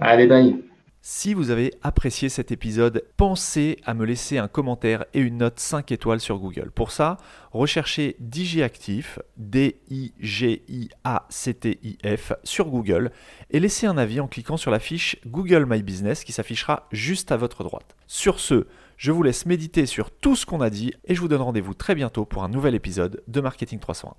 Allez, 0.00 0.26
bye. 0.26 0.56
Si 1.04 1.34
vous 1.34 1.50
avez 1.50 1.74
apprécié 1.82 2.28
cet 2.28 2.52
épisode, 2.52 3.04
pensez 3.16 3.80
à 3.84 3.92
me 3.92 4.04
laisser 4.04 4.38
un 4.38 4.46
commentaire 4.46 5.04
et 5.14 5.20
une 5.20 5.38
note 5.38 5.58
5 5.58 5.90
étoiles 5.90 6.20
sur 6.20 6.38
Google. 6.38 6.70
Pour 6.72 6.92
ça, 6.92 7.16
recherchez 7.50 8.14
DigiActif, 8.20 9.18
D-I-G-I-A-C-T-I-F, 9.36 10.22
sur 12.44 12.68
Google 12.68 13.10
et 13.50 13.58
laissez 13.58 13.88
un 13.88 13.98
avis 13.98 14.20
en 14.20 14.28
cliquant 14.28 14.56
sur 14.56 14.70
la 14.70 14.78
fiche 14.78 15.16
Google 15.26 15.66
My 15.68 15.82
Business 15.82 16.22
qui 16.22 16.30
s'affichera 16.30 16.86
juste 16.92 17.32
à 17.32 17.36
votre 17.36 17.64
droite. 17.64 17.96
Sur 18.06 18.38
ce, 18.38 18.68
je 18.96 19.10
vous 19.10 19.24
laisse 19.24 19.44
méditer 19.44 19.86
sur 19.86 20.12
tout 20.12 20.36
ce 20.36 20.46
qu'on 20.46 20.60
a 20.60 20.70
dit 20.70 20.94
et 21.04 21.16
je 21.16 21.20
vous 21.20 21.26
donne 21.26 21.42
rendez-vous 21.42 21.74
très 21.74 21.96
bientôt 21.96 22.24
pour 22.24 22.44
un 22.44 22.48
nouvel 22.48 22.76
épisode 22.76 23.24
de 23.26 23.40
Marketing 23.40 23.80
301. 23.80 24.10